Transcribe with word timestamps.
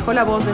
dejo 0.00 0.14
la 0.14 0.24
voz 0.24 0.49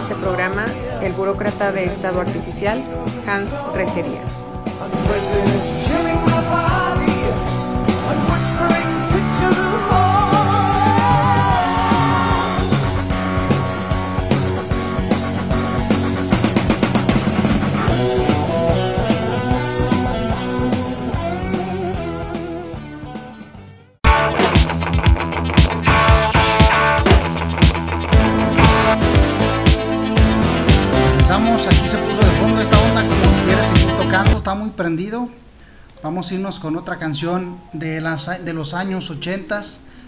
con 36.67 36.77
otra 36.77 36.97
canción 36.97 37.61
de, 37.75 38.01
los 38.01 38.75
años 38.75 39.09
80, 39.09 39.63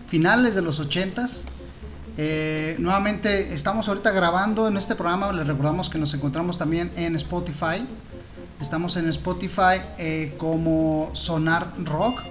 finales 0.08 0.56
de 0.56 0.62
los 0.62 0.80
80. 0.80 1.24
Eh, 2.16 2.74
nuevamente 2.80 3.54
estamos 3.54 3.88
ahorita 3.88 4.10
grabando 4.10 4.66
en 4.66 4.76
este 4.76 4.97
programa, 4.97 5.32
les 5.32 5.47
recordamos 5.47 5.88
que 5.88 5.98
nos 5.98 6.12
encontramos 6.14 6.58
también 6.58 6.91
en 6.97 7.15
Spotify. 7.15 7.86
Estamos 8.60 8.97
en 8.97 9.09
Spotify 9.09 9.80
eh, 9.98 10.34
como 10.36 11.10
Sonar 11.12 11.74
Rock 11.84 12.22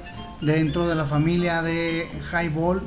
dentro 0.41 0.89
de 0.89 0.95
la 0.95 1.05
familia 1.05 1.61
de 1.61 2.05
Highball. 2.33 2.83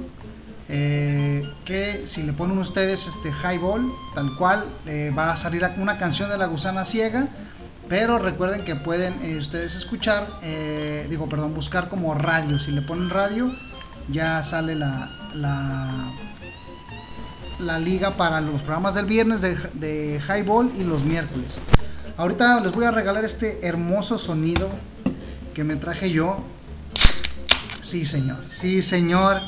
Eh, 0.69 1.51
que 1.65 2.03
si 2.07 2.23
le 2.23 2.35
ponen 2.35 2.59
ustedes 2.59 3.07
este 3.07 3.31
Highball, 3.31 3.91
tal 4.15 4.37
cual, 4.37 4.69
va 5.17 5.33
a 5.33 5.37
salir 5.37 5.67
una 5.79 5.97
canción 5.97 6.29
de 6.29 6.37
la 6.37 6.49
gusana 6.49 6.85
ciega 6.85 7.29
pero 7.91 8.19
recuerden 8.21 8.65
que 8.65 8.77
pueden 8.77 9.21
eh, 9.21 9.37
ustedes 9.37 9.75
escuchar, 9.75 10.29
eh, 10.43 11.09
digo, 11.11 11.29
perdón, 11.29 11.55
buscar 11.55 11.89
como 11.89 12.15
radio. 12.15 12.61
Si 12.61 12.71
le 12.71 12.83
ponen 12.83 13.11
radio, 13.11 13.53
ya 14.09 14.41
sale 14.45 14.77
la, 14.77 15.11
la, 17.59 17.79
liga 17.81 18.17
para 18.17 18.41
los 18.41 18.63
programas 18.63 18.95
del 18.95 19.07
viernes 19.07 19.41
de, 19.41 19.57
de 19.75 20.21
Highball 20.21 20.71
y 20.79 20.85
los 20.85 21.03
miércoles. 21.05 21.61
Ahorita 22.17 22.61
les 22.61 22.71
voy 22.71 22.85
a 22.85 22.93
regalar 22.93 23.25
este 23.25 23.67
hermoso 23.67 24.19
sonido 24.19 24.71
que 25.53 25.65
me 25.65 25.75
traje 25.75 26.13
yo. 26.13 26.39
Sí, 27.81 28.05
señor. 28.05 28.39
Sí, 28.47 28.83
señor. 28.83 29.41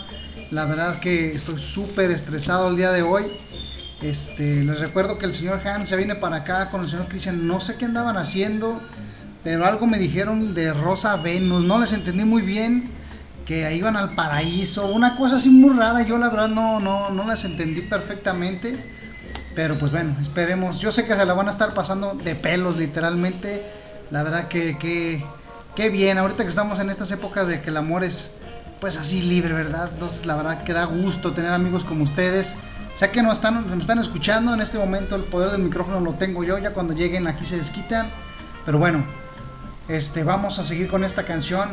La 0.50 0.64
verdad 0.64 0.98
que 0.98 1.32
estoy 1.32 1.58
súper 1.58 2.10
estresado 2.10 2.70
el 2.70 2.76
día 2.76 2.90
de 2.90 3.02
hoy. 3.02 3.30
Este, 4.02 4.64
les 4.64 4.80
recuerdo 4.80 5.16
que 5.16 5.26
el 5.26 5.32
señor 5.32 5.60
Hans 5.64 5.88
se 5.88 5.96
viene 5.96 6.16
para 6.16 6.36
acá 6.36 6.70
con 6.70 6.82
el 6.82 6.88
señor 6.88 7.06
Christian. 7.06 7.46
No 7.46 7.60
sé 7.60 7.76
qué 7.76 7.84
andaban 7.84 8.16
haciendo, 8.16 8.80
pero 9.44 9.64
algo 9.64 9.86
me 9.86 9.98
dijeron 9.98 10.54
de 10.54 10.72
Rosa 10.72 11.16
Venus. 11.16 11.62
No 11.62 11.78
les 11.78 11.92
entendí 11.92 12.24
muy 12.24 12.42
bien 12.42 12.90
que 13.46 13.72
iban 13.74 13.96
al 13.96 14.14
paraíso. 14.14 14.86
Una 14.86 15.16
cosa 15.16 15.36
así 15.36 15.50
muy 15.50 15.76
rara. 15.76 16.02
Yo 16.02 16.18
la 16.18 16.28
verdad 16.30 16.48
no, 16.48 16.80
no, 16.80 17.10
no 17.10 17.24
las 17.24 17.44
entendí 17.44 17.82
perfectamente. 17.82 18.76
Pero 19.54 19.78
pues 19.78 19.92
bueno, 19.92 20.16
esperemos. 20.20 20.80
Yo 20.80 20.90
sé 20.90 21.06
que 21.06 21.14
se 21.14 21.24
la 21.24 21.34
van 21.34 21.46
a 21.46 21.52
estar 21.52 21.72
pasando 21.72 22.14
de 22.14 22.34
pelos 22.34 22.78
literalmente. 22.78 23.62
La 24.10 24.24
verdad 24.24 24.48
que, 24.48 24.78
que, 24.78 25.24
que 25.76 25.90
bien. 25.90 26.18
Ahorita 26.18 26.42
que 26.42 26.48
estamos 26.48 26.80
en 26.80 26.90
estas 26.90 27.12
épocas 27.12 27.46
de 27.46 27.60
que 27.62 27.70
el 27.70 27.76
amor 27.76 28.02
es 28.02 28.32
pues 28.80 28.96
así 28.96 29.22
libre, 29.22 29.52
¿verdad? 29.54 29.90
Entonces 29.92 30.26
la 30.26 30.34
verdad 30.34 30.64
que 30.64 30.72
da 30.72 30.86
gusto 30.86 31.32
tener 31.34 31.52
amigos 31.52 31.84
como 31.84 32.02
ustedes 32.02 32.56
Sé 32.94 33.10
que 33.10 33.22
no 33.22 33.32
están, 33.32 33.70
me 33.70 33.80
están 33.80 33.98
escuchando 33.98 34.52
en 34.52 34.60
este 34.60 34.78
momento, 34.78 35.16
el 35.16 35.22
poder 35.24 35.50
del 35.50 35.62
micrófono 35.62 36.00
lo 36.00 36.14
tengo 36.14 36.44
yo, 36.44 36.58
ya 36.58 36.72
cuando 36.72 36.92
lleguen 36.92 37.26
aquí 37.26 37.44
se 37.44 37.56
desquitan. 37.56 38.10
Pero 38.66 38.78
bueno, 38.78 39.04
este, 39.88 40.24
vamos 40.24 40.58
a 40.58 40.62
seguir 40.62 40.88
con 40.88 41.02
esta 41.02 41.24
canción 41.24 41.70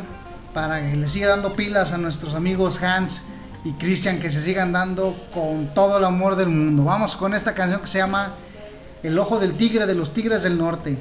para 0.54 0.80
que 0.80 0.96
le 0.96 1.06
siga 1.06 1.28
dando 1.28 1.54
pilas 1.54 1.92
a 1.92 1.98
nuestros 1.98 2.34
amigos 2.34 2.82
Hans 2.82 3.24
y 3.64 3.72
Christian, 3.72 4.18
que 4.18 4.30
se 4.30 4.40
sigan 4.40 4.72
dando 4.72 5.14
con 5.32 5.72
todo 5.74 5.98
el 5.98 6.04
amor 6.04 6.36
del 6.36 6.48
mundo. 6.48 6.84
Vamos 6.84 7.16
con 7.16 7.34
esta 7.34 7.54
canción 7.54 7.82
que 7.82 7.86
se 7.86 7.98
llama 7.98 8.32
El 9.02 9.18
Ojo 9.18 9.38
del 9.38 9.54
Tigre 9.54 9.86
de 9.86 9.94
los 9.94 10.14
Tigres 10.14 10.42
del 10.42 10.56
Norte. 10.56 10.98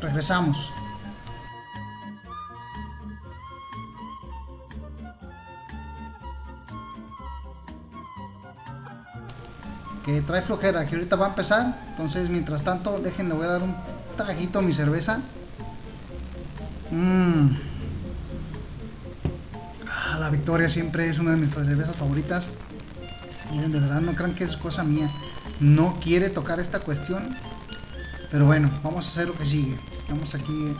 Regresamos. 0.00 0.70
Que 10.08 10.22
trae 10.22 10.40
flojera, 10.40 10.86
que 10.86 10.94
ahorita 10.94 11.16
va 11.16 11.26
a 11.26 11.28
empezar. 11.28 11.78
Entonces, 11.90 12.30
mientras 12.30 12.62
tanto, 12.62 12.98
déjenle, 12.98 13.34
voy 13.34 13.44
a 13.44 13.50
dar 13.50 13.62
un 13.62 13.74
traguito 14.16 14.60
a 14.60 14.62
mi 14.62 14.72
cerveza. 14.72 15.20
Mmm. 16.90 17.50
la 20.18 20.30
Victoria 20.30 20.70
siempre 20.70 21.06
es 21.08 21.18
una 21.18 21.32
de 21.32 21.36
mis 21.36 21.52
cervezas 21.52 21.94
favoritas. 21.94 22.48
Miren, 23.50 23.70
de 23.70 23.80
verdad, 23.80 24.00
no 24.00 24.14
crean 24.14 24.34
que 24.34 24.44
es 24.44 24.56
cosa 24.56 24.82
mía. 24.82 25.10
No 25.60 25.98
quiere 26.00 26.30
tocar 26.30 26.58
esta 26.58 26.80
cuestión. 26.80 27.36
Pero 28.30 28.46
bueno, 28.46 28.70
vamos 28.82 29.04
a 29.04 29.10
hacer 29.10 29.28
lo 29.28 29.34
que 29.34 29.44
sigue. 29.44 29.78
Vamos 30.08 30.34
aquí. 30.34 30.74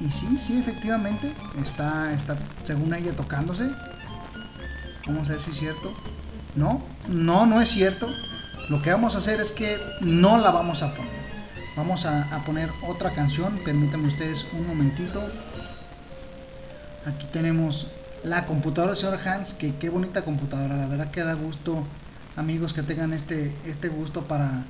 y 0.00 0.10
sí, 0.10 0.36
sí, 0.38 0.58
efectivamente. 0.58 1.32
Está, 1.62 2.12
está, 2.12 2.36
según 2.64 2.92
ella, 2.94 3.14
tocándose. 3.14 3.70
Vamos 5.06 5.28
a 5.28 5.32
ver 5.34 5.40
si 5.40 5.50
es 5.50 5.56
cierto. 5.56 5.94
No, 6.56 6.82
no, 7.08 7.46
no 7.46 7.60
es 7.60 7.68
cierto. 7.68 8.08
Lo 8.68 8.80
que 8.80 8.90
vamos 8.90 9.14
a 9.14 9.18
hacer 9.18 9.40
es 9.40 9.52
que 9.52 9.78
no 10.00 10.38
la 10.38 10.50
vamos 10.50 10.82
a 10.82 10.94
poner. 10.94 11.22
Vamos 11.76 12.04
a, 12.04 12.42
poner 12.44 12.70
otra 12.86 13.12
canción. 13.12 13.58
Permítanme 13.64 14.08
ustedes 14.08 14.46
un 14.52 14.66
momentito. 14.66 15.22
Aquí 17.06 17.26
tenemos 17.32 17.88
la 18.22 18.46
computadora 18.46 18.92
del 18.92 19.00
señor 19.00 19.18
Hans. 19.26 19.54
Que 19.54 19.74
qué 19.76 19.88
bonita 19.88 20.22
computadora. 20.22 20.76
La 20.76 20.86
verdad 20.86 21.10
que 21.10 21.22
da 21.22 21.34
gusto, 21.34 21.84
amigos, 22.36 22.72
que 22.72 22.82
tengan 22.82 23.12
este, 23.12 23.54
este 23.64 23.88
gusto 23.88 24.22
para, 24.22 24.64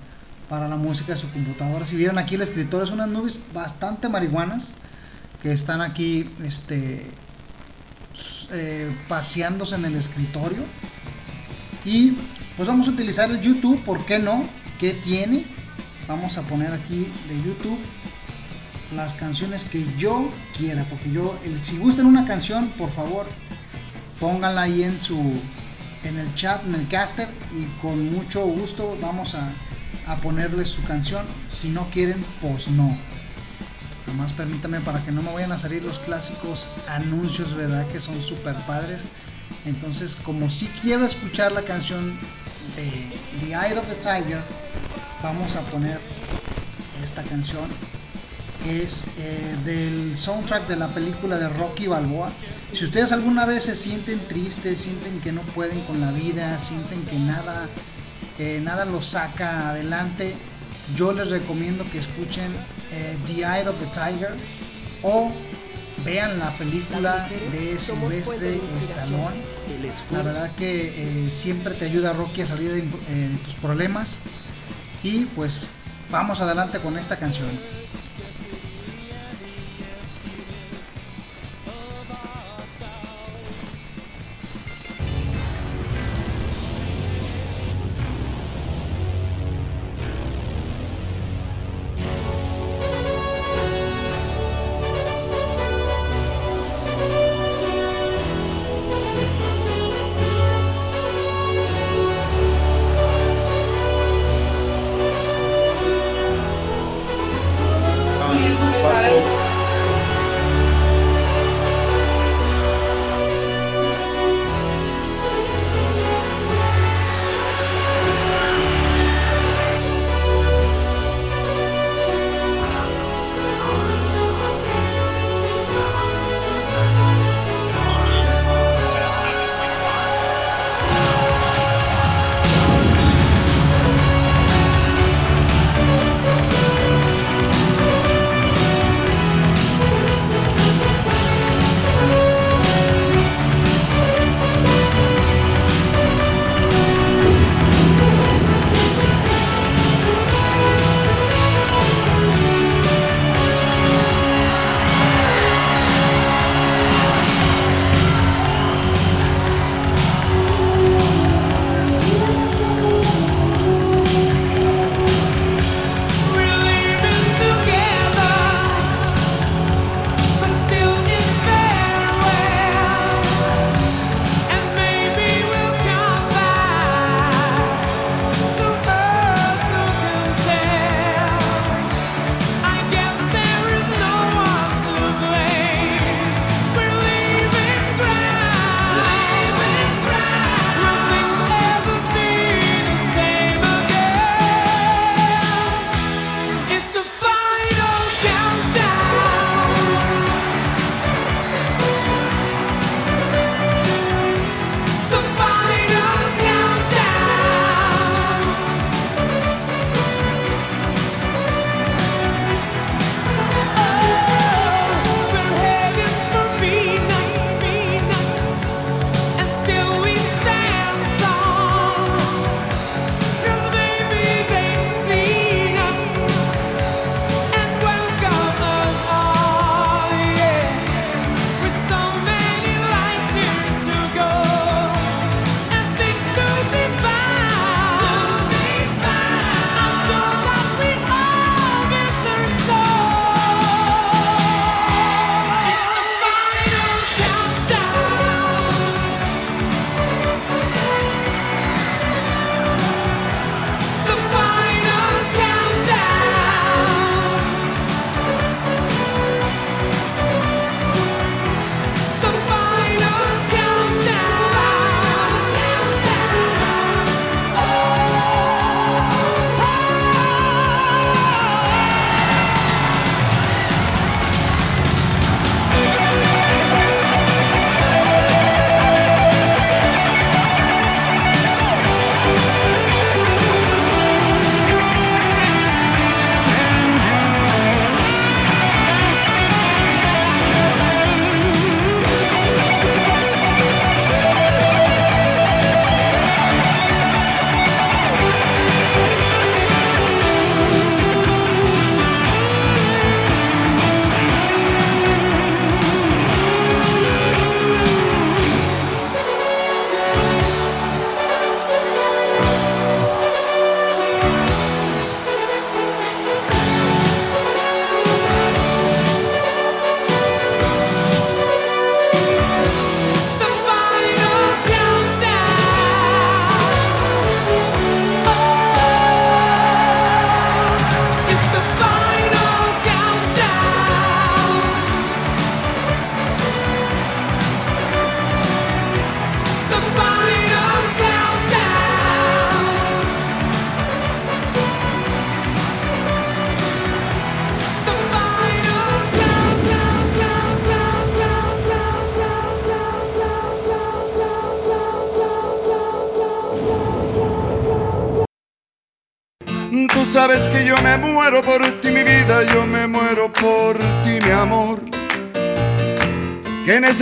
para 0.48 0.68
la 0.68 0.76
música 0.76 1.12
de 1.12 1.18
su 1.18 1.30
computadora. 1.32 1.84
Si 1.84 1.96
vieron 1.96 2.18
aquí 2.18 2.36
el 2.36 2.42
escritorio, 2.42 2.84
es 2.84 2.92
unas 2.92 3.08
nubes 3.08 3.38
bastante 3.52 4.08
marihuanas 4.08 4.74
que 5.42 5.52
están 5.52 5.80
aquí 5.80 6.30
este, 6.44 7.10
eh, 8.52 8.96
paseándose 9.08 9.74
en 9.74 9.84
el 9.86 9.96
escritorio. 9.96 10.62
Y 11.84 12.16
pues 12.56 12.68
vamos 12.68 12.88
a 12.88 12.90
utilizar 12.90 13.30
el 13.30 13.40
YouTube, 13.40 13.82
¿por 13.84 14.04
qué 14.04 14.18
no? 14.18 14.44
¿Qué 14.78 14.90
tiene? 14.90 15.44
Vamos 16.08 16.36
a 16.38 16.42
poner 16.42 16.72
aquí 16.72 17.06
de 17.28 17.36
YouTube 17.36 17.78
las 18.94 19.14
canciones 19.14 19.64
que 19.64 19.86
yo 19.96 20.28
quiera, 20.56 20.84
porque 20.84 21.10
yo, 21.10 21.38
si 21.62 21.78
gustan 21.78 22.06
una 22.06 22.26
canción, 22.26 22.68
por 22.76 22.90
favor, 22.90 23.26
pónganla 24.20 24.62
ahí 24.62 24.82
en 24.82 25.00
su, 25.00 25.18
en 26.04 26.18
el 26.18 26.34
chat, 26.34 26.64
en 26.66 26.74
el 26.74 26.88
caster, 26.88 27.28
y 27.56 27.64
con 27.80 28.12
mucho 28.12 28.44
gusto 28.44 28.96
vamos 29.00 29.34
a, 29.34 29.50
a 30.06 30.16
ponerles 30.16 30.70
su 30.70 30.82
canción. 30.84 31.24
Si 31.48 31.70
no 31.70 31.88
quieren, 31.90 32.24
pues 32.40 32.68
no. 32.68 32.96
Nomás 34.06 34.32
permítame 34.32 34.80
para 34.80 35.02
que 35.04 35.12
no 35.12 35.22
me 35.22 35.32
vayan 35.32 35.52
a 35.52 35.58
salir 35.58 35.82
los 35.82 35.98
clásicos 36.00 36.68
anuncios, 36.88 37.54
¿verdad? 37.54 37.86
Que 37.88 38.00
son 38.00 38.20
super 38.20 38.56
padres. 38.66 39.08
Entonces, 39.64 40.16
como 40.16 40.48
si 40.50 40.66
quiero 40.82 41.04
escuchar 41.04 41.52
la 41.52 41.62
canción 41.62 42.18
de 42.76 42.90
The 43.40 43.52
Eye 43.52 43.78
of 43.78 43.86
the 43.86 43.94
Tiger, 43.96 44.42
vamos 45.22 45.56
a 45.56 45.60
poner 45.62 46.00
esta 47.02 47.22
canción. 47.22 47.64
Es 48.66 49.10
eh, 49.18 49.56
del 49.64 50.16
soundtrack 50.16 50.68
de 50.68 50.76
la 50.76 50.88
película 50.88 51.38
de 51.38 51.48
Rocky 51.48 51.88
Balboa. 51.88 52.32
Si 52.72 52.84
ustedes 52.84 53.12
alguna 53.12 53.44
vez 53.44 53.64
se 53.64 53.74
sienten 53.74 54.26
tristes, 54.28 54.78
sienten 54.78 55.20
que 55.20 55.32
no 55.32 55.42
pueden 55.42 55.80
con 55.82 56.00
la 56.00 56.12
vida, 56.12 56.58
sienten 56.58 57.02
que 57.04 57.18
nada, 57.18 57.68
nada 58.62 58.84
los 58.84 59.06
saca 59.06 59.70
adelante, 59.70 60.36
yo 60.96 61.12
les 61.12 61.30
recomiendo 61.30 61.84
que 61.90 61.98
escuchen 61.98 62.52
eh, 62.92 63.16
The 63.26 63.42
Eye 63.42 63.68
of 63.68 63.76
the 63.78 63.86
Tiger 63.86 64.34
o 65.02 65.32
vean 66.04 66.38
la 66.38 66.50
película 66.56 67.28
de 67.50 67.78
Silvestre 67.78 68.60
Stallone. 68.80 69.36
La 70.10 70.22
verdad 70.22 70.50
que 70.56 71.26
eh, 71.26 71.30
siempre 71.30 71.74
te 71.74 71.84
ayuda 71.86 72.12
Rocky 72.12 72.42
a 72.42 72.46
salir 72.46 72.70
de, 72.70 72.80
eh, 72.80 73.28
de 73.30 73.38
tus 73.44 73.54
problemas. 73.54 74.20
Y 75.02 75.24
pues 75.26 75.68
vamos 76.10 76.40
adelante 76.40 76.78
con 76.80 76.96
esta 76.98 77.18
canción. 77.18 77.48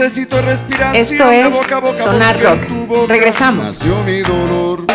Necesito 0.00 0.40
respirar 0.40 0.96
Esto 0.96 1.30
es 1.30 1.52
boca 1.52 1.76
a 1.76 1.80
boca 1.80 2.02
Sonar 2.02 2.40
Rock. 2.40 3.08
Regresamos. 3.08 3.84
Mi 4.06 4.22
dolor. 4.22 4.86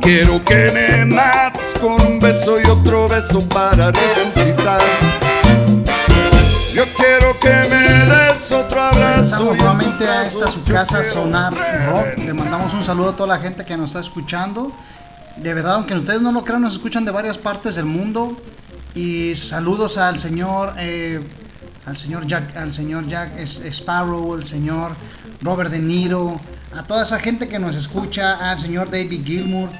Quiero 0.00 0.42
que 0.44 0.70
me 0.72 1.04
mates 1.04 1.74
con 1.80 2.00
un 2.00 2.20
beso 2.20 2.60
y 2.60 2.64
otro 2.64 3.08
beso 3.08 3.46
para 3.48 3.90
resucitar. 3.90 4.80
Yo 6.72 6.84
quiero 6.96 7.38
que 7.40 7.48
me 7.48 8.06
des 8.06 8.52
otro 8.52 8.80
abrazo. 8.80 9.14
Regresamos 9.14 9.56
nuevamente 9.56 10.06
a 10.06 10.24
esta 10.24 10.48
su 10.48 10.62
casa 10.62 11.02
Sonar 11.02 11.52
Rock. 11.54 12.18
Le 12.18 12.32
mandamos 12.32 12.72
un 12.72 12.84
saludo 12.84 13.10
a 13.10 13.16
toda 13.16 13.36
la 13.36 13.42
gente 13.42 13.64
que 13.64 13.76
nos 13.76 13.90
está 13.90 14.00
escuchando. 14.00 14.72
De 15.36 15.54
verdad, 15.54 15.74
aunque 15.74 15.94
ustedes 15.94 16.22
no 16.22 16.30
lo 16.30 16.44
crean, 16.44 16.62
nos 16.62 16.74
escuchan 16.74 17.04
de 17.04 17.10
varias 17.10 17.36
partes 17.36 17.74
del 17.74 17.86
mundo. 17.86 18.36
Y 18.94 19.34
saludos 19.36 19.98
al 19.98 20.18
señor, 20.18 20.74
eh, 20.78 21.20
al 21.86 21.96
señor 21.96 22.26
Jack, 22.26 22.56
al 22.56 22.72
señor 22.72 23.08
Jack 23.08 23.38
Sparrow, 23.38 24.34
el 24.34 24.44
señor 24.44 24.94
Robert 25.40 25.70
De 25.70 25.78
Niro, 25.78 26.40
a 26.76 26.82
toda 26.82 27.02
esa 27.02 27.18
gente 27.18 27.48
que 27.48 27.58
nos 27.58 27.74
escucha, 27.74 28.50
al 28.50 28.58
señor 28.58 28.90
David 28.90 29.24
Gilmour. 29.24 29.70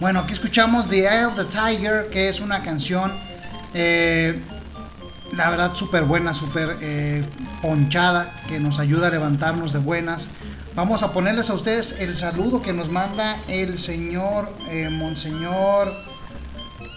Bueno, 0.00 0.20
aquí 0.20 0.32
escuchamos 0.32 0.88
The 0.88 1.00
Eye 1.00 1.24
of 1.26 1.36
the 1.36 1.44
Tiger, 1.44 2.08
que 2.10 2.28
es 2.28 2.40
una 2.40 2.62
canción, 2.62 3.12
eh, 3.74 4.40
la 5.32 5.50
verdad, 5.50 5.74
súper 5.74 6.04
buena, 6.04 6.32
súper 6.32 6.78
eh, 6.80 7.24
ponchada, 7.60 8.32
que 8.48 8.60
nos 8.60 8.78
ayuda 8.78 9.08
a 9.08 9.10
levantarnos 9.10 9.72
de 9.72 9.80
buenas. 9.80 10.28
Vamos 10.74 11.02
a 11.02 11.12
ponerles 11.12 11.50
a 11.50 11.54
ustedes 11.54 11.96
el 11.98 12.16
saludo 12.16 12.62
que 12.62 12.72
nos 12.72 12.88
manda 12.88 13.36
el 13.48 13.78
señor 13.78 14.48
eh, 14.70 14.88
Monseñor 14.88 15.92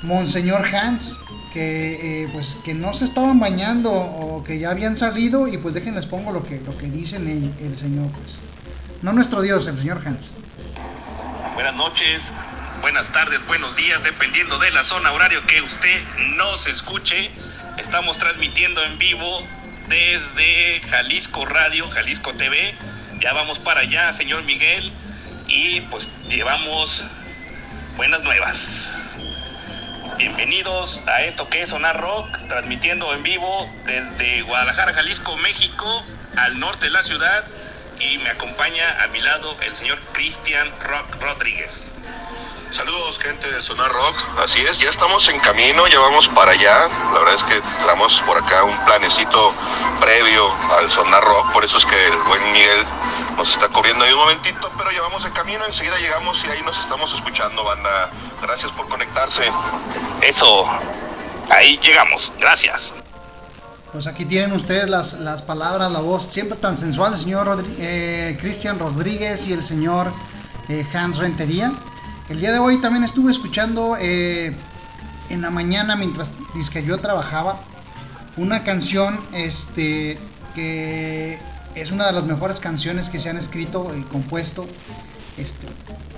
Monseñor 0.03 0.65
Hans, 0.65 1.15
que 1.53 2.29
pues 2.33 2.57
que 2.63 2.73
no 2.73 2.93
se 2.93 3.05
estaban 3.05 3.39
bañando 3.39 3.91
o 3.91 4.43
que 4.43 4.59
ya 4.59 4.71
habían 4.71 4.95
salido 4.95 5.47
y 5.47 5.57
pues 5.57 5.75
déjenles 5.75 6.05
pongo 6.05 6.31
lo 6.31 6.43
que 6.43 6.59
lo 6.61 6.77
que 6.77 6.89
dicen 6.89 7.27
el, 7.27 7.65
el 7.65 7.77
señor 7.77 8.09
pues 8.11 8.41
no 9.01 9.13
nuestro 9.13 9.41
Dios, 9.41 9.65
el 9.65 9.77
señor 9.77 9.99
Hans. 10.05 10.31
Buenas 11.55 11.73
noches, 11.73 12.33
buenas 12.81 13.11
tardes, 13.11 13.43
buenos 13.47 13.75
días, 13.75 14.03
dependiendo 14.03 14.59
de 14.59 14.69
la 14.71 14.83
zona 14.83 15.11
horario 15.11 15.45
que 15.47 15.59
usted 15.61 16.03
nos 16.37 16.67
escuche. 16.67 17.31
Estamos 17.79 18.19
transmitiendo 18.19 18.83
en 18.83 18.99
vivo 18.99 19.41
desde 19.89 20.81
Jalisco 20.87 21.45
Radio, 21.45 21.89
Jalisco 21.89 22.33
TV. 22.33 22.75
Ya 23.19 23.33
vamos 23.33 23.57
para 23.57 23.81
allá, 23.81 24.13
señor 24.13 24.43
Miguel, 24.43 24.91
y 25.47 25.81
pues 25.81 26.07
llevamos 26.29 27.03
buenas 27.97 28.21
nuevas. 28.23 29.00
Bienvenidos 30.17 31.01
a 31.07 31.23
esto 31.23 31.49
que 31.49 31.63
es 31.63 31.69
Sonar 31.69 31.99
Rock, 31.99 32.27
transmitiendo 32.47 33.13
en 33.13 33.23
vivo 33.23 33.69
desde 33.85 34.41
Guadalajara, 34.43 34.93
Jalisco, 34.93 35.35
México, 35.37 36.03
al 36.37 36.59
norte 36.59 36.85
de 36.85 36.91
la 36.91 37.03
ciudad. 37.03 37.45
Y 37.99 38.17
me 38.19 38.29
acompaña 38.29 39.03
a 39.03 39.07
mi 39.07 39.21
lado 39.21 39.55
el 39.61 39.75
señor 39.75 39.99
Cristian 40.13 40.71
Rock 40.81 41.21
Rodríguez. 41.21 41.90
Saludos 42.71 43.19
gente 43.19 43.51
de 43.51 43.61
Sonar 43.61 43.91
Rock, 43.91 44.15
así 44.41 44.61
es, 44.61 44.79
ya 44.79 44.89
estamos 44.89 45.27
en 45.27 45.37
camino, 45.41 45.87
ya 45.87 45.99
vamos 45.99 46.29
para 46.29 46.51
allá, 46.51 46.87
la 47.13 47.19
verdad 47.19 47.35
es 47.35 47.43
que 47.43 47.59
traemos 47.81 48.21
por 48.21 48.37
acá 48.37 48.63
un 48.63 48.85
planecito 48.85 49.53
previo 49.99 50.49
al 50.77 50.89
Sonar 50.89 51.21
Rock, 51.21 51.51
por 51.51 51.65
eso 51.65 51.77
es 51.77 51.85
que 51.85 52.07
el 52.07 52.17
buen 52.23 52.53
Miguel 52.53 52.79
nos 53.35 53.49
está 53.49 53.67
corriendo 53.67 54.05
ahí 54.05 54.13
un 54.13 54.19
momentito, 54.19 54.71
pero 54.77 54.89
ya 54.89 55.01
vamos 55.01 55.25
en 55.25 55.33
camino, 55.33 55.65
enseguida 55.65 55.97
llegamos 55.97 56.45
y 56.45 56.49
ahí 56.49 56.61
nos 56.61 56.79
estamos 56.79 57.13
escuchando, 57.13 57.61
banda, 57.65 58.09
gracias 58.41 58.71
por 58.71 58.87
conectarse. 58.87 59.43
Eso, 60.21 60.65
ahí 61.49 61.77
llegamos, 61.79 62.31
gracias. 62.39 62.93
Pues 63.91 64.07
aquí 64.07 64.23
tienen 64.23 64.53
ustedes 64.53 64.89
las, 64.89 65.13
las 65.13 65.41
palabras, 65.41 65.91
la 65.91 65.99
voz 65.99 66.23
siempre 66.23 66.57
tan 66.57 66.77
sensual, 66.77 67.11
el 67.11 67.19
señor 67.19 67.47
Rodri 67.47 67.75
eh, 67.79 68.37
Cristian 68.39 68.79
Rodríguez 68.79 69.45
y 69.47 69.51
el 69.51 69.61
señor 69.61 70.13
eh, 70.69 70.87
Hans 70.93 71.17
Rentería. 71.17 71.73
El 72.29 72.39
día 72.39 72.51
de 72.51 72.59
hoy 72.59 72.79
también 72.79 73.03
estuve 73.03 73.31
escuchando 73.31 73.97
eh, 73.99 74.55
en 75.29 75.41
la 75.41 75.49
mañana 75.49 75.95
mientras 75.95 76.31
que 76.71 76.83
yo 76.83 76.99
trabajaba 76.99 77.61
una 78.37 78.63
canción 78.63 79.19
este, 79.33 80.17
que 80.55 81.39
es 81.75 81.91
una 81.91 82.07
de 82.07 82.13
las 82.13 82.25
mejores 82.25 82.59
canciones 82.59 83.09
que 83.09 83.19
se 83.19 83.29
han 83.29 83.37
escrito 83.37 83.95
y 83.95 84.01
compuesto. 84.03 84.67
Este, 85.37 85.67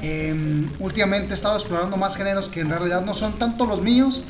eh, 0.01 0.67
últimamente 0.79 1.31
he 1.31 1.35
estado 1.35 1.55
explorando 1.55 1.97
más 1.97 2.17
géneros 2.17 2.49
que 2.49 2.59
en 2.59 2.69
realidad 2.69 3.01
no 3.01 3.13
son 3.13 3.33
tanto 3.39 3.65
los 3.65 3.81
míos, 3.81 4.23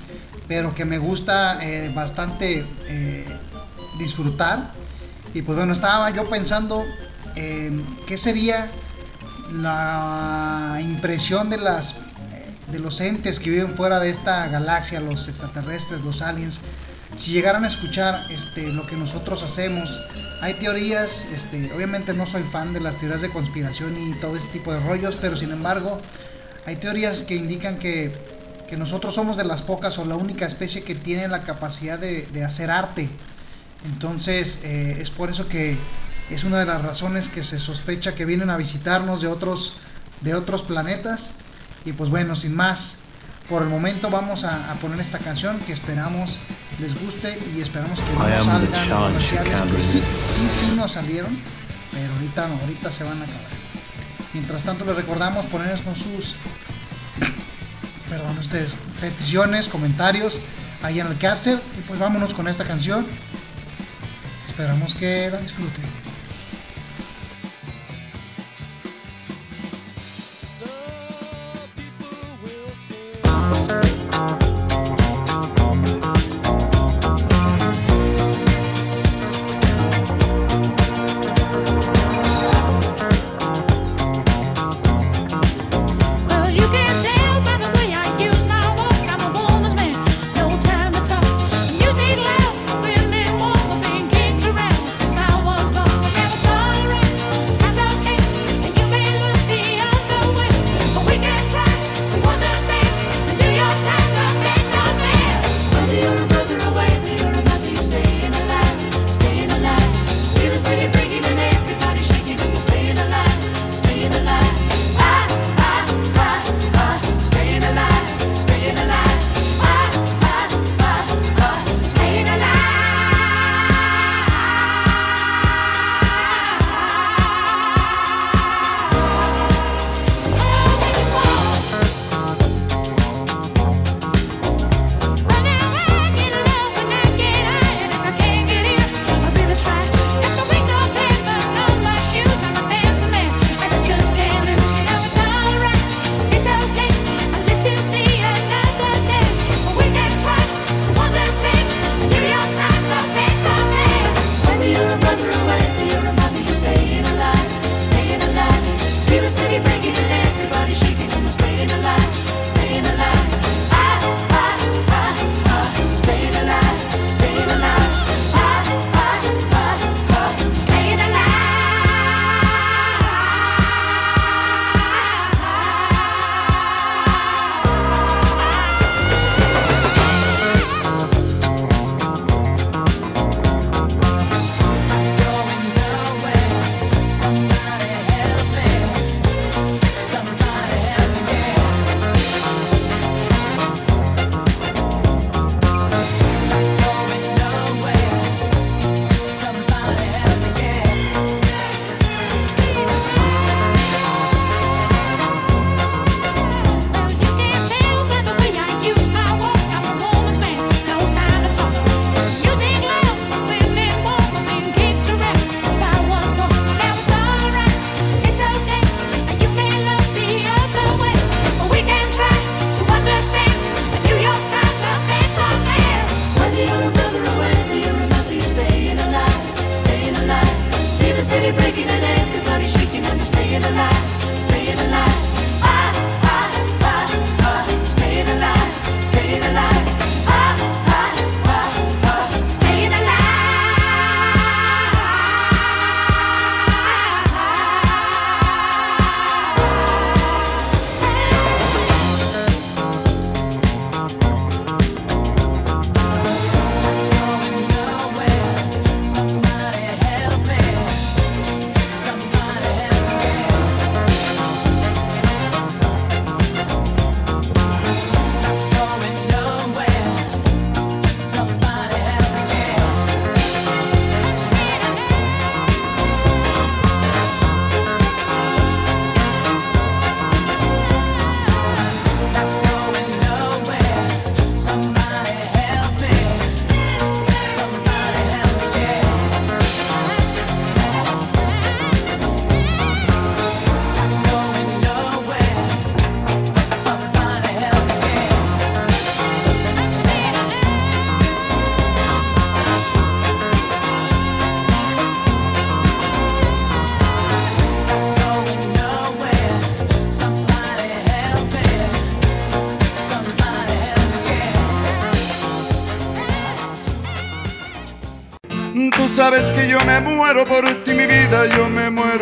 pero 0.48 0.76
que 0.76 0.86
me 0.86 0.98
gusta 0.98 1.64
eh, 1.64 1.92
bastante 1.94 2.66
eh, 2.88 3.26
disfrutar. 3.98 4.72
Y 5.34 5.42
pues 5.42 5.58
bueno, 5.58 5.74
estaba 5.74 6.10
yo 6.12 6.30
pensando 6.30 6.86
eh, 7.36 7.72
qué 8.06 8.18
sería 8.18 8.70
la 9.54 10.80
impresión 10.82 11.50
de 11.50 11.58
las 11.58 11.96
de 12.72 12.80
los 12.80 13.02
entes 13.02 13.40
que 13.40 13.52
viven 13.52 13.76
fuera 13.76 14.00
de 14.00 14.10
esta 14.10 14.48
galaxia, 14.48 15.00
los 15.00 15.28
extraterrestres, 15.28 16.02
los 16.02 16.24
aliens, 16.24 16.60
si 17.16 17.32
llegaran 17.32 17.64
a 17.64 17.68
escuchar 17.68 18.26
este, 18.32 18.70
lo 18.70 18.88
que 18.88 18.98
nosotros 18.98 19.44
hacemos. 19.44 20.02
Hay 20.42 20.56
teorías, 20.56 21.28
este, 21.32 21.72
obviamente 21.74 22.14
no 22.14 22.26
soy 22.26 22.42
fan 22.42 22.74
de 22.74 22.80
las 22.80 22.98
teorías 22.98 23.22
de 23.22 23.30
conspiración 23.30 23.96
y 23.98 24.14
todo 24.20 24.36
ese 24.36 24.48
tipo 24.48 24.74
de 24.74 24.80
rollos, 24.80 25.16
pero 25.22 25.36
sin 25.36 25.52
embargo 25.52 26.02
hay 26.66 26.78
teorías 26.78 27.22
que 27.22 27.36
indican 27.36 27.78
que, 27.78 28.12
que 28.68 28.76
nosotros 28.76 29.14
somos 29.14 29.38
de 29.38 29.44
las 29.44 29.62
pocas 29.62 30.00
o 30.00 30.06
la 30.06 30.16
única 30.16 30.46
especie 30.48 30.84
que 30.84 30.96
tiene 30.96 31.28
la 31.28 31.44
capacidad 31.44 32.00
de, 32.00 32.28
de 32.34 32.44
hacer 32.44 32.72
arte. 32.72 33.10
Entonces 33.86 34.62
eh, 34.64 34.98
es 35.00 35.12
por 35.12 35.30
eso 35.30 35.48
que 35.48 35.78
es 36.30 36.44
una 36.44 36.60
de 36.60 36.66
las 36.66 36.82
razones 36.82 37.30
que 37.30 37.44
se 37.44 37.60
sospecha 37.60 38.16
que 38.16 38.26
vienen 38.26 38.50
a 38.50 38.58
visitarnos 38.58 39.22
de 39.22 39.28
otros 39.28 39.78
de 40.22 40.36
otros 40.36 40.64
planetas. 40.64 41.34
Y 41.86 41.92
pues 41.92 42.10
bueno 42.10 42.36
sin 42.36 42.56
más 42.56 42.98
por 43.50 43.62
el 43.62 43.68
momento 43.68 44.10
vamos 44.10 44.46
a, 44.46 44.72
a 44.72 44.76
poner 44.76 45.00
esta 45.00 45.20
canción 45.20 45.60
que 45.60 45.74
esperamos 45.74 46.40
les 46.80 47.00
guste 47.00 47.38
y 47.56 47.62
esperamos 47.62 48.00
que 48.00 48.14
no 48.14 48.44
salgan 48.44 48.90
comerciales 48.90 49.62
que 49.64 49.82
sí, 49.82 50.02
sí 50.02 50.48
sí 50.50 50.74
nos 50.78 50.94
salieron 50.94 51.38
pero 51.92 52.12
ahorita 52.14 52.48
no, 52.48 52.56
ahorita 52.56 52.92
se 52.92 53.04
van 53.04 53.22
a 53.22 53.26
acabar. 53.26 53.42
Mientras 54.34 54.64
tanto 54.64 54.86
les 54.86 54.96
recordamos 54.96 55.46
ponernos 55.48 55.82
con 55.82 55.96
sus 55.96 56.36
perdón 58.10 58.38
ustedes 58.38 58.76
peticiones 59.02 59.68
comentarios 59.68 60.40
ahí 60.82 61.00
en 61.00 61.08
el 61.08 61.18
caster 61.18 61.62
y 61.78 61.82
pues 61.82 62.00
vámonos 62.00 62.34
con 62.34 62.48
esta 62.48 62.66
canción. 62.66 63.06
Esperamos 64.48 64.94
que 64.94 65.30
la 65.32 65.40
disfruten 65.40 66.03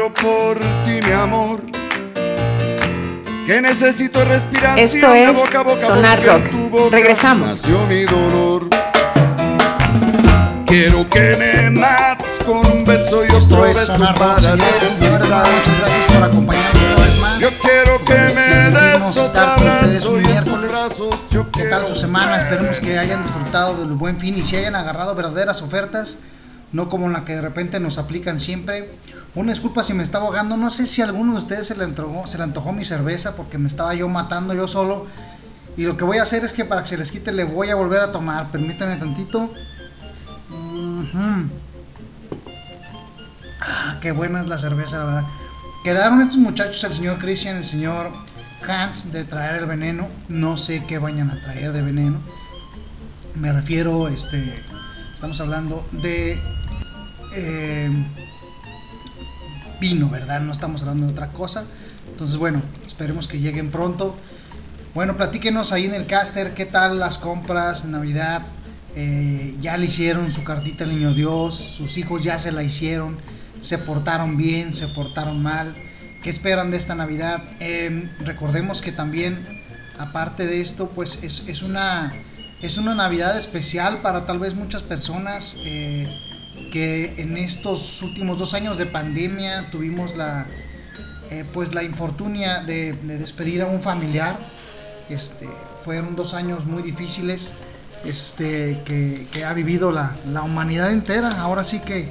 Muero 0.01 0.13
por 0.13 0.57
ti, 0.83 0.99
mi 1.05 1.11
amor. 1.11 1.61
Que 3.45 3.61
necesito 3.61 4.23
respirar 4.25 4.79
Esto 4.79 5.11
de 5.11 5.23
es 5.23 5.35
boca 5.35 5.59
a 5.59 5.63
boca 5.63 5.85
Sonar 5.85 6.23
Rock. 6.25 6.45
en 6.45 6.51
tu 6.51 6.69
boca 6.69 6.95
Regresamos. 6.95 7.49
Nació 7.51 7.85
mi 7.87 8.03
dolor. 8.05 8.69
Quiero 10.65 11.09
que 11.09 11.35
me 11.37 11.69
mates 11.71 12.39
con 12.45 12.65
un 12.65 12.85
beso 12.85 13.25
y 13.25 13.29
otro 13.31 13.65
es 13.65 13.75
beso 13.75 13.93
Sonar 13.93 14.17
Rock, 14.17 14.19
para 14.19 14.41
señores, 14.41 14.83
señores, 14.97 15.29
resucitar. 15.29 15.51
muchas 15.51 15.79
gracias 15.79 16.05
por 16.05 16.23
acompañarnos 16.23 16.83
una 16.83 16.95
vez 17.05 17.19
más. 17.19 17.39
Yo 17.39 17.49
quiero 17.61 18.05
que 18.05 18.13
me 18.13 18.71
des 18.71 19.17
abrazo 19.35 20.19
y 20.19 21.33
yo 21.33 21.51
¿Qué 21.51 21.63
tal 21.65 21.85
su 21.85 21.95
semana? 21.95 22.41
Esperemos 22.41 22.79
que 22.79 22.97
hayan 22.97 23.21
disfrutado 23.23 23.77
del 23.77 23.93
buen 23.93 24.19
fin 24.19 24.37
y 24.37 24.43
si 24.43 24.55
hayan 24.55 24.75
agarrado 24.75 25.13
verdaderas 25.13 25.61
ofertas, 25.61 26.19
no 26.71 26.89
como 26.89 27.09
la 27.09 27.25
que 27.25 27.35
de 27.35 27.41
repente 27.41 27.79
nos 27.79 27.97
aplican 27.97 28.39
siempre. 28.39 28.89
Una 29.33 29.51
disculpa 29.51 29.83
si 29.83 29.93
me 29.93 30.03
estaba 30.03 30.25
ahogando, 30.25 30.57
no 30.57 30.69
sé 30.69 30.85
si 30.85 31.01
a 31.01 31.05
alguno 31.05 31.33
de 31.33 31.39
ustedes 31.39 31.67
se 31.67 31.75
le 31.75 31.83
antojó, 31.85 32.73
mi 32.73 32.83
cerveza 32.83 33.35
porque 33.35 33.57
me 33.57 33.69
estaba 33.69 33.93
yo 33.93 34.09
matando 34.09 34.53
yo 34.53 34.67
solo. 34.67 35.07
Y 35.77 35.83
lo 35.83 35.95
que 35.95 36.03
voy 36.03 36.17
a 36.17 36.23
hacer 36.23 36.43
es 36.43 36.51
que 36.51 36.65
para 36.65 36.83
que 36.83 36.89
se 36.89 36.97
les 36.97 37.11
quite 37.11 37.31
le 37.31 37.45
voy 37.45 37.69
a 37.69 37.75
volver 37.75 38.01
a 38.01 38.11
tomar. 38.11 38.51
Permítanme 38.51 38.97
tantito. 38.97 39.49
Ah, 43.61 43.97
qué 44.01 44.11
buena 44.11 44.41
es 44.41 44.47
la 44.47 44.57
cerveza, 44.57 44.97
la 44.97 45.05
verdad. 45.05 45.23
Quedaron 45.85 46.21
estos 46.21 46.37
muchachos, 46.37 46.83
el 46.83 46.93
señor 46.93 47.19
Christian, 47.19 47.55
el 47.55 47.65
señor 47.65 48.11
Hans, 48.67 49.13
de 49.13 49.23
traer 49.23 49.61
el 49.61 49.65
veneno. 49.65 50.09
No 50.27 50.57
sé 50.57 50.83
qué 50.85 50.99
vayan 50.99 51.31
a 51.31 51.41
traer 51.41 51.71
de 51.71 51.81
veneno. 51.81 52.19
Me 53.35 53.53
refiero, 53.53 54.09
este, 54.09 54.61
estamos 55.15 55.39
hablando 55.39 55.87
de 55.91 56.37
eh, 57.33 57.89
vino, 59.81 60.09
¿verdad? 60.09 60.39
No 60.39 60.53
estamos 60.53 60.81
hablando 60.83 61.07
de 61.07 61.11
otra 61.11 61.33
cosa. 61.33 61.65
Entonces, 62.09 62.37
bueno, 62.37 62.61
esperemos 62.87 63.27
que 63.27 63.39
lleguen 63.39 63.71
pronto. 63.71 64.15
Bueno, 64.93 65.17
platíquenos 65.17 65.73
ahí 65.73 65.85
en 65.85 65.93
el 65.93 66.05
caster 66.05 66.53
qué 66.53 66.65
tal 66.65 66.99
las 66.99 67.17
compras, 67.17 67.83
Navidad. 67.83 68.43
Eh, 68.95 69.57
ya 69.59 69.75
le 69.75 69.87
hicieron 69.87 70.31
su 70.31 70.43
cartita 70.43 70.83
al 70.83 70.91
niño 70.91 71.13
Dios, 71.13 71.55
sus 71.55 71.97
hijos 71.97 72.23
ya 72.23 72.37
se 72.39 72.51
la 72.51 72.61
hicieron, 72.61 73.17
se 73.61 73.77
portaron 73.77 74.37
bien, 74.37 74.71
se 74.71 74.87
portaron 74.87 75.41
mal. 75.41 75.75
¿Qué 76.23 76.29
esperan 76.29 76.71
de 76.71 76.77
esta 76.77 76.95
Navidad? 76.95 77.41
Eh, 77.59 78.09
recordemos 78.19 78.81
que 78.81 78.91
también, 78.91 79.43
aparte 79.97 80.45
de 80.45 80.61
esto, 80.61 80.89
pues 80.89 81.23
es, 81.23 81.47
es 81.47 81.61
una 81.63 82.13
es 82.61 82.77
una 82.77 82.93
Navidad 82.93 83.35
especial 83.39 84.01
para 84.01 84.27
tal 84.27 84.37
vez 84.37 84.53
muchas 84.53 84.83
personas 84.83 85.57
eh, 85.65 86.07
que 86.71 87.13
en 87.17 87.37
estos 87.37 88.01
últimos 88.01 88.39
dos 88.39 88.55
años 88.55 88.77
de 88.77 88.87
pandemia 88.87 89.69
tuvimos 89.69 90.15
la 90.15 90.47
eh, 91.29 91.45
pues 91.53 91.73
la 91.73 91.83
infortunia 91.83 92.61
de, 92.63 92.93
de 92.93 93.17
despedir 93.17 93.61
a 93.61 93.67
un 93.67 93.81
familiar. 93.81 94.39
Este, 95.09 95.47
fueron 95.83 96.15
dos 96.15 96.33
años 96.33 96.65
muy 96.65 96.83
difíciles 96.83 97.53
este, 98.05 98.81
que, 98.85 99.27
que 99.31 99.45
ha 99.45 99.53
vivido 99.53 99.91
la, 99.91 100.15
la 100.25 100.41
humanidad 100.43 100.91
entera. 100.91 101.41
Ahora 101.41 101.63
sí 101.63 101.79
que 101.79 102.09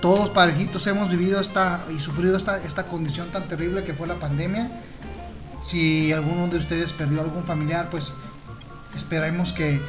todos 0.00 0.30
parejitos 0.30 0.86
hemos 0.86 1.08
vivido 1.08 1.40
esta 1.40 1.80
y 1.94 1.98
sufrido 1.98 2.36
esta, 2.36 2.56
esta 2.62 2.84
condición 2.84 3.28
tan 3.30 3.48
terrible 3.48 3.84
que 3.84 3.94
fue 3.94 4.06
la 4.06 4.14
pandemia. 4.14 4.70
Si 5.60 6.12
alguno 6.12 6.48
de 6.48 6.56
ustedes 6.56 6.92
perdió 6.92 7.20
algún 7.20 7.44
familiar, 7.44 7.88
pues 7.90 8.14
esperemos 8.94 9.52
que, 9.52 9.80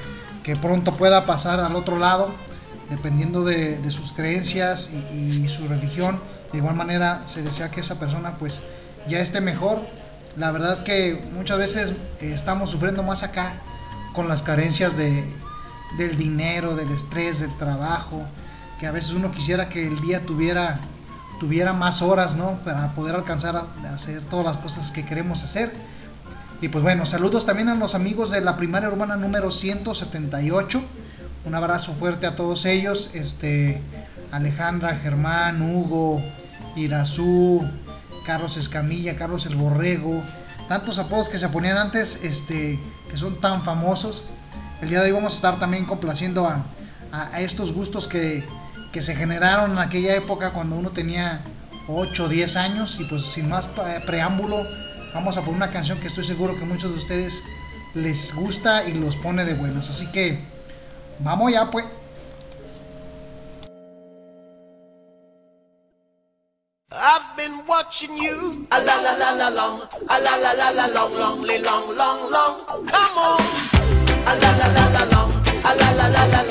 que 0.44 0.56
pronto 0.56 0.94
pueda 0.96 1.26
pasar 1.26 1.60
al 1.60 1.76
otro 1.76 2.00
lado, 2.00 2.34
dependiendo 2.90 3.44
de, 3.44 3.92
sus 3.92 4.12
creencias 4.12 4.92
y, 5.14 5.48
su 5.50 5.68
religión. 5.68 6.20
De 6.52 6.58
igual 6.58 6.76
manera 6.76 7.22
se 7.26 7.44
desea 7.44 7.70
que 7.72 7.82
esa 7.82 8.00
persona 8.00 8.36
pues 8.38 8.62
ya 9.08 9.20
esté 9.20 9.42
mejor. 9.42 9.80
La 10.36 10.52
verdad 10.52 10.84
que 10.84 11.24
muchas 11.34 11.58
veces 11.58 11.94
eh, 12.20 12.32
estamos 12.34 12.70
sufriendo 12.70 13.04
más 13.04 13.24
acá 13.24 13.54
con 14.14 14.28
las 14.28 14.42
carencias 14.42 14.98
de, 14.98 15.24
del 15.98 16.18
dinero, 16.18 16.76
del 16.76 16.90
estrés, 16.92 17.40
del 17.40 17.56
trabajo, 17.58 18.24
que 18.80 18.88
a 18.88 18.92
veces 18.92 19.12
uno 19.12 19.32
quisiera 19.32 19.70
que 19.70 19.88
el 19.88 20.00
día 20.02 20.26
tuviera 20.26 20.80
tuviera 21.40 21.72
más 21.72 22.02
horas, 22.02 22.36
¿no? 22.36 22.60
Para 22.66 22.94
poder 22.94 23.16
alcanzar 23.16 23.56
a 23.56 23.94
hacer 23.94 24.22
todas 24.24 24.46
las 24.46 24.58
cosas 24.58 24.92
que 24.92 25.06
queremos 25.06 25.42
hacer. 25.42 25.72
Y 26.62 26.68
pues 26.68 26.84
bueno, 26.84 27.06
saludos 27.06 27.46
también 27.46 27.70
a 27.70 27.76
los 27.76 27.96
amigos 27.96 28.30
de 28.32 28.42
la 28.42 28.58
primaria 28.58 28.90
urbana 28.90 29.16
número 29.16 29.50
178. 29.50 30.84
Un 31.46 31.56
abrazo 31.56 31.94
fuerte 31.94 32.28
a 32.28 32.36
todos 32.36 32.66
ellos. 32.66 33.12
Este 33.14 33.82
Alejandra, 34.32 34.96
Germán, 34.98 35.62
Hugo, 35.62 36.22
Irazú, 36.76 37.68
Carlos 38.26 38.58
Escamilla, 38.58 39.16
Carlos 39.16 39.46
el 39.46 39.56
Borrego. 39.56 40.22
Tantos 40.68 41.00
apodos 41.00 41.30
que 41.30 41.40
se 41.40 41.50
ponían 41.50 41.78
antes, 41.78 42.24
este, 42.24 42.80
que 43.10 43.18
son 43.18 43.40
tan 43.42 43.64
famosos. 43.64 44.26
El 44.82 44.90
día 44.90 45.00
de 45.02 45.08
hoy 45.08 45.12
vamos 45.14 45.34
a 45.34 45.36
estar 45.38 45.60
también 45.60 45.86
complaciendo 45.86 46.48
a, 46.48 46.66
estos 47.40 47.74
gustos 47.74 48.08
que, 48.08 48.46
que 48.94 49.02
se 49.02 49.16
generaron 49.16 49.72
en 49.72 49.80
aquella 49.80 50.16
época 50.16 50.52
cuando 50.52 50.76
uno 50.76 50.92
tenía 50.92 51.42
8 51.88 52.26
o 52.26 52.30
10 52.30 52.56
años. 52.58 52.98
Y 53.00 53.06
pues 53.06 53.24
sin 53.24 53.50
más 53.50 53.68
pre- 53.68 54.02
preámbulo, 54.02 54.64
vamos 55.16 55.38
a 55.38 55.42
poner 55.42 55.56
una 55.56 55.72
canción 55.72 56.00
que 56.00 56.08
estoy 56.08 56.24
seguro 56.24 56.56
que 56.60 56.66
muchos 56.66 56.92
de 56.92 56.98
ustedes 56.98 57.44
les 57.96 58.36
gusta 58.36 58.88
y 58.88 58.94
los 58.94 59.16
pone 59.16 59.46
de 59.46 59.56
buenas. 59.56 59.90
Así 59.90 60.06
que 60.12 60.40
vamos 61.20 61.52
ya 61.52 61.70
pues. 61.70 61.86
I've 66.92 67.38
been 67.38 67.66
watching 67.68 68.18
you. 68.18 68.68
A 68.72 68.82
la 68.82 68.96
la 69.02 69.14
la 69.16 69.32
la 69.32 69.50
long. 69.50 69.82
A 70.10 70.20
la 70.20 70.36
la 70.38 70.54
la 70.54 70.72
la 70.72 70.88
long, 70.88 71.14
long, 71.14 71.46
long, 71.46 71.96
long, 71.96 72.32
long. 72.32 72.66
Come 72.66 73.18
on. 73.18 73.40
A 74.26 74.34
la 74.42 74.52
la 74.58 74.68
la 74.68 74.86
la 74.96 75.04
long. 75.06 75.32
A 75.64 75.76
la 75.76 75.92
la 75.94 76.08
la 76.08 76.26
la 76.26 76.49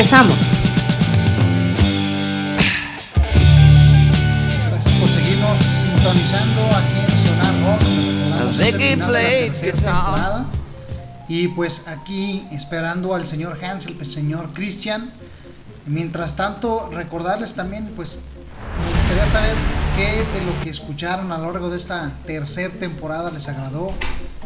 Regresamos. 0.00 0.34
Gracias 4.70 4.94
por 4.98 5.08
seguirnos 5.10 5.58
sintonizando 5.60 6.62
aquí 6.74 7.00
en 7.04 7.10
Sonar 7.18 7.54
Rock. 7.66 7.82
Y 11.28 11.48
pues 11.48 11.86
aquí 11.86 12.46
esperando 12.50 13.14
al 13.14 13.26
señor 13.26 13.62
Hansel, 13.62 13.98
el 14.00 14.10
señor 14.10 14.54
Christian. 14.54 15.12
Mientras 15.84 16.34
tanto, 16.34 16.88
recordarles 16.90 17.52
también, 17.52 17.92
pues 17.94 18.20
me 18.82 18.94
gustaría 18.94 19.26
saber 19.26 19.54
qué 19.96 20.24
de 20.32 20.46
lo 20.46 20.58
que 20.60 20.70
escucharon 20.70 21.30
a 21.30 21.36
lo 21.36 21.52
largo 21.52 21.68
de 21.68 21.76
esta 21.76 22.10
tercera 22.24 22.72
temporada 22.72 23.30
les 23.30 23.50
agradó. 23.50 23.92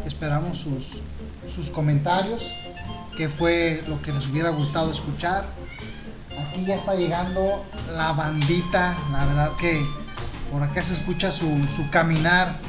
Esperamos 0.05 0.59
sus, 0.59 1.01
sus 1.47 1.69
comentarios, 1.69 2.43
qué 3.15 3.29
fue 3.29 3.83
lo 3.87 4.01
que 4.01 4.11
les 4.11 4.27
hubiera 4.27 4.49
gustado 4.49 4.91
escuchar. 4.91 5.45
Aquí 6.37 6.65
ya 6.65 6.75
está 6.75 6.95
llegando 6.95 7.65
la 7.95 8.11
bandita, 8.13 8.97
la 9.11 9.25
verdad 9.25 9.51
que 9.59 9.85
por 10.51 10.61
acá 10.63 10.83
se 10.83 10.93
escucha 10.93 11.31
su, 11.31 11.67
su 11.67 11.89
caminar 11.89 12.59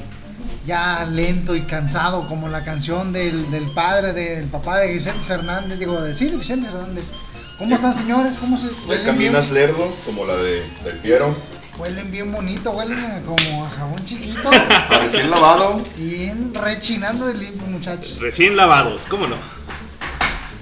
ya 0.67 1.07
lento 1.07 1.55
y 1.55 1.63
cansado, 1.63 2.27
como 2.29 2.49
la 2.49 2.65
canción 2.65 3.13
del, 3.13 3.51
del 3.51 3.71
padre, 3.71 4.13
del 4.13 4.47
papá 4.47 4.79
de 4.79 4.93
Vicente 4.95 5.25
Fernández, 5.25 5.79
digo, 5.79 6.01
de, 6.01 6.15
sí, 6.15 6.29
de 6.29 6.37
Vicente 6.37 6.69
Fernández. 6.69 7.13
¿Cómo 7.59 7.75
están 7.75 7.95
señores? 7.95 8.37
¿Cómo 8.37 8.59
se 8.59 8.69
huelen 8.87 9.07
caminas 9.07 9.51
bien, 9.51 9.69
lerdo, 9.69 9.95
como 10.05 10.27
la 10.27 10.37
de 10.37 10.63
del 10.85 10.99
Piero, 10.99 11.35
huelen 11.79 12.11
bien 12.11 12.33
bonito, 12.33 12.71
huelen 12.73 13.23
como 13.25 13.65
a 13.65 13.71
jabón 13.71 14.05
chiquito, 14.05 14.51
recién 15.01 15.31
lavado. 15.31 15.81
bien 15.97 16.53
rechinando 16.53 17.27
de 17.27 17.35
limpio 17.35 17.67
muchachos. 17.67 18.19
Recién 18.21 18.57
lavados, 18.57 19.07
¿cómo 19.09 19.27
no? 19.27 19.56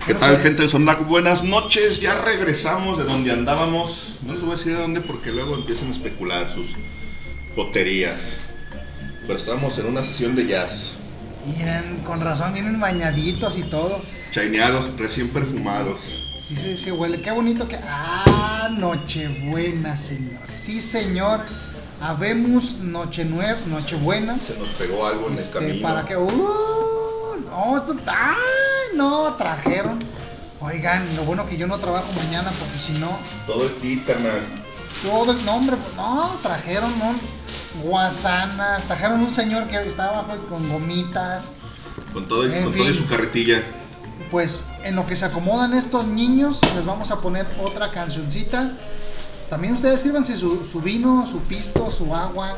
¿Qué 0.06 0.14
tal, 0.14 0.38
gente 0.38 0.62
de 0.62 0.68
Sonar? 0.68 1.04
Buenas 1.04 1.42
noches, 1.42 2.00
ya 2.00 2.14
regresamos 2.20 2.98
de 2.98 3.04
donde 3.04 3.32
andábamos. 3.32 4.18
No 4.26 4.34
les 4.34 4.42
voy 4.42 4.52
a 4.52 4.56
decir 4.56 4.74
de 4.74 4.80
dónde 4.82 5.00
porque 5.00 5.32
luego 5.32 5.54
empiezan 5.54 5.88
a 5.88 5.92
especular 5.92 6.46
sus 6.54 6.66
poterías. 7.56 8.36
Pero 9.26 9.38
estábamos 9.38 9.78
en 9.78 9.86
una 9.86 10.02
sesión 10.02 10.36
de 10.36 10.46
jazz, 10.46 10.92
Miren, 11.46 11.98
con 12.06 12.20
razón 12.20 12.52
vienen 12.54 12.80
bañaditos 12.80 13.56
y 13.58 13.62
todo. 13.64 13.98
chaineados, 14.32 14.86
recién 14.98 15.28
perfumados. 15.28 16.00
Sí, 16.38 16.56
sí, 16.56 16.76
sí, 16.76 16.90
huele. 16.90 17.20
Qué 17.22 17.30
bonito 17.30 17.66
que. 17.68 17.76
Ah, 17.86 18.68
Nochebuena, 18.70 19.96
señor. 19.96 20.40
Sí, 20.50 20.80
señor. 20.80 21.40
Habemos 22.00 22.76
Noche 22.80 23.24
Nueva, 23.24 23.58
Nochebuena. 23.66 24.36
Se 24.46 24.58
nos 24.58 24.68
pegó 24.70 25.06
algo 25.06 25.28
en 25.28 25.34
el 25.34 25.38
Este, 25.38 25.58
camino. 25.58 25.82
para 25.88 26.04
que. 26.04 26.16
Uh, 26.16 27.36
no, 27.48 27.76
esto- 27.78 27.96
ay, 28.06 28.34
no, 28.94 29.34
trajeron. 29.34 29.98
Oigan, 30.60 31.04
lo 31.16 31.24
bueno 31.24 31.46
que 31.46 31.56
yo 31.56 31.66
no 31.66 31.78
trabajo 31.78 32.06
mañana 32.12 32.50
porque 32.58 32.78
si 32.78 32.92
no, 32.94 33.10
Todo 33.46 33.64
el 33.64 33.70
kit, 33.76 34.06
carnal. 34.06 34.40
todo 35.02 35.32
el 35.32 35.44
nombre, 35.44 35.76
pues, 35.76 35.94
no, 35.96 36.30
trajeron 36.42 36.92
un 37.02 37.82
guasanas, 37.82 38.82
trajeron 38.84 39.20
un 39.20 39.32
señor 39.32 39.66
que 39.68 39.76
estaba 39.86 40.18
abajo 40.20 40.38
con 40.48 40.68
gomitas. 40.68 41.54
Con 42.12 42.26
todo, 42.28 42.44
En 42.44 42.64
con 42.64 42.72
todo 42.72 42.84
y 42.84 42.86
fin. 42.86 42.94
su 42.94 43.08
carretilla. 43.08 43.62
Pues 44.30 44.64
en 44.84 44.96
lo 44.96 45.06
que 45.06 45.16
se 45.16 45.26
acomodan 45.26 45.74
estos 45.74 46.06
niños, 46.06 46.60
les 46.74 46.84
vamos 46.86 47.10
a 47.10 47.20
poner 47.20 47.46
otra 47.62 47.90
cancioncita. 47.90 48.72
También 49.50 49.74
ustedes 49.74 50.00
sírvanse 50.00 50.36
su, 50.36 50.64
su 50.64 50.80
vino, 50.80 51.26
su 51.26 51.38
pisto, 51.40 51.90
su 51.90 52.14
agua 52.14 52.56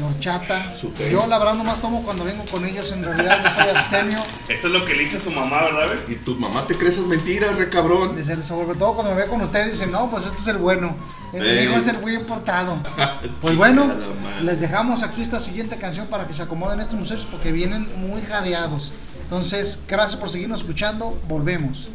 de 0.00 0.06
horchata. 0.06 0.74
Yo 1.10 1.26
la 1.26 1.38
verdad 1.38 1.54
nomás 1.54 1.80
tomo 1.80 2.02
cuando 2.02 2.24
vengo 2.24 2.44
con 2.50 2.64
ellos, 2.66 2.90
en 2.92 3.04
realidad 3.04 3.42
yo 3.44 3.50
soy 3.62 3.76
abstemio. 3.76 4.18
Eso 4.48 4.66
es 4.66 4.72
lo 4.72 4.84
que 4.84 4.94
le 4.94 5.02
hice 5.04 5.18
a 5.18 5.20
su 5.20 5.30
mamá, 5.30 5.62
¿verdad, 5.62 5.86
güey? 6.06 6.14
Y 6.16 6.18
tu 6.24 6.34
mamá 6.36 6.64
te 6.66 6.76
crees 6.76 6.94
esas 6.94 7.06
mentiras, 7.06 7.56
re 7.56 7.68
cabrón. 7.70 8.16
Desde 8.16 8.32
el- 8.34 8.44
sobre 8.44 8.76
todo 8.78 8.94
cuando 8.94 9.14
me 9.14 9.22
ve 9.22 9.28
con 9.28 9.40
ustedes 9.40 9.72
dicen, 9.72 9.92
no, 9.92 10.10
pues 10.10 10.24
este 10.26 10.38
es 10.40 10.46
el 10.48 10.58
bueno. 10.58 10.94
El 11.32 11.62
hijo 11.62 11.76
es 11.76 11.86
el 11.86 11.98
muy 12.00 12.14
importado. 12.14 12.76
Pues 13.40 13.56
bueno, 13.56 13.86
les 14.42 14.60
dejamos 14.60 15.02
aquí 15.02 15.22
esta 15.22 15.40
siguiente 15.40 15.76
canción 15.76 16.06
para 16.08 16.26
que 16.26 16.32
se 16.34 16.42
acomoden 16.42 16.80
estos 16.80 16.98
muchachos 16.98 17.26
porque 17.30 17.52
vienen 17.52 17.88
muy 18.00 18.20
jadeados. 18.22 18.94
Entonces, 19.22 19.80
gracias 19.88 20.18
por 20.20 20.28
seguirnos 20.28 20.60
escuchando. 20.60 21.18
Volvemos. 21.28 21.88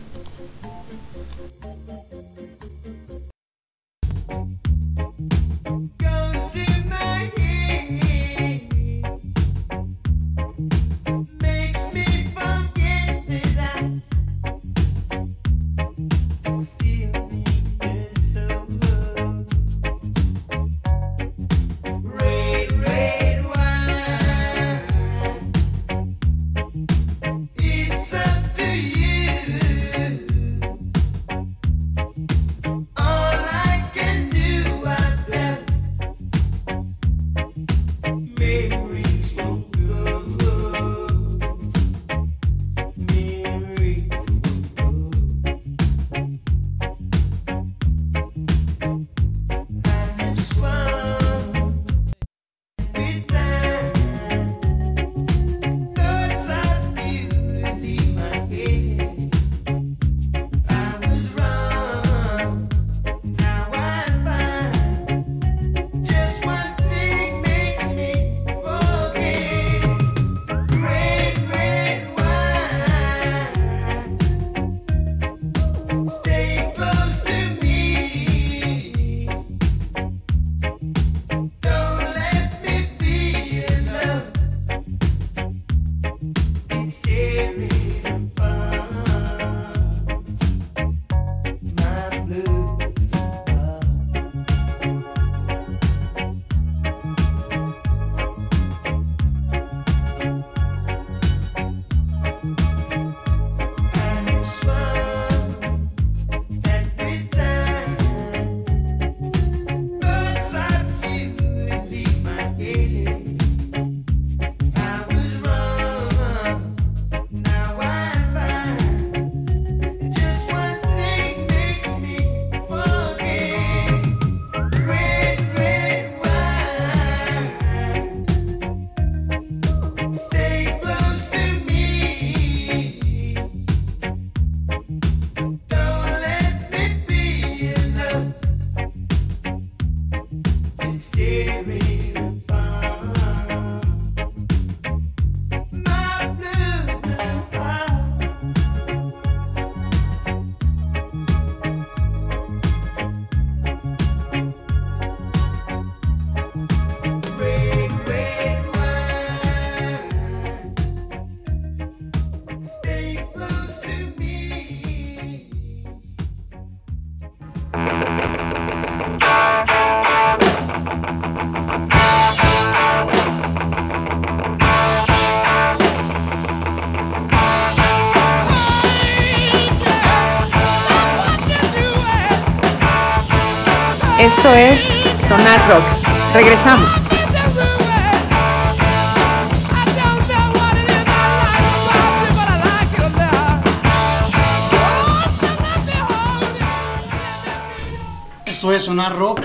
Rock. 199.09 199.41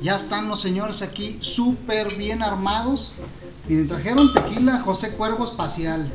Ya 0.00 0.16
están 0.16 0.48
los 0.48 0.60
señores 0.60 1.00
aquí 1.02 1.38
súper 1.40 2.16
bien 2.16 2.42
armados. 2.42 3.12
Miren, 3.68 3.86
trajeron 3.86 4.32
tequila 4.32 4.80
José 4.80 5.12
Cuervo 5.12 5.44
Espacial. 5.44 6.10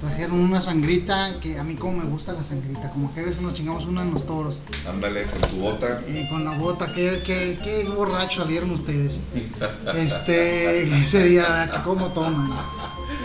Trajeron 0.00 0.40
una 0.40 0.60
sangrita 0.60 1.38
que 1.40 1.56
a 1.58 1.62
mí 1.62 1.76
como 1.76 1.98
me 1.98 2.04
gusta 2.04 2.32
la 2.32 2.42
sangrita. 2.42 2.90
Como 2.90 3.14
que 3.14 3.20
a 3.20 3.24
veces 3.24 3.42
nos 3.42 3.54
chingamos 3.54 3.86
una 3.86 4.02
en 4.02 4.12
los 4.12 4.26
toros. 4.26 4.62
Ándale, 4.88 5.26
con 5.26 5.48
tu 5.48 5.56
bota. 5.58 6.00
Eh, 6.08 6.26
con 6.28 6.44
la 6.44 6.52
bota, 6.58 6.92
qué, 6.92 7.22
qué, 7.24 7.56
qué 7.62 7.84
borracho 7.84 8.42
salieron 8.42 8.72
ustedes. 8.72 9.20
Este, 9.96 10.82
ese 11.00 11.24
día, 11.24 11.82
cómo 11.84 12.08
toman. 12.08 12.50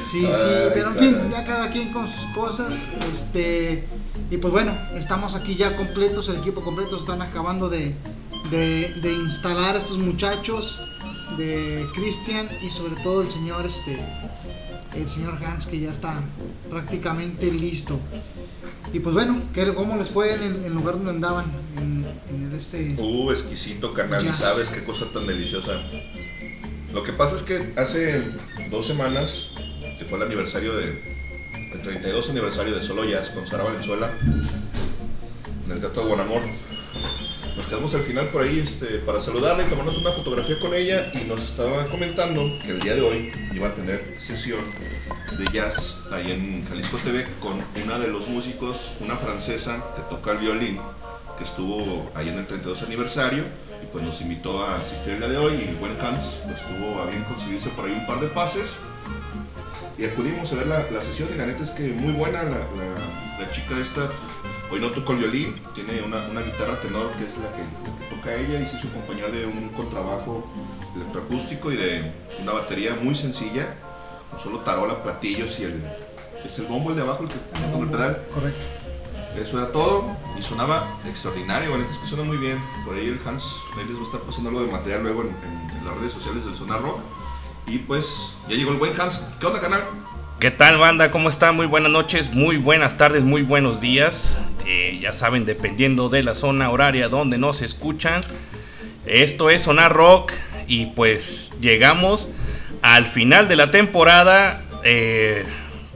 Sí, 0.03 0.21
sí, 0.21 0.69
pero 0.73 0.91
en 0.91 0.97
fin, 0.97 1.17
ya 1.31 1.45
cada 1.45 1.71
quien 1.71 1.91
con 1.91 2.07
sus 2.07 2.25
cosas. 2.27 2.89
Este, 3.11 3.87
y 4.29 4.37
pues 4.37 4.51
bueno, 4.51 4.77
estamos 4.93 5.35
aquí 5.35 5.55
ya 5.55 5.75
completos, 5.75 6.29
el 6.29 6.37
equipo 6.37 6.61
completo. 6.61 6.95
Están 6.95 7.21
acabando 7.21 7.69
de, 7.69 7.95
de, 8.51 8.93
de 9.01 9.13
instalar 9.13 9.75
estos 9.75 9.97
muchachos, 9.97 10.79
de 11.37 11.85
Cristian 11.93 12.49
y 12.61 12.69
sobre 12.69 12.95
todo 13.01 13.21
el 13.21 13.29
señor, 13.29 13.65
este, 13.65 13.97
el 14.95 15.07
señor 15.07 15.37
Hans, 15.43 15.65
que 15.65 15.79
ya 15.79 15.91
está 15.91 16.21
prácticamente 16.69 17.51
listo. 17.51 17.99
Y 18.93 18.99
pues 18.99 19.13
bueno, 19.13 19.41
¿qué, 19.53 19.73
¿cómo 19.73 19.97
les 19.97 20.09
fue 20.09 20.33
en 20.33 20.63
el, 20.63 20.73
lugar 20.73 20.95
donde 20.95 21.11
andaban? 21.11 21.45
En, 21.77 22.05
en 22.29 22.45
el 22.49 22.53
este. 22.55 22.95
Uh, 22.97 23.31
exquisito, 23.31 23.93
carnal. 23.93 24.23
Y 24.23 24.27
Jazz. 24.27 24.37
sabes 24.37 24.69
qué 24.69 24.83
cosa 24.83 25.05
tan 25.11 25.27
deliciosa. 25.27 25.81
Lo 26.93 27.03
que 27.03 27.11
pasa 27.11 27.35
es 27.35 27.41
que 27.41 27.73
hace 27.75 28.23
dos 28.69 28.87
semanas, 28.87 29.49
que 29.99 30.05
fue 30.05 30.17
el 30.17 30.23
aniversario 30.25 30.75
de. 30.75 31.15
El 31.73 31.81
32 31.81 32.29
aniversario 32.29 32.73
de 32.73 32.81
Solo 32.81 33.03
Jazz 33.03 33.31
con 33.31 33.45
Sara 33.47 33.65
Valenzuela, 33.65 34.09
en 35.65 35.71
el 35.71 35.79
Teatro 35.79 36.03
de 36.03 36.07
Guanamor. 36.07 36.41
Nos 37.55 37.67
quedamos 37.67 37.95
al 37.95 38.01
final 38.01 38.27
por 38.29 38.41
ahí 38.41 38.59
este, 38.59 38.99
para 38.99 39.21
saludarla 39.21 39.63
y 39.65 39.69
tomarnos 39.69 39.97
una 39.97 40.11
fotografía 40.11 40.59
con 40.59 40.73
ella 40.73 41.09
y 41.13 41.25
nos 41.25 41.41
estaba 41.43 41.85
comentando 41.85 42.51
que 42.65 42.71
el 42.71 42.81
día 42.81 42.95
de 42.95 43.01
hoy 43.01 43.31
iba 43.53 43.69
a 43.69 43.73
tener 43.75 44.15
sesión 44.19 44.59
de 45.37 45.45
jazz 45.53 45.99
ahí 46.11 46.31
en 46.31 46.65
Jalisco 46.67 46.97
TV 46.97 47.25
con 47.39 47.61
una 47.83 47.97
de 47.97 48.09
los 48.09 48.27
músicos, 48.27 48.91
una 48.99 49.15
francesa 49.15 49.81
que 49.95 50.01
toca 50.13 50.33
el 50.33 50.39
violín, 50.39 50.79
que 51.37 51.45
estuvo 51.45 52.11
ahí 52.13 52.27
en 52.27 52.39
el 52.39 52.47
32 52.47 52.83
aniversario 52.83 53.43
y 53.81 53.85
pues 53.91 54.03
nos 54.03 54.19
invitó 54.21 54.61
a 54.63 54.75
asistir 54.77 55.13
el 55.13 55.19
día 55.19 55.29
de 55.29 55.37
hoy 55.37 55.53
y 55.53 55.77
buen 55.79 55.93
Hans 56.01 56.37
pues 56.45 56.59
tuvo 56.67 57.01
a 57.01 57.05
bien 57.05 57.23
conseguirse 57.23 57.69
por 57.69 57.85
ahí 57.85 57.93
un 57.93 58.05
par 58.05 58.19
de 58.19 58.27
pases 58.27 58.65
y 59.97 60.03
acudimos 60.03 60.51
a 60.51 60.55
ver 60.55 60.67
la, 60.67 60.79
la 60.91 61.01
sesión 61.01 61.29
y 61.33 61.37
la 61.37 61.45
neta 61.45 61.63
es 61.63 61.69
que 61.71 61.83
muy 61.93 62.11
buena 62.11 62.43
la- 62.43 62.67
la 63.39 63.51
chica 63.51 63.77
esta 63.81 64.09
hoy 64.71 64.79
no 64.79 64.89
toca 64.89 65.13
el 65.13 65.19
violín 65.19 65.55
tiene 65.73 66.01
una, 66.01 66.27
una 66.27 66.41
guitarra 66.41 66.79
tenor 66.81 67.09
que 67.13 67.23
es 67.25 67.37
la 67.37 67.51
que, 67.55 67.61
la 67.61 67.97
que 67.97 68.15
toca 68.15 68.33
ella 68.33 68.59
y 68.61 68.65
se 68.67 68.77
hizo 68.77 68.87
acompañar 68.89 69.31
de 69.31 69.45
un 69.45 69.69
contrabajo 69.69 70.47
electroacústico 70.95 71.71
y 71.71 71.75
de 71.77 72.11
una 72.41 72.53
batería 72.53 72.95
muy 73.01 73.15
sencilla 73.15 73.75
con 74.31 74.39
solo 74.41 74.59
tarola, 74.59 75.01
platillos 75.03 75.59
y 75.59 75.63
el 75.65 75.83
es 76.43 76.59
el 76.59 76.65
bombo 76.65 76.91
el 76.91 76.95
de 76.97 77.01
abajo 77.01 77.23
el 77.23 77.29
que 77.29 77.35
el 77.35 77.71
con 77.71 77.81
el 77.83 77.89
pedal 77.89 78.21
Correcto. 78.33 78.59
eso 79.41 79.57
era 79.57 79.71
todo 79.71 80.15
y 80.39 80.43
sonaba 80.43 80.95
extraordinario, 81.07 81.75
neta 81.77 81.91
es 81.91 81.97
que 81.99 82.07
suena 82.07 82.23
muy 82.25 82.37
bien. 82.37 82.61
Por 82.85 82.95
ahí 82.95 83.07
el 83.07 83.19
Hans, 83.25 83.43
ahí 83.77 83.85
les 83.87 83.97
va 83.97 84.01
a 84.01 84.05
estar 84.05 84.19
pasando 84.21 84.49
algo 84.49 84.61
de 84.65 84.71
material 84.71 85.01
luego 85.03 85.21
en, 85.21 85.27
en- 85.29 85.77
en 85.77 85.85
las 85.85 85.97
redes 85.97 86.11
sociales 86.13 86.45
del 86.45 86.55
Sonar 86.55 86.81
Rock. 86.81 86.99
Y 87.65 87.79
pues 87.79 88.33
ya 88.49 88.55
llegó 88.57 88.71
el 88.71 88.77
buen 88.77 88.99
Hans. 88.99 89.23
¿Qué 89.39 89.45
onda, 89.47 89.59
canal? 89.61 89.81
¿Qué 90.39 90.51
tal 90.51 90.77
banda? 90.77 91.11
¿Cómo 91.11 91.29
están? 91.29 91.55
Muy 91.55 91.65
buenas 91.65 91.91
noches, 91.91 92.31
muy 92.33 92.57
buenas 92.57 92.97
tardes, 92.97 93.23
muy 93.23 93.41
buenos 93.41 93.79
días. 93.79 94.37
Eh, 94.65 94.99
ya 95.01 95.13
saben, 95.13 95.45
dependiendo 95.45 96.09
de 96.09 96.23
la 96.23 96.35
zona 96.35 96.69
horaria 96.69 97.09
donde 97.09 97.37
nos 97.37 97.61
escuchan. 97.61 98.21
Esto 99.05 99.49
es 99.49 99.63
Sonar 99.63 99.93
Rock 99.93 100.33
y 100.67 100.87
pues 100.87 101.53
llegamos 101.61 102.29
al 102.81 103.05
final 103.05 103.47
de 103.47 103.55
la 103.55 103.71
temporada 103.71 104.63
eh, 104.83 105.45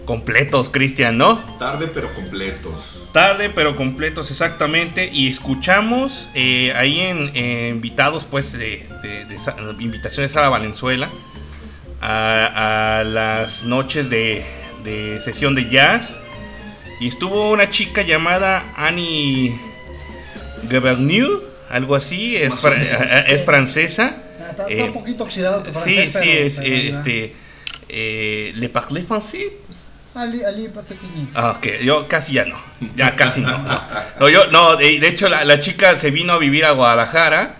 completos, 0.05 0.69
Cristian, 0.69 1.17
¿no? 1.17 1.39
Tarde 1.59 1.87
pero 1.93 2.13
completos. 2.13 3.07
Tarde 3.11 3.49
pero 3.49 3.75
completos 3.75 4.31
exactamente 4.31 5.09
y 5.11 5.29
escuchamos 5.29 6.29
eh, 6.35 6.71
ahí 6.75 6.99
en, 7.01 7.35
en 7.35 7.75
invitados 7.75 8.25
pues 8.25 8.53
de, 8.53 8.87
de- 9.03 9.25
invitación 9.83 10.25
de 10.25 10.29
Sara 10.29 10.49
Valenzuela 10.49 11.09
a, 12.01 12.99
a 12.99 13.03
las 13.03 13.63
noches 13.63 14.09
de, 14.09 14.43
de 14.83 15.19
sesión 15.21 15.55
de 15.55 15.69
jazz 15.69 16.17
y 16.99 17.07
estuvo 17.07 17.51
una 17.51 17.69
chica 17.69 18.01
llamada 18.01 18.63
Annie 18.75 19.53
Gavernier, 20.63 21.27
algo 21.69 21.95
así, 21.95 22.35
es, 22.35 22.59
fra- 22.59 22.75
menos. 22.75 23.01
es 23.27 23.43
francesa. 23.45 24.15
Ah, 24.17 24.49
Está, 24.51 24.67
está 24.67 24.73
Eh, 24.73 24.83
un 24.83 24.93
poquito 24.93 25.23
oxidado 25.23 25.63
tu 25.63 25.71
Sí, 25.73 25.93
francés, 25.95 26.13
sí, 26.13 26.19
pero- 26.21 26.45
es 26.45 26.59
eh, 26.59 26.89
este 26.89 27.35
eh, 27.89 28.51
le 28.55 28.69
parlez 28.69 29.07
français. 29.07 29.51
Ali, 30.15 30.43
Ali. 30.43 30.69
Ah, 31.35 31.51
ok, 31.55 31.67
yo 31.83 32.07
casi 32.07 32.33
ya 32.33 32.43
no, 32.45 32.57
ya 32.95 33.15
casi 33.15 33.41
no. 33.41 33.57
No, 33.57 33.81
No, 34.19 34.27
yo, 34.29 34.47
no 34.47 34.75
de, 34.75 34.99
de 34.99 35.07
hecho 35.07 35.29
la, 35.29 35.45
la 35.45 35.59
chica 35.59 35.95
se 35.95 36.11
vino 36.11 36.33
a 36.33 36.37
vivir 36.39 36.65
a 36.65 36.71
Guadalajara 36.71 37.55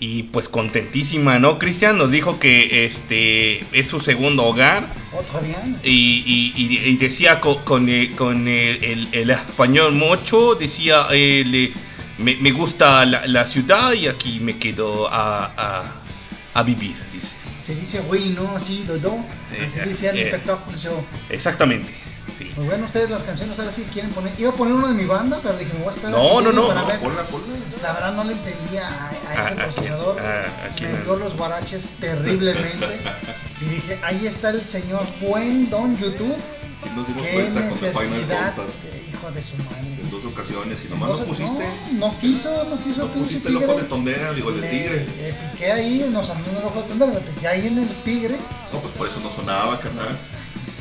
y 0.00 0.24
pues 0.24 0.48
contentísima, 0.48 1.38
¿no? 1.38 1.58
Cristian 1.58 1.98
nos 1.98 2.10
dijo 2.12 2.38
que 2.38 2.84
este 2.86 3.64
es 3.72 3.88
su 3.88 3.98
segundo 4.00 4.44
hogar 4.44 4.86
Otro 5.12 5.40
bien. 5.40 5.78
y, 5.82 6.22
y- 6.24 6.52
y- 6.88 6.96
decía 6.96 7.40
con, 7.40 7.62
con, 7.64 7.88
el, 7.88 8.14
con 8.14 8.46
el- 8.46 8.84
el- 8.84 9.08
el 9.12 9.30
español 9.30 9.92
mucho, 9.94 10.54
decía, 10.54 11.06
eh, 11.10 11.42
le- 11.46 11.72
me, 12.18 12.36
me 12.36 12.50
gusta 12.52 13.04
la, 13.06 13.26
la 13.26 13.46
ciudad 13.46 13.92
y 13.92 14.06
aquí 14.06 14.38
me 14.40 14.56
quedo 14.56 15.08
a, 15.12 15.46
a- 15.56 15.92
a 16.54 16.62
vivir, 16.62 16.94
dice. 17.12 17.34
Se 17.60 17.74
dice 17.74 18.00
oui, 18.08 18.34
¿no? 18.36 18.56
Así, 18.56 18.84
dodo. 18.86 19.18
Eh, 19.52 19.68
Se 19.68 19.84
dice 19.84 20.06
eh. 20.10 20.22
espectáculo 20.22 20.76
show. 20.76 21.04
Exactamente, 21.28 21.92
sí. 22.32 22.52
Pues 22.54 22.66
bueno, 22.66 22.84
ustedes 22.84 23.10
las 23.10 23.22
canciones 23.24 23.58
ahora 23.58 23.70
sí 23.72 23.86
quieren 23.92 24.10
poner. 24.12 24.32
Iba 24.38 24.50
a 24.50 24.54
poner 24.54 24.74
una 24.74 24.88
de 24.88 24.94
mi 24.94 25.04
banda, 25.06 25.40
pero 25.42 25.56
dije, 25.56 25.72
me 25.72 25.80
voy 25.80 25.88
a 25.88 25.90
esperar. 25.90 26.10
No, 26.12 26.38
a 26.38 26.42
no, 26.42 26.52
no, 26.52 26.68
para 26.68 26.80
No, 26.82 26.86
ver. 26.86 27.00
ponla, 27.00 27.22
ponla. 27.24 27.46
La 27.82 27.92
verdad 27.92 28.12
no 28.12 28.24
le 28.24 28.32
entendía 28.32 28.86
a, 28.88 29.08
a 29.10 29.34
ese 29.40 29.52
Ah, 29.52 29.64
procesador. 29.64 30.16
ah, 30.20 30.68
me 30.80 30.88
no. 30.92 30.96
dio 31.04 31.16
los 31.16 31.36
guaraches 31.36 31.90
terriblemente. 32.00 33.00
y 33.60 33.64
dije, 33.64 33.98
ahí 34.02 34.26
está 34.26 34.50
el 34.50 34.62
señor 34.68 35.06
buen 35.20 35.68
don 35.70 35.96
YouTube. 35.98 36.36
Sí 36.82 36.88
nos 36.94 37.08
dimos 37.08 37.22
Qué 37.26 37.50
necesidad, 37.50 38.54
de- 38.54 39.10
hijo 39.10 39.30
de 39.32 39.42
su 39.42 39.56
madre. 39.56 39.78
en 40.00 40.10
dos 40.10 40.24
ocasiones 40.24 40.78
y 40.84 40.88
nomás 40.88 41.08
no 41.08 41.18
Entonces, 41.18 41.46
pusiste, 41.48 41.68
no, 41.94 42.06
no 42.12 42.18
quiso, 42.20 42.64
no 42.70 42.78
quiso 42.84 43.00
no 43.06 43.10
pusiste 43.10 43.48
el 43.48 43.56
ojo 43.56 43.66
tigre. 43.66 43.82
de 43.82 43.88
tondera, 43.88 44.32
digo, 44.32 44.52
de 44.52 44.68
tigre. 44.68 45.06
Le 45.16 45.32
piqué 45.32 45.72
ahí, 45.72 46.08
nos 46.12 46.30
andó 46.30 46.50
el 46.56 46.64
ojo 46.64 46.80
de 46.82 46.88
tondera, 46.88 47.12
le 47.14 47.20
piqué 47.20 47.48
ahí 47.48 47.66
en 47.66 47.78
el 47.78 47.88
tigre. 48.04 48.36
No, 48.72 48.78
pues 48.78 48.94
por 48.94 49.08
eso 49.08 49.18
no 49.24 49.30
sonaba, 49.30 49.80
carnal. 49.80 50.16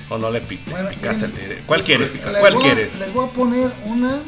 O 0.10 0.18
no 0.18 0.32
le 0.32 0.42
pic- 0.42 0.60
Bueno, 0.70 0.90
picaste 0.90 1.26
y- 1.26 1.28
el 1.30 1.34
tigre. 1.34 1.64
¿Cuál 1.66 1.84
quieres? 1.84 2.26
¿Cuál 2.40 2.54
voy 2.54 2.64
a- 2.64 2.66
quieres? 2.66 3.00
Les 3.00 3.14
voy 3.14 3.26
a 3.28 3.32
poner 3.32 3.72
una. 3.86 4.20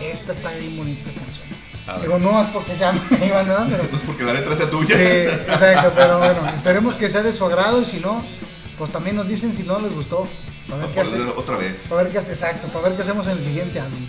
Esta 0.00 0.32
está 0.32 0.50
bien 0.52 0.76
bonita 0.76 1.04
canción. 1.10 2.02
Digo, 2.02 2.18
no 2.18 2.42
es 2.42 2.48
porque 2.50 2.74
sea 2.76 2.92
mi 3.20 3.30
banda, 3.30 3.66
pero. 3.70 3.84
No 3.90 3.96
es 3.98 4.04
porque 4.04 4.24
la 4.24 4.32
letra 4.34 4.56
sea 4.56 4.68
tuya. 4.70 4.96
Sí, 4.96 5.02
exacto, 5.02 5.92
pero 5.96 6.18
bueno, 6.20 6.46
esperemos 6.48 6.96
que 6.96 7.08
sea 7.08 7.22
de 7.22 7.32
su 7.32 7.44
agrado 7.44 7.80
y 7.80 7.84
si 7.84 8.00
no, 8.00 8.24
pues 8.76 8.90
también 8.90 9.16
nos 9.16 9.28
dicen 9.28 9.52
si 9.52 9.62
no 9.62 9.78
les 9.78 9.92
gustó. 9.94 10.26
Para 10.68 10.80
ver 10.80 10.88
No, 10.88 10.94
qué 10.94 11.00
hace- 11.00 11.16
ponla 11.16 11.32
otra 11.36 11.56
vez. 11.56 11.78
para 11.88 12.02
ver 12.02 12.12
qué 12.12 12.18
exacto, 12.18 12.68
para 12.68 12.88
ver 12.88 12.96
qué 12.96 13.02
hacemos 13.02 13.26
en 13.26 13.38
el 13.38 13.42
siguiente 13.42 13.80
álbum. 13.80 14.00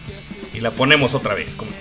Y 0.53 0.59
la 0.59 0.71
ponemos 0.71 1.13
otra 1.13 1.33
vez. 1.35 1.55
¿cómo? 1.55 1.71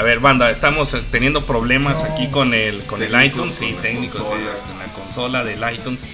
A 0.00 0.02
ver, 0.02 0.18
banda, 0.18 0.50
estamos 0.50 0.94
eh, 0.94 1.02
teniendo 1.10 1.44
problemas 1.44 2.02
No. 2.02 2.10
aquí 2.10 2.28
con 2.28 2.54
el 2.54 2.80
con 2.86 3.02
el 3.02 3.12
iTunes, 3.22 3.56
sí, 3.56 3.66
con 3.66 3.76
la 3.76 3.82
técnicos, 3.82 4.22
sí, 4.28 4.32
con 4.66 4.78
la 4.78 4.86
consola 4.94 5.44
del 5.44 5.62
iTunes. 5.74 6.06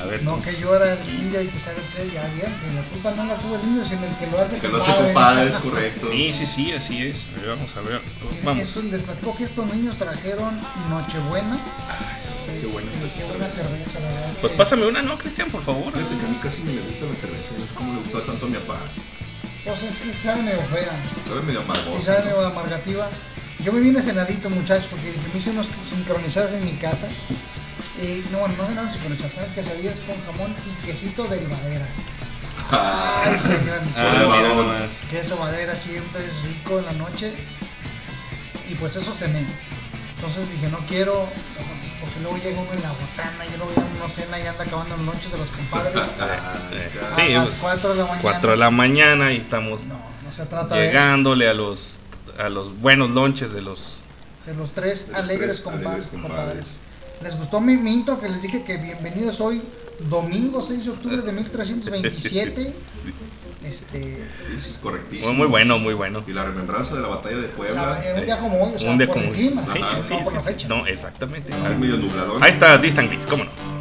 A 0.00 0.06
ver, 0.06 0.24
No 0.24 0.42
que 0.42 0.56
yo 0.56 0.74
era 0.74 0.94
el 0.94 1.08
indio 1.08 1.40
y 1.40 1.46
que 1.46 1.56
sabe 1.60 1.76
qué, 1.94 2.10
ya 2.12 2.22
bien, 2.34 2.52
que 2.58 2.74
la 2.74 2.82
culpa 2.90 3.12
no 3.12 3.24
la 3.24 3.36
tuvo 3.36 3.54
el 3.54 3.62
indio, 3.62 3.84
sino 3.84 4.04
el 4.06 4.16
que 4.16 4.26
lo 4.26 4.40
hace 4.40 4.58
Que 4.58 4.66
lo 4.66 4.82
hace 4.82 4.92
compadre, 4.92 5.50
es 5.50 5.56
correcto. 5.68 6.08
sí, 6.10 6.32
sí, 6.32 6.46
sí, 6.46 6.72
así 6.72 7.06
es. 7.06 7.24
A 7.36 7.40
ver, 7.40 7.50
vamos 7.50 7.76
a 7.76 7.80
ver. 7.82 8.00
Vamos. 8.42 8.60
Esto, 8.60 8.82
les 8.82 9.00
platico 9.02 9.36
que 9.36 9.44
estos 9.44 9.72
niños 9.72 9.96
trajeron 9.98 10.58
Nochebuena. 10.90 11.56
qué 12.60 12.66
buena 12.66 12.90
está 12.90 13.06
esa 13.06 13.18
qué 13.18 13.24
buena 13.26 13.48
cerveza. 13.48 14.00
la 14.00 14.08
verdad. 14.08 14.32
Pues 14.40 14.50
que- 14.50 14.58
pásame 14.58 14.86
una, 14.86 15.00
¿no, 15.02 15.16
Cristian, 15.16 15.48
por 15.48 15.62
favor? 15.62 15.92
Fíjate 15.92 16.16
que 16.18 16.26
a 16.26 16.28
mí 16.28 16.38
casi 16.42 16.62
me 16.64 16.72
gusta 16.82 17.06
la 17.06 17.14
cerveza, 17.14 17.50
no 17.56 17.64
sé 17.68 17.74
cómo 17.76 17.92
le 17.94 18.00
gustaba 18.00 18.24
tanto 18.26 18.46
a 18.46 18.48
mi 18.48 18.56
papá. 18.56 18.80
Pues 19.64 19.82
es, 19.82 20.04
es- 20.04 20.16
sabe 20.22 20.42
medio 20.42 20.62
fea. 20.62 20.90
Sabe 21.26 21.42
medio 21.42 21.60
amargosa. 21.60 21.98
Sí, 21.98 22.04
sabe 22.04 22.24
medio 22.24 22.46
amargativa. 22.46 23.08
Yo 23.60 23.72
me 23.72 23.80
vine 23.80 24.02
cenadito, 24.02 24.50
muchachos, 24.50 24.86
porque 24.90 25.06
dije, 25.12 25.20
me 25.32 25.38
hice 25.38 25.50
unos 25.50 25.70
sincronizados 25.82 26.52
en 26.52 26.64
mi 26.64 26.72
casa. 26.72 27.08
Y 28.02 28.24
no, 28.32 28.38
bueno, 28.38 28.54
no 28.58 28.68
eran 28.70 28.90
sincronizadas, 28.90 29.36
eran 29.36 29.54
quesadillas 29.54 30.00
con 30.00 30.16
jamón 30.24 30.54
y 30.66 30.86
quesito 30.86 31.24
del 31.24 31.46
madera. 31.48 31.86
Ay, 32.70 33.38
señor. 33.38 33.80
Ah. 33.96 34.86
Queso 35.10 35.36
madera 35.36 35.76
siempre 35.76 36.24
es 36.26 36.42
rico 36.42 36.78
en 36.80 36.86
la 36.86 36.92
noche. 36.92 37.32
Y 38.68 38.74
pues 38.74 38.96
eso 38.96 39.12
cené. 39.12 39.44
Entonces 40.16 40.50
dije, 40.50 40.68
no 40.68 40.78
quiero, 40.86 41.28
porque 42.02 42.20
luego 42.20 42.36
llega 42.36 42.60
uno 42.60 42.72
en 42.72 42.82
la 42.82 42.90
botana 42.90 43.46
y 43.46 43.56
luego 43.56 43.72
ya 43.74 43.86
uno 43.96 44.08
cena 44.08 44.38
y 44.38 44.46
anda 44.46 44.64
acabando 44.64 44.96
los 44.98 45.06
lonches 45.06 45.32
de 45.32 45.38
los 45.38 45.48
compadres. 45.50 45.94
Eh, 45.94 47.00
A 47.06 47.14
sí, 47.14 47.32
las 47.32 47.48
pues, 47.48 47.58
4 47.62 47.88
de 47.90 47.96
la 47.96 48.04
mañana. 48.04 48.22
4 48.22 48.50
de 48.50 48.56
la 48.58 48.70
mañana 48.70 49.32
y 49.32 49.36
estamos 49.38 49.86
No, 49.86 49.94
no 50.22 50.32
se 50.32 50.44
trata 50.46 50.74
de, 50.76 50.86
llegándole 50.86 51.48
a 51.48 51.54
los 51.54 51.98
a 52.38 52.48
los 52.48 52.78
buenos 52.80 53.10
lonches 53.10 53.52
de 53.52 53.62
los 53.62 54.02
de 54.46 54.54
los 54.54 54.72
tres 54.72 55.06
De 55.06 55.12
los 55.12 55.20
alegres, 55.22 55.46
tres 55.48 55.60
compadres, 55.60 55.86
alegres 55.88 56.08
compadres. 56.10 56.36
compadres. 56.44 56.74
¿Les 57.22 57.36
gustó 57.36 57.60
mi, 57.60 57.76
mi 57.76 57.94
intro 57.94 58.18
que 58.20 58.28
les 58.28 58.42
dije 58.42 58.64
que 58.64 58.76
bienvenidos 58.78 59.40
hoy, 59.40 59.62
domingo 60.10 60.60
6 60.60 60.84
de 60.84 60.90
octubre 60.90 61.16
de 61.18 61.32
1327? 61.32 62.72
Este, 63.64 64.18
sí, 64.60 64.76
correctísimo. 64.82 65.28
muy, 65.32 65.38
muy 65.42 65.46
bueno, 65.48 65.78
muy 65.78 65.94
bueno. 65.94 66.24
Y 66.26 66.32
la 66.32 66.44
remembranza 66.44 66.94
de 66.96 67.02
la 67.02 67.08
batalla 67.08 67.36
de 67.36 67.48
Puebla. 67.48 68.00
la- 68.04 68.14
un 68.18 68.24
día 68.24 68.38
como 68.38 68.62
hoy, 68.64 68.72
o 68.74 68.78
sea, 68.78 68.90
Un 68.90 68.98
día 68.98 69.06
por 69.06 69.16
como 69.16 69.28
el 69.28 69.32
clima, 69.32 69.66
sí, 69.66 69.78
Ajá. 69.80 70.02
sí, 70.02 70.14
no 70.14 70.20
por 70.22 70.28
sí, 70.30 70.34
la 70.34 70.40
sí. 70.40 70.46
fecha. 70.46 70.68
No, 70.68 70.86
exactamente. 70.86 71.52
Medio 71.78 71.96
nubladón. 71.96 72.42
Ahí 72.42 72.50
está 72.50 72.76
Distant 72.78 73.10
Gris, 73.10 73.26
cómo 73.26 73.44
no. 73.44 73.71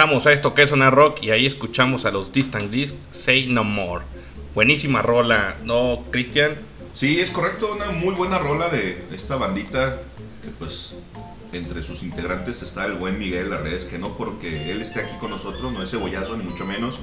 Regresamos 0.00 0.26
a 0.26 0.32
esto 0.32 0.54
que 0.54 0.62
es 0.62 0.70
Sonar 0.70 0.94
Rock 0.94 1.22
y 1.22 1.30
ahí 1.30 1.44
escuchamos 1.44 2.06
a 2.06 2.10
los 2.10 2.32
Distant 2.32 2.70
Disc 2.70 2.94
Say 3.10 3.48
No 3.48 3.64
More. 3.64 4.02
Buenísima 4.54 5.02
rola, 5.02 5.56
¿no, 5.64 6.04
Cristian? 6.10 6.52
Sí, 6.94 7.20
es 7.20 7.30
correcto, 7.30 7.74
una 7.74 7.90
muy 7.90 8.14
buena 8.14 8.38
rola 8.38 8.70
de 8.70 9.04
esta 9.12 9.36
bandita 9.36 10.00
que 10.42 10.48
pues 10.58 10.94
entre 11.52 11.82
sus 11.82 12.02
integrantes 12.02 12.62
está 12.62 12.86
el 12.86 12.94
buen 12.94 13.18
Miguel 13.18 13.52
Arredes, 13.52 13.84
que 13.84 13.98
no 13.98 14.16
porque 14.16 14.70
él 14.70 14.80
esté 14.80 15.00
aquí 15.00 15.18
con 15.20 15.32
nosotros, 15.32 15.70
no 15.70 15.82
es 15.82 15.90
cebollazo 15.90 16.34
ni 16.34 16.44
mucho 16.44 16.64
menos, 16.64 16.98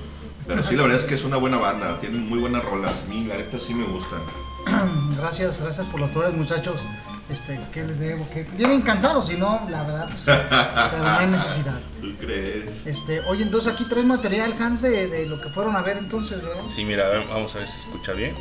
pero 0.47 0.63
sí 0.63 0.75
la 0.75 0.81
verdad 0.81 0.97
es 0.97 1.05
que 1.05 1.13
es 1.13 1.23
una 1.23 1.37
buena 1.37 1.59
banda, 1.59 1.99
tienen 1.99 2.27
muy 2.27 2.39
buenas 2.39 2.65
rolas, 2.65 3.03
a 3.05 3.09
mí 3.09 3.25
la 3.25 3.37
neta 3.37 3.59
sí 3.59 3.75
me 3.75 3.83
gustan. 3.83 4.21
Gracias, 5.17 5.61
gracias 5.61 5.85
por 5.87 5.99
las 6.01 6.09
flores, 6.11 6.33
muchachos. 6.33 6.83
Este, 7.29 7.59
¿qué 7.73 7.83
les 7.83 7.99
debo? 7.99 8.27
que 8.29 8.43
Vienen 8.55 8.81
cansados, 8.81 9.27
si 9.27 9.35
no, 9.35 9.65
la 9.69 9.83
verdad, 9.83 10.09
pues, 10.09 10.25
pero 10.91 11.03
no 11.03 11.09
hay 11.09 11.27
necesidad. 11.27 11.79
¿Tú 11.99 12.15
crees? 12.19 12.56
Este, 12.87 13.19
oye, 13.27 13.43
entonces 13.43 13.73
aquí 13.73 13.83
traes 13.83 14.05
material, 14.05 14.55
Hans, 14.59 14.81
de, 14.81 15.07
de 15.07 15.25
lo 15.27 15.41
que 15.41 15.49
fueron 15.49 15.75
a 15.75 15.81
ver 15.81 15.97
entonces, 15.97 16.41
¿verdad? 16.41 16.63
Sí, 16.69 16.85
mira, 16.85 17.09
vamos 17.27 17.53
a 17.53 17.57
ver 17.59 17.67
si 17.67 17.73
se 17.73 17.79
escucha 17.89 18.13
bien. 18.13 18.33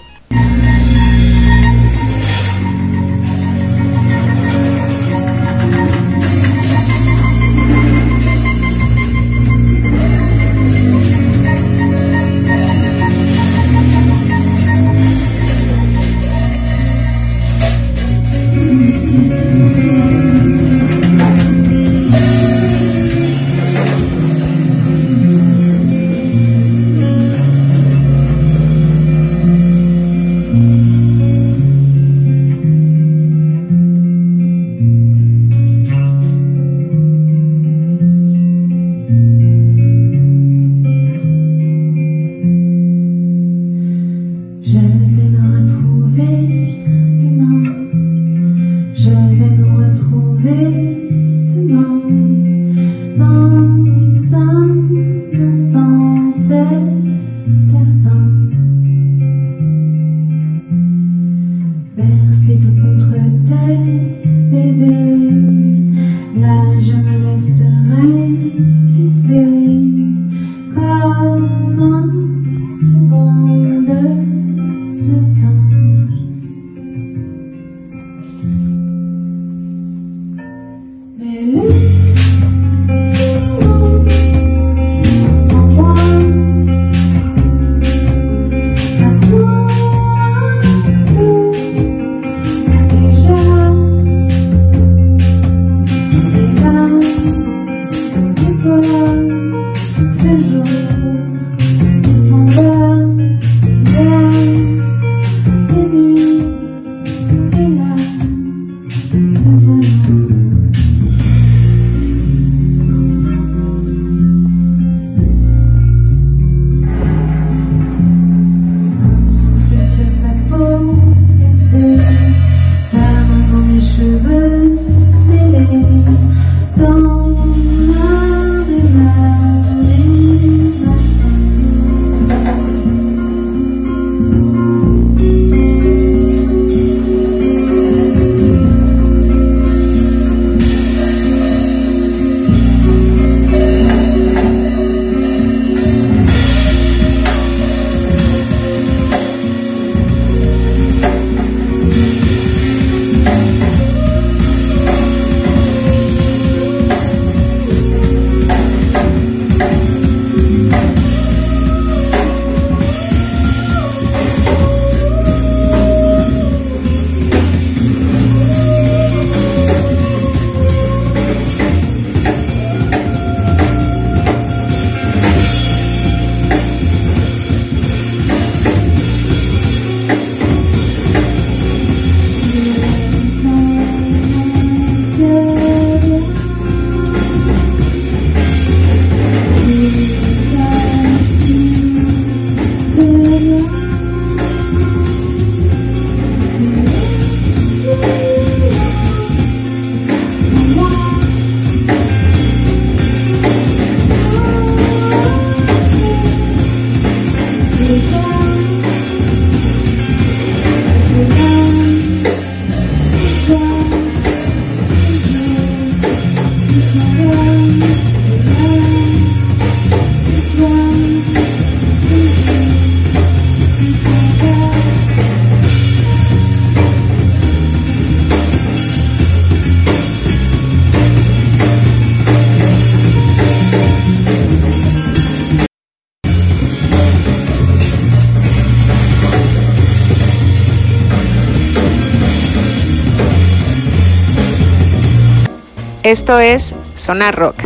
Esto 246.06 246.38
es 246.38 246.72
Sonar 246.94 247.34
Rock. 247.34 247.56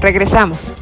Regresamos. 0.00 0.72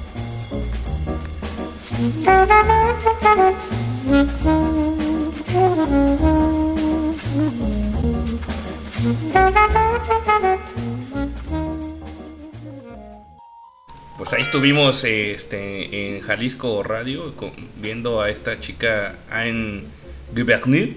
Pues 14.19 14.33
ahí 14.35 14.43
estuvimos 14.43 15.03
eh, 15.05 15.33
este, 15.35 16.17
en 16.17 16.21
Jalisco 16.21 16.83
Radio 16.83 17.35
con- 17.35 17.53
viendo 17.81 18.21
a 18.21 18.29
esta 18.31 18.61
chica 18.61 19.17
Anne 19.31 19.85
Gubernier, 20.35 20.91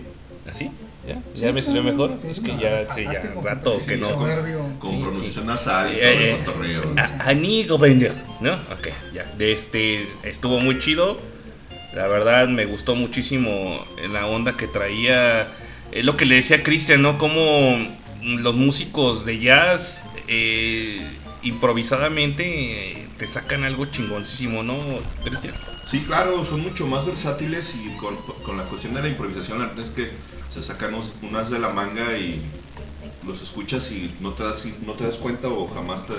¿así? 0.50 0.70
¿Ya? 1.08 1.22
¿Ya 1.36 1.52
me 1.54 1.62
salió 1.62 1.82
mejor? 1.84 2.18
Sí, 2.20 2.28
es 2.30 2.40
que 2.40 2.52
no, 2.54 2.60
ya 2.60 2.80
hace 2.80 3.04
ya 3.06 3.34
rato 3.44 3.80
que 3.88 3.98
no. 3.98 4.10
soberbio. 4.10 4.65
Con 4.86 4.96
Sí, 4.98 5.02
pronunciación 5.02 5.44
sí. 5.46 5.48
nasal 5.48 5.92
y 5.94 5.96
Eh, 6.00 6.02
todo 6.02 6.12
eh, 6.22 6.32
el 6.32 6.38
cotorreo. 6.46 6.94
A- 6.98 7.30
Annie 7.30 7.64
Gubernier, 7.66 8.14
¿no? 8.40 8.54
Ok, 8.54 8.88
ya. 9.14 9.26
Este, 9.40 10.08
estuvo 10.24 10.60
muy 10.60 10.78
chido. 10.80 11.20
La 11.94 12.08
verdad 12.08 12.48
me 12.48 12.66
gustó 12.66 12.96
muchísimo 12.96 13.84
la 14.12 14.28
onda 14.28 14.56
que 14.58 14.68
traía. 14.68 15.48
Es 15.92 16.06
lo 16.06 16.18
que 16.18 16.26
le 16.26 16.36
decía 16.36 16.62
Cristian, 16.62 17.02
¿no? 17.02 17.18
Como 17.18 17.78
los 18.22 18.56
músicos 18.56 19.26
de 19.26 19.40
jazz 19.40 20.04
eh, 20.28 21.18
improvisadamente 21.42 22.44
eh, 23.02 23.08
te 23.18 23.28
sacan 23.28 23.64
algo 23.64 23.86
chingoncísimo, 23.86 24.64
¿no, 24.64 24.76
Cristian? 25.24 25.54
Sí, 25.90 26.02
claro, 26.02 26.44
son 26.44 26.62
mucho 26.62 26.88
más 26.88 27.06
versátiles 27.06 27.76
y 27.76 27.96
con, 27.98 28.16
con 28.44 28.58
la 28.58 28.64
cuestión 28.66 28.94
de 28.96 29.02
la 29.04 29.08
improvisación, 29.08 29.60
la 29.60 29.68
verdad 29.68 29.86
es 29.86 29.92
que 29.92 30.10
se 30.50 30.64
sacan 30.64 30.96
unas 31.22 31.50
de 31.52 31.60
la 31.60 31.70
manga 31.70 32.18
y 32.18 32.42
los 33.26 33.42
escuchas 33.42 33.92
y 33.92 34.16
no 34.20 34.34
te 34.34 34.44
das, 34.44 34.66
no 34.86 34.94
te 34.94 35.04
das 35.06 35.16
cuenta 35.16 35.50
o 35.50 35.68
jamás 35.68 36.06
te 36.06 36.14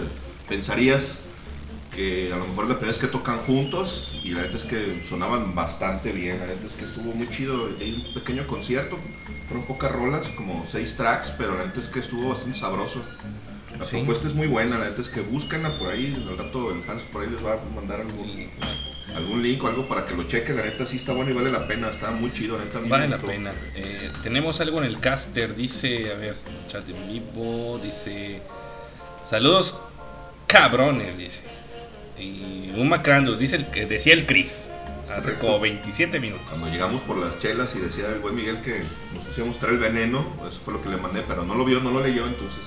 pensarías 0.48 1.18
que 1.94 2.32
a 2.32 2.36
lo 2.36 2.46
mejor 2.48 2.64
la 2.68 2.74
primera 2.74 2.92
vez 2.92 2.98
que 3.00 3.06
tocan 3.06 3.38
juntos 3.40 4.18
y 4.22 4.30
la 4.30 4.42
neta 4.42 4.56
es 4.58 4.64
que 4.64 5.02
sonaban 5.08 5.54
bastante 5.54 6.12
bien, 6.12 6.38
la 6.40 6.46
neta 6.46 6.66
es 6.66 6.74
que 6.74 6.84
estuvo 6.84 7.12
muy 7.14 7.28
chido, 7.30 7.70
hay 7.80 7.92
un 7.94 8.12
pequeño 8.12 8.46
concierto, 8.46 8.98
fueron 9.48 9.66
pocas 9.66 9.92
rolas, 9.92 10.26
como 10.28 10.66
seis 10.66 10.94
tracks, 10.96 11.30
pero 11.38 11.56
la 11.56 11.64
neta 11.64 11.80
es 11.80 11.88
que 11.88 12.00
estuvo 12.00 12.28
bastante 12.28 12.58
sabroso. 12.58 13.02
La 13.78 13.84
Sí. 13.84 13.96
propuesta 13.96 14.26
es 14.28 14.34
muy 14.34 14.46
buena, 14.46 14.78
la 14.78 14.86
neta 14.90 15.00
es 15.00 15.08
que 15.08 15.20
búsquenla 15.20 15.70
por 15.78 15.88
ahí, 15.88 16.14
al 16.28 16.36
rato 16.36 16.70
el 16.70 16.82
Hans 16.88 17.02
por 17.02 17.22
ahí 17.22 17.30
les 17.30 17.44
va 17.44 17.54
a 17.54 17.74
mandar 17.74 18.00
algún, 18.00 18.18
Sí, 18.18 18.50
algún 19.16 19.42
link 19.42 19.62
o 19.64 19.68
algo 19.68 19.86
para 19.86 20.06
que 20.06 20.14
lo 20.14 20.24
chequen, 20.24 20.56
la 20.56 20.64
neta 20.64 20.86
sí 20.86 20.96
está 20.96 21.12
bueno 21.12 21.30
y 21.30 21.34
vale 21.34 21.50
la 21.50 21.66
pena, 21.66 21.88
está 21.90 22.10
muy 22.10 22.32
chido, 22.32 22.58
la 22.58 22.64
neta. 22.64 22.80
Vale 22.86 23.08
la 23.08 23.18
pena. 23.18 23.52
Eh, 23.74 24.10
tenemos 24.22 24.60
algo 24.60 24.78
en 24.78 24.84
el 24.84 25.00
caster, 25.00 25.54
dice, 25.54 26.12
a 26.12 26.16
ver, 26.16 26.36
chat 26.68 26.88
en 26.88 27.08
vivo, 27.08 27.80
dice, 27.82 28.40
saludos 29.28 29.78
cabrones, 30.46 31.18
dice. 31.18 31.42
Y 32.18 32.72
un 32.76 32.88
macrandos, 32.88 33.38
dice 33.38 33.56
el 33.56 33.66
que 33.66 33.86
decía 33.86 34.14
el 34.14 34.26
Chris, 34.26 34.70
hace 35.10 35.22
Correcto. 35.22 35.46
como 35.46 35.60
27 35.60 36.20
minutos. 36.20 36.46
Cuando 36.48 36.68
llegamos 36.68 37.02
por 37.02 37.16
las 37.18 37.38
chelas 37.40 37.74
y 37.74 37.80
decía 37.80 38.08
el 38.08 38.20
buen 38.20 38.34
Miguel 38.34 38.60
que 38.62 38.80
nos 39.14 39.26
hacíamos 39.28 39.58
traer 39.58 39.74
el 39.74 39.80
veneno, 39.80 40.24
eso 40.48 40.60
fue 40.64 40.74
lo 40.74 40.82
que 40.82 40.88
le 40.88 40.96
mandé, 40.96 41.22
pero 41.26 41.44
no 41.44 41.54
lo 41.54 41.64
vio, 41.64 41.80
no 41.80 41.90
lo 41.90 42.02
leyó, 42.02 42.26
entonces 42.26 42.60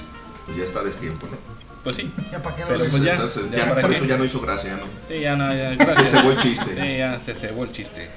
pues 0.45 0.57
ya 0.57 0.63
está 0.63 0.83
destiempo, 0.83 1.27
¿no? 1.27 1.37
Pues 1.83 1.95
sí. 1.95 2.11
Ya 2.31 2.41
para 2.41 2.55
qué 2.55 2.61
lo 2.63 2.67
Pero 2.67 2.85
pues 2.89 3.03
ya, 3.03 3.13
Entonces, 3.13 3.43
ya 3.51 3.57
ya 3.57 3.69
para 3.69 3.81
por 3.81 3.89
qué. 3.91 3.95
eso 3.97 4.05
ya 4.05 4.17
no 4.17 4.25
hizo 4.25 4.41
gracia, 4.41 4.71
ya 4.71 4.77
no. 4.77 4.83
Sí, 5.07 5.19
ya 5.21 5.35
no, 5.35 5.53
ya, 5.53 5.75
gracias. 5.75 6.09
Se 6.09 6.17
cebó 6.17 6.31
el 6.31 6.37
chiste. 6.37 6.81
Sí, 6.81 6.97
ya 6.97 7.19
se 7.19 7.35
cebó 7.35 7.63
el 7.63 7.71
chiste. 7.71 8.09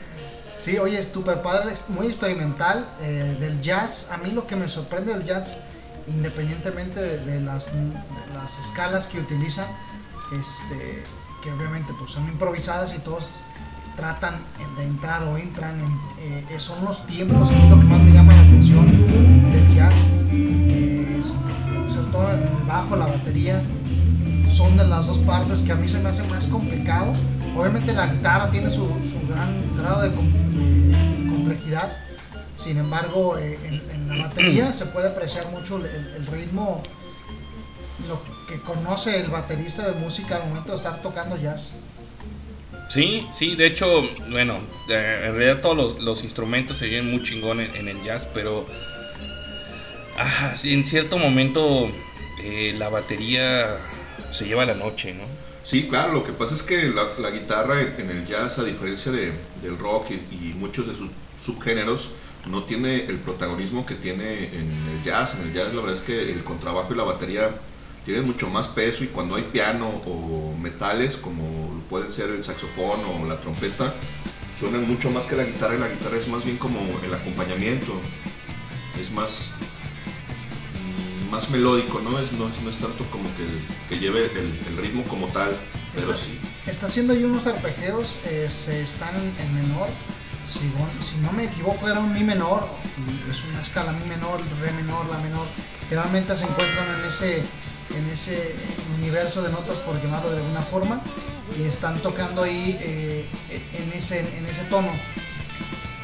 Sí, 0.58 0.78
oye, 0.78 0.98
es 0.98 1.10
súper 1.12 1.42
padre, 1.42 1.74
muy 1.88 2.06
experimental 2.06 2.88
eh, 3.00 3.36
del 3.40 3.60
jazz. 3.60 4.10
A 4.12 4.18
mí 4.18 4.30
lo 4.30 4.46
que 4.46 4.56
me 4.56 4.68
sorprende 4.68 5.12
del 5.14 5.24
jazz, 5.24 5.58
independientemente 6.06 7.00
de, 7.00 7.18
de 7.24 7.40
las, 7.40 7.66
de 7.66 8.34
las 8.34 8.58
escalas 8.58 9.06
que 9.06 9.18
utilizan, 9.18 9.66
este, 10.32 11.02
que 11.42 11.52
obviamente 11.52 11.92
pues 11.98 12.12
son 12.12 12.28
improvisadas 12.28 12.94
y 12.94 12.98
todos 13.00 13.42
tratan 13.96 14.36
de 14.76 14.84
entrar 14.84 15.22
o 15.24 15.36
entran 15.36 15.78
en, 15.80 16.46
eh, 16.48 16.58
son 16.58 16.84
los 16.84 17.06
tiempos, 17.06 17.50
a 17.50 17.52
mí 17.54 17.68
lo 17.68 17.78
que 17.78 17.84
más 17.86 18.00
me 18.00 18.12
llama 18.12 18.34
la 18.34 18.42
atención 18.42 19.52
del 19.52 19.68
jazz, 19.74 20.06
todo 22.12 22.30
el 22.30 22.40
bajo, 22.66 22.94
la 22.94 23.06
batería, 23.06 23.62
son 24.52 24.76
de 24.76 24.86
las 24.86 25.06
dos 25.06 25.18
partes 25.18 25.62
que 25.62 25.72
a 25.72 25.74
mí 25.74 25.88
se 25.88 25.98
me 25.98 26.10
hace 26.10 26.22
más 26.24 26.46
complicado. 26.46 27.12
Obviamente 27.56 27.92
la 27.92 28.06
guitarra 28.06 28.50
tiene 28.50 28.70
su, 28.70 28.86
su 29.02 29.26
gran 29.28 29.76
grado 29.76 30.02
de, 30.02 30.10
de 30.10 31.28
complejidad, 31.28 31.96
sin 32.56 32.78
embargo 32.78 33.36
eh, 33.38 33.58
en, 33.64 34.08
la 34.08 34.26
batería 34.28 34.72
se 34.72 34.86
puede 34.86 35.08
apreciar 35.08 35.50
mucho 35.50 35.78
el, 35.78 36.26
ritmo, 36.26 36.82
lo 38.08 38.20
que 38.46 38.60
conoce 38.60 39.20
el 39.20 39.28
baterista 39.30 39.86
de 39.86 39.92
música 39.92 40.36
al 40.36 40.48
momento 40.48 40.70
de 40.72 40.76
estar 40.76 41.00
tocando 41.00 41.36
jazz. 41.36 41.72
Sí, 42.88 43.26
sí, 43.32 43.54
de 43.54 43.66
hecho, 43.66 44.02
bueno, 44.30 44.58
en 44.88 45.34
realidad 45.34 45.60
todos 45.62 45.76
los, 45.76 46.00
los 46.00 46.24
instrumentos 46.24 46.76
se 46.76 46.88
vienen 46.88 47.10
muy 47.10 47.22
chingón 47.22 47.60
en, 47.60 47.74
en 47.74 47.88
el 47.88 48.02
jazz, 48.02 48.28
pero 48.34 48.66
ah, 50.18 50.54
en 50.64 50.84
cierto 50.84 51.18
momento 51.18 51.90
eh, 52.42 52.74
la 52.78 52.88
batería 52.88 53.76
se 54.30 54.46
lleva 54.46 54.64
la 54.64 54.74
noche, 54.74 55.14
¿no? 55.14 55.24
Sí, 55.64 55.88
claro, 55.88 56.12
lo 56.12 56.24
que 56.24 56.32
pasa 56.32 56.54
es 56.54 56.62
que 56.62 56.88
la, 56.88 57.30
guitarra 57.30 57.80
en, 57.80 58.10
el 58.10 58.26
jazz, 58.26 58.58
a 58.58 58.64
diferencia 58.64 59.12
de, 59.12 59.32
del 59.62 59.78
rock 59.78 60.10
y, 60.10 60.14
y 60.34 60.54
muchos 60.58 60.88
de 60.88 60.94
sus 60.94 61.08
subgéneros, 61.40 62.10
no 62.46 62.64
tiene 62.64 63.04
el 63.04 63.18
protagonismo 63.18 63.86
que 63.86 63.94
tiene 63.94 64.46
en 64.46 64.88
el 64.90 65.04
jazz. 65.04 65.34
En 65.34 65.48
el 65.48 65.54
jazz 65.54 65.72
la 65.72 65.80
verdad 65.80 65.96
es 65.96 66.02
que 66.02 66.32
el 66.32 66.42
contrabajo 66.42 66.92
y 66.92 66.96
la 66.96 67.04
batería 67.04 67.50
tienen 68.04 68.26
mucho 68.26 68.48
más 68.48 68.66
peso 68.68 69.04
y 69.04 69.08
cuando 69.08 69.36
hay 69.36 69.44
piano 69.44 69.88
o 70.06 70.54
metales, 70.60 71.16
como 71.16 71.44
pueden 71.88 72.10
ser 72.10 72.30
el 72.30 72.42
saxofón 72.42 73.00
o 73.04 73.26
la 73.26 73.40
trompeta, 73.40 73.94
suenan 74.58 74.88
mucho 74.88 75.10
más 75.10 75.26
que 75.26 75.36
la 75.36 75.44
guitarra 75.44 75.76
y 75.76 75.78
la 75.78 75.88
guitarra 75.88 76.16
es 76.16 76.26
más 76.28 76.44
bien 76.44 76.56
como 76.56 76.80
el 77.04 77.14
acompañamiento. 77.14 77.92
Es 79.00 79.10
más 79.12 79.50
más 81.32 81.48
melódico, 81.48 81.98
¿no? 82.00 82.18
Es, 82.20 82.30
no, 82.32 82.46
es, 82.48 82.60
no 82.62 82.68
es 82.68 82.76
tanto 82.76 83.04
como 83.10 83.24
que, 83.36 83.46
que 83.88 83.98
lleve 83.98 84.26
el, 84.26 84.54
el 84.68 84.76
ritmo 84.76 85.02
como 85.04 85.26
tal, 85.28 85.56
pero 85.94 86.12
Está, 86.12 86.22
sí. 86.24 86.38
está 86.66 86.86
haciendo 86.86 87.14
ahí 87.14 87.24
unos 87.24 87.46
arpegios, 87.46 88.18
eh, 88.26 88.48
se 88.50 88.82
están 88.82 89.16
en 89.16 89.54
menor. 89.54 89.88
Si, 90.46 90.60
si 91.00 91.16
no 91.22 91.32
me 91.32 91.44
equivoco, 91.44 91.88
era 91.88 92.00
un 92.00 92.12
mi 92.12 92.22
menor, 92.22 92.68
es 93.30 93.42
una 93.50 93.62
escala 93.62 93.92
mi 93.92 94.06
menor, 94.06 94.40
re 94.60 94.72
menor, 94.72 95.08
la 95.08 95.18
menor. 95.18 95.46
Generalmente 95.88 96.36
se 96.36 96.44
encuentran 96.44 97.00
en 97.00 97.06
ese, 97.06 97.38
en 97.96 98.10
ese 98.12 98.54
universo 98.98 99.40
de 99.40 99.50
notas, 99.50 99.78
por 99.78 100.00
llamarlo 100.02 100.30
de 100.32 100.36
alguna 100.38 100.60
forma, 100.62 101.00
y 101.58 101.62
están 101.62 101.98
tocando 102.02 102.42
ahí 102.42 102.76
eh, 102.82 103.24
en, 103.48 103.92
ese, 103.94 104.20
en 104.36 104.44
ese 104.44 104.64
tono. 104.64 104.92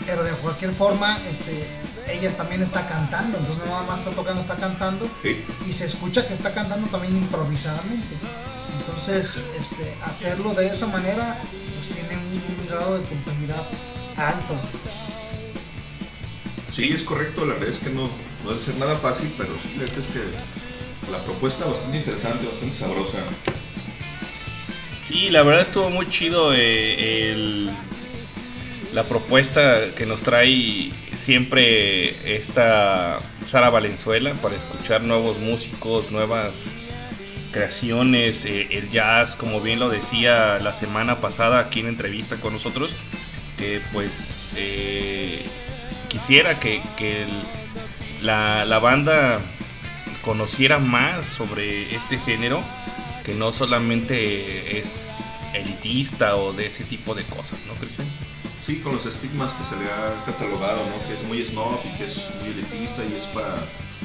Pero 0.06 0.24
de 0.24 0.30
cualquier 0.32 0.72
forma, 0.72 1.18
este, 1.28 1.66
ella 2.10 2.30
también 2.36 2.62
está 2.62 2.86
cantando, 2.88 3.38
entonces 3.38 3.64
no 3.64 3.70
nada 3.70 3.84
más 3.84 4.00
está 4.00 4.10
tocando, 4.12 4.40
está 4.40 4.56
cantando 4.56 5.08
Sí. 5.22 5.44
y 5.66 5.72
se 5.72 5.86
escucha 5.86 6.26
que 6.26 6.34
está 6.34 6.54
cantando 6.54 6.88
también 6.88 7.16
improvisadamente. 7.16 8.16
Entonces, 8.80 9.42
este, 9.58 9.94
hacerlo 10.04 10.54
de 10.54 10.68
esa 10.68 10.86
manera, 10.86 11.38
pues 11.76 11.88
tiene 11.88 12.16
un, 12.16 12.32
un 12.60 12.66
grado 12.68 12.98
de 12.98 13.04
complejidad 13.04 13.62
alto. 14.16 14.54
Sí, 16.72 16.92
es 16.92 17.02
correcto, 17.02 17.44
la 17.44 17.54
verdad 17.54 17.68
es 17.70 17.78
que 17.78 17.90
no, 17.90 18.08
no 18.44 18.50
debe 18.50 18.62
ser 18.64 18.76
nada 18.76 18.96
fácil, 18.98 19.32
pero 19.36 19.50
sí, 19.62 19.74
la 19.76 19.80
verdad 19.84 19.98
es 19.98 20.06
que 20.06 21.10
la 21.12 21.24
propuesta 21.24 21.64
bastante 21.64 21.98
interesante, 21.98 22.46
bastante 22.46 22.76
sabrosa. 22.76 23.18
Sí, 25.08 25.30
la 25.30 25.42
verdad 25.42 25.62
estuvo 25.62 25.90
muy 25.90 26.08
chido 26.08 26.52
eh, 26.54 27.32
el- 27.32 27.70
la 28.92 29.04
propuesta 29.04 29.94
que 29.94 30.06
nos 30.06 30.22
trae 30.22 30.90
siempre 31.14 32.36
esta 32.36 33.20
Sara 33.44 33.70
Valenzuela 33.70 34.34
para 34.34 34.56
escuchar 34.56 35.02
nuevos 35.04 35.38
músicos, 35.38 36.10
nuevas 36.10 36.84
creaciones, 37.52 38.44
eh, 38.44 38.68
el 38.70 38.90
jazz, 38.90 39.34
como 39.36 39.60
bien 39.60 39.78
lo 39.78 39.88
decía 39.88 40.58
la 40.60 40.72
semana 40.74 41.20
pasada 41.20 41.58
aquí 41.60 41.80
en 41.80 41.88
entrevista 41.88 42.36
con 42.36 42.52
nosotros, 42.52 42.94
que 43.56 43.80
pues 43.92 44.44
eh, 44.56 45.42
quisiera 46.08 46.58
que, 46.58 46.80
la, 48.22 48.64
la 48.64 48.78
banda 48.80 49.40
conociera 50.22 50.78
más 50.78 51.24
sobre 51.26 51.94
este 51.94 52.18
género, 52.18 52.62
que 53.24 53.34
no 53.34 53.52
solamente 53.52 54.78
es 54.78 55.22
elitista 55.54 56.36
o 56.36 56.52
de 56.52 56.66
ese 56.66 56.84
tipo 56.84 57.14
de 57.14 57.24
cosas, 57.24 57.64
¿no, 57.66 57.74
Cristian? 57.74 58.08
Sí, 58.68 58.80
con 58.80 58.92
los 58.96 59.06
estigmas 59.06 59.50
que 59.54 59.64
se 59.64 59.76
le 59.76 59.86
ha 59.90 60.22
catalogado, 60.26 60.76
¿no? 60.90 61.08
Que 61.08 61.14
es 61.14 61.22
muy 61.24 61.42
snob 61.42 61.80
y 61.86 61.96
que 61.96 62.06
es 62.06 62.18
muy 62.42 62.50
elitista 62.50 63.02
y 63.02 63.16
es 63.16 63.24
para 63.32 63.56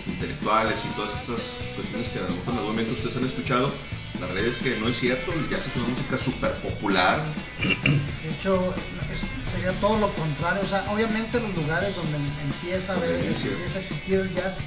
intelectuales 0.07 0.79
y 0.85 0.95
todas 0.95 1.11
estas 1.19 1.41
cuestiones 1.75 2.07
que 2.07 2.19
a 2.19 2.21
lo 2.21 2.29
mejor 2.29 2.53
en 2.53 2.59
algún 2.59 2.71
momento 2.71 2.93
ustedes 2.93 3.17
han 3.17 3.25
escuchado. 3.25 3.73
La 4.21 4.27
realidad 4.27 4.47
es 4.55 4.57
que 4.59 4.77
no 4.79 4.87
es 4.87 4.97
cierto, 4.97 5.33
el 5.33 5.49
jazz 5.49 5.67
es 5.67 5.75
una 5.75 5.87
música 5.89 6.17
súper 6.17 6.53
popular. 6.61 7.21
De 7.59 8.29
hecho, 8.31 8.73
es- 9.13 9.25
sería 9.51 9.73
todo 9.81 9.97
lo 9.97 10.07
contrario. 10.13 10.61
O 10.63 10.65
sea, 10.65 10.89
obviamente 10.89 11.41
los 11.41 11.53
lugares 11.55 11.93
donde 11.97 12.17
empieza 12.41 12.93
a 12.93 12.99
ver, 12.99 13.15
empieza 13.25 13.79
a 13.79 13.81
existir 13.81 14.21
el 14.21 14.33
jazz, 14.33 14.59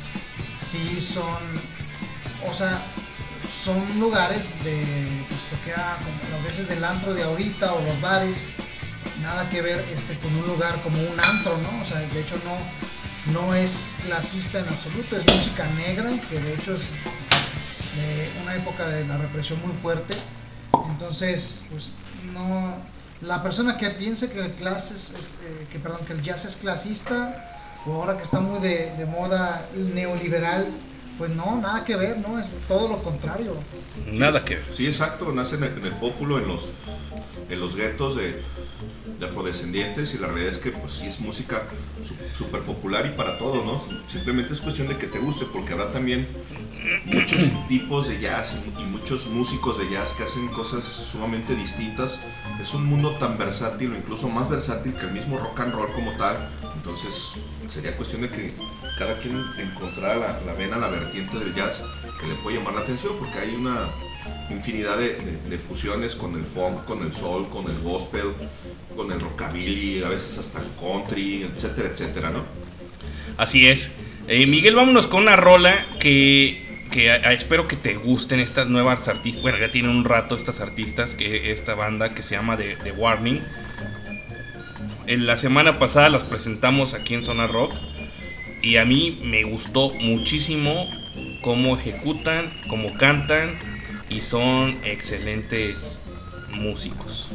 sí 0.54 1.00
son, 1.00 1.40
o 2.46 2.52
sea, 2.52 2.82
son 3.50 3.98
lugares 3.98 4.52
de, 4.62 4.76
pues 5.30 5.40
que 5.44 5.70
queda 5.70 5.96
como 6.04 6.36
las 6.36 6.44
veces 6.44 6.68
del 6.68 6.84
antro 6.84 7.14
de 7.14 7.22
ahorita 7.22 7.72
o 7.72 7.80
los 7.82 7.98
bares, 8.02 8.44
nada 9.26 9.48
que 9.50 9.60
ver 9.60 9.84
este 9.92 10.16
con 10.20 10.32
un 10.36 10.46
lugar 10.46 10.80
como 10.82 10.98
un 10.98 11.18
antro, 11.18 11.58
¿no? 11.58 11.82
O 11.82 11.84
sea, 11.84 11.98
de 11.98 12.20
hecho 12.20 12.36
no, 12.44 13.32
no 13.32 13.54
es 13.54 13.96
clasista 14.04 14.60
en 14.60 14.68
absoluto, 14.68 15.16
es 15.16 15.26
música 15.26 15.66
negra, 15.76 16.10
que 16.30 16.38
de 16.38 16.54
hecho 16.54 16.74
es 16.74 16.92
de 17.96 18.42
una 18.42 18.54
época 18.54 18.86
de 18.86 19.04
la 19.04 19.16
represión 19.16 19.60
muy 19.66 19.74
fuerte. 19.74 20.14
Entonces, 20.90 21.62
pues 21.70 21.96
no. 22.32 22.76
La 23.20 23.42
persona 23.42 23.76
que 23.76 23.90
piense 23.90 24.30
que 24.30 24.40
el 24.40 24.52
class 24.52 24.90
es, 24.90 25.38
eh, 25.42 25.66
que 25.72 25.78
perdón 25.78 26.04
que 26.06 26.12
el 26.12 26.22
jazz 26.22 26.44
es 26.44 26.56
clasista 26.56 27.62
o 27.86 27.94
ahora 27.94 28.16
que 28.16 28.22
está 28.22 28.40
muy 28.40 28.60
de, 28.60 28.94
de 28.96 29.06
moda 29.06 29.66
neoliberal, 29.74 30.68
pues 31.18 31.30
no, 31.30 31.60
nada 31.60 31.84
que 31.84 31.96
ver, 31.96 32.18
no 32.18 32.38
es 32.38 32.56
todo 32.68 32.88
lo 32.88 33.02
contrario. 33.02 33.54
Nada 34.12 34.44
que 34.44 34.56
ver. 34.56 34.64
Sí, 34.74 34.86
exacto, 34.86 35.32
nace 35.32 35.56
en 35.56 35.64
el, 35.64 35.78
en 35.78 35.84
el 35.86 35.92
pópulo, 35.94 36.38
en 36.38 36.48
los, 36.48 36.68
en 37.48 37.60
los 37.60 37.76
guetos 37.76 38.16
de, 38.16 38.42
de 39.18 39.26
afrodescendientes 39.26 40.14
y 40.14 40.18
la 40.18 40.28
realidad 40.28 40.50
es 40.50 40.58
que 40.58 40.70
pues 40.72 40.92
sí 40.94 41.06
es 41.06 41.20
música 41.20 41.62
su- 42.02 42.16
súper 42.36 42.62
popular 42.62 43.06
y 43.06 43.16
para 43.16 43.38
todos, 43.38 43.64
¿no? 43.64 43.80
Simplemente 44.08 44.52
es 44.52 44.60
cuestión 44.60 44.88
de 44.88 44.96
que 44.96 45.06
te 45.06 45.18
guste 45.18 45.46
porque 45.52 45.72
habrá 45.72 45.92
también 45.92 46.28
muchos 47.04 47.40
tipos 47.68 48.08
de 48.08 48.20
jazz 48.20 48.54
y, 48.78 48.82
y 48.82 48.84
muchos 48.84 49.26
músicos 49.26 49.78
de 49.78 49.88
jazz 49.90 50.12
que 50.12 50.24
hacen 50.24 50.48
cosas 50.48 50.84
sumamente 50.84 51.54
distintas. 51.54 52.20
Es 52.60 52.74
un 52.74 52.84
mundo 52.86 53.12
tan 53.18 53.38
versátil 53.38 53.92
o 53.92 53.96
incluso 53.96 54.28
más 54.28 54.48
versátil 54.48 54.94
que 54.94 55.06
el 55.06 55.12
mismo 55.12 55.38
rock 55.38 55.60
and 55.60 55.74
roll 55.74 55.92
como 55.92 56.12
tal. 56.12 56.36
Entonces 56.86 57.32
sería 57.68 57.96
cuestión 57.96 58.22
de 58.22 58.28
que 58.30 58.52
cada 58.96 59.18
quien 59.18 59.44
encontrara 59.58 60.38
la, 60.46 60.54
vena, 60.54 60.78
la 60.78 60.88
vertiente 60.88 61.36
del 61.36 61.52
jazz 61.52 61.82
que 62.20 62.28
le 62.28 62.34
puede 62.36 62.58
llamar 62.58 62.74
la 62.74 62.80
atención 62.82 63.14
porque 63.18 63.40
hay 63.40 63.56
una 63.56 63.88
infinidad 64.50 64.96
de, 64.96 65.58
fusiones 65.68 66.14
con 66.14 66.36
el 66.36 66.44
funk, 66.44 66.84
con 66.84 67.02
el 67.02 67.12
soul, 67.12 67.48
con 67.48 67.68
el 67.68 67.76
gospel, 67.80 68.26
con 68.94 69.10
el 69.10 69.20
rockabilly, 69.20 70.04
a 70.04 70.08
veces 70.10 70.38
hasta 70.38 70.60
el 70.60 70.66
country, 70.80 71.42
etcétera, 71.42 71.88
etcétera, 71.88 72.30
¿no? 72.30 72.44
Así 73.36 73.66
es. 73.66 73.90
Eh, 74.28 74.46
Miguel, 74.46 74.76
vámonos 74.76 75.08
con 75.08 75.22
una 75.22 75.34
rola 75.34 75.74
que, 75.98 76.64
que 76.92 77.10
a- 77.10 77.32
espero 77.32 77.66
que 77.66 77.74
te 77.74 77.96
gusten 77.96 78.38
estas 78.38 78.68
nuevas 78.68 79.08
artistas. 79.08 79.42
Bueno, 79.42 79.58
ya 79.58 79.72
tienen 79.72 79.90
un 79.90 80.04
rato 80.04 80.36
estas 80.36 80.60
artistas, 80.60 81.14
que 81.14 81.50
esta 81.50 81.74
banda 81.74 82.14
que 82.14 82.22
se 82.22 82.36
llama 82.36 82.56
The, 82.56 82.76
The 82.76 82.92
Warning. 82.92 83.42
En 85.06 85.24
la 85.24 85.38
semana 85.38 85.78
pasada 85.78 86.08
las 86.08 86.24
presentamos 86.24 86.92
aquí 86.92 87.14
en 87.14 87.22
Zona 87.22 87.46
Rock 87.46 87.72
y 88.60 88.76
a 88.78 88.84
mí 88.84 89.20
me 89.22 89.44
gustó 89.44 89.90
muchísimo 89.94 90.88
cómo 91.42 91.76
ejecutan, 91.76 92.52
cómo 92.68 92.92
cantan 92.94 93.56
y 94.08 94.22
son 94.22 94.76
excelentes 94.82 96.00
músicos. 96.50 97.30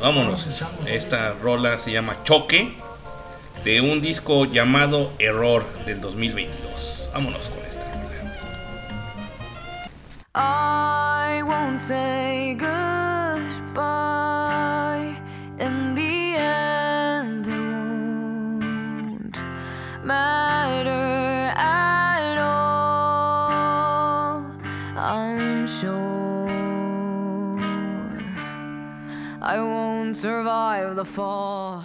Vámonos. 0.00 0.48
Esta 0.86 1.34
rola 1.34 1.76
se 1.76 1.92
llama 1.92 2.22
Choque 2.24 2.74
de 3.62 3.82
un 3.82 4.00
disco 4.00 4.46
llamado 4.46 5.12
Error 5.18 5.62
del 5.84 6.00
2022. 6.00 7.10
Vámonos 7.12 7.50
con 7.50 7.64
esta 7.66 7.84
rola. 7.84 8.06
I 10.34 11.42
won't 11.42 11.80
say 11.80 12.54
goodbye. 12.54 14.35
Matter 20.06 21.52
at 21.56 22.38
all. 22.38 23.66
I'm 24.96 25.66
sure 25.66 26.48
I 29.42 29.58
won't 29.58 30.14
survive 30.14 30.94
the 30.94 31.04
fall. 31.04 31.84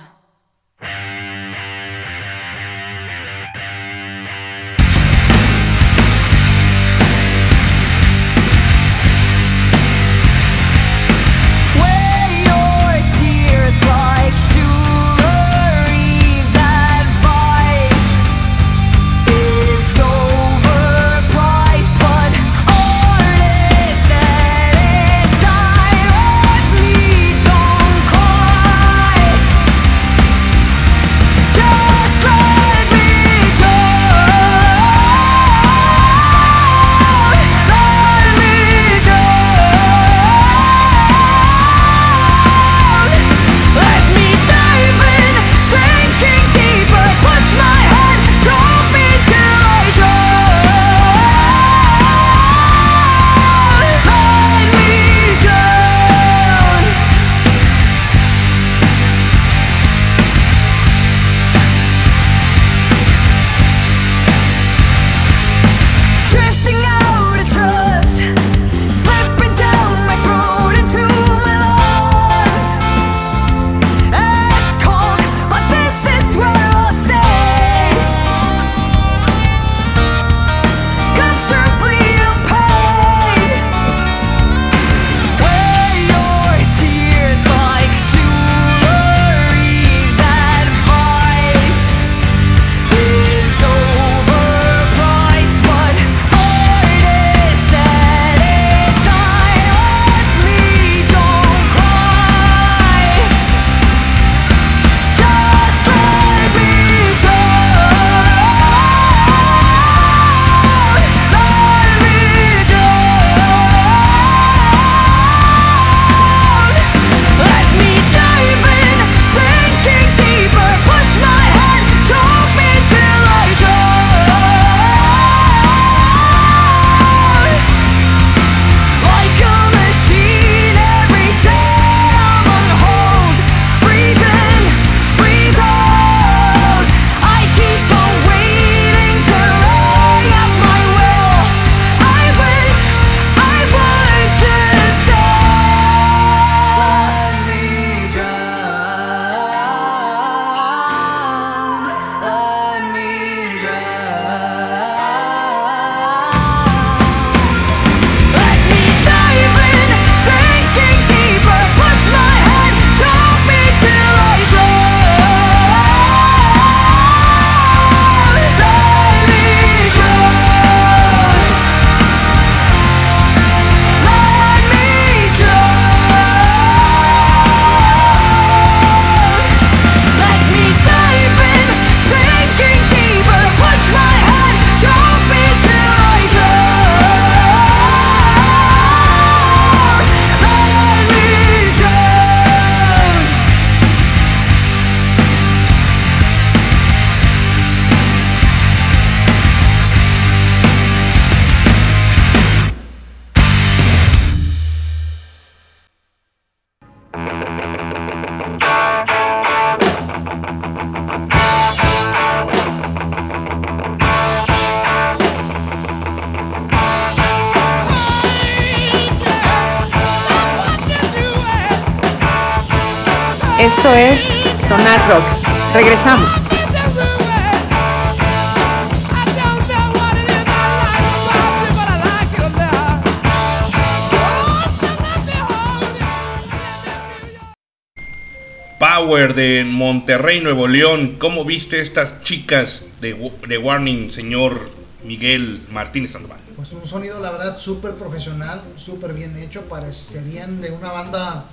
De 239.36 239.64
Monterrey, 239.64 240.42
Nuevo 240.42 240.68
León. 240.68 241.16
¿Cómo 241.18 241.46
viste 241.46 241.80
estas 241.80 242.22
chicas 242.22 242.86
de, 243.00 243.32
de 243.48 243.58
Warning, 243.58 244.12
señor 244.12 244.70
Miguel 245.04 245.62
Martínez 245.72 246.12
Sandoval? 246.12 246.40
Pues 246.56 246.72
un 246.74 246.86
sonido, 246.86 247.20
la 247.22 247.32
verdad, 247.32 247.58
súper 247.58 247.94
profesional, 247.94 248.62
súper 248.76 249.14
bien 249.14 249.38
hecho. 249.38 249.62
Parecerían 249.70 250.60
de 250.60 250.72
una 250.72 250.92
banda, 250.92 251.46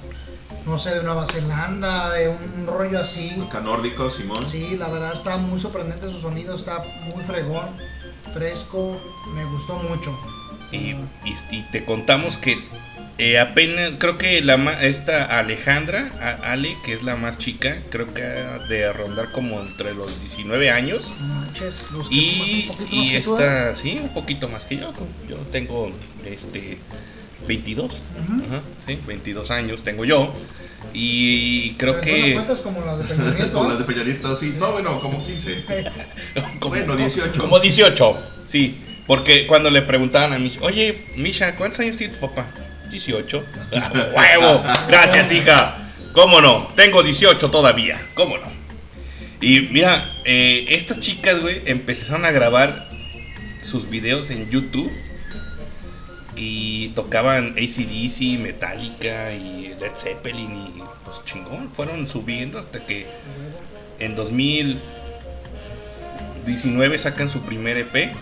no 0.66 0.76
sé, 0.78 0.94
de 0.94 1.02
Nueva 1.04 1.24
Zelanda, 1.26 2.10
de 2.14 2.28
un 2.28 2.66
rollo 2.66 2.98
así. 2.98 3.40
Acá 3.46 3.60
nórdico, 3.60 4.10
Simón. 4.10 4.44
Sí, 4.44 4.76
la 4.76 4.88
verdad 4.88 5.12
está 5.12 5.36
muy 5.36 5.60
sorprendente 5.60 6.10
su 6.10 6.20
sonido, 6.20 6.56
está 6.56 6.84
muy 7.14 7.22
fregón, 7.24 7.66
fresco, 8.34 9.00
me 9.34 9.44
gustó 9.44 9.74
mucho. 9.74 10.18
Y, 10.72 10.76
y- 10.76 11.34
y 11.50 11.62
te 11.62 11.84
contamos 11.84 12.36
que 12.36 12.52
es, 12.52 12.70
eh, 13.18 13.38
apenas, 13.38 13.96
creo 13.98 14.18
que 14.18 14.42
la 14.42 14.56
ma- 14.58 14.80
esta 14.82 15.38
Alejandra, 15.38 16.12
a- 16.20 16.52
Ale, 16.52 16.76
que 16.84 16.92
es 16.92 17.02
la 17.02 17.16
más 17.16 17.38
chica, 17.38 17.78
creo 17.90 18.12
que 18.12 18.22
ha 18.22 18.58
de 18.68 18.92
rondar 18.92 19.32
como 19.32 19.60
entre 19.60 19.94
los 19.94 20.18
19 20.20 20.70
años. 20.70 21.12
Manches, 21.20 21.84
Y, 22.10 22.70
y 22.92 23.14
esta, 23.16 23.74
sí, 23.76 23.98
un 24.02 24.10
poquito 24.10 24.48
más 24.48 24.66
que 24.66 24.76
yo. 24.76 24.92
Yo 25.28 25.36
tengo 25.50 25.90
este 26.24 26.78
22. 27.46 27.92
Ujú. 27.92 28.44
Ajá, 28.46 28.62
sí, 28.86 28.98
22 29.06 29.50
años 29.50 29.82
tengo 29.82 30.04
yo. 30.04 30.32
Y 30.94 31.74
creo 31.74 31.94
Pero 32.00 32.04
que. 32.04 32.34
cuentas 32.34 32.60
como 32.60 32.84
las 32.84 32.98
de 33.08 33.14
Como 33.52 33.64
¿eh? 33.66 33.68
las 33.68 33.78
de 33.78 33.84
Peñanito, 33.84 34.36
sí. 34.36 34.54
No, 34.58 34.72
bueno, 34.72 35.00
como 35.00 35.24
15. 35.24 35.64
como, 36.60 36.74
Bueno, 36.74 36.96
18. 36.96 37.40
Como 37.40 37.58
18, 37.58 38.16
sí. 38.44 38.82
Porque 39.08 39.46
cuando 39.46 39.70
le 39.70 39.80
preguntaban 39.80 40.34
a 40.34 40.38
Misha, 40.38 40.60
oye, 40.60 41.06
Misha, 41.16 41.56
¿cuántos 41.56 41.80
años 41.80 41.96
tiene 41.96 42.12
tu 42.14 42.20
papá? 42.20 42.46
18. 42.90 43.44
Ah, 43.74 43.90
¡Huevo! 44.14 44.62
Gracias, 44.86 45.32
hija. 45.32 45.78
¿Cómo 46.12 46.42
no? 46.42 46.68
Tengo 46.76 47.02
18 47.02 47.50
todavía. 47.50 48.06
¿Cómo 48.12 48.36
no? 48.36 48.52
Y 49.40 49.60
mira, 49.70 50.14
eh, 50.26 50.66
estas 50.68 51.00
chicas, 51.00 51.40
güey, 51.40 51.62
empezaron 51.64 52.26
a 52.26 52.32
grabar 52.32 52.90
sus 53.62 53.88
videos 53.88 54.28
en 54.30 54.50
YouTube 54.50 54.92
y 56.36 56.90
tocaban 56.90 57.54
ACDC, 57.56 58.38
Metallica 58.38 59.32
y 59.32 59.74
Led 59.80 59.92
Zeppelin 59.96 60.54
y 60.54 60.82
pues 61.04 61.24
chingón, 61.24 61.70
fueron 61.72 62.06
subiendo 62.06 62.58
hasta 62.58 62.84
que 62.84 63.06
en 64.00 64.14
2019 64.16 66.98
sacan 66.98 67.30
su 67.30 67.40
primer 67.40 67.78
EP 67.78 68.12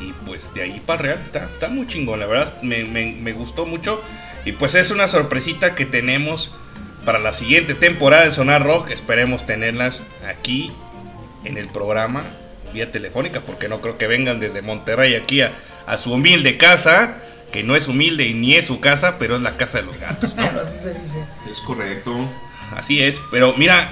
y 0.00 0.12
pues 0.24 0.52
de 0.54 0.62
ahí 0.62 0.80
para 0.84 1.02
real 1.02 1.20
está, 1.22 1.44
está 1.52 1.68
muy 1.68 1.86
chingón, 1.86 2.20
la 2.20 2.26
verdad 2.26 2.60
me, 2.62 2.84
me- 2.84 3.14
me 3.20 3.32
gustó 3.32 3.66
mucho 3.66 4.02
y 4.44 4.52
pues 4.52 4.74
es 4.74 4.90
una 4.90 5.06
sorpresita 5.06 5.74
que 5.74 5.84
tenemos 5.86 6.50
para 7.04 7.18
la 7.18 7.32
siguiente 7.32 7.74
temporada 7.74 8.24
de 8.24 8.32
Sonar 8.32 8.62
Rock, 8.64 8.90
esperemos 8.90 9.44
tenerlas 9.46 10.02
aquí 10.28 10.72
en 11.44 11.56
el 11.58 11.66
programa 11.68 12.22
vía 12.72 12.90
telefónica 12.92 13.40
porque 13.42 13.68
no 13.68 13.80
creo 13.80 13.98
que 13.98 14.06
vengan 14.06 14.40
desde 14.40 14.62
Monterrey 14.62 15.14
aquí 15.14 15.40
a, 15.42 15.52
a 15.86 15.98
su 15.98 16.12
humilde 16.14 16.56
casa, 16.56 17.16
que 17.52 17.62
no 17.64 17.76
es 17.76 17.86
humilde 17.88 18.24
y 18.24 18.34
ni 18.34 18.54
es 18.54 18.66
su 18.66 18.80
casa, 18.80 19.18
pero 19.18 19.36
es 19.36 19.42
la 19.42 19.56
casa 19.56 19.78
de 19.78 19.84
los 19.84 19.98
gatos. 19.98 20.34
¿no? 20.36 20.44
Así 20.62 20.78
se 20.78 20.94
dice. 20.94 21.24
Es 21.50 21.58
correcto. 21.66 22.14
Así 22.74 23.02
es, 23.02 23.20
pero 23.30 23.52
mira, 23.58 23.90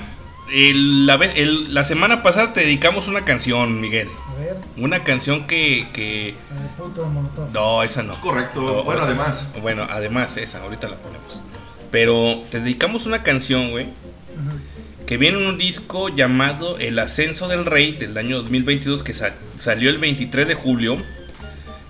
el- 0.53 1.07
la, 1.07 1.17
vez- 1.17 1.33
el- 1.37 1.73
la 1.75 1.85
semana 1.85 2.23
pasada 2.23 2.53
te 2.53 2.61
dedicamos 2.61 3.09
una 3.09 3.25
canción, 3.25 3.81
Miguel. 3.81 4.09
A 4.29 4.35
ver, 4.41 4.57
Una 4.77 5.05
canción 5.05 5.47
que... 5.47 5.89
que 5.93 6.35
la 6.55 6.63
de 6.63 6.69
puto 6.71 7.03
de 7.05 7.53
no, 7.53 7.83
esa 7.83 8.03
no. 8.03 8.13
Es 8.15 8.19
correcto. 8.19 8.61
No, 8.61 8.83
bueno, 8.85 9.03
además. 9.03 9.45
Bueno, 9.61 9.87
además, 9.91 10.37
esa, 10.37 10.63
ahorita 10.63 10.89
la 10.89 10.97
ponemos. 10.97 11.43
Pero 11.91 12.43
te 12.51 12.61
dedicamos 12.61 13.07
una 13.07 13.23
canción, 13.23 13.71
güey, 13.71 13.89
que 15.07 15.17
viene 15.17 15.39
en 15.39 15.47
un 15.47 15.59
disco 15.59 16.09
llamado 16.09 16.79
El 16.79 16.99
Ascenso 17.01 17.49
del 17.49 17.65
Rey 17.67 17.93
del 17.93 18.17
año 18.17 18.37
2022 18.39 19.03
que 19.03 19.13
sa- 19.13 19.35
salió 19.59 19.91
el 19.91 19.99
23 19.99 20.47
de 20.47 20.55
julio. 20.55 20.97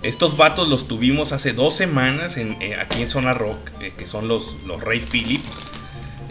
Estos 0.01 0.35
vatos 0.37 0.67
los 0.67 0.87
tuvimos 0.87 1.31
hace 1.31 1.53
dos 1.53 1.75
semanas 1.75 2.37
en, 2.37 2.59
eh, 2.61 2.75
aquí 2.81 3.03
en 3.03 3.07
Zona 3.09 3.35
Rock, 3.35 3.59
eh, 3.81 3.93
que 3.95 4.07
son 4.07 4.27
los, 4.27 4.55
los 4.65 4.81
Rey 4.81 4.99
Philip. 4.99 5.43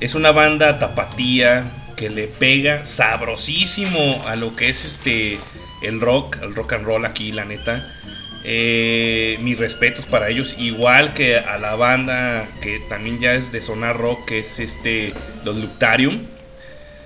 Es 0.01 0.17
una 0.17 0.33
banda 0.33 0.81
tapatía 0.81 1.71
que 2.01 2.09
le 2.09 2.29
pega 2.29 2.87
sabrosísimo 2.87 4.25
a 4.27 4.35
lo 4.35 4.57
que 4.57 4.71
es 4.71 4.87
este 4.87 5.39
el 5.83 6.01
rock, 6.01 6.39
el 6.43 6.55
rock 6.55 6.73
and 6.73 6.87
roll 6.87 7.05
aquí, 7.05 7.31
la 7.31 7.45
neta. 7.45 7.95
Eh, 8.43 9.37
mis 9.43 9.59
respetos 9.59 10.07
para 10.07 10.31
ellos, 10.31 10.57
igual 10.59 11.13
que 11.13 11.37
a 11.37 11.59
la 11.59 11.75
banda 11.75 12.49
que 12.63 12.81
también 12.89 13.21
ya 13.21 13.35
es 13.35 13.53
de 13.53 13.61
Zona 13.61 13.93
Rock, 13.93 14.25
que 14.25 14.39
es 14.39 14.61
este 14.61 15.13
los 15.45 15.59
Luctarium. 15.59 16.23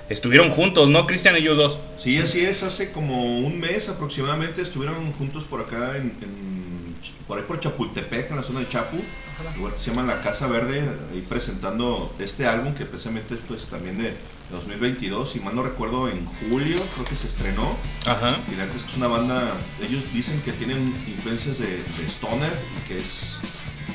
Estuvieron 0.09 0.51
juntos, 0.51 0.89
¿no, 0.89 1.09
Cristian? 1.09 1.35
Ellos 1.35 1.57
dos. 1.57 1.81
Sí, 2.05 2.19
así 2.19 2.45
es. 2.45 2.63
Hace 2.63 2.93
como 2.93 3.39
un 3.39 3.59
mes 3.59 3.89
aproximadamente 3.89 4.61
estuvieron 4.63 5.11
juntos 5.13 5.45
por 5.45 5.63
acá, 5.63 5.97
en, 5.97 6.13
en- 6.23 6.95
por 7.27 7.39
ahí 7.39 7.45
por 7.49 7.59
Chapultepec, 7.61 8.31
en 8.31 8.37
la 8.37 8.43
zona 8.43 8.61
de 8.61 8.69
Chapu. 8.69 8.99
Ojalá. 9.35 9.57
lugar 9.57 9.75
que 9.75 9.81
se 9.81 9.91
llama 9.91 10.03
La 10.05 10.21
Casa 10.23 10.47
Verde, 10.47 10.81
ahí 11.13 11.25
presentando 11.29 12.15
este 12.21 12.47
álbum 12.47 12.75
que 12.75 12.85
precisamente 12.85 13.35
es 13.35 13.41
pues 13.49 13.65
también 13.67 13.99
de 13.99 14.15
2022, 14.51 15.31
si 15.33 15.41
mal 15.41 15.55
no 15.57 15.63
recuerdo 15.63 16.09
en 16.09 16.25
julio 16.27 16.77
creo 16.95 17.05
que 17.07 17.17
se 17.17 17.27
estrenó. 17.27 17.77
Ajá. 18.07 18.37
Y 18.53 18.55
la 18.57 18.71
que 18.71 18.77
es 18.77 18.85
una 18.97 19.09
banda, 19.09 19.55
ellos 19.83 20.03
dicen 20.13 20.41
que 20.43 20.53
tienen 20.53 20.95
influencias 21.09 21.59
de, 21.59 21.67
de 21.67 22.07
Stoner 22.07 22.53
y 22.53 22.89
que 22.89 23.01
es 23.01 23.39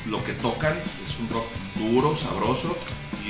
lo 0.08 0.22
que 0.24 0.32
tocan, 0.34 0.74
es 1.08 1.18
un 1.20 1.28
rock 1.30 1.46
duro, 1.78 2.16
sabroso 2.16 2.76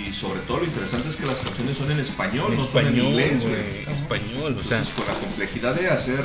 y 0.08 0.12
sobre 0.12 0.40
todo 0.40 0.58
lo 0.58 0.64
interesante 0.64 1.08
es 1.08 1.16
que 1.16 1.26
las 1.26 1.38
canciones 1.38 1.76
son 1.78 1.90
en 1.90 2.00
español, 2.00 2.52
En 2.52 2.58
no 2.58 2.66
son 2.66 2.86
en 2.86 2.98
inglés. 2.98 3.40
güey, 3.42 3.94
español, 3.94 4.56
o 4.58 4.62
sea. 4.64 4.78
Entonces, 4.78 4.94
con 4.94 5.06
la 5.14 5.20
complejidad 5.20 5.74
de 5.74 5.88
hacer 5.90 6.24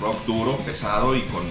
rock 0.00 0.24
duro, 0.26 0.56
pesado 0.58 1.14
y 1.14 1.20
con, 1.22 1.44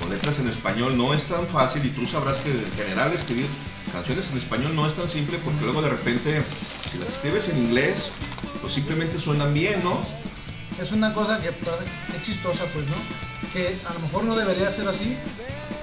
con 0.00 0.10
letras 0.10 0.38
en 0.38 0.48
español 0.48 0.96
no 0.96 1.14
es 1.14 1.24
tan 1.24 1.46
fácil 1.48 1.84
y 1.84 1.90
tú 1.90 2.06
sabrás 2.06 2.38
que 2.38 2.50
en 2.50 2.72
general 2.76 3.12
escribir 3.12 3.46
canciones 3.92 4.30
en 4.30 4.38
español 4.38 4.74
no 4.76 4.86
es 4.86 4.94
tan 4.94 5.08
simple 5.08 5.38
porque 5.44 5.64
luego 5.64 5.82
de 5.82 5.90
repente 5.90 6.42
si 6.90 6.98
las 6.98 7.08
escribes 7.08 7.48
en 7.48 7.58
inglés 7.58 8.10
pues 8.60 8.74
simplemente 8.74 9.18
suenan 9.18 9.52
bien, 9.54 9.82
¿no? 9.82 10.00
Es 10.80 10.92
una 10.92 11.12
cosa 11.12 11.40
que 11.40 11.48
es 11.48 12.22
chistosa, 12.22 12.64
pues, 12.72 12.86
¿no? 12.86 12.96
Que 13.52 13.76
a 13.88 13.94
lo 13.94 14.00
mejor 14.00 14.24
no 14.24 14.36
debería 14.36 14.70
ser 14.70 14.88
así, 14.88 15.16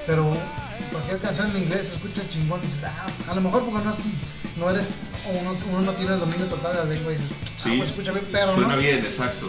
pero 0.06 0.36
cualquier 0.92 1.20
canción 1.20 1.52
en 1.56 1.64
inglés 1.64 1.88
se 1.88 1.96
escucha 1.96 2.28
chingón. 2.28 2.62
Dices, 2.62 2.84
ah, 2.86 3.08
a 3.30 3.36
lo 3.36 3.42
mejor 3.42 3.66
porque 3.66 3.84
no, 3.86 3.92
es- 3.92 4.00
no 4.58 4.70
eres, 4.70 4.90
o 5.28 5.32
uno, 5.40 5.56
uno 5.72 5.82
no 5.82 5.92
tiene 5.94 6.14
el 6.14 6.20
dominio 6.20 6.46
total 6.48 6.74
de 6.74 6.80
la 6.80 6.86
lengua 6.96 7.14
y 7.14 7.16
dices, 7.18 7.32
ah, 7.42 7.62
Sí, 7.64 7.76
pues 7.78 7.90
escucha 7.90 8.12
bien, 8.12 8.28
pero 8.32 8.56
suena 8.56 8.76
no. 8.76 8.82
bien, 8.82 8.98
exacto. 9.00 9.48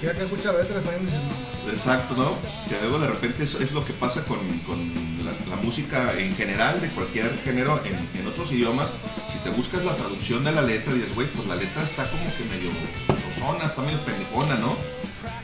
Y 0.00 0.04
ya 0.06 0.12
que 0.14 0.24
escucha 0.24 0.52
la 0.52 0.58
letra 0.60 0.78
español 0.78 1.00
dices, 1.06 1.20
no. 1.22 1.70
Exacto, 1.70 2.14
¿no? 2.16 2.30
Que 2.68 2.76
luego 2.80 2.98
de 3.00 3.08
repente 3.08 3.42
es, 3.44 3.54
es 3.54 3.72
lo 3.72 3.84
que 3.84 3.92
pasa 3.92 4.22
con, 4.24 4.38
con 4.60 4.78
la, 5.24 5.32
la 5.56 5.60
música 5.62 6.12
en 6.18 6.34
general, 6.36 6.80
de 6.80 6.88
cualquier 6.90 7.36
género, 7.44 7.80
en, 7.84 8.20
en 8.20 8.26
otros 8.28 8.52
idiomas. 8.52 8.90
Si 9.32 9.38
te 9.40 9.50
buscas 9.50 9.84
la 9.84 9.94
traducción 9.96 10.44
de 10.44 10.52
la 10.52 10.62
letra, 10.62 10.92
dices, 10.94 11.12
güey, 11.14 11.26
pues 11.32 11.48
la 11.48 11.56
letra 11.56 11.82
está 11.82 12.08
como 12.10 12.24
que 12.36 12.44
medio 12.44 12.70
rosona, 13.08 13.66
está 13.66 13.82
medio 13.82 13.98
pendejona, 14.04 14.56
¿no? 14.56 14.76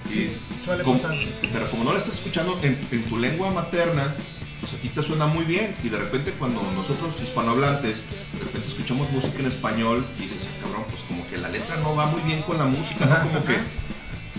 Sí, 0.09 0.37
suele 0.65 0.85
como- 0.85 0.97
pasar. 1.01 1.17
Pero 1.53 1.71
como 1.71 1.85
no 1.85 1.93
la 1.93 1.99
estás 1.99 2.15
escuchando 2.17 2.59
en, 2.63 2.79
en 2.93 3.05
tu 3.05 3.17
lengua 3.19 3.51
materna, 3.51 4.15
pues 4.63 4.73
a 4.75 4.77
ti 4.79 4.89
te 4.89 5.03
suena 5.03 5.27
muy 5.27 5.45
bien. 5.45 5.77
Y 5.83 5.89
de 5.91 5.99
repente 5.99 6.33
cuando 6.39 6.63
nosotros 6.73 7.21
hispanohablantes, 7.21 8.05
de 8.39 8.45
repente 8.45 8.69
escuchamos 8.69 9.11
música 9.11 9.41
en 9.41 9.47
español, 9.47 10.07
y 10.19 10.23
dices, 10.23 10.47
ah, 10.49 10.63
cabrón, 10.63 10.85
pues 10.89 11.03
como 11.03 11.27
que 11.29 11.37
la 11.37 11.49
letra 11.51 11.77
no 11.79 11.95
va 11.95 12.07
muy 12.07 12.23
bien 12.23 12.43
con 12.43 12.57
la 12.59 12.65
música, 12.65 13.05
¿no? 13.07 13.19
Como 13.29 13.45
que 13.45 13.57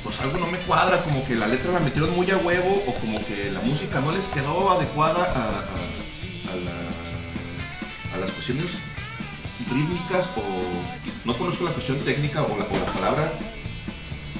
pues 0.03 0.19
algo 0.21 0.37
no 0.37 0.47
me 0.47 0.57
cuadra, 0.59 1.03
como 1.03 1.23
que 1.25 1.35
la 1.35 1.47
letra 1.47 1.71
la 1.71 1.79
metieron 1.79 2.13
muy 2.15 2.29
a 2.31 2.37
huevo 2.37 2.83
o 2.87 2.93
como 2.95 3.23
que 3.25 3.51
la 3.51 3.61
música 3.61 4.01
no 4.01 4.11
les 4.11 4.27
quedó 4.29 4.71
adecuada 4.71 5.23
a, 5.23 5.43
a- 5.43 6.51
a 6.51 6.55
la- 6.55 8.15
a 8.15 8.17
las 8.19 8.31
cuestiones 8.31 8.71
rítmicas 9.71 10.27
o 10.35 10.43
no 11.25 11.37
conozco 11.37 11.63
la 11.63 11.71
cuestión 11.71 11.99
técnica 11.99 12.43
o 12.43 12.57
la, 12.57 12.65
o 12.65 12.77
la 12.77 12.85
palabra, 12.93 13.33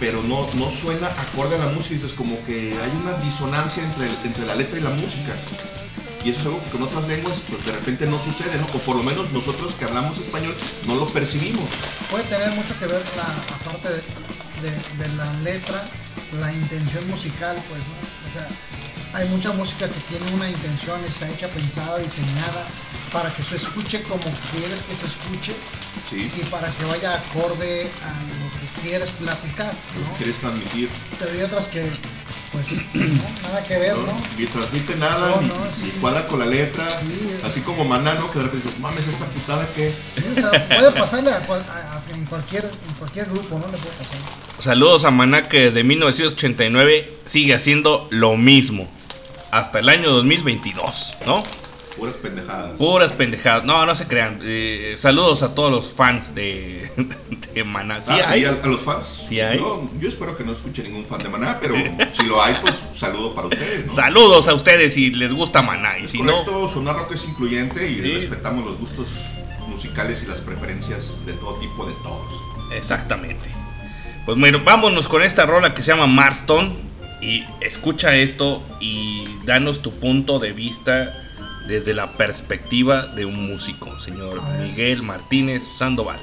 pero 0.03 0.21
no, 0.21 0.45
no 0.55 0.69
suena 0.69 1.07
acorde 1.07 1.55
a 1.55 1.59
la 1.59 1.67
música, 1.67 1.95
dices 1.95 2.11
como 2.11 2.35
que 2.45 2.75
hay 2.77 2.91
una 3.01 3.13
disonancia 3.23 3.81
entre, 3.85 4.05
entre 4.27 4.45
la 4.45 4.53
letra 4.53 4.77
y 4.77 4.81
la 4.81 4.89
música. 4.89 5.31
Y 6.25 6.31
eso 6.31 6.39
es 6.41 6.45
algo 6.47 6.61
que 6.65 6.71
con 6.71 6.81
otras 6.83 7.07
lenguas 7.07 7.35
pues 7.49 7.65
de 7.65 7.71
repente 7.71 8.05
no 8.05 8.19
sucede, 8.19 8.59
¿no? 8.59 8.65
O 8.75 8.79
por 8.79 8.97
lo 8.97 9.03
menos 9.03 9.31
nosotros 9.31 9.71
que 9.79 9.85
hablamos 9.85 10.17
español 10.19 10.53
no 10.87 10.95
lo 10.95 11.07
percibimos. 11.07 11.63
Puede 12.11 12.25
tener 12.25 12.51
mucho 12.51 12.77
que 12.79 12.85
ver 12.87 13.01
la, 13.15 13.27
aparte 13.55 13.87
de, 13.95 14.01
de- 14.67 15.05
de 15.07 15.15
la 15.15 15.31
letra, 15.39 15.87
la 16.39 16.51
intención 16.51 17.07
musical, 17.09 17.55
pues, 17.69 17.81
¿no? 17.81 18.27
O 18.27 18.31
sea, 18.31 18.47
hay 19.13 19.27
mucha 19.29 19.51
música 19.51 19.87
que 19.87 19.99
tiene 20.09 20.25
una 20.33 20.49
intención, 20.49 21.03
está 21.05 21.29
hecha, 21.29 21.47
pensada, 21.49 21.99
diseñada 21.99 22.65
para 23.11 23.31
que 23.31 23.43
se 23.43 23.55
escuche 23.57 24.01
como 24.03 24.23
quieres 24.51 24.81
que 24.81 24.95
se 24.95 25.05
escuche 25.05 25.53
Sí. 26.09 26.31
y 26.35 26.43
para 26.45 26.67
que 26.71 26.85
vaya 26.85 27.15
acorde 27.15 27.89
a 28.03 28.11
lo 28.41 28.49
que 28.59 28.81
quieres 28.81 29.09
platicar, 29.11 29.71
¿no? 30.01 30.13
¿Quieres 30.17 30.37
transmitir? 30.39 30.89
Pero 31.19 31.31
hay 31.31 31.41
otras 31.41 31.67
que, 31.67 31.91
pues, 32.53 32.67
no, 32.93 33.03
nada 33.43 33.63
que 33.67 33.77
ver, 33.77 33.97
¿no? 33.97 34.03
¿no? 34.05 34.17
Ni 34.37 34.45
transmite 34.45 34.95
nada, 34.95 35.29
No, 35.35 35.41
ni, 35.41 35.47
no, 35.49 35.55
sí. 35.75 35.83
ni 35.83 35.89
cuadra 35.99 36.27
con 36.27 36.39
la 36.39 36.45
letra, 36.45 36.99
Sí. 37.01 37.31
así 37.43 37.59
como 37.61 37.83
Maná, 37.83 38.13
¿no? 38.13 38.31
Que 38.31 38.37
de 38.39 38.45
repente 38.45 38.65
dices, 38.67 38.79
mames, 38.79 39.05
esta 39.07 39.25
putada 39.25 39.67
que... 39.75 39.89
Sí, 40.15 40.23
o 40.37 40.39
sea, 40.39 40.67
puede 40.69 40.91
pasarle 40.91 41.31
a, 41.33 41.39
cual- 41.45 41.65
a- 41.69 41.97
a- 41.97 42.15
en, 42.15 42.23
cualquier, 42.25 42.63
en 42.63 42.93
cualquier 42.99 43.25
grupo, 43.25 43.59
¿no? 43.59 43.65
Le 43.71 43.77
puede 43.77 43.95
pasar. 43.97 44.17
Saludos 44.59 45.03
a 45.03 45.11
Maná 45.11 45.41
que 45.49 45.65
desde 45.65 45.83
1989 45.83 47.11
sigue 47.25 47.53
haciendo 47.55 48.07
lo 48.11 48.37
mismo. 48.37 48.87
Hasta 49.51 49.79
el 49.79 49.89
año 49.89 50.11
2022, 50.11 51.17
¿no? 51.25 51.43
Puras 51.97 52.15
pendejadas. 52.15 52.71
Puras 52.77 53.13
pendejadas. 53.13 53.63
No, 53.65 53.85
no 53.85 53.93
se 53.93 54.07
crean. 54.07 54.39
Eh, 54.41 54.95
saludos 54.97 55.43
a 55.43 55.53
todos 55.53 55.71
los 55.71 55.91
fans 55.91 56.33
de, 56.33 56.91
de 57.53 57.63
Maná. 57.63 58.01
Sí, 58.01 58.11
Ah, 58.13 58.29
hay. 58.29 58.45
a, 58.45 58.51
a 58.63 58.67
los 58.67 58.81
fans. 58.81 59.25
Sí 59.27 59.39
hay. 59.39 59.57
Yo, 59.59 59.89
yo 59.99 60.09
espero 60.09 60.35
que 60.37 60.43
no 60.43 60.51
escuche 60.53 60.83
ningún 60.83 61.05
fan 61.05 61.19
de 61.19 61.29
Maná, 61.29 61.57
pero 61.61 61.75
si 62.13 62.23
lo 62.25 62.41
hay, 62.41 62.55
pues 62.61 62.75
saludo 62.93 63.33
para 63.33 63.47
ustedes, 63.47 63.85
¿no? 63.87 63.93
Saludos 63.93 64.47
a 64.47 64.53
ustedes 64.53 64.93
si 64.93 65.11
les 65.11 65.33
gusta 65.33 65.61
Maná. 65.61 65.97
Y 65.99 66.05
Es 66.05 66.11
si 66.11 66.21
no, 66.21 66.31
correcto, 66.31 66.69
Sonar 66.73 66.95
Rock 66.95 67.13
es 67.15 67.23
incluyente 67.25 67.89
y 67.89 67.95
Sí. 67.95 68.01
respetamos 68.13 68.65
los 68.65 68.77
gustos 68.77 69.07
musicales 69.67 70.21
y 70.23 70.27
las 70.27 70.39
preferencias 70.39 71.25
de 71.25 71.33
todo 71.33 71.55
tipo 71.59 71.85
de 71.85 71.93
todos. 72.03 72.31
Exactamente. 72.73 73.49
Pues 74.25 74.37
bueno, 74.39 74.61
vámonos 74.63 75.07
con 75.07 75.21
esta 75.23 75.45
rola 75.45 75.73
que 75.73 75.81
se 75.81 75.91
llama 75.91 76.07
Marston. 76.07 76.91
Y 77.21 77.45
escucha 77.61 78.13
esto 78.15 78.61
y 78.81 79.25
danos 79.45 79.81
tu 79.81 79.93
punto 79.93 80.39
de 80.39 80.51
vista 80.51 81.17
desde 81.69 81.93
la 81.93 82.11
perspectiva 82.17 83.05
de 83.07 83.23
un 83.23 83.47
músico, 83.47 83.97
señor. 83.97 84.41
Miguel 84.59 85.03
Martínez 85.03 85.63
Sandoval. 85.77 86.19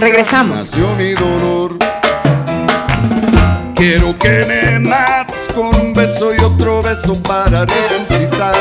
Regresamos. 0.00 0.58
Nació 0.58 0.96
mi 0.96 1.12
dolor. 1.12 1.76
Quiero 3.74 4.18
que 4.18 4.46
me 4.46 4.78
mates 4.78 5.50
con 5.54 5.74
un 5.76 5.92
beso 5.92 6.34
y 6.34 6.38
otro 6.38 6.82
beso 6.82 7.22
para 7.22 7.66
resucitar. 7.66 8.54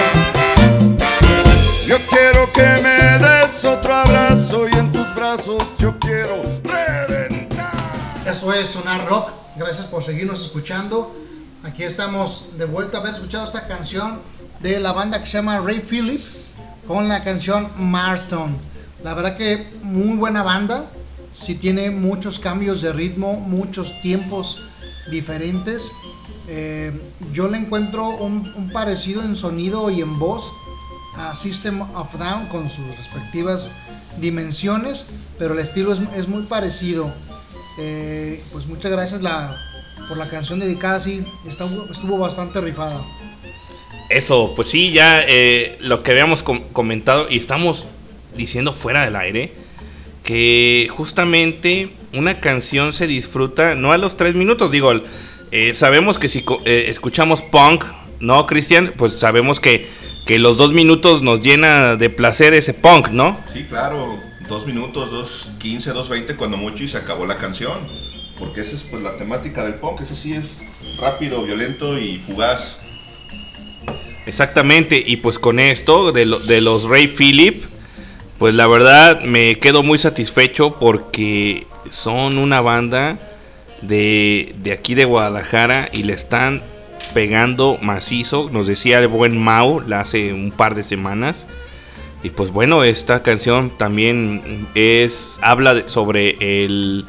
Yo 1.87 1.97
quiero 2.09 2.51
que 2.51 2.67
me 2.83 3.25
des 3.25 3.63
otro 3.63 3.95
abrazo 3.95 4.67
y 4.67 4.73
en 4.79 4.91
tus 4.91 5.15
brazos 5.15 5.63
yo 5.77 5.97
quiero 5.99 6.43
reventar. 6.63 7.71
Eso 8.25 8.53
es 8.53 8.67
Sonar 8.67 9.07
Rock. 9.07 9.29
Gracias 9.55 9.85
por 9.85 10.03
seguirnos 10.03 10.41
escuchando. 10.41 11.15
Aquí 11.63 11.83
estamos 11.83 12.49
de 12.57 12.65
vuelta 12.65 12.97
a 12.97 12.99
haber 12.99 13.13
escuchado 13.13 13.45
esta 13.45 13.65
canción 13.65 14.19
de 14.59 14.81
la 14.81 14.91
banda 14.91 15.21
que 15.21 15.25
se 15.25 15.37
llama 15.37 15.61
Ray 15.61 15.79
Phillips 15.79 16.55
con 16.85 17.07
la 17.07 17.23
canción 17.23 17.69
Marston. 17.77 18.57
La 19.05 19.13
verdad 19.13 19.37
que 19.37 19.71
muy 19.81 20.17
buena 20.17 20.43
banda. 20.43 20.83
Sí 21.31 21.55
tiene 21.55 21.91
muchos 21.91 22.39
cambios 22.39 22.81
de 22.81 22.91
ritmo, 22.93 23.35
muchos 23.39 23.99
tiempos 24.01 24.59
diferentes. 25.11 25.91
Eh, 26.47 26.91
yo 27.31 27.47
le 27.47 27.57
encuentro 27.57 28.09
un, 28.09 28.51
un 28.55 28.69
parecido 28.71 29.23
en 29.23 29.35
sonido 29.35 29.89
y 29.91 30.01
en 30.01 30.17
voz 30.19 30.51
a 31.15 31.35
System 31.35 31.81
of 31.95 32.13
Down 32.17 32.47
con 32.47 32.69
sus 32.69 32.85
respectivas 32.97 33.71
dimensiones, 34.17 35.05
pero 35.37 35.53
el 35.53 35.59
estilo 35.59 35.93
es, 35.93 36.01
es 36.15 36.27
muy 36.27 36.43
parecido. 36.43 37.13
Eh, 37.79 38.43
pues 38.51 38.65
muchas 38.65 38.91
gracias 38.91 39.21
la, 39.21 39.55
por 40.07 40.17
la 40.17 40.27
canción 40.27 40.59
dedicada, 40.59 40.99
sí, 40.99 41.23
estuvo, 41.47 41.85
estuvo 41.91 42.17
bastante 42.17 42.59
rifada. 42.61 42.99
Eso, 44.09 44.53
pues 44.55 44.69
sí, 44.69 44.91
ya 44.91 45.21
eh, 45.27 45.77
lo 45.81 46.01
que 46.01 46.11
habíamos 46.11 46.41
com- 46.41 46.63
comentado 46.73 47.27
y 47.29 47.37
estamos 47.37 47.85
diciendo 48.35 48.73
fuera 48.73 49.05
del 49.05 49.15
aire, 49.15 49.53
que 50.23 50.87
justamente 50.91 51.89
una 52.13 52.39
canción 52.39 52.93
se 52.93 53.07
disfruta 53.07 53.75
no 53.75 53.91
a 53.91 53.97
los 53.97 54.17
tres 54.17 54.35
minutos, 54.35 54.71
digo, 54.71 54.91
eh, 55.51 55.73
sabemos 55.73 56.17
que 56.17 56.29
si 56.29 56.43
eh, 56.65 56.85
escuchamos 56.87 57.41
punk, 57.41 57.83
¿no, 58.19 58.45
Cristian? 58.45 58.93
Pues 58.97 59.13
sabemos 59.13 59.59
que, 59.59 59.87
que 60.25 60.37
los 60.39 60.57
dos 60.57 60.71
minutos 60.73 61.21
nos 61.21 61.41
llena 61.41 61.95
de 61.95 62.09
placer 62.09 62.53
ese 62.53 62.73
punk, 62.73 63.09
¿no? 63.09 63.39
Sí, 63.51 63.65
claro, 63.67 64.19
dos 64.47 64.65
minutos, 64.67 65.09
dos 65.11 65.49
quince, 65.59 65.91
dos 65.91 66.09
veinte, 66.09 66.35
cuando 66.35 66.57
mucho 66.57 66.83
y 66.83 66.87
se 66.87 66.97
acabó 66.97 67.25
la 67.25 67.37
canción. 67.37 67.77
Porque 68.37 68.61
esa 68.61 68.75
es 68.75 68.83
pues 68.83 69.03
la 69.03 69.17
temática 69.17 69.63
del 69.65 69.75
punk, 69.75 70.01
ese 70.01 70.15
sí 70.15 70.33
es 70.33 70.45
rápido, 70.99 71.43
violento 71.43 71.97
y 71.99 72.17
fugaz. 72.19 72.77
Exactamente, 74.25 75.01
y 75.05 75.17
pues 75.17 75.39
con 75.39 75.59
esto 75.59 76.11
de, 76.11 76.25
lo- 76.25 76.39
de 76.39 76.61
los 76.61 76.83
Ray 76.83 77.07
Philip, 77.07 77.63
pues 78.39 78.55
la 78.55 78.67
verdad 78.67 79.21
me 79.21 79.59
quedo 79.59 79.83
muy 79.83 79.97
satisfecho 79.97 80.79
porque 80.79 81.67
son 81.89 82.37
una 82.37 82.61
banda 82.61 83.19
de, 83.81 84.55
de 84.63 84.71
aquí 84.71 84.95
de 84.95 85.03
Guadalajara 85.03 85.89
y 85.91 86.03
le 86.03 86.13
están 86.13 86.61
pegando 87.13 87.77
macizo, 87.81 88.49
nos 88.51 88.65
decía 88.67 88.99
el 88.99 89.09
buen 89.09 89.37
Mau 89.37 89.81
la 89.81 90.01
hace 90.01 90.33
un 90.33 90.51
par 90.51 90.73
de 90.73 90.83
semanas. 90.83 91.47
Y 92.23 92.31
pues 92.31 92.51
bueno, 92.51 92.83
esta 92.83 93.23
canción 93.23 93.71
también 93.77 94.67
es 94.73 95.39
habla 95.41 95.87
sobre 95.87 96.37
el, 96.63 97.05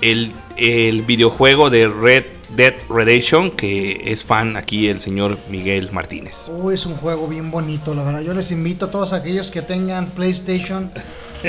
el, 0.00 0.32
el 0.56 1.02
videojuego 1.02 1.70
de 1.70 1.88
Red 1.88 2.24
Dead 2.56 2.74
Redemption, 2.88 3.50
que 3.50 4.12
es 4.12 4.24
fan 4.24 4.56
aquí 4.56 4.88
el 4.88 5.00
señor 5.00 5.38
Miguel 5.48 5.90
Martínez. 5.92 6.50
Oh, 6.50 6.70
es 6.70 6.84
un 6.86 6.96
juego 6.96 7.26
bien 7.26 7.50
bonito, 7.50 7.94
la 7.94 8.02
verdad. 8.02 8.20
Yo 8.20 8.34
les 8.34 8.50
invito 8.50 8.86
a 8.86 8.90
todos 8.90 9.12
aquellos 9.12 9.50
que 9.50 9.62
tengan 9.62 10.10
PlayStation 10.10 10.90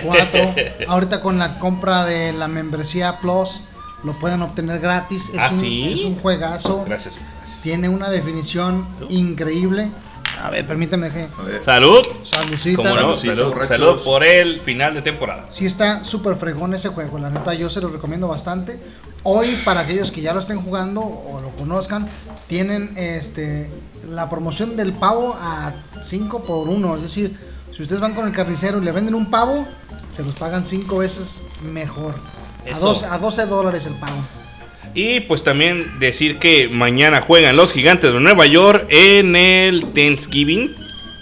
4. 0.01 0.55
ahorita 0.87 1.21
con 1.21 1.39
la 1.39 1.59
compra 1.59 2.05
de 2.05 2.33
la 2.33 2.47
membresía 2.47 3.19
Plus 3.19 3.65
lo 4.03 4.13
pueden 4.19 4.41
obtener 4.41 4.79
gratis. 4.79 5.29
Es, 5.29 5.39
¿Ah, 5.39 5.49
un, 5.51 5.59
sí? 5.59 5.93
es 5.93 6.03
un 6.03 6.15
juegazo. 6.15 6.83
Gracias, 6.85 7.17
gracias. 7.39 7.61
Tiene 7.61 7.89
una 7.89 8.09
definición 8.09 8.85
increíble. 9.09 9.91
A 10.41 10.49
ver, 10.49 10.65
permíteme 10.65 11.11
que. 11.11 11.27
A 11.37 11.41
ver, 11.43 11.63
Salud. 11.63 12.01
Salucita. 12.23 12.77
Como 12.77 12.89
no, 12.89 13.15
Saludcita, 13.15 13.35
salud, 13.35 13.65
salud 13.65 14.03
por 14.03 14.23
el 14.23 14.61
final 14.61 14.93
de 14.93 15.01
temporada. 15.01 15.45
Sí 15.49 15.65
está 15.65 16.03
súper 16.03 16.35
fregón 16.35 16.73
ese 16.73 16.89
juego, 16.89 17.19
la 17.19 17.29
neta 17.29 17.53
yo 17.53 17.69
se 17.69 17.81
lo 17.81 17.89
recomiendo 17.89 18.27
bastante. 18.27 18.81
Hoy 19.23 19.61
para 19.63 19.81
aquellos 19.81 20.11
que 20.11 20.21
ya 20.21 20.33
lo 20.33 20.39
estén 20.39 20.59
jugando 20.59 21.01
o 21.01 21.39
lo 21.41 21.49
conozcan, 21.51 22.09
tienen 22.47 22.93
este 22.97 23.69
la 24.07 24.29
promoción 24.29 24.75
del 24.75 24.93
pavo 24.93 25.37
a 25.39 25.73
5 26.01 26.43
por 26.43 26.67
1, 26.67 26.95
es 26.97 27.01
decir, 27.03 27.37
si 27.71 27.81
ustedes 27.81 28.01
van 28.01 28.13
con 28.13 28.27
el 28.27 28.33
carnicero 28.33 28.79
y 28.79 28.85
le 28.85 28.91
venden 28.91 29.15
un 29.15 29.31
pavo, 29.31 29.65
se 30.11 30.23
los 30.23 30.35
pagan 30.35 30.63
5 30.63 30.97
veces 30.97 31.41
mejor. 31.61 32.15
A 32.65 32.69
Eso. 32.69 32.87
12, 32.87 33.05
a 33.05 33.17
12 33.17 33.45
dólares 33.45 33.85
el 33.85 33.95
pavo. 33.95 34.17
Y 34.93 35.21
pues 35.21 35.43
también 35.43 35.99
decir 35.99 36.37
que 36.39 36.69
mañana 36.69 37.21
juegan 37.21 37.55
los 37.55 37.73
gigantes 37.73 38.13
de 38.13 38.19
Nueva 38.19 38.45
York 38.45 38.85
en 38.89 39.35
el 39.35 39.85
Thanksgiving. 39.93 40.75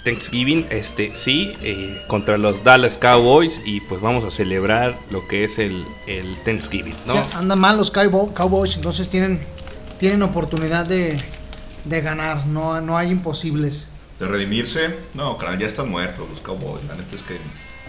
Thanksgiving, 0.04 0.66
este, 0.70 1.12
sí, 1.16 1.54
eh, 1.62 2.02
contra 2.08 2.36
los 2.36 2.64
Dallas 2.64 2.98
Cowboys. 2.98 3.60
Y 3.64 3.80
pues 3.82 4.00
vamos 4.00 4.24
a 4.24 4.30
celebrar 4.30 4.98
lo 5.10 5.26
que 5.28 5.44
es 5.44 5.58
el, 5.58 5.84
el 6.08 6.36
Thanksgiving, 6.44 6.94
¿no? 7.06 7.12
Sea, 7.14 7.26
andan 7.38 7.58
mal 7.60 7.76
los 7.76 7.92
Cowboy- 7.92 8.32
Cowboys, 8.34 8.76
entonces 8.76 9.08
tienen 9.08 9.40
tienen 9.98 10.22
oportunidad 10.22 10.84
de, 10.84 11.16
de 11.84 12.00
ganar, 12.00 12.44
no, 12.48 12.80
no 12.80 12.98
hay 12.98 13.10
imposibles. 13.10 13.86
de 14.18 14.26
redimirse, 14.26 14.96
no, 15.14 15.38
ya 15.58 15.66
están 15.68 15.88
muertos 15.90 16.28
los 16.28 16.40
Cowboys. 16.40 16.84
La 16.88 16.96
neta 16.96 17.14
es 17.14 17.22
que 17.22 17.36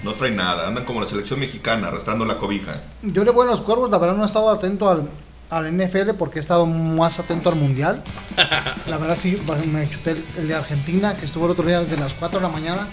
no 0.03 0.14
traen 0.14 0.35
nada, 0.35 0.68
andan 0.68 0.85
como 0.85 1.01
la 1.01 1.07
selección 1.07 1.39
mexicana, 1.39 1.88
arrastrando 1.88 2.23
la 2.26 2.38
cobija. 2.38 2.81
Yo 3.01 3.23
le 3.23 3.31
voy 3.31 3.47
a 3.47 3.49
los 3.49 3.61
cuervos, 3.64 3.89
la 3.89 3.97
verdad 3.97 4.15
no 4.15 4.22
he 4.22 4.26
estado 4.27 4.51
atento 4.51 4.88
al, 4.89 5.10
al 5.49 5.72
NFL 5.72 6.11
porque 6.18 6.40
he 6.40 6.41
estado 6.41 6.65
más 6.65 7.20
atento 7.20 7.49
al 7.49 7.56
mundial. 7.56 8.03
La 8.88 8.98
verdad 8.98 9.15
sí, 9.15 9.41
me 9.72 9.90
chuté 9.90 10.11
el, 10.11 10.26
el 10.38 10.48
de 10.48 10.56
Argentina, 10.56 11.15
que 11.15 11.26
estuvo 11.26 11.45
el 11.45 11.52
otro 11.52 11.65
día 11.65 11.80
desde 11.80 11.98
las 11.98 12.14
4 12.14 12.40
de 12.40 12.45
la 12.48 12.52
mañana. 12.52 12.88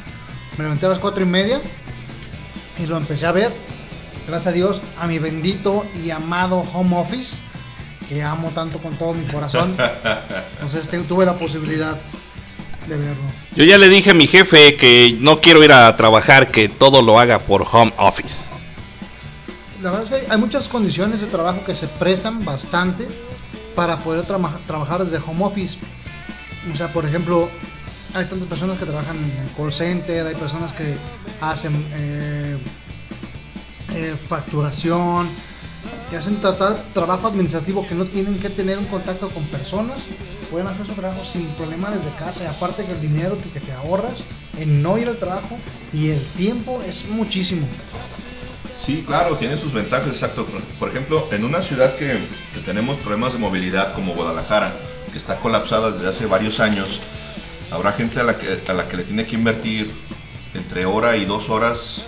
Me 0.59 0.65
levanté 0.65 0.87
a 0.87 0.91
las 0.91 0.99
4 0.99 1.23
y 1.23 1.27
media 1.27 1.61
y 2.79 2.87
lo 2.87 2.97
empecé 2.97 3.27
a 3.27 3.33
ver. 3.33 3.53
Gracias 4.27 4.49
a 4.49 4.53
Dios, 4.53 4.83
a 4.99 5.07
mi 5.07 5.19
bendito 5.19 5.87
y 6.05 6.11
amado 6.11 6.59
home 6.73 6.97
office, 6.99 7.43
que 8.09 8.23
amo 8.23 8.51
tanto 8.55 8.79
con 8.79 8.95
todo 8.97 9.15
mi 9.15 9.25
corazón. 9.27 9.77
Entonces 10.55 10.89
te- 10.91 11.01
tuve 11.01 11.25
la 11.27 11.35
posibilidad 11.39 11.99
de 12.87 12.97
verlo. 12.97 13.23
Yo 13.57 13.65
ya 13.65 13.79
le 13.79 13.89
dije 13.89 14.11
a 14.11 14.15
mi 14.15 14.27
jefe 14.27 14.77
que 14.77 15.17
no 15.21 15.41
quiero 15.41 15.65
ir 15.65 15.73
a 15.73 15.97
trabajar, 15.97 16.51
que 16.51 16.69
todo 16.69 17.03
lo 17.03 17.19
haga 17.19 17.39
por 17.41 17.67
home 17.71 17.93
office. 17.97 18.51
La 19.83 19.91
verdad 19.91 20.13
es 20.13 20.25
que 20.25 20.31
hay, 20.31 20.39
muchas 20.39 20.69
condiciones 20.69 21.21
de 21.23 21.27
trabajo 21.27 21.65
que 21.65 21.75
se 21.75 21.87
prestan 21.89 22.45
bastante 22.45 23.09
para 23.75 23.99
poder 24.01 24.27
trabajar 24.27 25.05
desde 25.05 25.25
home 25.27 25.45
office. 25.45 25.79
O 26.71 26.77
sea, 26.77 26.93
por 26.93 27.07
ejemplo, 27.07 27.49
hay 28.15 28.27
tantas 28.27 28.47
personas 28.47 28.79
que 28.79 28.85
trabajan 28.85 29.17
en 29.17 29.49
call 29.57 29.73
center, 29.73 30.27
hay 30.27 30.35
personas 30.35 30.73
que 30.75 30.97
hacen 31.41 31.73
eh, 31.95 32.59
eh, 33.95 34.17
facturación, 34.27 35.29
que 36.11 36.17
hacen 36.19 36.43
tra- 36.43 36.83
trabajo 36.93 37.29
administrativo 37.29 37.87
que 37.87 37.95
no 37.95 38.05
tienen 38.05 38.39
que 38.39 38.51
tener 38.51 38.79
un 38.79 38.87
contacto 38.87 39.31
con 39.31 39.45
personas, 39.47 40.09
pueden 40.51 40.67
hacer 40.67 40.85
su 40.85 40.93
trabajo 40.93 41.25
sin 41.25 41.47
problema 41.55 41.91
desde 41.91 42.11
casa. 42.17 42.45
Y 42.45 42.47
aparte 42.49 42.85
que 42.85 42.93
el 42.93 43.01
dinero 43.01 43.39
que 43.55 43.61
te 43.61 43.73
ahorras 43.73 44.25
en 44.59 44.83
no 44.83 44.99
ir 44.99 45.09
al 45.09 45.17
trabajo 45.17 45.57
y 45.95 46.11
el 46.11 46.23
tiempo 46.37 46.83
es 46.87 47.09
muchísimo. 47.09 47.67
Sí, 48.85 49.05
claro, 49.07 49.37
tiene 49.37 49.57
sus 49.57 49.73
ventajas, 49.73 50.09
exacto. 50.09 50.47
Por- 50.79 50.89
ejemplo, 50.89 51.29
en 51.33 51.45
una 51.45 51.63
ciudad 51.63 51.95
que, 51.97 52.19
que 52.55 52.61
tenemos 52.65 52.99
problemas 52.99 53.33
de 53.35 53.39
movilidad 53.39 53.95
como 53.95 54.15
Guadalajara, 54.15 54.73
que 55.13 55.19
está 55.19 55.39
colapsada 55.39 55.91
desde 55.91 56.09
hace 56.09 56.27
varios 56.27 56.61
años, 56.61 57.01
habrá 57.71 57.93
gente 57.93 58.21
a 58.21 58.25
la 58.25 58.39
que, 58.39 58.61
a 58.67 58.73
la 58.73 58.89
que 58.89 58.97
le 58.97 59.05
tiene 59.05 59.27
que 59.27 59.37
invertir 59.37 59.91
entre 60.55 60.87
hora 60.87 61.17
y 61.17 61.25
dos 61.25 61.51
horas 61.51 62.05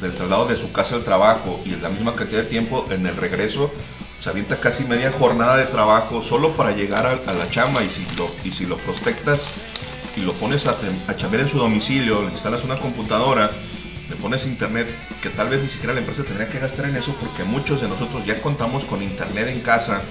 del 0.00 0.14
traslado 0.14 0.46
de 0.46 0.56
su 0.56 0.72
casa 0.72 0.96
al 0.96 1.04
trabajo 1.04 1.60
y 1.64 1.70
la 1.76 1.88
misma 1.88 2.14
cantidad 2.14 2.42
de 2.42 2.48
tiempo 2.48 2.86
en 2.90 3.06
el 3.06 3.16
regreso. 3.16 3.70
Se 4.20 4.30
avienta 4.30 4.60
casi 4.60 4.84
media 4.84 5.10
jornada 5.10 5.56
de 5.56 5.66
trabajo 5.66 6.22
solo 6.22 6.52
para 6.52 6.70
llegar 6.72 7.06
a, 7.06 7.32
la 7.32 7.50
chamba 7.50 7.82
y 7.82 7.90
si 7.90 8.06
lo, 8.16 8.30
y 8.44 8.52
si 8.52 8.66
lo 8.66 8.76
prospectas 8.78 9.48
y 10.16 10.20
lo 10.20 10.32
pones 10.34 10.66
a, 10.66 10.70
a 10.70 11.12
en 11.40 11.48
su 11.48 11.58
domicilio, 11.58 12.22
le 12.22 12.30
instalas 12.30 12.62
una 12.64 12.76
computadora, 12.76 13.50
le 14.12 14.18
pones 14.20 14.46
internet, 14.46 14.86
que 15.22 15.30
tal 15.30 15.48
vez 15.48 15.62
ni 15.62 15.68
siquiera 15.68 15.94
la 15.94 16.00
empresa 16.00 16.22
tendría 16.22 16.46
que 16.46 16.58
gastar 16.58 16.84
en 16.84 16.96
eso 16.96 17.16
porque 17.18 17.44
muchos 17.44 17.80
de 17.80 17.88
nosotros 17.88 18.26
ya 18.26 18.42
contamos 18.42 18.84
con 18.84 19.02
internet 19.02 19.48
en 19.48 19.60
casa. 19.62 20.02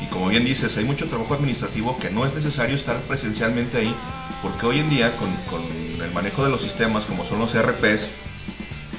Y 0.00 0.06
como 0.06 0.28
bien 0.28 0.44
dices, 0.44 0.76
hay 0.76 0.84
mucho 0.84 1.06
trabajo 1.06 1.34
administrativo 1.34 1.96
que 2.00 2.10
no 2.10 2.26
es 2.26 2.34
necesario 2.34 2.74
estar 2.74 3.00
presencialmente 3.02 3.78
ahí 3.78 3.94
porque 4.42 4.66
hoy 4.66 4.80
en 4.80 4.90
día 4.90 5.16
con, 5.16 5.32
con 5.48 5.62
el 6.02 6.10
manejo 6.12 6.42
de 6.42 6.50
los 6.50 6.62
sistemas 6.62 7.06
como 7.06 7.24
son 7.24 7.38
los 7.38 7.54
ERPs, 7.54 8.10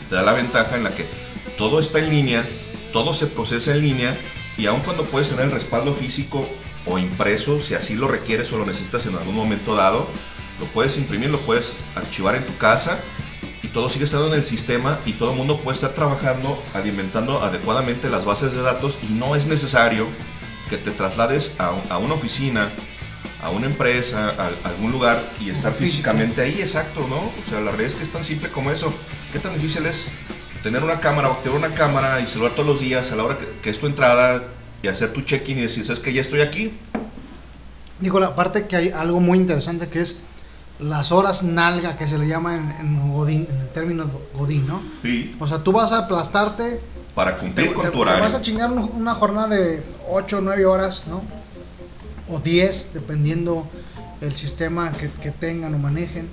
te 0.08 0.16
da 0.16 0.24
la 0.24 0.32
ventaja 0.32 0.78
en 0.78 0.86
la 0.86 0.96
que 0.96 1.06
todo 1.58 1.82
está 1.82 2.00
en 2.00 2.10
línea, 2.10 2.48
todo 2.94 3.14
se 3.14 3.28
procesa 3.28 3.76
en 3.76 3.82
línea 3.82 4.18
y 4.58 4.68
aun 4.68 4.80
cuando 4.82 5.04
puedes 5.04 5.30
tener 5.30 5.46
el 5.46 5.52
respaldo 5.52 5.94
físico 5.94 6.48
o 6.86 6.98
impreso, 6.98 7.62
si 7.62 7.74
así 7.74 7.96
lo 7.96 8.08
requieres 8.08 8.54
o 8.54 8.58
lo 8.58 8.66
necesitas 8.66 9.06
en 9.06 9.16
algún 9.16 9.36
momento 9.36 9.76
dado, 9.76 10.08
lo 10.62 10.66
puedes 10.68 10.98
imprimir, 10.98 11.30
lo 11.30 11.42
puedes 11.42 11.74
archivar 11.96 12.36
en 12.36 12.46
tu 12.46 12.56
casa 12.58 13.02
todo 13.76 13.90
sigue 13.90 14.06
estando 14.06 14.28
en 14.28 14.36
el 14.36 14.46
sistema 14.46 15.02
y 15.06 15.12
todo 15.12 15.32
el 15.32 15.36
mundo 15.36 15.60
puede 15.60 15.76
estar 15.76 15.92
trabajando, 15.94 16.64
alimentando 16.74 17.44
adecuadamente 17.44 18.10
las 18.10 18.24
bases 18.24 18.54
de 18.54 18.62
datos 18.62 18.98
y 19.04 19.12
no 19.12 19.36
es 19.36 19.48
necesario 19.48 20.08
que 20.70 20.78
te 20.78 20.92
traslades 20.92 21.52
a, 21.60 21.76
a 21.90 21.98
una 21.98 22.14
oficina, 22.14 22.70
a 23.44 23.50
una 23.50 23.66
empresa, 23.66 24.30
a, 24.30 24.46
a 24.66 24.70
algún 24.70 24.94
lugar 24.94 25.30
y 25.42 25.50
estar 25.50 25.74
físicamente 25.74 26.42
ahí, 26.42 26.62
exacto, 26.62 27.06
¿no? 27.10 27.18
O 27.18 27.50
sea, 27.50 27.60
la 27.60 27.72
realidad 27.72 27.92
es 27.92 27.96
que 27.96 28.04
es 28.04 28.14
tan 28.14 28.24
simple 28.24 28.50
como 28.50 28.72
eso. 28.72 28.94
¿Qué 29.34 29.40
tan 29.40 29.54
difícil 29.56 29.86
es 29.86 30.08
tener 30.64 30.82
una 30.82 31.02
cámara 31.02 31.28
o 31.28 31.34
activar 31.34 31.58
una 31.58 31.74
cámara 31.76 32.22
y 32.22 32.28
saludar 32.28 32.54
todos 32.54 32.70
los 32.70 32.80
días 32.80 33.12
a 33.12 33.18
la 33.18 33.26
hora 33.26 33.38
que, 33.38 33.46
que 33.62 33.72
es 33.72 33.78
tu 33.78 33.88
entrada 33.88 34.42
y 34.84 34.88
hacer 34.88 35.12
tu 35.12 35.22
check-in 35.22 35.58
y 35.58 35.64
decir, 35.64 35.86
¿sabes 35.86 36.00
que 36.00 36.14
Ya 36.14 36.22
estoy 36.22 36.40
aquí. 36.40 36.72
Digo, 38.00 38.22
la 38.22 38.36
parte 38.36 38.68
que 38.68 38.78
hay 38.78 38.90
algo 38.90 39.20
muy 39.20 39.38
interesante 39.38 39.90
que 39.90 40.00
es 40.00 40.16
las 40.80 41.12
horas 41.12 41.44
nalga 41.44 41.98
que 41.98 42.08
se 42.08 42.18
le 42.18 42.28
llama 42.28 42.56
en, 42.56 42.72
en 42.72 43.12
Godín, 43.14 43.48
en 43.50 43.62
el 43.62 43.70
término 43.70 44.10
Godín, 44.34 44.68
¿no? 44.68 44.82
Sí. 45.02 45.36
O 45.40 45.48
sea, 45.48 45.60
tú 45.64 45.72
vas 45.72 45.92
a 45.92 46.00
aplastarte, 46.00 46.82
Para 47.14 47.36
te, 47.36 47.40
cumplir 47.40 47.74
con 47.74 47.84
te- 47.86 47.92
tu 47.92 47.98
te 47.98 48.02
horario. 48.02 48.24
vas 48.24 48.34
a 48.34 48.42
chingar 48.42 48.72
un- 48.72 48.80
una 48.94 49.16
jornada 49.16 49.48
de 49.50 49.84
8 50.10 50.40
o 50.40 50.42
9 50.42 50.66
horas, 50.66 51.04
¿no? 51.08 51.22
O 52.28 52.40
10, 52.40 52.92
dependiendo 52.94 53.70
el 54.22 54.36
sistema 54.36 54.92
que, 54.94 55.10
que 55.12 55.32
tengan 55.32 55.74
o 55.76 55.78
manejen. 55.78 56.30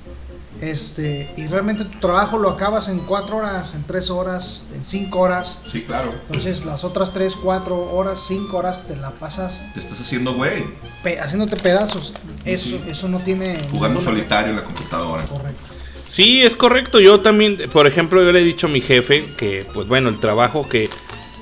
Este, 0.63 1.29
y 1.37 1.49
realmente 1.49 1.85
tu 1.85 1.99
trabajo 1.99 2.39
lo 2.39 2.49
acabas 2.51 2.89
en 2.89 3.01
4 3.01 3.37
horas, 3.37 3.75
en 3.75 3.83
3 3.83 4.11
horas, 4.11 4.65
en 4.75 4.87
5 4.87 5.19
horas. 5.19 5.61
Sí, 5.71 5.83
claro. 5.83 6.15
Entonces 6.29 6.65
las 6.65 6.85
otras 6.85 7.13
3, 7.13 7.35
4 7.43 7.91
horas, 7.93 8.25
5 8.29 8.57
horas 8.57 8.87
te 8.87 8.95
la 8.97 9.11
pasas 9.11 9.61
Te 9.75 9.81
estás 9.81 10.01
haciendo 10.01 10.35
güey, 10.35 10.63
pe- 11.03 11.19
haciéndote 11.19 11.57
pedazos. 11.57 12.13
Eso, 12.45 12.79
eso 12.89 13.09
no 13.09 13.19
tiene... 13.19 13.59
jugando 13.73 13.99
ninguna- 13.99 14.17
solitario 14.19 14.51
en 14.51 14.57
la 14.57 14.65
computadora. 14.65 15.25
Correcto. 15.27 15.71
Sí, 16.07 16.43
es 16.43 16.55
correcto. 16.55 17.01
Yo 17.01 17.21
también, 17.21 17.59
por 17.73 17.89
ejemplo, 17.89 18.23
yo 18.23 18.31
le 18.31 18.41
he 18.41 18.45
dicho 18.45 18.69
a 18.69 18.71
mi 18.71 18.81
jefe 18.81 19.27
que, 19.37 19.67
pues 19.75 19.89
bueno, 19.89 20.11
el 20.11 20.21
trabajo 20.21 20.69
que, 20.69 20.89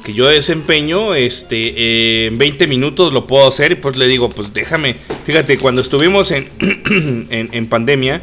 que 0.02 0.14
yo 0.14 0.28
desempeño, 0.28 1.14
este, 1.14 1.74
eh, 1.76 2.26
en 2.28 2.38
20 2.38 2.66
minutos 2.68 3.12
lo 3.12 3.26
puedo 3.26 3.47
hacer 3.47 3.72
y 3.72 3.74
pues 3.74 3.97
le 3.98 4.06
digo, 4.06 4.30
pues 4.30 4.55
déjame. 4.55 4.97
Fíjate, 5.26 5.59
cuando 5.59 5.82
estuvimos 5.82 6.30
en, 6.30 6.48
en, 7.30 7.48
en 7.52 7.66
pandemia. 7.68 8.22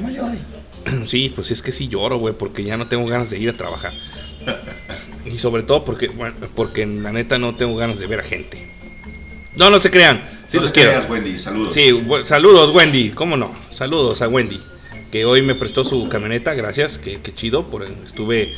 sí, 1.08 1.32
pues 1.34 1.52
es 1.52 1.62
que 1.62 1.72
sí 1.72 1.88
lloro, 1.88 2.18
güey, 2.18 2.34
porque 2.34 2.64
ya 2.64 2.78
no 2.78 2.88
tengo 2.88 3.06
ganas 3.06 3.30
de 3.30 3.40
ir 3.40 3.50
a 3.50 3.54
trabajar. 3.54 3.94
Y 5.26 5.38
sobre 5.40 5.64
todo 5.64 5.84
porque, 5.84 6.08
bueno, 6.08 6.36
porque 6.56 6.86
la 6.86 7.12
neta 7.12 7.38
no 7.38 7.56
tengo 7.56 7.76
ganas 7.76 8.00
de 8.00 8.08
ver 8.08 8.22
a 8.22 8.24
gente. 8.24 8.58
No, 9.56 9.70
no 9.70 9.80
se 9.80 9.90
crean, 9.92 10.22
sí 10.48 10.58
No 10.58 10.64
los 10.64 10.72
quiero. 10.72 10.92
creas, 10.92 11.10
Wendy, 11.10 11.40
saludos. 11.40 11.74
Sí, 11.74 11.90
saludos 12.24 12.74
Wendy, 12.76 13.10
cómo 13.10 13.36
no, 13.38 13.54
saludos 13.72 14.22
a 14.22 14.28
Wendy, 14.28 14.60
que 15.12 15.26
hoy 15.26 15.42
me 15.42 15.56
prestó 15.56 15.84
su 15.84 16.08
camioneta, 16.10 16.54
gracias, 16.54 16.98
que, 17.00 17.20
que 17.20 17.34
chido, 17.34 17.64
por 17.70 17.84
estuve 18.06 18.54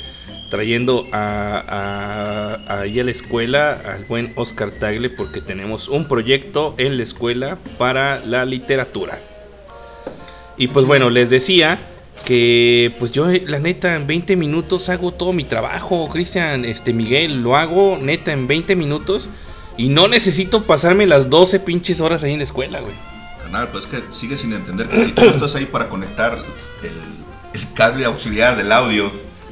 trayendo 0.52 1.08
a, 1.14 2.58
a- 2.68 2.82
ahí 2.82 3.00
a 3.00 3.04
la 3.04 3.12
escuela 3.12 3.72
al 3.86 4.04
buen 4.06 4.34
Oscar 4.36 4.72
Tagle 4.72 5.10
porque 5.10 5.42
tenemos 5.42 5.88
un 5.88 6.06
proyecto 6.08 6.76
en 6.78 6.98
la 6.98 7.04
escuela 7.04 7.58
para 7.78 8.20
la 8.26 8.44
literatura. 8.46 9.20
Y 10.58 10.68
pues 10.68 10.86
bueno, 10.86 11.10
les 11.10 11.30
decía 11.30 11.80
que 12.30 12.94
pues 13.00 13.12
yo 13.12 13.26
la 13.26 13.58
neta 13.58 13.96
en 13.96 14.06
20 14.06 14.36
minutos 14.36 14.88
hago 14.90 15.12
todo 15.12 15.34
mi 15.34 15.46
trabajo, 15.46 16.08
Cristian, 16.10 16.64
este 16.64 16.94
Miguel, 16.94 17.42
lo 17.42 17.58
hago 17.58 17.98
neta 18.00 18.32
en 18.32 18.46
20 18.46 18.76
minutos 18.76 19.32
y 19.78 19.90
no 19.90 20.08
necesito 20.08 20.62
pasarme 20.62 21.08
las 21.08 21.32
12 21.32 21.60
pinches 21.62 22.02
horas 22.02 22.24
ahí 22.24 22.34
en 22.34 22.38
la 22.38 22.44
escuela, 22.44 22.82
güey. 22.82 22.94
Carnal, 23.42 23.70
pues 23.70 23.86
es 23.86 23.90
que 23.90 24.04
sigues 24.16 24.42
sin 24.42 24.54
entender 24.54 24.88
que 24.88 25.06
si 25.06 25.12
tú 25.12 25.24
estás 25.24 25.56
ahí 25.56 25.66
para 25.66 25.90
conectar 25.90 26.38
el, 26.84 27.60
el 27.60 27.74
cable 27.74 28.06
auxiliar 28.06 28.56
del 28.58 28.72
audio, 28.74 29.12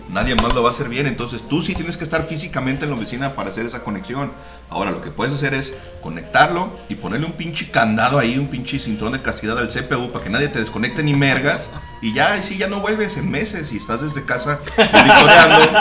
nadie 0.10 0.36
más 0.36 0.54
lo 0.54 0.62
va 0.62 0.70
a 0.70 0.72
hacer 0.72 0.88
bien. 0.88 1.08
Entonces 1.08 1.42
tú 1.48 1.64
sí 1.64 1.74
tienes 1.74 1.98
que 1.98 2.04
estar 2.04 2.28
físicamente 2.28 2.86
en 2.86 2.92
la 2.92 2.98
oficina 2.98 3.34
para 3.34 3.50
hacer 3.50 3.66
esa 3.66 3.84
conexión. 3.84 4.32
Ahora 4.70 4.92
lo 4.92 5.02
que 5.02 5.10
puedes 5.10 5.34
hacer 5.34 5.56
es 5.56 5.74
conectarlo 6.02 6.70
y 6.90 6.96
ponerle 6.96 7.26
un 7.26 7.34
pinche 7.34 7.72
candado 7.72 8.20
ahí, 8.20 8.38
un 8.38 8.50
pinche 8.50 8.78
cinturón 8.78 9.14
de 9.14 9.24
castidad 9.24 9.58
al 9.58 9.70
CPU 9.70 10.12
para 10.12 10.24
que 10.24 10.30
nadie 10.30 10.50
te 10.50 10.60
desconecte 10.60 11.02
ni 11.02 11.16
mergas. 11.16 11.72
Y 12.02 12.14
ya, 12.14 12.38
y 12.38 12.44
sí, 12.44 12.58
ya 12.58 12.68
no 12.68 12.80
vuelves 12.80 13.18
en 13.18 13.30
meses 13.32 13.72
y 13.72 13.78
estás 13.78 14.02
desde 14.02 14.24
casa 14.26 14.60
monitoreando. 14.78 15.80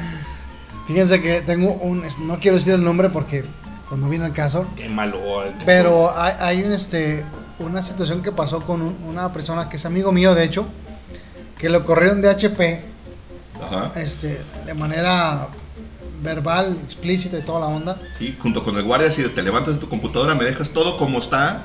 Fíjense 0.86 1.20
que 1.22 1.40
tengo 1.42 1.74
un, 1.74 2.02
no 2.26 2.38
quiero 2.40 2.56
decir 2.56 2.74
el 2.74 2.82
nombre 2.82 3.10
porque 3.10 3.44
pues 3.88 4.00
no 4.00 4.08
viene 4.08 4.26
el 4.26 4.32
caso, 4.32 4.66
Qué 4.76 4.88
malo. 4.88 5.20
pero 5.66 6.16
hay, 6.16 6.34
hay 6.38 6.62
un, 6.62 6.72
este, 6.72 7.24
una 7.58 7.82
situación 7.82 8.22
que 8.22 8.32
pasó 8.32 8.60
con 8.60 8.82
un- 8.82 8.96
una 9.06 9.32
persona 9.32 9.68
que 9.68 9.76
es 9.76 9.84
amigo 9.86 10.12
mío 10.12 10.34
de 10.34 10.44
hecho, 10.44 10.66
que 11.58 11.68
lo 11.68 11.84
corrieron 11.84 12.22
de 12.22 12.30
HP, 12.30 12.82
Ajá. 13.62 13.92
este, 14.00 14.40
de 14.64 14.74
manera 14.74 15.48
verbal, 16.22 16.76
explícita 16.84 17.38
y 17.38 17.42
toda 17.42 17.60
la 17.60 17.66
onda. 17.66 17.98
Sí, 18.18 18.36
junto 18.40 18.62
con 18.64 18.76
el 18.76 18.84
guardia, 18.84 19.10
si 19.10 19.22
te 19.28 19.42
levantas 19.42 19.74
de 19.74 19.80
tu 19.80 19.88
computadora, 19.88 20.34
me 20.34 20.44
dejas 20.44 20.70
todo 20.70 20.96
como 20.96 21.18
está 21.18 21.62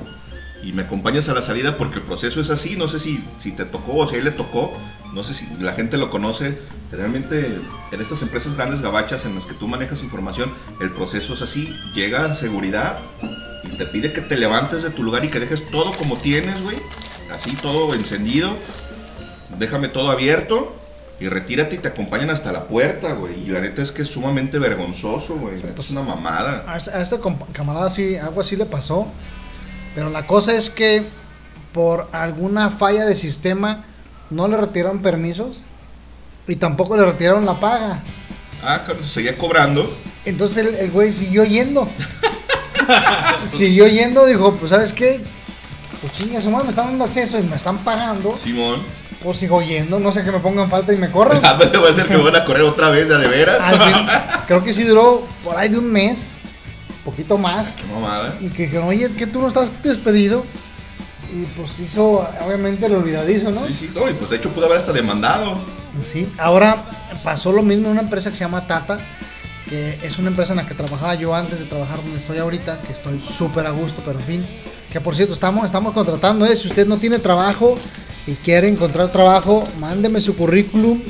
y 0.62 0.72
me 0.72 0.82
acompañas 0.82 1.28
a 1.28 1.34
la 1.34 1.42
salida 1.42 1.76
porque 1.76 1.96
el 1.96 2.02
proceso 2.02 2.40
es 2.40 2.50
así. 2.50 2.76
No 2.76 2.88
sé 2.88 2.98
si, 2.98 3.24
si 3.38 3.52
te 3.52 3.64
tocó 3.64 3.96
o 3.96 4.08
si 4.08 4.16
a 4.16 4.18
él 4.18 4.24
le 4.24 4.30
tocó, 4.30 4.72
no 5.12 5.24
sé 5.24 5.34
si 5.34 5.46
la 5.60 5.72
gente 5.72 5.96
lo 5.96 6.10
conoce. 6.10 6.58
Realmente 6.90 7.58
en 7.92 8.00
estas 8.00 8.22
empresas 8.22 8.54
grandes 8.56 8.80
gabachas 8.80 9.24
en 9.24 9.34
las 9.34 9.46
que 9.46 9.54
tú 9.54 9.68
manejas 9.68 10.02
información, 10.02 10.52
el 10.80 10.90
proceso 10.90 11.34
es 11.34 11.42
así. 11.42 11.74
Llega 11.94 12.34
seguridad 12.34 12.98
y 13.64 13.76
te 13.76 13.86
pide 13.86 14.12
que 14.12 14.20
te 14.20 14.36
levantes 14.36 14.82
de 14.82 14.90
tu 14.90 15.02
lugar 15.02 15.24
y 15.24 15.28
que 15.28 15.40
dejes 15.40 15.68
todo 15.70 15.92
como 15.92 16.16
tienes, 16.16 16.62
güey. 16.62 16.76
Así 17.32 17.54
todo 17.56 17.94
encendido. 17.94 18.50
Déjame 19.58 19.88
todo 19.88 20.10
abierto. 20.10 20.74
Y 21.18 21.28
retírate 21.28 21.76
y 21.76 21.78
te 21.78 21.88
acompañan 21.88 22.28
hasta 22.28 22.52
la 22.52 22.64
puerta, 22.64 23.14
güey. 23.14 23.40
Y 23.40 23.46
la 23.46 23.60
neta 23.60 23.82
es 23.82 23.90
que 23.90 24.02
es 24.02 24.08
sumamente 24.08 24.58
vergonzoso, 24.58 25.36
güey. 25.36 25.54
Es 25.54 25.90
una 25.90 26.02
mamada. 26.02 26.64
A 26.66 26.76
ese, 26.76 27.18
camarada 27.52 27.88
sí, 27.88 28.16
algo 28.18 28.42
así 28.42 28.54
le 28.54 28.66
pasó. 28.66 29.08
Pero 29.96 30.10
la 30.10 30.26
cosa 30.26 30.54
es 30.54 30.68
que 30.68 31.06
por 31.72 32.08
alguna 32.12 32.68
falla 32.68 33.06
de 33.06 33.16
sistema 33.16 33.82
no 34.28 34.46
le 34.46 34.58
retiraron 34.58 35.00
permisos 35.00 35.62
y 36.46 36.56
tampoco 36.56 36.98
le 36.98 37.06
retiraron 37.06 37.46
la 37.46 37.58
paga. 37.58 38.02
Ah, 38.62 38.82
claro, 38.84 39.02
se 39.02 39.08
seguía 39.08 39.38
cobrando. 39.38 39.96
Entonces 40.26 40.80
el, 40.80 40.90
güey 40.90 41.10
siguió 41.12 41.44
yendo. 41.44 41.88
siguió 43.46 43.88
yendo, 43.88 44.26
dijo, 44.26 44.56
pues 44.56 44.70
sabes 44.70 44.92
qué, 44.92 45.24
pues 46.02 46.12
chinga 46.12 46.42
su 46.42 46.50
madre, 46.50 46.64
me 46.64 46.70
están 46.70 46.88
dando 46.88 47.04
acceso 47.04 47.38
y 47.38 47.44
me 47.44 47.56
están 47.56 47.78
pagando. 47.78 48.36
Simón. 48.36 48.82
Pues 49.22 49.38
sigo 49.38 49.62
yendo, 49.62 49.98
no 49.98 50.12
sé 50.12 50.24
que 50.24 50.30
me 50.30 50.40
pongan 50.40 50.68
falta 50.68 50.92
y 50.92 50.98
me 50.98 51.10
corran. 51.10 51.38
Ándale, 51.42 51.78
va 51.78 51.88
a 51.88 51.94
ser 51.94 52.06
que 52.06 52.16
van 52.18 52.36
a 52.36 52.44
correr 52.44 52.64
otra 52.64 52.90
vez, 52.90 53.08
ya 53.08 53.16
de 53.16 53.28
veras. 53.28 53.60
Al 53.62 53.82
fin, 53.82 54.06
creo 54.46 54.62
que 54.62 54.74
sí 54.74 54.84
duró 54.84 55.26
por 55.42 55.56
ahí 55.56 55.70
de 55.70 55.78
un 55.78 55.90
mes, 55.90 56.35
poquito 57.06 57.38
más. 57.38 57.74
Qué 57.74 57.84
mamada. 57.84 58.36
Y 58.40 58.48
que 58.48 58.64
dijeron, 58.64 58.88
oye, 58.88 59.08
que 59.10 59.26
tú 59.26 59.40
no 59.40 59.46
estás 59.46 59.70
despedido. 59.82 60.44
Y 61.32 61.44
pues 61.56 61.78
hizo, 61.80 62.26
obviamente, 62.44 62.86
el 62.86 62.94
olvidadizo, 62.94 63.50
¿no? 63.50 63.66
Sí, 63.68 63.74
sí, 63.74 63.90
no, 63.94 64.10
y 64.10 64.14
pues 64.14 64.30
de 64.30 64.36
hecho 64.36 64.50
pudo 64.50 64.66
haber 64.66 64.78
hasta 64.78 64.92
demandado. 64.92 65.58
Sí. 66.04 66.28
Ahora 66.38 66.90
pasó 67.24 67.52
lo 67.52 67.62
mismo 67.62 67.86
en 67.86 67.92
una 67.92 68.02
empresa 68.02 68.30
que 68.30 68.36
se 68.36 68.44
llama 68.44 68.66
Tata, 68.66 68.98
que 69.68 69.98
es 70.02 70.18
una 70.18 70.28
empresa 70.28 70.52
en 70.52 70.58
la 70.58 70.66
que 70.66 70.74
trabajaba 70.74 71.14
yo 71.14 71.34
antes 71.34 71.60
de 71.60 71.66
trabajar 71.66 72.02
donde 72.02 72.18
estoy 72.18 72.38
ahorita, 72.38 72.80
que 72.80 72.92
estoy 72.92 73.20
súper 73.20 73.66
a 73.66 73.70
gusto, 73.70 74.02
pero 74.04 74.18
en 74.18 74.24
fin. 74.24 74.46
Que 74.92 75.00
por 75.00 75.14
cierto, 75.14 75.32
estamos, 75.32 75.64
estamos 75.64 75.92
contratando, 75.94 76.44
¿eh? 76.44 76.54
si 76.54 76.68
usted 76.68 76.86
no 76.86 76.98
tiene 76.98 77.18
trabajo 77.18 77.76
y 78.26 78.34
quiere 78.34 78.68
encontrar 78.68 79.10
trabajo, 79.10 79.64
mándeme 79.80 80.20
su 80.20 80.36
currículum, 80.36 81.00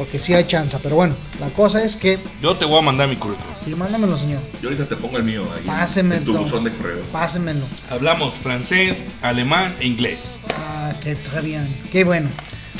porque 0.00 0.18
sí 0.18 0.32
hay 0.32 0.44
chance. 0.44 0.78
Pero 0.82 0.96
bueno, 0.96 1.14
la 1.40 1.50
cosa 1.50 1.84
es 1.84 1.94
que, 1.94 2.18
Yo 2.40 2.56
te 2.56 2.64
voy 2.64 2.78
a 2.78 2.80
mandar 2.80 3.06
mi 3.06 3.16
currículum. 3.16 3.52
sí, 3.62 3.74
mándamelo, 3.74 4.16
señor. 4.16 4.40
Yo 4.62 4.70
ahorita 4.70 4.88
te 4.88 4.96
pongo 4.96 5.18
el 5.18 5.24
mío 5.24 5.46
ahí 5.54 5.62
Pásemelo. 5.66 6.20
en 6.22 6.24
tu 6.24 6.38
buzón 6.38 6.64
de 6.64 6.72
correo. 6.72 7.02
Pásemelo. 7.12 7.66
Hablamos 7.90 8.32
francés, 8.42 9.02
alemán 9.20 9.76
e 9.78 9.86
inglés. 9.86 10.30
Ah, 10.56 10.90
qué 11.02 11.16
très 11.16 11.44
bien. 11.44 11.68
Qué 11.92 12.04
bueno. 12.04 12.30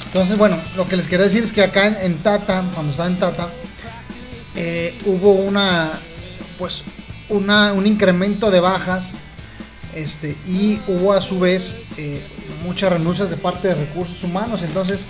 Entonces, 0.07 0.39
bueno, 0.39 0.59
lo 0.79 0.89
que 0.89 0.97
les 0.97 1.09
quiero 1.09 1.23
decir 1.25 1.43
es 1.43 1.53
que 1.53 1.63
acá 1.63 1.89
en, 1.89 1.97
en 2.01 2.17
Tata, 2.23 2.65
cuando 2.73 2.91
estaba 2.91 3.11
en 3.11 3.19
Tata, 3.19 3.51
eh, 4.57 4.97
hubo 5.05 5.33
una, 5.35 6.01
pues, 6.57 6.85
una, 7.29 7.75
un 7.75 7.87
incremento 7.87 8.51
de 8.51 8.61
bajas, 8.61 9.19
este, 9.95 10.39
y 10.47 10.81
hubo 10.87 11.13
a 11.13 11.21
su 11.21 11.39
vez 11.39 11.77
eh, 11.99 12.25
muchas 12.65 12.91
renuncias 12.91 13.29
de 13.29 13.37
parte 13.37 13.69
de 13.69 13.75
recursos 13.75 14.25
humanos. 14.25 14.63
Entonces, 14.63 15.05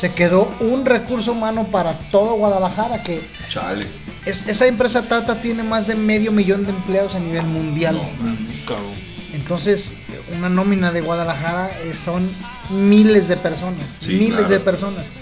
se 0.00 0.14
quedó 0.14 0.50
un 0.60 0.86
recurso 0.86 1.32
humano 1.32 1.66
para 1.70 1.92
todo 2.10 2.32
Guadalajara, 2.36 3.02
que 3.02 3.20
Chale. 3.50 3.86
es, 4.24 4.46
esa 4.48 4.66
empresa 4.66 5.02
Tata 5.02 5.42
tiene 5.42 5.62
más 5.62 5.86
de 5.86 5.94
medio 5.94 6.32
millón 6.32 6.64
de 6.64 6.70
empleados 6.70 7.14
a 7.14 7.18
nivel 7.18 7.44
mundial. 7.44 7.96
No, 7.96 8.24
mames. 8.24 8.60
Entonces, 9.34 9.96
una 10.34 10.48
nómina 10.48 10.90
de 10.90 11.02
Guadalajara 11.02 11.68
eh, 11.84 11.92
son 11.92 12.30
miles 12.70 13.28
de 13.28 13.36
personas, 13.36 13.98
Sí, 14.00 14.12
miles 14.14 14.36
claro. 14.38 14.48
de 14.48 14.60
personas. 14.60 15.12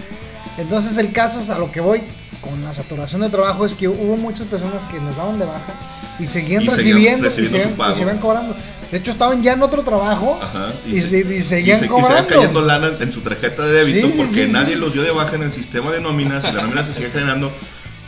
Entonces, 0.58 0.96
el 0.96 1.12
caso 1.12 1.40
es 1.40 1.50
a 1.50 1.58
lo 1.58 1.72
que 1.72 1.80
voy 1.80 2.04
con 2.40 2.62
la 2.64 2.72
saturación 2.74 3.20
de 3.22 3.30
trabajo 3.30 3.66
es 3.66 3.74
que 3.74 3.88
hubo 3.88 4.16
muchas 4.16 4.46
personas 4.46 4.84
que 4.84 5.00
los 5.00 5.16
daban 5.16 5.38
de 5.38 5.44
baja 5.44 5.72
y 6.18 6.26
seguían 6.26 6.62
Y 6.64 6.66
recibiendo 6.68 7.28
y 7.28 7.30
seguían, 7.30 7.76
y 7.90 7.94
seguían 7.94 8.18
cobrando. 8.18 8.56
De 8.90 8.96
hecho, 8.98 9.10
estaban 9.10 9.42
ya 9.42 9.52
en 9.52 9.62
otro 9.62 9.82
trabajo 9.82 10.38
Ajá, 10.42 10.72
y, 10.86 10.98
se- 11.00 11.22
se- 11.24 11.34
y 11.36 11.42
seguían 11.42 11.76
y 11.76 11.80
se- 11.80 11.86
y 11.86 11.88
cobrando. 11.88 12.16
seguían 12.18 12.40
cayendo 12.40 12.62
lana 12.62 12.92
en 13.00 13.12
su 13.12 13.20
tarjeta 13.20 13.66
de 13.66 13.84
débito 13.84 14.06
Sí, 14.08 14.14
porque 14.16 14.46
sí, 14.46 14.52
nadie 14.52 14.74
sí. 14.74 14.80
los 14.80 14.92
dio 14.92 15.02
de 15.02 15.10
baja 15.10 15.36
en 15.36 15.42
el 15.42 15.52
sistema 15.52 15.90
de 15.90 16.00
nóminas 16.00 16.44
y 16.48 16.52
la 16.52 16.62
nómina 16.62 16.84
se 16.84 16.94
sigue 16.94 17.10
generando. 17.10 17.52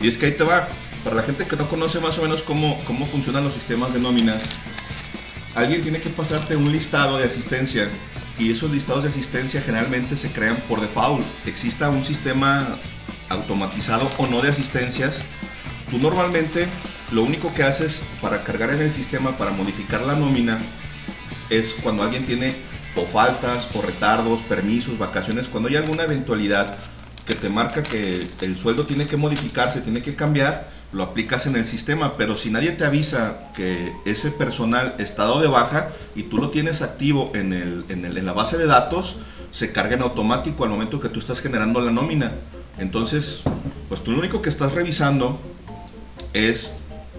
Y 0.00 0.08
es 0.08 0.16
que 0.16 0.26
ahí 0.26 0.32
te 0.32 0.44
va. 0.44 0.66
Para 1.04 1.16
la 1.16 1.22
gente 1.22 1.46
que 1.46 1.56
no 1.56 1.68
conoce 1.68 1.98
más 1.98 2.18
o 2.18 2.22
menos 2.22 2.42
cómo, 2.42 2.78
cómo 2.86 3.06
funcionan 3.06 3.42
los 3.44 3.54
sistemas 3.54 3.92
de 3.94 4.00
nómina, 4.00 4.34
alguien 5.54 5.82
tiene 5.82 6.00
que 6.00 6.10
pasarte 6.10 6.56
un 6.56 6.70
listado 6.70 7.18
de 7.18 7.24
asistencia 7.24 7.88
y 8.38 8.52
esos 8.52 8.70
listados 8.70 9.02
de 9.04 9.10
asistencia 9.10 9.60
generalmente 9.62 10.16
se 10.16 10.30
crean 10.30 10.56
por 10.68 10.80
default. 10.80 11.24
Exista 11.46 11.88
un 11.90 12.04
sistema 12.04 12.68
automatizado 13.30 14.10
o 14.18 14.26
no 14.26 14.42
de 14.42 14.50
asistencias. 14.50 15.22
Tú 15.90 15.98
normalmente 15.98 16.68
lo 17.10 17.22
único 17.22 17.52
que 17.54 17.62
haces 17.62 18.02
para 18.20 18.44
cargar 18.44 18.70
en 18.70 18.82
el 18.82 18.92
sistema, 18.92 19.36
para 19.38 19.50
modificar 19.52 20.02
la 20.02 20.14
nómina, 20.14 20.58
es 21.48 21.74
cuando 21.82 22.02
alguien 22.02 22.26
tiene 22.26 22.54
o 22.94 23.06
faltas 23.06 23.68
o 23.74 23.82
retardos, 23.82 24.40
permisos, 24.42 24.98
vacaciones, 24.98 25.48
cuando 25.48 25.68
hay 25.68 25.76
alguna 25.76 26.04
eventualidad 26.04 26.76
que 27.26 27.34
te 27.34 27.48
marca 27.48 27.82
que 27.82 28.26
el 28.40 28.58
sueldo 28.58 28.86
tiene 28.86 29.06
que 29.06 29.16
modificarse, 29.16 29.80
tiene 29.80 30.02
que 30.02 30.14
cambiar, 30.16 30.68
lo 30.92 31.04
aplicas 31.04 31.46
en 31.46 31.54
el 31.54 31.66
sistema, 31.66 32.16
pero 32.16 32.34
si 32.34 32.50
nadie 32.50 32.72
te 32.72 32.84
avisa 32.84 33.38
que 33.54 33.92
ese 34.04 34.30
personal 34.32 34.94
está 34.98 35.24
dado 35.24 35.40
de 35.40 35.46
baja 35.46 35.90
y 36.16 36.24
tú 36.24 36.38
lo 36.38 36.50
tienes 36.50 36.82
activo 36.82 37.30
en, 37.34 37.52
el, 37.52 37.84
en, 37.88 38.04
el- 38.04 38.16
en 38.18 38.26
la 38.26 38.32
base 38.32 38.58
de 38.58 38.66
datos, 38.66 39.16
se 39.52 39.72
carga 39.72 39.94
en 39.94 40.02
automático 40.02 40.64
al 40.64 40.70
momento 40.70 41.00
que 41.00 41.08
tú 41.08 41.20
estás 41.20 41.40
generando 41.40 41.80
la 41.80 41.92
nómina. 41.92 42.32
Entonces, 42.80 43.42
pues 43.88 44.02
tú 44.02 44.12
lo 44.12 44.18
único 44.18 44.40
que 44.40 44.48
estás 44.48 44.72
revisando 44.72 45.38
es 46.32 46.72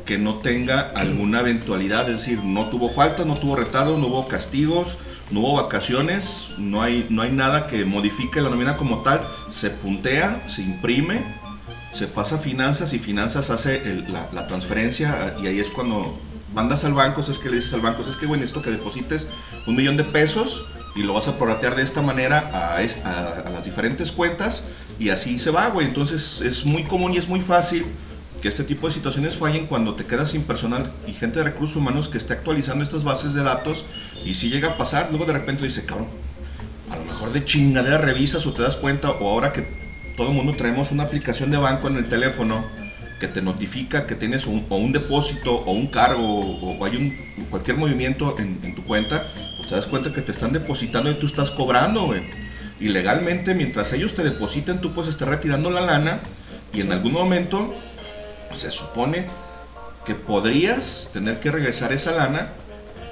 que 0.05 0.17
no 0.17 0.39
tenga 0.39 0.91
alguna 0.95 1.41
eventualidad, 1.41 2.09
es 2.09 2.17
decir, 2.17 2.43
no 2.43 2.65
tuvo 2.69 2.89
falta, 2.89 3.23
no 3.25 3.35
tuvo 3.35 3.55
retardo, 3.55 3.97
no 3.97 4.07
hubo 4.07 4.27
castigos, 4.27 4.97
no 5.29 5.41
hubo 5.41 5.61
vacaciones, 5.61 6.49
no 6.57 6.81
hay, 6.81 7.05
no 7.09 7.21
hay 7.21 7.31
nada 7.31 7.67
que 7.67 7.85
modifique 7.85 8.41
la 8.41 8.49
nómina 8.49 8.75
como 8.75 9.03
tal, 9.03 9.21
se 9.51 9.69
puntea, 9.69 10.43
se 10.49 10.63
imprime, 10.63 11.21
se 11.93 12.07
pasa 12.07 12.35
a 12.35 12.39
finanzas 12.39 12.93
y 12.93 12.99
finanzas 12.99 13.51
hace 13.51 14.03
la 14.33 14.47
transferencia 14.47 15.35
y 15.41 15.45
ahí 15.45 15.59
es 15.59 15.69
cuando 15.69 16.17
mandas 16.55 16.83
al 16.83 16.93
banco, 16.93 17.21
es 17.21 17.37
que 17.37 17.49
le 17.49 17.57
dices 17.57 17.73
al 17.73 17.81
banco, 17.81 18.01
es 18.01 18.15
que 18.15 18.25
bueno, 18.25 18.43
esto 18.43 18.63
que 18.63 18.71
deposites 18.71 19.27
un 19.67 19.75
millón 19.75 19.95
de 19.95 20.05
pesos 20.05 20.65
y 20.95 21.03
lo 21.03 21.13
vas 21.13 21.27
a 21.27 21.37
prorratear 21.37 21.75
de 21.75 21.83
esta 21.83 22.01
manera 22.01 22.49
a, 22.53 22.77
a 22.77 23.49
las 23.49 23.65
diferentes 23.65 24.11
cuentas 24.11 24.65
y 24.99 25.09
así 25.09 25.39
se 25.39 25.51
va, 25.51 25.67
güey. 25.69 25.87
Entonces 25.87 26.41
es 26.41 26.65
muy 26.65 26.83
común 26.83 27.13
y 27.13 27.17
es 27.17 27.27
muy 27.27 27.41
fácil 27.41 27.85
que 28.41 28.49
este 28.49 28.63
tipo 28.63 28.87
de 28.87 28.93
situaciones 28.93 29.37
fallen 29.37 29.67
cuando 29.67 29.95
te 29.95 30.05
quedas 30.05 30.31
sin 30.31 30.41
personal 30.43 30.91
y 31.07 31.13
gente 31.13 31.39
de 31.39 31.45
recursos 31.45 31.77
humanos 31.77 32.09
que 32.09 32.17
esté 32.17 32.33
actualizando 32.33 32.83
estas 32.83 33.03
bases 33.03 33.33
de 33.33 33.43
datos 33.43 33.85
y 34.25 34.35
si 34.35 34.49
llega 34.49 34.71
a 34.71 34.77
pasar, 34.77 35.07
luego 35.11 35.25
de 35.25 35.33
repente 35.33 35.63
dice, 35.63 35.85
cabrón, 35.85 36.07
a 36.89 36.97
lo 36.97 37.05
mejor 37.05 37.31
de 37.31 37.45
chingadera 37.45 37.99
revisas 37.99 38.45
o 38.45 38.51
te 38.51 38.63
das 38.63 38.75
cuenta 38.75 39.11
o 39.11 39.29
ahora 39.29 39.53
que 39.53 39.65
todo 40.17 40.29
el 40.29 40.33
mundo 40.33 40.53
traemos 40.57 40.91
una 40.91 41.03
aplicación 41.03 41.51
de 41.51 41.57
banco 41.57 41.87
en 41.87 41.97
el 41.97 42.09
teléfono 42.09 42.65
que 43.21 43.27
te 43.27 43.43
notifica 43.43 44.07
que 44.07 44.15
tienes 44.15 44.47
un, 44.47 44.65
o 44.67 44.77
un 44.77 44.91
depósito 44.91 45.53
o 45.53 45.71
un 45.71 45.87
cargo 45.87 46.23
o, 46.23 46.83
hay 46.83 46.95
un 46.97 47.45
cualquier 47.51 47.77
movimiento 47.77 48.35
en, 48.39 48.73
tu 48.73 48.83
cuenta, 48.83 49.27
pues 49.57 49.69
te 49.69 49.75
das 49.75 49.85
cuenta 49.85 50.11
que 50.11 50.21
te 50.21 50.31
están 50.31 50.51
depositando 50.51 51.11
y 51.11 51.13
tú 51.13 51.27
estás 51.27 51.51
cobrando, 51.51 52.07
güey. 52.07 52.23
Y 52.79 52.89
legalmente, 52.89 53.53
mientras 53.53 53.93
ellos 53.93 54.15
te 54.15 54.23
depositen, 54.23 54.81
tú 54.81 54.91
puedes 54.91 55.11
estar 55.11 55.29
retirando 55.29 55.69
la 55.69 55.81
lana 55.81 56.19
y 56.73 56.81
en 56.81 56.91
algún 56.91 57.13
momento 57.13 57.71
se 58.55 58.71
supone 58.71 59.27
que 60.03 60.15
podrías 60.15 61.11
tener 61.13 61.39
que 61.39 61.51
regresar 61.51 61.93
esa 61.93 62.13
lana, 62.13 62.49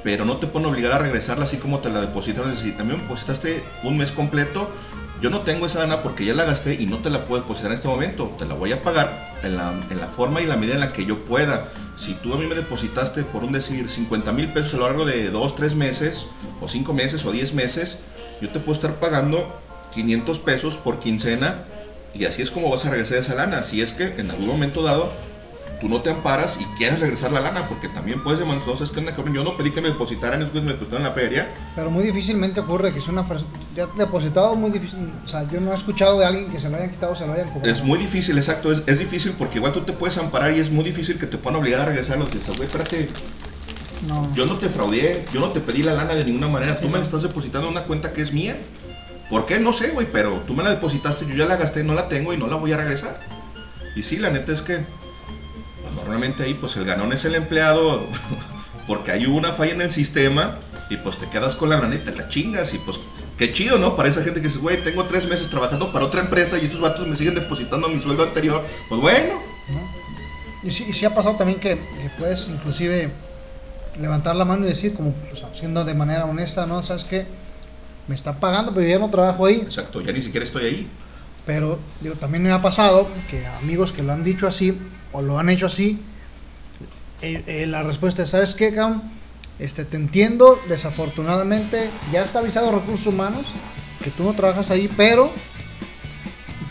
pero 0.04 0.26
no 0.26 0.38
te 0.38 0.48
pueden 0.48 0.70
obligar 0.70 0.94
a 0.94 0.98
regresarla 0.98 1.46
así 1.46 1.58
como 1.58 1.80
te 1.80 1.92
la 1.92 2.02
depositaron. 2.02 2.50
Decir, 2.50 2.76
también 2.76 2.98
me 2.98 3.04
depositaste 3.04 3.62
un 3.84 3.96
mes 3.96 4.12
completo, 4.12 4.72
yo 5.22 5.30
no 5.30 5.42
tengo 5.42 5.66
esa 5.66 5.80
lana 5.80 6.02
porque 6.02 6.26
ya 6.26 6.34
la 6.34 6.46
gasté 6.46 6.76
y 6.76 6.86
no 6.86 7.00
te 7.00 7.10
la 7.10 7.26
puedo 7.26 7.42
depositar 7.42 7.72
en 7.72 7.78
este 7.78 7.88
momento, 7.88 8.36
te 8.40 8.46
la 8.46 8.54
voy 8.54 8.72
a 8.72 8.82
pagar 8.82 9.34
en 9.44 9.58
la, 9.58 9.74
en 9.90 10.00
la 10.00 10.08
forma 10.08 10.42
y 10.42 10.46
la 10.46 10.56
medida 10.56 10.76
en 10.76 10.80
la 10.80 10.94
que 10.94 11.06
yo 11.06 11.26
pueda. 11.26 11.68
Si 11.98 12.14
tú 12.14 12.34
a 12.34 12.38
mí 12.38 12.46
me 12.46 12.56
depositaste, 12.56 13.24
por 13.24 13.44
un 13.44 13.52
decir, 13.52 13.90
50 13.90 14.32
mil 14.32 14.48
pesos 14.48 14.76
a 14.76 14.78
lo 14.78 14.84
largo 14.88 15.06
de 15.06 15.30
2, 15.30 15.56
3 15.56 15.76
meses, 15.76 16.26
o 16.62 16.68
5 16.68 16.94
meses, 16.94 17.26
o 17.26 17.32
10 17.32 17.54
meses, 17.54 18.00
yo 18.42 18.50
te 18.50 18.60
puedo 18.60 18.74
estar 18.74 18.96
pagando 18.96 19.60
500 19.94 20.40
pesos 20.40 20.76
por 20.76 21.00
quincena 21.00 21.66
y 22.14 22.26
así 22.26 22.42
es 22.42 22.52
como 22.52 22.70
vas 22.70 22.86
a 22.86 22.90
regresar 22.90 23.18
esa 23.18 23.36
lana. 23.36 23.64
Si 23.64 23.82
es 23.82 23.94
que 23.94 24.20
en 24.20 24.32
algún 24.32 24.48
momento 24.48 24.84
dado 24.84 25.12
tú 25.80 25.88
no 25.90 26.02
te 26.02 26.10
amparas 26.10 26.58
y 26.60 26.66
quieres 26.78 27.00
regresar 27.00 27.32
la 27.32 27.40
lana, 27.40 27.68
porque 27.68 27.88
también 27.88 28.22
puedes 28.24 28.40
demostrar, 28.40 28.76
"No, 28.78 28.84
es 28.84 28.92
que 28.92 29.06
cabrón, 29.06 29.34
yo 29.34 29.44
no 29.44 29.56
pedí 29.56 29.72
que 29.72 29.82
me 29.82 29.90
depositaran, 29.90 30.42
es 30.42 30.50
que 30.50 30.60
me 30.62 30.74
depositaron 30.74 31.04
en 31.06 31.10
la 31.10 31.14
feria. 31.16 31.48
Pero 31.76 31.90
muy 31.90 32.04
difícilmente 32.04 32.60
ocurre 32.60 32.92
que 32.92 33.00
es 33.00 33.08
una. 33.08 33.26
Ya 33.76 33.88
depositado, 33.98 34.56
muy 34.56 34.72
difícil. 34.72 35.00
O 35.24 35.28
sea, 35.28 35.48
yo 35.50 35.60
no 35.62 35.72
he 35.72 35.76
escuchado 35.76 36.20
de 36.20 36.26
alguien 36.26 36.52
que 36.52 36.60
se 36.60 36.70
lo 36.70 36.78
hayan 36.78 36.90
quitado 36.92 37.14
o 37.14 37.16
se 37.16 37.26
lo 37.26 37.34
hayan 37.34 37.48
cobrado. 37.50 37.72
Es 37.72 37.84
muy 37.84 37.98
difícil, 38.00 38.38
exacto, 38.38 38.72
es, 38.72 38.82
es 38.88 39.00
difícil 39.00 39.34
porque 39.38 39.58
igual 39.60 39.74
tú 39.74 39.82
te 39.82 39.94
puedes 39.94 40.18
amparar 40.18 40.56
y 40.56 40.60
es 40.60 40.70
muy 40.70 40.84
difícil 40.84 41.18
que 41.18 41.28
te 41.28 41.38
puedan 41.38 41.60
obligar 41.60 41.82
a 41.82 41.86
regresar 41.86 42.18
los 42.18 42.32
dices, 42.32 42.56
güey, 42.58 42.64
espérate, 42.68 43.10
No. 44.08 44.34
yo 44.36 44.46
no 44.46 44.58
te 44.58 44.70
fraudé, 44.70 45.26
yo 45.34 45.40
no 45.40 45.50
te 45.52 45.60
pedí 45.60 45.84
la 45.84 45.94
lana 45.94 46.16
de 46.16 46.26
ninguna 46.26 46.48
manera, 46.48 46.80
tú 46.80 46.90
me 46.90 46.98
la 46.98 47.04
estás 47.04 47.22
depositando 47.22 47.68
en 47.68 47.74
una 47.74 47.84
cuenta 47.84 48.12
que 48.14 48.22
es 48.22 48.34
mía. 48.34 48.56
¿Por 49.30 49.46
qué? 49.46 49.60
No 49.60 49.74
sé, 49.74 49.90
güey, 49.92 50.08
pero 50.12 50.42
tú 50.48 50.54
me 50.56 50.64
la 50.64 50.72
depositaste, 50.72 51.26
yo 51.28 51.36
ya 51.36 51.46
la 51.46 51.56
gasté, 51.58 51.84
no 51.84 51.94
la 51.94 52.08
tengo 52.10 52.34
y 52.34 52.38
no 52.38 52.48
la 52.48 52.56
voy 52.56 52.72
a 52.74 52.78
regresar. 52.78 53.20
Y 53.96 54.04
sí, 54.04 54.18
la 54.18 54.30
neta 54.32 54.52
es 54.54 54.62
que 54.62 54.80
normalmente 56.00 56.44
ahí 56.44 56.54
pues 56.54 56.76
el 56.78 56.86
ganón 56.86 57.14
es 57.14 57.26
el 57.26 57.36
empleado 57.36 58.08
porque 58.88 59.12
hay 59.12 59.26
una 59.26 59.54
falla 59.54 59.74
en 59.74 59.82
el 59.82 59.92
sistema 59.92 60.58
y 60.90 60.98
pues 60.98 61.18
te 61.18 61.30
quedas 61.30 61.56
con 61.56 61.70
la 61.70 61.80
laneta, 61.80 62.12
la 62.12 62.30
chingas 62.30 62.74
y 62.74 62.80
pues 62.80 63.00
qué 63.38 63.54
chido, 63.54 63.78
¿no? 63.78 63.96
Para 63.96 64.10
esa 64.10 64.24
gente 64.24 64.42
que 64.42 64.48
dice, 64.48 64.60
güey, 64.60 64.84
tengo 64.84 65.06
tres 65.06 65.26
meses 65.28 65.50
trabajando 65.50 65.92
para 65.94 66.06
otra 66.06 66.22
empresa 66.22 66.58
y 66.58 66.66
estos 66.66 66.82
vatos 66.82 67.08
me 67.08 67.16
siguen 67.16 67.36
depositando 67.36 67.88
mi 67.88 68.02
sueldo 68.02 68.24
anterior, 68.24 68.66
pues 68.90 69.00
bueno, 69.00 69.36
¿no? 69.70 70.00
Y 70.68 70.72
sí, 70.72 70.86
y 70.90 70.94
sí 70.94 71.06
ha 71.06 71.14
pasado 71.14 71.36
también 71.36 71.60
que, 71.60 71.76
que 71.76 72.10
puedes 72.18 72.50
inclusive 72.50 73.12
levantar 73.98 74.36
la 74.36 74.46
mano 74.46 74.66
y 74.66 74.70
decir, 74.70 74.94
como 74.94 75.14
pues, 75.14 75.44
siendo 75.54 75.86
de 75.86 75.94
manera 75.94 76.26
honesta, 76.26 76.66
¿no? 76.66 76.84
¿Sabes 76.84 77.06
qué? 77.06 77.26
Me 78.08 78.16
está 78.16 78.40
pagando, 78.40 78.74
pero 78.74 78.88
ya 78.88 79.00
no 79.00 79.10
trabajo 79.10 79.46
ahí. 79.46 79.62
exacto, 79.62 80.02
ya 80.02 80.12
ni 80.12 80.22
siquiera 80.22 80.46
estoy 80.46 80.66
ahí. 80.66 80.88
Pero 81.50 81.80
digo, 82.00 82.14
también 82.14 82.44
me 82.44 82.52
ha 82.52 82.62
pasado 82.62 83.10
que 83.28 83.44
amigos 83.48 83.92
que 83.92 84.04
lo 84.04 84.14
han 84.14 84.24
dicho 84.24 84.46
así 84.46 84.78
o 85.12 85.24
lo 85.24 85.40
han 85.40 85.50
hecho 85.50 85.66
así, 85.66 86.00
eh, 87.24 87.44
eh, 87.48 87.66
la 87.66 87.82
respuesta 87.82 88.22
es, 88.22 88.30
¿sabes 88.30 88.54
qué, 88.54 88.72
cabrón? 88.72 89.02
Este, 89.58 89.84
te 89.84 89.98
entiendo, 89.98 90.62
desafortunadamente 90.70 91.90
ya 92.12 92.24
está 92.24 92.38
avisado 92.38 92.72
recursos 92.72 93.08
humanos 93.08 93.48
que 94.00 94.12
tú 94.12 94.26
no 94.26 94.36
trabajas 94.36 94.70
ahí, 94.70 94.94
pero 94.96 95.32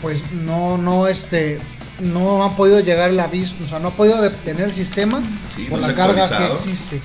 pues 0.01 0.23
no, 0.31 0.77
no, 0.77 1.07
este, 1.07 1.59
no 1.99 2.45
ha 2.45 2.55
podido 2.55 2.79
llegar 2.79 3.09
el 3.09 3.19
aviso, 3.19 3.55
o 3.61 3.67
sea, 3.67 3.79
no 3.79 3.89
ha 3.89 3.95
podido 3.97 4.21
detener 4.21 4.63
el 4.63 4.73
sistema 4.73 5.21
Sí, 5.57 5.65
por 5.65 5.81
no 5.81 5.89
la 5.89 5.93
carga 5.93 6.29
que 6.29 6.53
existe. 6.53 7.01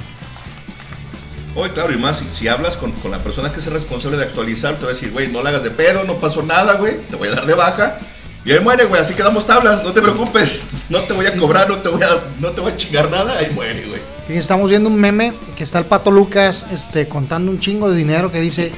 Oye, 1.56 1.72
claro, 1.72 1.92
y 1.92 1.96
más, 1.96 2.18
si, 2.18 2.26
si 2.34 2.48
hablas 2.48 2.76
con, 2.76 2.90
con 2.92 3.10
la 3.10 3.22
persona 3.22 3.52
que 3.52 3.60
es 3.60 3.66
responsable 3.66 4.16
de 4.16 4.24
actualizar, 4.24 4.74
te 4.76 4.84
va 4.84 4.90
a 4.90 4.94
decir, 4.94 5.12
güey, 5.12 5.28
no 5.28 5.40
la 5.42 5.50
hagas 5.50 5.62
de 5.62 5.70
pedo, 5.70 6.02
no 6.04 6.16
pasó 6.16 6.42
nada, 6.42 6.74
güey, 6.74 6.98
te 7.02 7.16
voy 7.16 7.28
a 7.28 7.32
dar 7.32 7.46
de 7.46 7.54
baja. 7.54 7.98
Y 8.44 8.52
ahí 8.52 8.60
muere, 8.60 8.84
güey, 8.84 9.00
así 9.00 9.14
quedamos 9.14 9.46
tablas, 9.46 9.84
no 9.84 9.92
te 9.92 10.02
preocupes, 10.02 10.68
no 10.90 10.98
te 11.00 11.12
voy 11.14 11.26
a 11.26 11.30
Sí, 11.30 11.38
cobrar, 11.38 11.68
no 11.68 11.78
te 11.78 11.88
voy 11.88 12.02
a, 12.02 12.22
no 12.40 12.50
te 12.50 12.60
voy 12.60 12.72
a 12.72 12.76
chingar 12.76 13.10
nada, 13.10 13.38
ahí 13.38 13.50
muere, 13.54 13.86
güey. 13.86 14.00
Estamos 14.28 14.68
viendo 14.68 14.90
un 14.90 14.96
meme 14.96 15.32
que 15.56 15.64
está 15.64 15.78
el 15.78 15.86
pato 15.86 16.10
Lucas 16.10 16.66
este, 16.72 17.08
contando 17.08 17.50
un 17.50 17.60
chingo 17.60 17.90
de 17.90 17.96
dinero 17.96 18.32
que 18.32 18.40
dice 18.40 18.72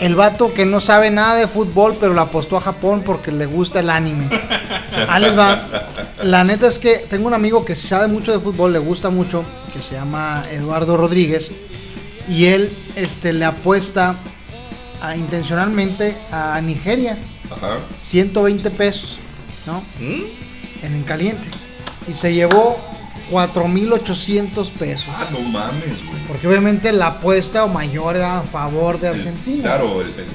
el 0.00 0.16
vato 0.16 0.52
que 0.54 0.64
no 0.66 0.80
sabe 0.80 1.10
nada 1.10 1.36
de 1.36 1.46
fútbol 1.46 1.96
pero 2.00 2.14
le 2.14 2.20
apostó 2.20 2.56
a 2.56 2.60
Japón 2.60 3.02
porque 3.04 3.30
le 3.30 3.46
gusta 3.46 3.80
el 3.80 3.90
anime. 3.90 4.28
Ahí 5.08 5.22
les 5.22 5.38
va. 5.38 5.88
La 6.22 6.42
neta 6.42 6.66
es 6.66 6.78
que 6.78 7.06
tengo 7.08 7.26
un 7.26 7.34
amigo 7.34 7.64
que 7.64 7.76
sabe 7.76 8.08
mucho 8.08 8.32
de 8.32 8.38
fútbol, 8.40 8.72
le 8.72 8.78
gusta 8.78 9.10
mucho, 9.10 9.44
que 9.72 9.82
se 9.82 9.94
llama 9.94 10.44
Eduardo 10.50 10.96
Rodríguez 10.96 11.52
y 12.28 12.46
él 12.46 12.76
este, 12.96 13.32
le 13.32 13.44
apuesta 13.44 14.16
a- 15.00 15.16
intencionalmente 15.16 16.16
a 16.32 16.60
Nigeria 16.60 17.18
Ajá. 17.50 17.80
120 17.98 18.70
pesos, 18.70 19.18
¿no? 19.66 19.80
¿Mm? 20.00 20.22
En 20.84 20.94
el 20.94 21.04
caliente 21.04 21.48
y 22.08 22.12
se 22.12 22.32
llevó 22.34 22.78
4.800 23.30 24.70
pesos. 24.72 25.08
Ah, 25.10 25.28
no 25.32 25.40
mames, 25.40 26.04
güey. 26.06 26.20
Porque 26.28 26.46
obviamente 26.46 26.92
la 26.92 27.06
apuesta 27.08 27.64
o 27.64 27.68
mayor 27.68 28.16
era 28.16 28.38
a 28.40 28.42
favor 28.42 29.00
de 29.00 29.08
El- 29.08 29.14
Argentina. 29.20 29.62
Claro, 29.62 30.02
el, 30.02 30.08
el- 30.08 30.26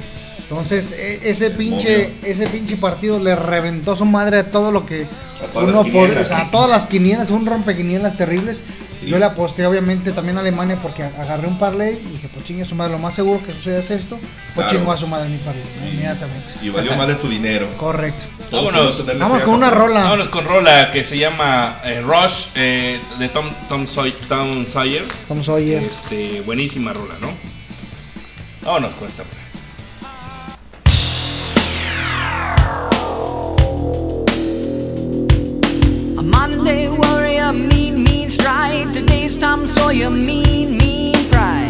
Entonces, 0.49 0.93
e- 0.93 1.19
ese 1.29 1.51
pinche, 1.51 2.11
ese 2.23 2.47
pinche 2.47 2.75
partido 2.77 3.19
le 3.19 3.35
reventó 3.35 3.95
su 3.95 4.05
madre 4.05 4.39
a 4.39 4.49
todo 4.49 4.71
lo 4.71 4.83
que 4.83 5.05
uno 5.53 5.83
podía, 5.83 6.21
o 6.21 6.23
sea, 6.23 6.41
a 6.41 6.51
todas 6.51 6.67
las 6.69 6.87
quinielas, 6.87 7.29
un 7.29 7.45
rompequinielas 7.45 8.17
terribles. 8.17 8.63
Yo 9.05 9.17
le 9.19 9.25
aposté 9.25 9.65
obviamente 9.65 10.11
también 10.11 10.37
a 10.37 10.41
Alemania 10.41 10.77
porque 10.81 11.03
agarré 11.03 11.47
un 11.47 11.57
parlay 11.57 12.01
y 12.03 12.11
dije, 12.13 12.29
pues 12.33 12.43
chingue 12.45 12.63
a 12.63 12.65
su 12.65 12.75
madre, 12.75 12.91
lo 12.93 12.97
más 12.99 13.13
seguro 13.15 13.41
que 13.43 13.53
suceda 13.53 13.79
es 13.79 13.91
esto, 13.91 14.17
pues 14.55 14.65
Claro. 14.65 14.69
chingo 14.71 14.91
a 14.91 14.97
su 14.97 15.07
madre 15.07 15.29
mi 15.29 15.37
parlay, 15.37 15.63
¿no? 15.79 15.87
inmediatamente. 15.87 16.53
Y 16.63 16.69
valió 16.69 16.95
más 16.95 17.07
de 17.07 17.15
tu 17.15 17.29
dinero. 17.29 17.67
Correcto. 17.77 18.25
Vámonos. 18.51 19.05
Vamos 19.19 19.41
con 19.43 19.53
una 19.53 19.69
rola. 19.69 20.01
Vámonos 20.03 20.27
con 20.29 20.45
rola 20.45 20.91
que 20.91 21.05
se 21.05 21.17
llama 21.19 21.79
eh, 21.85 22.01
Rush 22.01 22.47
eh, 22.55 22.99
de 23.19 23.29
Tom, 23.29 23.45
Tom, 23.69 23.85
Soy- 23.87 24.13
Tom 24.27 24.65
Sawyer. 24.67 25.05
Tom 25.27 25.41
Sawyer. 25.43 25.83
Este, 25.83 26.41
buenísima 26.41 26.91
rola, 26.91 27.13
¿no? 27.21 27.29
Vámonos 28.63 28.95
con 28.95 29.07
esta 29.07 29.23
rola. 29.23 29.35
Monday 36.29 36.87
warrior, 36.87 37.51
mean, 37.51 38.03
mean 38.03 38.29
stride. 38.29 38.93
Today's 38.93 39.35
Tom 39.35 39.67
Sawyer, 39.67 40.11
mean, 40.11 40.77
mean 40.77 41.15
pride. 41.31 41.68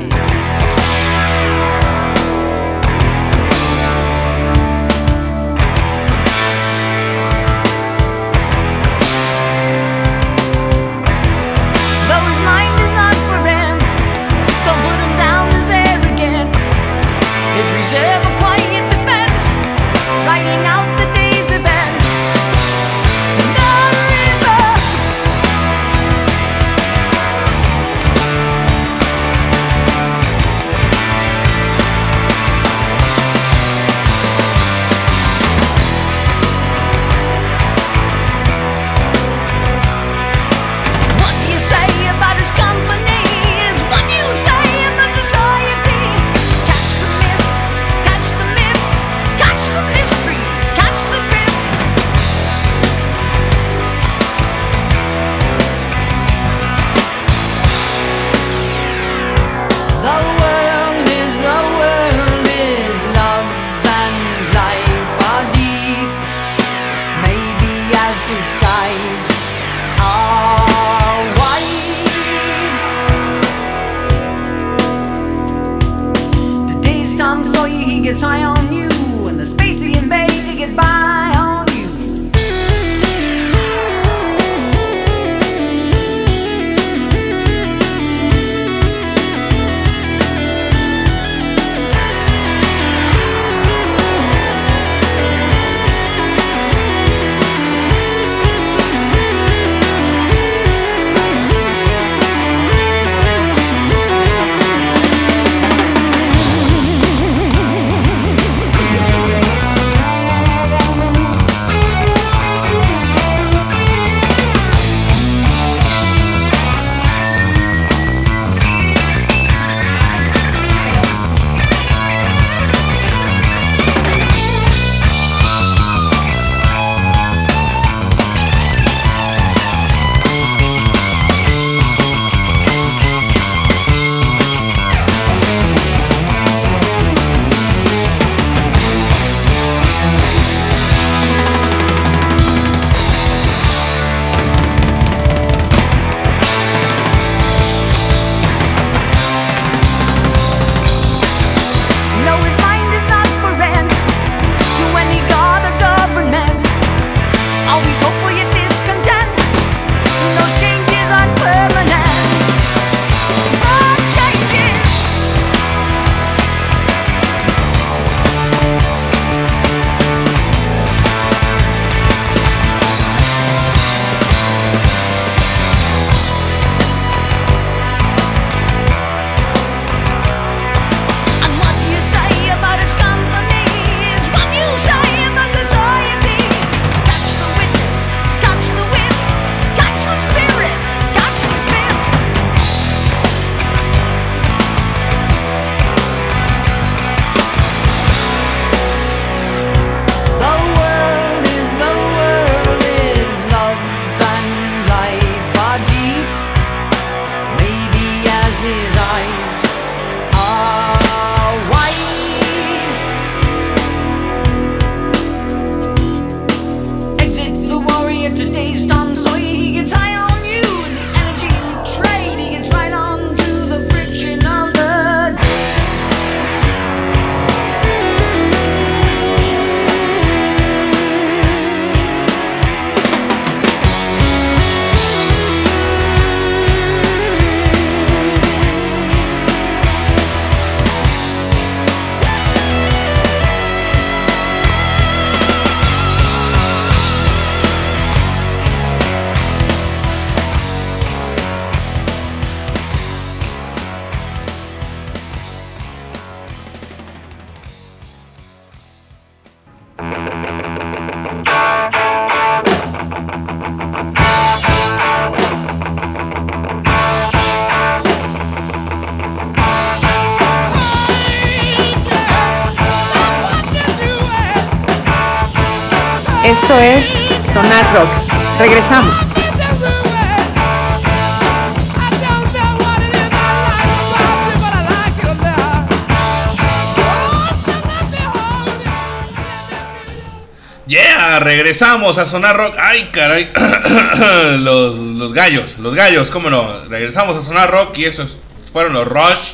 Regresamos 291.79 292.17
a 292.17 292.25
Sonar 292.25 292.57
Rock. 292.57 292.75
Ay, 292.77 293.07
caray. 293.13 293.49
los, 294.59 294.97
los 294.97 295.31
gallos, 295.31 295.77
los 295.79 295.95
gallos, 295.95 296.29
cómo 296.29 296.49
no. 296.49 296.83
Regresamos 296.89 297.37
a 297.37 297.41
Sonar 297.41 297.71
Rock 297.71 297.97
y 297.99 298.03
esos 298.03 298.35
fueron 298.73 298.91
los 298.91 299.07
Rush 299.07 299.53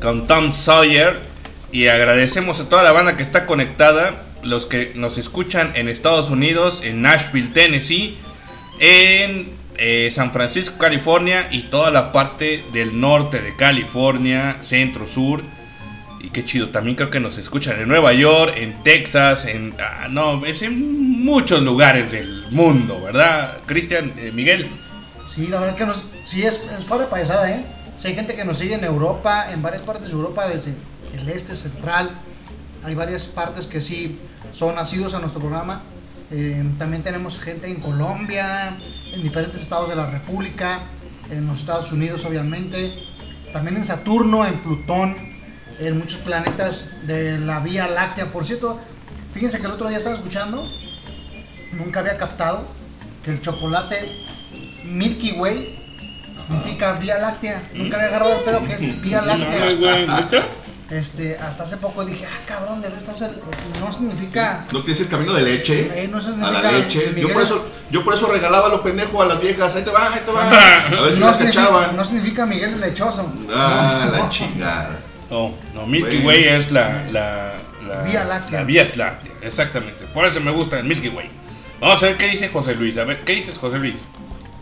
con 0.00 0.28
Tom 0.28 0.52
Sawyer. 0.52 1.18
Y 1.72 1.88
agradecemos 1.88 2.60
a 2.60 2.68
toda 2.68 2.84
la 2.84 2.92
banda 2.92 3.16
que 3.16 3.24
está 3.24 3.46
conectada, 3.46 4.14
los 4.44 4.64
que 4.64 4.92
nos 4.94 5.18
escuchan 5.18 5.72
en 5.74 5.88
Estados 5.88 6.30
Unidos, 6.30 6.82
en 6.84 7.02
Nashville, 7.02 7.48
Tennessee, 7.48 8.16
en 8.78 9.52
eh, 9.76 10.08
San 10.12 10.32
Francisco, 10.32 10.78
California 10.78 11.48
y 11.50 11.64
toda 11.64 11.90
la 11.90 12.12
parte 12.12 12.62
del 12.72 13.00
norte 13.00 13.40
de 13.40 13.56
California, 13.56 14.58
centro, 14.60 15.04
sur. 15.04 15.42
Qué 16.32 16.44
chido, 16.44 16.68
también 16.68 16.96
creo 16.96 17.10
que 17.10 17.18
nos 17.18 17.38
escuchan 17.38 17.80
en 17.80 17.88
Nueva 17.88 18.12
York, 18.12 18.54
en 18.56 18.80
Texas, 18.84 19.46
en... 19.46 19.74
ah, 19.80 20.06
no, 20.08 20.44
es 20.44 20.62
en 20.62 21.24
muchos 21.24 21.60
lugares 21.62 22.12
del 22.12 22.46
mundo, 22.52 23.00
¿verdad? 23.00 23.58
Cristian, 23.66 24.12
eh, 24.16 24.30
Miguel. 24.32 24.70
Sí, 25.28 25.48
la 25.48 25.58
verdad 25.58 25.74
que 25.74 25.86
nos, 25.86 26.04
sí 26.22 26.42
es, 26.42 26.64
es 26.76 26.88
de 26.88 27.06
paisada, 27.06 27.50
¿eh? 27.50 27.64
Sí, 27.96 28.08
hay 28.08 28.14
gente 28.14 28.36
que 28.36 28.44
nos 28.44 28.58
sigue 28.58 28.74
en 28.74 28.84
Europa, 28.84 29.50
en 29.52 29.60
varias 29.60 29.82
partes 29.82 30.06
de 30.06 30.12
Europa, 30.12 30.48
desde 30.48 30.72
el 31.18 31.28
este 31.28 31.56
central. 31.56 32.10
Hay 32.84 32.94
varias 32.94 33.26
partes 33.26 33.66
que 33.66 33.80
sí 33.80 34.18
son 34.52 34.76
nacidos 34.76 35.14
a 35.14 35.18
nuestro 35.18 35.40
programa. 35.40 35.82
Eh, 36.30 36.64
también 36.78 37.02
tenemos 37.02 37.40
gente 37.40 37.68
en 37.68 37.80
Colombia, 37.80 38.76
en 39.12 39.22
diferentes 39.22 39.62
estados 39.62 39.88
de 39.88 39.96
la 39.96 40.06
República, 40.06 40.80
en 41.28 41.46
los 41.48 41.60
Estados 41.60 41.90
Unidos 41.90 42.24
obviamente, 42.24 42.92
también 43.52 43.76
en 43.76 43.84
Saturno, 43.84 44.46
en 44.46 44.54
Plutón, 44.60 45.16
en 45.80 45.98
muchos 45.98 46.20
planetas 46.20 46.90
de 47.06 47.38
la 47.38 47.60
Vía 47.60 47.88
Láctea. 47.88 48.26
Por 48.32 48.44
cierto, 48.44 48.78
fíjense 49.34 49.58
que 49.60 49.66
el 49.66 49.72
otro 49.72 49.88
día 49.88 49.98
estaba 49.98 50.16
escuchando, 50.16 50.66
nunca 51.72 52.00
había 52.00 52.16
captado 52.16 52.66
que 53.24 53.30
el 53.32 53.40
chocolate 53.42 53.96
Milky 54.84 55.32
Way 55.32 55.78
significa 56.46 56.92
Vía 56.94 57.18
Láctea. 57.18 57.62
Nunca 57.74 57.96
había 57.96 58.08
agarrado 58.08 58.38
el 58.38 58.44
pedo 58.44 58.64
que 58.64 58.74
es 58.74 59.02
Vía 59.02 59.22
Láctea. 59.22 60.46
Este, 60.90 61.38
hasta 61.38 61.62
hace 61.62 61.76
poco 61.76 62.04
dije, 62.04 62.26
ah, 62.26 62.40
cabrón, 62.48 62.82
de 62.82 62.88
verdad, 62.88 63.30
no 63.80 63.92
significa. 63.92 64.64
¿No 64.72 64.80
quieres 64.82 65.00
el 65.00 65.06
camino 65.08 65.32
de 65.34 65.42
leche? 65.42 65.88
Eh, 65.94 66.08
no 66.08 66.18
a 66.18 66.20
significa- 66.20 66.62
la 66.62 66.72
leche. 66.72 67.14
Yo 67.16 67.32
por, 67.32 67.42
es- 67.42 67.48
eso, 67.48 67.64
yo 67.92 68.04
por 68.04 68.14
eso 68.14 68.26
regalaba 68.26 68.68
los 68.70 68.80
pendejos 68.80 69.24
a 69.24 69.28
las 69.28 69.40
viejas. 69.40 69.72
Ahí 69.76 69.84
te 69.84 69.90
va, 69.92 70.12
ahí 70.12 70.20
te 70.26 70.32
va. 70.32 70.50
A 70.98 71.00
ver 71.02 71.14
si 71.14 71.20
no, 71.20 71.26
las 71.26 71.36
cachaban. 71.36 71.94
no 71.96 72.04
significa 72.04 72.44
Miguel 72.44 72.72
el 72.72 72.80
lechoso. 72.80 73.32
Ah, 73.54 74.02
No, 74.06 74.10
la 74.10 74.18
no. 74.18 74.30
chingada. 74.30 74.98
No, 75.30 75.52
no, 75.74 75.86
Milky. 75.86 76.18
Way 76.26 76.44
es 76.44 76.72
la, 76.72 77.04
la, 77.12 77.52
la 77.88 78.02
Vía 78.02 78.24
Láctea. 78.24 78.60
La 78.60 78.64
Vía 78.64 78.90
Láctea, 78.94 79.32
exactamente. 79.42 80.04
Por 80.12 80.26
eso 80.26 80.40
me 80.40 80.50
gusta 80.50 80.78
el 80.78 80.86
Milky 80.86 81.08
Way. 81.08 81.30
Vamos 81.80 82.02
a 82.02 82.06
ver 82.06 82.16
qué 82.16 82.26
dice 82.28 82.48
José 82.48 82.74
Luis. 82.74 82.98
A 82.98 83.04
ver, 83.04 83.20
¿qué 83.24 83.32
dices, 83.32 83.56
José 83.58 83.78
Luis? 83.78 83.94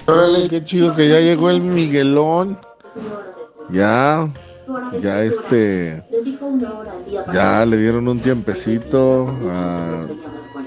Órale, 0.06 0.48
qué 0.48 0.62
chido 0.64 0.94
que 0.94 1.08
ya 1.08 1.20
llegó 1.20 1.50
el 1.50 1.60
Miguelón. 1.60 2.58
Ya, 3.70 4.28
ya 5.02 5.22
este, 5.22 6.02
ya 7.34 7.66
le 7.66 7.76
dieron 7.76 8.08
un 8.08 8.20
tiempecito 8.20 9.28
a 9.50 10.06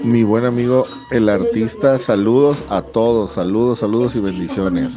mi 0.04 0.22
buen 0.22 0.44
amigo 0.44 0.86
el 1.10 1.28
artista. 1.28 1.98
Saludos 1.98 2.64
a 2.68 2.82
todos, 2.82 3.32
saludos, 3.32 3.80
saludos 3.80 4.14
y 4.14 4.20
bendiciones. 4.20 4.96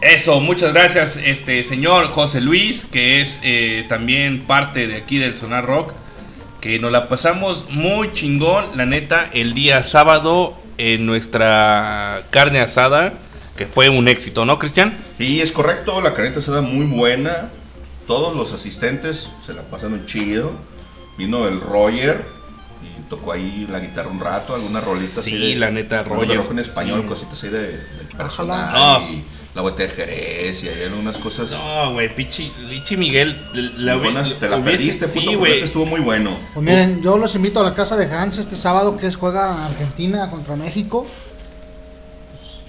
Eso, 0.00 0.40
muchas 0.40 0.72
gracias, 0.72 1.16
este 1.16 1.64
señor 1.64 2.06
José 2.08 2.40
Luis, 2.40 2.84
que 2.84 3.20
es 3.20 3.40
eh, 3.42 3.84
también 3.88 4.42
parte 4.46 4.86
de 4.86 4.96
aquí 4.96 5.18
del 5.18 5.36
Sonar 5.36 5.66
Rock, 5.66 5.92
que 6.60 6.78
nos 6.78 6.92
la 6.92 7.08
pasamos 7.08 7.66
muy 7.70 8.12
chingón, 8.12 8.64
la 8.76 8.86
neta, 8.86 9.28
el 9.32 9.54
día 9.54 9.82
sábado 9.82 10.56
en 10.78 11.04
nuestra 11.04 12.22
carne 12.30 12.60
asada, 12.60 13.14
que 13.56 13.66
fue 13.66 13.88
un 13.88 14.06
éxito, 14.06 14.44
¿no, 14.44 14.60
Cristian? 14.60 14.96
Sí, 15.18 15.40
es 15.40 15.50
correcto, 15.50 16.00
la 16.00 16.14
carnita 16.14 16.38
asada 16.38 16.62
muy 16.62 16.86
buena. 16.86 17.50
Todos 18.06 18.36
los 18.36 18.52
asistentes 18.52 19.28
se 19.44 19.52
la 19.52 19.62
pasaron 19.62 20.06
chido. 20.06 20.52
Vino 21.18 21.48
el 21.48 21.60
Roger 21.60 22.24
y 22.82 23.02
tocó 23.10 23.32
ahí 23.32 23.66
la 23.68 23.80
guitarra 23.80 24.08
un 24.08 24.20
rato, 24.20 24.54
algunas 24.54 24.84
rolitas. 24.84 25.24
Sí, 25.24 25.34
así 25.34 25.48
de- 25.54 25.56
la 25.56 25.72
neta, 25.72 26.04
Roger. 26.04 26.36
rock 26.36 26.52
en 26.52 26.58
español, 26.60 27.00
Sí. 27.02 27.08
cositas 27.08 27.32
así 27.38 27.48
de, 27.48 27.80
personal. 28.16 28.72
No. 28.72 29.10
Y 29.12 29.24
la 29.58 29.62
botella 29.62 29.88
de 29.92 29.96
Jerez 29.96 30.62
y 30.62 30.68
hay 30.68 30.82
algunas 30.84 31.16
cosas. 31.16 31.50
No, 31.50 31.92
güey, 31.92 32.14
pichi, 32.14 32.52
pichi 32.70 32.96
Miguel, 32.96 33.36
la, 33.76 33.94
muy 33.94 34.04
buenas. 34.04 34.32
Te 34.38 34.48
la 34.48 34.56
hubiese- 34.58 34.70
perdiste, 34.70 35.08
sí, 35.08 35.18
puto, 35.18 35.46
estuvo 35.46 35.84
muy 35.84 35.98
bueno. 35.98 36.38
Pues 36.54 36.64
miren, 36.64 37.02
yo 37.02 37.18
los 37.18 37.34
invito 37.34 37.58
a 37.60 37.64
la 37.64 37.74
casa 37.74 37.96
de 37.96 38.04
Hans 38.06 38.38
este 38.38 38.54
sábado 38.54 38.96
que 38.96 39.08
es 39.08 39.16
juega 39.16 39.66
Argentina 39.66 40.30
contra 40.30 40.54
México. 40.54 41.08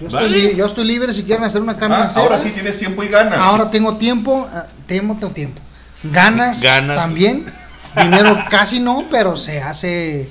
yo, 0.00 0.06
estoy 0.18 0.22
Vale. 0.32 0.38
li- 0.50 0.56
yo 0.56 0.66
estoy 0.66 0.84
libre 0.84 1.14
si 1.14 1.22
quieren 1.22 1.44
hacer 1.44 1.62
una 1.62 1.76
carne 1.76 1.94
Ah, 1.94 2.04
asada. 2.06 2.22
ahora 2.26 2.38
sí 2.40 2.50
tienes 2.50 2.76
tiempo 2.76 3.04
y 3.04 3.08
ganas. 3.08 3.38
Ahora 3.38 3.70
tengo 3.70 3.96
tiempo, 3.96 4.48
ah, 4.52 4.66
tengo 4.88 5.14
tengo 5.14 5.32
tiempo. 5.32 5.62
Ganas, 6.02 6.60
Ganas. 6.60 6.96
también. 6.96 7.46
Dinero 7.96 8.36
casi 8.50 8.80
no, 8.80 9.04
pero 9.08 9.36
se 9.36 9.62
hace 9.62 10.28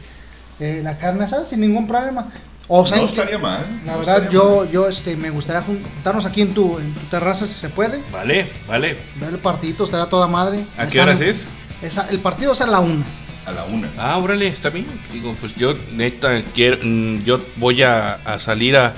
eh, 0.59 0.81
la 0.83 0.97
carne 0.97 1.23
asada 1.23 1.45
sin 1.45 1.61
ningún 1.61 1.87
problema. 1.87 2.27
O 2.71 2.85
sea, 2.85 2.97
no 2.99 3.05
estaría 3.05 3.39
mal. 3.39 3.65
la 3.85 3.93
no 3.93 3.97
verdad, 3.99 4.17
estaría 4.17 4.29
yo, 4.39 4.57
mal. 4.57 4.69
yo 4.69 4.87
este, 4.87 5.15
me 5.17 5.31
gustaría 5.31 5.61
jun- 5.63 5.81
juntarnos 5.95 6.25
aquí 6.25 6.41
en 6.43 6.53
tu, 6.53 6.77
en 6.77 6.93
tu 6.93 6.99
terraza 7.07 7.45
si 7.47 7.53
se 7.53 7.69
puede. 7.69 7.99
Vale, 8.11 8.47
vale. 8.67 8.95
Ver 9.15 9.29
el 9.31 9.39
partidito, 9.39 9.83
estará 9.83 10.07
toda 10.07 10.27
madre. 10.27 10.63
¿A 10.77 10.85
qué 10.87 11.01
horas 11.01 11.19
es? 11.19 11.47
esa- 11.81 12.07
el 12.09 12.19
partido 12.19 12.53
es 12.53 12.61
a 12.61 12.67
la 12.67 12.79
una. 12.79 13.03
A 13.47 13.51
la 13.51 13.63
una. 13.63 13.89
Ah, 13.97 14.17
órale, 14.17 14.47
está 14.47 14.69
bien. 14.69 14.85
Digo, 15.11 15.35
pues 15.39 15.55
yo 15.55 15.73
neta 15.93 16.43
quiero, 16.53 16.77
mm, 16.83 17.23
yo 17.23 17.41
voy 17.55 17.81
a, 17.81 18.15
a 18.23 18.37
salir 18.37 18.77
a, 18.77 18.93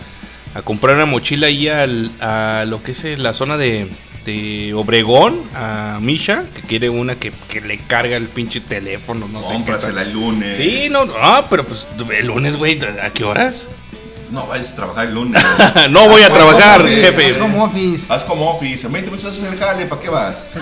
a 0.54 0.62
comprar 0.62 0.96
una 0.96 1.06
mochila 1.06 1.48
ahí 1.48 1.68
al, 1.68 2.12
a 2.20 2.66
lo 2.68 2.84
que 2.84 2.92
es 2.92 3.04
eh, 3.06 3.18
la 3.18 3.34
zona 3.34 3.58
de, 3.58 3.88
de 4.26 4.74
Obregón, 4.74 5.42
a 5.56 6.00
Misha, 6.02 6.44
que 6.56 6.62
quiere 6.62 6.90
una 6.90 7.16
que, 7.16 7.32
que 7.50 7.62
le 7.62 7.80
carga 7.80 8.18
el 8.18 8.28
pinche 8.28 8.60
teléfono, 8.62 9.28
no 9.28 9.42
sé 9.42 9.48
qué. 9.50 9.54
Cómprasela 9.54 10.02
tal. 10.02 10.08
el 10.08 10.14
lunes. 10.14 10.58
Sí, 10.58 10.88
no, 10.90 11.06
no, 11.06 11.14
ah, 11.22 11.46
pero 11.50 11.66
pues 11.66 11.88
el 12.12 12.28
lunes, 12.28 12.58
güey, 12.58 12.80
¿a 13.02 13.10
qué 13.12 13.24
horas? 13.24 13.68
No 14.32 14.48
vayas 14.48 14.70
a 14.70 14.76
trabajar 14.76 15.08
el 15.08 15.14
lunes. 15.14 15.44
no 15.90 16.08
voy 16.08 16.22
a 16.22 16.28
Haz 16.28 16.34
trabajar, 16.34 16.82
office, 16.82 17.02
jefe. 17.02 17.28
Es 17.28 17.38
home 17.38 17.60
office. 17.60 18.14
Haz 18.14 18.24
como 18.24 18.50
office. 18.52 18.88
En 18.88 18.94
20 18.94 19.12
minutos 19.12 19.34
haces 19.34 19.52
el 19.52 19.60
jale. 19.60 19.86
¿Para 19.88 20.02
qué 20.02 20.10
vas? 20.10 20.58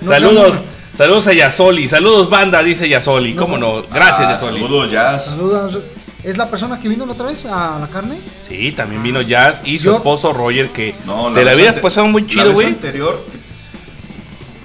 No, 0.00 0.08
saludos, 0.08 0.56
no, 0.56 0.98
saludos 0.98 1.28
a 1.28 1.32
Yasoli, 1.32 1.86
saludos 1.86 2.28
banda, 2.28 2.64
dice 2.64 2.88
Yasoli, 2.88 3.34
No, 3.34 3.42
cómo 3.42 3.58
no, 3.58 3.82
gracias 3.84 4.26
Ah, 4.26 4.32
Yasoli. 4.32 4.60
Saludos, 4.60 4.90
Jazz. 4.90 5.24
Saludos. 5.26 5.86
¿Es 6.26 6.36
la 6.36 6.50
persona 6.50 6.80
que 6.80 6.88
vino 6.88 7.06
la 7.06 7.12
otra 7.12 7.26
vez 7.26 7.46
a 7.46 7.78
la 7.78 7.86
carne? 7.88 8.18
Sí, 8.42 8.72
también 8.72 9.02
vino 9.02 9.22
Jazz 9.22 9.62
y 9.64 9.78
su 9.78 9.86
Yo- 9.86 9.96
esposo 9.96 10.32
Roger, 10.32 10.70
que 10.72 10.94
No, 11.06 11.32
te 11.32 11.44
la 11.44 11.52
vez 11.52 11.52
habías 11.54 11.68
ante- 11.70 11.80
pasado 11.82 12.08
muy 12.08 12.22
la 12.22 12.28
chido, 12.28 12.44
vez 12.46 12.54
güey. 12.54 12.66
anterior. 12.66 13.24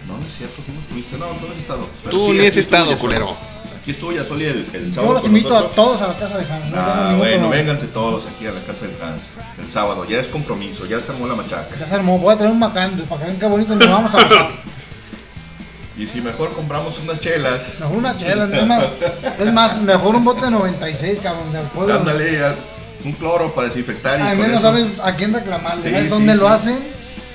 No, 0.08 0.18
no 0.18 0.26
es 0.26 0.34
cierto, 0.36 0.56
tú 0.66 0.72
no 0.74 0.80
estuviste. 0.82 1.18
No, 1.18 1.26
tú 1.28 1.46
no 1.46 1.52
has 1.54 1.60
estado. 1.60 1.88
Pero 2.04 2.10
Tú 2.10 2.26
sí, 2.26 2.32
ni 2.34 2.38
aquí 2.40 2.48
has 2.48 2.58
estuvo 2.58 2.62
estado, 2.62 2.86
Yasoli. 2.92 3.00
culero. 3.02 3.38
Aquí 3.82 3.92
estuvo 3.92 4.12
Yasoli 4.12 4.46
el, 4.46 4.66
el 4.74 4.88
Yo 4.90 4.94
sábado. 4.96 5.14
los 5.14 5.22
con 5.22 5.32
invito 5.32 5.50
a 5.50 5.62
nosotros. 5.62 5.76
todos 5.76 6.02
a 6.02 6.08
la 6.08 6.14
casa 6.18 6.38
de 6.40 6.44
Hans. 6.52 6.66
no 6.66 6.72
tengo 6.72 6.78
Ah, 6.82 6.96
ningún 7.06 7.18
bueno, 7.20 7.38
problema. 7.42 7.50
vénganse 7.56 7.88
todos 7.88 8.26
aquí 8.28 8.46
a 8.48 8.52
la 8.52 8.64
casa 8.64 8.86
del 8.88 8.96
Hans. 9.02 9.24
El 9.64 9.72
sábado. 9.72 10.06
Ya 10.06 10.18
es 10.20 10.28
compromiso. 10.28 10.86
Ya 10.88 11.00
se 11.00 11.12
armó 11.12 11.28
la 11.28 11.36
machaca. 11.36 11.76
Ya 11.80 11.86
se 11.88 11.94
armó, 11.96 12.18
voy 12.18 12.34
a 12.34 12.38
traer 12.38 12.52
un 12.52 12.60
macán 12.60 12.92
para 13.08 13.22
que 13.22 13.28
vean 13.28 13.40
qué 13.40 13.46
bonito 13.46 13.76
nos 13.76 13.88
vamos 13.88 14.14
a 14.16 14.18
pasar. 14.18 14.50
Y 16.02 16.08
si 16.08 16.20
mejor 16.20 16.52
compramos 16.54 16.98
unas 16.98 17.20
chelas. 17.20 17.76
Mejor 17.80 17.98
una 17.98 18.18
chela, 18.18 18.46
es 18.52 18.66
más, 18.66 18.84
es 19.38 19.54
más, 19.54 19.80
mejor 19.84 20.16
un 20.16 20.24
bote 20.26 20.46
de 20.46 20.50
96, 20.50 21.20
cabrón, 21.22 21.52
de 21.54 21.60
alcohol. 21.60 21.92
Ándale, 21.92 22.40
un 23.06 23.12
cloro 23.12 23.54
para 23.54 23.68
desinfectar. 23.68 24.20
y 24.20 24.24
Al 24.24 24.36
menos 24.38 24.54
eso- 24.58 24.62
sabes 24.62 24.98
a 25.04 25.16
quién 25.16 25.32
reclamarle, 25.32 25.84
Sí, 25.84 25.92
sabes 25.92 26.06
sí, 26.06 26.10
dónde 26.10 26.34
sí. 26.34 26.40
lo 26.40 26.48
hacen, 26.48 26.80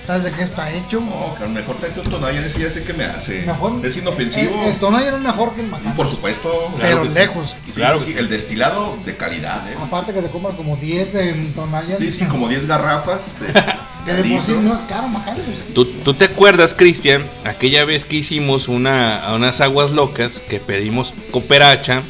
sabes 0.06 0.24
de 0.24 0.32
qué 0.32 0.42
está 0.42 0.70
hecho. 0.72 1.00
No, 1.00 1.34
que 1.38 1.46
mejor 1.46 1.76
tráete 1.78 2.00
un 2.00 2.10
Tonayan, 2.10 2.44
ese 2.44 2.60
ya 2.60 2.70
sé 2.70 2.84
que 2.84 2.92
me 2.92 3.04
hace. 3.04 3.44
Mejor, 3.46 3.84
es 3.84 3.96
inofensivo. 3.96 4.62
El, 4.62 4.68
el 4.74 4.78
Tonayan 4.78 5.14
es 5.14 5.20
mejor 5.20 5.54
que 5.54 5.60
el 5.62 5.66
macán. 5.68 5.94
Por 5.96 6.08
supuesto. 6.08 6.72
Pero 6.80 7.04
lejos. 7.04 7.56
Sí, 7.64 7.72
Claro 7.72 7.98
sí, 7.98 8.06
que 8.06 8.12
sí. 8.12 8.18
el 8.18 8.28
destilado 8.28 8.96
de 9.04 9.16
calidad, 9.16 9.70
¿eh? 9.70 9.76
Aparte 9.82 10.12
que 10.14 10.22
te 10.22 10.28
compras 10.28 10.54
como 10.54 10.76
10 10.76 11.14
en 11.16 11.54
Tonayan. 11.54 11.98
Sí, 11.98 12.12
sí, 12.12 12.24
como 12.26 12.48
10 12.48 12.66
garrafas 12.66 13.22
de, 13.40 13.52
Que 14.06 14.12
de 14.12 14.34
por 14.34 14.42
sí 14.42 14.54
no 14.62 14.72
es 14.74 14.80
caro, 14.84 15.08
macán. 15.08 15.36
pues. 15.44 15.74
¿Tú, 15.74 15.84
tú 15.84 16.14
te 16.14 16.26
acuerdas, 16.26 16.74
Cristian, 16.74 17.24
aquella 17.44 17.84
vez 17.84 18.04
que 18.04 18.16
hicimos 18.16 18.68
una, 18.68 19.20
unas 19.34 19.60
aguas 19.60 19.90
locas, 19.90 20.40
que 20.48 20.60
pedimos 20.60 21.12
cooperacha 21.32 22.04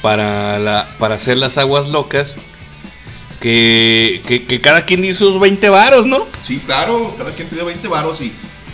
para, 0.00 0.58
la, 0.58 0.88
para 0.98 1.16
hacer 1.16 1.36
las 1.36 1.58
aguas 1.58 1.90
locas, 1.90 2.36
que, 3.42 4.22
que, 4.26 4.46
que 4.46 4.60
cada 4.60 4.84
quien 4.84 5.04
hizo 5.04 5.26
sus 5.32 5.40
20 5.40 5.68
varos, 5.68 6.06
¿no? 6.06 6.26
Sí, 6.42 6.62
claro, 6.64 7.12
cada 7.18 7.34
quien 7.34 7.48
pidió 7.48 7.64
20 7.64 7.88
varos 7.88 8.20
y 8.20 8.32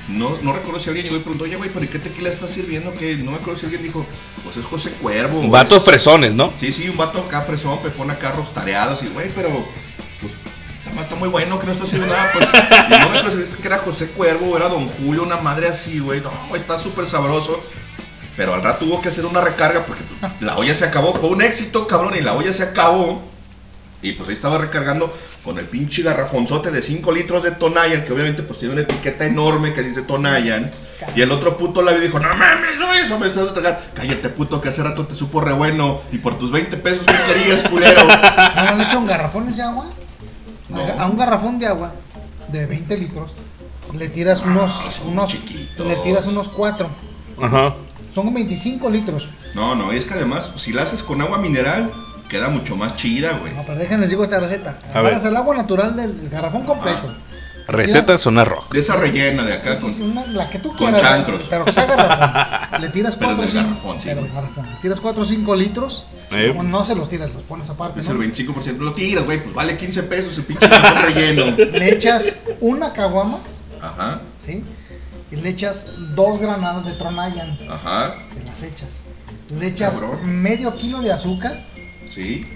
no, 0.09 0.37
no 0.43 0.53
recuerdo 0.53 0.79
si 0.79 0.89
alguien 0.91 1.07
llegó 1.07 1.17
y 1.17 1.21
preguntó, 1.21 1.45
oye, 1.45 1.57
güey, 1.57 1.71
¿pero 1.71 1.91
qué 1.91 1.99
tequila 1.99 2.29
estás 2.29 2.51
sirviendo? 2.51 2.93
Que 2.95 3.17
no 3.17 3.31
me 3.31 3.39
acuerdo 3.39 3.59
si 3.59 3.65
alguien 3.65 3.83
dijo, 3.83 4.05
pues 4.45 4.59
es 4.59 4.65
José 4.67 4.91
Cuervo. 5.01 5.39
güey. 5.39 5.51
Vatos 5.51 5.85
fresones, 5.85 6.35
¿no? 6.35 6.53
Sí, 6.61 6.71
sí, 6.71 6.87
un 6.89 6.99
vato 6.99 7.19
acá 7.19 7.43
fresón, 7.43 7.79
pone 7.97 8.17
carros 8.19 8.53
tareados 8.53 9.03
y, 9.03 9.09
güey, 9.09 9.31
pero, 9.35 9.49
pues, 10.21 10.35
está, 10.87 11.03
está 11.03 11.15
muy 11.17 11.31
bueno 11.31 11.59
que 11.59 11.67
no 11.67 11.73
está 11.73 11.85
haciendo 11.85 12.07
nada, 12.07 12.31
pues. 12.35 12.47
Y 12.47 12.91
no 12.91 13.09
me 13.09 13.19
acuerdo 13.19 13.39
que 13.61 13.67
era 13.67 13.79
José 13.79 14.09
Cuervo 14.09 14.55
era 14.55 14.69
Don 14.69 14.87
Julio, 14.89 15.23
una 15.23 15.39
madre 15.39 15.69
así, 15.69 15.99
güey. 15.99 16.21
No, 16.21 16.55
está 16.55 16.79
súper 16.79 17.07
sabroso. 17.07 17.63
Pero 18.37 18.55
al 18.55 18.63
rato 18.63 18.85
tuvo 18.85 19.01
que 19.03 19.09
hacer 19.09 19.27
una 19.27 19.41
recarga 19.41 19.85
porque 19.85 20.05
la 20.41 20.57
olla 20.57 20.75
se 20.75 20.85
acabó. 20.85 21.13
Fue 21.15 21.31
un 21.31 21.43
éxito, 21.43 21.89
cabrón, 21.89 22.15
y 22.17 22.21
la 22.21 22.35
olla 22.35 22.53
se 22.53 22.63
acabó. 22.63 23.21
Y 24.03 24.13
pues 24.13 24.29
ahí 24.29 24.35
estaba 24.35 24.59
recargando 24.59 25.13
con 25.45 25.59
el 25.59 25.67
pinche 25.67 26.03
garrafonzote 26.03 26.71
de 26.71 26.83
5 26.83 27.11
litros 27.13 27.43
de 27.43 27.53
Tonayan, 27.53 28.05
que 28.05 28.13
obviamente 28.13 28.43
pues 28.43 28.59
tiene 28.59 28.75
una 28.75 28.83
etiqueta 28.83 29.25
enorme 29.25 29.75
que 29.75 29.83
dice 29.83 30.03
Tonayan. 30.03 30.71
Y 31.15 31.23
el 31.23 31.31
otro 31.31 31.57
puto 31.57 31.83
labio 31.83 32.01
dijo, 32.01 32.19
no 32.19 32.29
mames, 32.35 32.77
no, 32.79 32.93
eso 32.93 33.19
me 33.19 33.27
estás 33.27 33.53
tragar. 33.55 33.83
Cállate 33.95 34.29
puto, 34.29 34.61
que 34.61 34.69
hace 34.69 34.83
rato 34.83 35.07
te 35.07 35.15
supo 35.15 35.41
re 35.41 35.53
bueno. 35.53 36.01
Y 36.13 36.19
por 36.19 36.39
tus 36.39 36.51
20 36.51 36.77
pesos 36.79 37.07
que 37.07 37.35
querías, 37.35 37.69
culero. 37.69 38.05
¿No 38.05 38.77
le 38.77 38.85
echan 38.85 39.07
garrafones 39.07 39.57
de 39.57 39.63
agua? 39.63 39.87
No. 40.69 40.81
A 40.99 41.07
un 41.07 41.17
garrafón 41.17 41.59
de 41.59 41.67
agua 41.67 41.93
de 42.49 42.67
20 42.67 42.97
litros 42.99 43.33
le 43.95 44.09
tiras 44.09 44.43
unos, 44.43 44.71
son 44.73 45.09
unos 45.09 45.31
chiquitos. 45.31 45.87
le 45.87 45.97
tiras 45.97 46.27
unos 46.27 46.49
4. 46.49 46.89
Ajá. 47.43 47.75
Son 48.15 48.33
25 48.33 48.91
litros. 48.91 49.29
No, 49.55 49.75
no, 49.75 49.93
es 49.93 50.05
que 50.05 50.15
además, 50.15 50.53
si 50.57 50.73
la 50.73 50.83
haces 50.83 51.03
con 51.03 51.21
agua 51.21 51.39
mineral, 51.39 51.91
queda 52.29 52.49
mucho 52.49 52.77
más 52.77 52.97
chida, 52.97 53.39
güey. 53.39 53.53
No, 53.55 53.63
pero 53.65 53.79
déjenles 53.79 54.11
digo 54.11 54.23
esta 54.25 54.39
receta. 54.41 54.79
A 54.95 55.01
ver. 55.01 55.15
El 55.25 55.37
agua 55.37 55.57
natural 55.57 55.97
del 55.97 56.29
garrafón 56.31 56.65
completo. 56.65 57.13
Receta 57.67 58.17
zona 58.17 58.47
rock. 58.47 58.73
De 58.73 58.81
esa 58.81 58.97
rellena 58.97 59.43
de 59.45 59.59
Sí, 59.61 59.69
acá 59.69 59.77
sí, 59.77 59.83
con... 59.83 59.91
sí, 59.93 60.03
una- 60.03 60.27
la 60.29 60.49
que 60.49 60.59
tú 60.59 60.69
con 60.71 60.79
quieras. 60.79 61.03
chancros. 61.03 61.43
Pero 61.51 61.65
que 61.67 61.73
sea 61.75 61.85
garrafón. 61.85 62.81
Le 62.81 62.89
tiras 62.89 63.17
Pero 63.17 63.37
4 63.37 63.43
o 63.43 63.47
del 63.47 63.51
5. 63.51 63.69
garrafón, 63.69 63.97
sí, 64.01 64.09
pero 64.09 64.21
güey. 64.21 64.33
garrafón. 64.33 64.67
Le 64.71 64.77
tiras 64.81 65.01
4 65.03 65.23
o 65.23 65.25
5 65.27 65.57
litros. 65.57 66.05
Eh. 66.31 66.53
Bueno, 66.55 66.71
no 66.71 66.85
se 66.87 66.95
los 66.95 67.11
tiras, 67.11 67.31
los 67.35 67.43
pones 67.43 67.69
aparte. 67.69 68.01
Es 68.01 68.09
¿no? 68.09 68.23
el 68.23 68.33
25%. 68.35 68.79
Lo 68.79 68.95
tiras, 68.95 69.25
güey, 69.27 69.43
pues 69.43 69.55
vale 69.55 69.77
15 69.77 70.03
pesos 70.05 70.39
el 70.39 70.45
pinche 70.45 70.67
garrafón 70.67 71.03
relleno. 71.15 71.45
Le 71.57 71.93
echas 71.93 72.37
una 72.61 72.93
caguama, 72.95 73.37
Ajá, 73.83 74.23
¿sí? 74.45 74.65
Y 75.31 75.37
le 75.37 75.51
echas 75.51 75.89
dos 76.15 76.39
granadas 76.41 76.87
de 76.87 76.93
Tronayan. 76.93 77.59
ajá, 77.71 78.15
Te 78.35 78.45
las 78.45 78.63
echas. 78.63 78.99
Le 79.51 79.67
echas 79.67 79.93
Cabrón. 79.95 80.21
medio 80.43 80.75
kilo 80.75 81.03
de 81.03 81.13
azúcar. 81.13 81.63
Sí. 82.11 82.47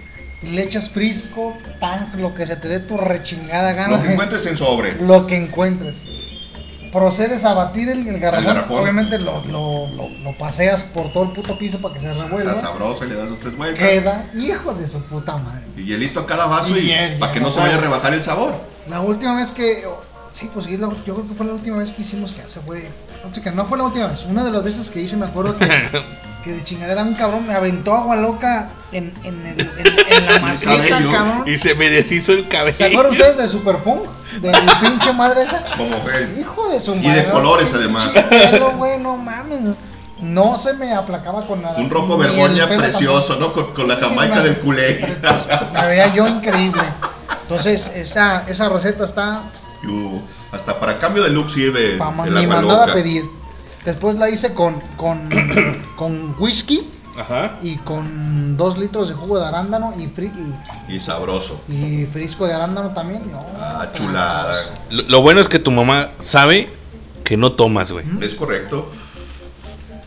Le 0.42 0.62
echas 0.62 0.90
frisco, 0.90 1.56
tang, 1.78 2.20
lo 2.20 2.34
que 2.34 2.46
se 2.46 2.56
te 2.56 2.66
dé 2.66 2.80
tu 2.80 2.96
rechingada 2.96 3.72
gana. 3.74 3.96
Lo 3.96 4.02
que 4.02 4.12
encuentres 4.12 4.44
en 4.46 4.56
sobre. 4.56 4.94
Lo 5.00 5.26
que 5.26 5.36
encuentres. 5.36 6.02
Procedes 6.90 7.44
a 7.44 7.54
batir 7.54 7.88
el, 7.88 8.06
el 8.06 8.18
garrafón. 8.18 8.48
El 8.48 8.54
garrafón. 8.54 8.82
Obviamente 8.82 9.18
lo, 9.18 9.42
lo, 9.46 9.86
lo, 9.96 10.08
lo 10.08 10.38
paseas 10.38 10.82
por 10.82 11.12
todo 11.12 11.22
el 11.24 11.30
puto 11.30 11.56
piso 11.56 11.80
para 11.80 11.94
que 11.94 12.00
se 12.00 12.12
revuelva. 12.12 12.52
Está 12.52 12.66
sabroso 12.66 13.04
y 13.04 13.08
le 13.08 13.14
das 13.14 13.28
dos 13.30 13.40
tres 13.40 13.56
vueltas. 13.56 13.88
Queda 13.88 14.26
hijo 14.34 14.74
de 14.74 14.88
su 14.88 15.00
puta 15.04 15.36
madre. 15.36 15.64
Y 15.76 15.84
hielito 15.84 16.20
a 16.20 16.26
cada 16.26 16.46
vaso 16.46 16.76
y, 16.76 16.90
Y 16.90 17.18
para 17.18 17.32
que 17.32 17.40
no 17.40 17.50
se 17.50 17.60
vaya 17.60 17.76
a 17.76 17.80
rebajar 17.80 18.12
el 18.12 18.22
sabor. 18.22 18.52
La 18.88 19.00
última 19.00 19.36
vez 19.36 19.52
que. 19.52 19.84
Sí, 20.32 20.50
pues 20.52 20.66
yo 20.66 20.78
creo 21.04 21.28
que 21.28 21.34
fue 21.34 21.44
la 21.46 21.52
última 21.52 21.76
vez 21.78 21.92
que 21.92 22.00
hicimos 22.02 22.32
que 22.32 22.48
se 22.48 22.60
fue. 22.60 22.88
No 23.22 23.34
sé 23.34 23.42
que 23.42 23.50
no 23.50 23.66
fue 23.66 23.76
la 23.76 23.84
última 23.84 24.06
vez. 24.06 24.24
Una 24.24 24.42
de 24.42 24.50
las 24.50 24.64
veces 24.64 24.88
que 24.90 25.00
hice, 25.00 25.14
me 25.16 25.26
acuerdo 25.26 25.56
que, 25.58 25.68
que 26.44 26.52
de 26.52 26.62
chingadera 26.64 27.02
un 27.02 27.12
cabrón 27.14 27.46
me 27.46 27.54
aventó 27.54 27.94
agua 27.94 28.16
loca 28.16 28.70
en, 28.92 29.12
en, 29.24 29.46
el- 29.46 29.60
en- 29.60 29.86
en 30.08 30.26
la 30.32 30.40
maceta, 30.40 30.88
cabrón. 30.88 31.44
Y 31.46 31.58
se 31.58 31.74
me 31.74 31.90
deshizo 31.90 32.32
el 32.32 32.44
¿Se 32.44 32.48
cabello. 32.48 32.86
acuerdan 32.86 33.12
ustedes 33.12 33.36
de 33.36 33.48
Superpunk? 33.48 34.02
De 34.40 34.50
mi 34.50 34.74
pinche 34.88 35.12
madre 35.12 35.42
esa. 35.42 35.62
Como 35.76 35.98
fue. 35.98 36.34
Hijo 36.40 36.68
de 36.70 36.80
su 36.80 36.94
Y 36.94 37.00
madre. 37.06 37.24
de 37.24 37.30
colores, 37.30 37.68
además. 37.74 38.08
Pelo, 38.30 38.70
güey, 38.78 38.98
no 39.00 39.18
mames. 39.18 39.60
No 40.22 40.56
se 40.56 40.72
me 40.74 40.94
aplacaba 40.94 41.46
con 41.46 41.60
nada. 41.60 41.78
Un 41.78 41.90
rojo 41.90 42.16
vergoña 42.16 42.66
precioso. 42.68 43.36
¿no? 43.36 43.52
Con, 43.52 43.74
con 43.74 43.86
la 43.88 43.96
Sí, 43.96 44.00
jamaica 44.02 44.40
del 44.42 44.56
culé. 44.60 44.94
pues, 45.20 45.46
Me 45.74 45.86
veía 45.88 46.14
yo 46.14 46.26
increíble. 46.26 46.82
Entonces, 47.42 47.90
esa, 47.94 48.44
esa 48.48 48.68
receta 48.70 49.04
está 49.04 49.42
Y, 49.82 49.86
uh, 49.86 50.20
hasta 50.52 50.78
para 50.80 50.98
cambio 50.98 51.22
de 51.22 51.30
look 51.30 51.50
sirve 51.50 51.96
para 51.96 52.24
el 52.26 52.34
ni 52.34 52.44
agua 52.44 52.56
mandada 52.56 52.84
a 52.84 52.94
pedir. 52.94 53.24
Después 53.84 54.14
la 54.16 54.30
hice 54.30 54.54
con, 54.54 54.80
con, 54.96 55.28
con 55.96 56.36
whisky 56.38 56.86
Ajá. 57.18 57.58
y 57.62 57.76
con 57.78 58.56
dos 58.56 58.78
litros 58.78 59.08
de 59.08 59.14
jugo 59.14 59.38
de 59.40 59.46
arándano 59.46 59.92
y, 59.98 60.04
fri- 60.06 60.32
Y 60.88 61.00
sabroso. 61.00 61.60
y, 61.68 62.02
y 62.02 62.06
frisco 62.06 62.46
de 62.46 62.54
arándano 62.54 62.90
también. 62.94 63.22
y, 63.28 63.32
oh, 63.34 63.44
Ah, 63.58 63.88
chulada. 63.92 64.54
Lo, 64.90 65.02
lo 65.02 65.20
bueno 65.22 65.40
es 65.40 65.48
que 65.48 65.58
tu 65.58 65.70
mamá 65.72 66.10
sabe 66.20 66.68
que 67.24 67.36
no 67.36 67.52
tomas, 67.52 67.90
güey. 67.92 68.04
Es 68.20 68.34
correcto. 68.34 68.88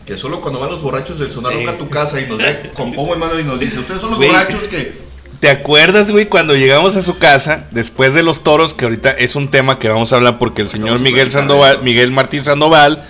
Que 0.06 0.16
solo 0.16 0.40
cuando 0.40 0.60
van 0.60 0.70
los 0.70 0.82
borrachos 0.82 1.18
del 1.18 1.32
sonar 1.32 1.52
Eh. 1.52 1.68
a 1.68 1.76
tu 1.76 1.88
casa 1.88 2.20
y 2.20 2.26
nos 2.26 2.38
ve 2.38 2.70
con 2.74 2.92
pomo 2.94 3.12
en 3.14 3.20
mano 3.20 3.38
y 3.38 3.44
nos 3.44 3.58
dice, 3.60 3.78
ustedes 3.80 4.00
son 4.00 4.10
los 4.12 4.18
borrachos 4.18 4.60
que... 4.70 5.05
¿Te 5.40 5.50
acuerdas, 5.50 6.10
güey, 6.10 6.26
cuando 6.26 6.54
llegamos 6.54 6.96
a 6.96 7.02
su 7.02 7.18
casa, 7.18 7.64
después 7.70 8.14
de 8.14 8.22
los 8.22 8.42
toros, 8.42 8.72
que 8.74 8.84
ahorita 8.86 9.10
es 9.10 9.36
un 9.36 9.48
tema 9.50 9.78
que 9.78 9.88
vamos 9.88 10.12
a 10.12 10.16
hablar 10.16 10.38
porque 10.38 10.62
el 10.62 10.68
señor 10.68 10.98
Miguel 11.00 11.30
Sandoval. 11.30 11.82
Miguel 11.82 12.10
Martín 12.10 12.42
Sandoval, 12.42 13.02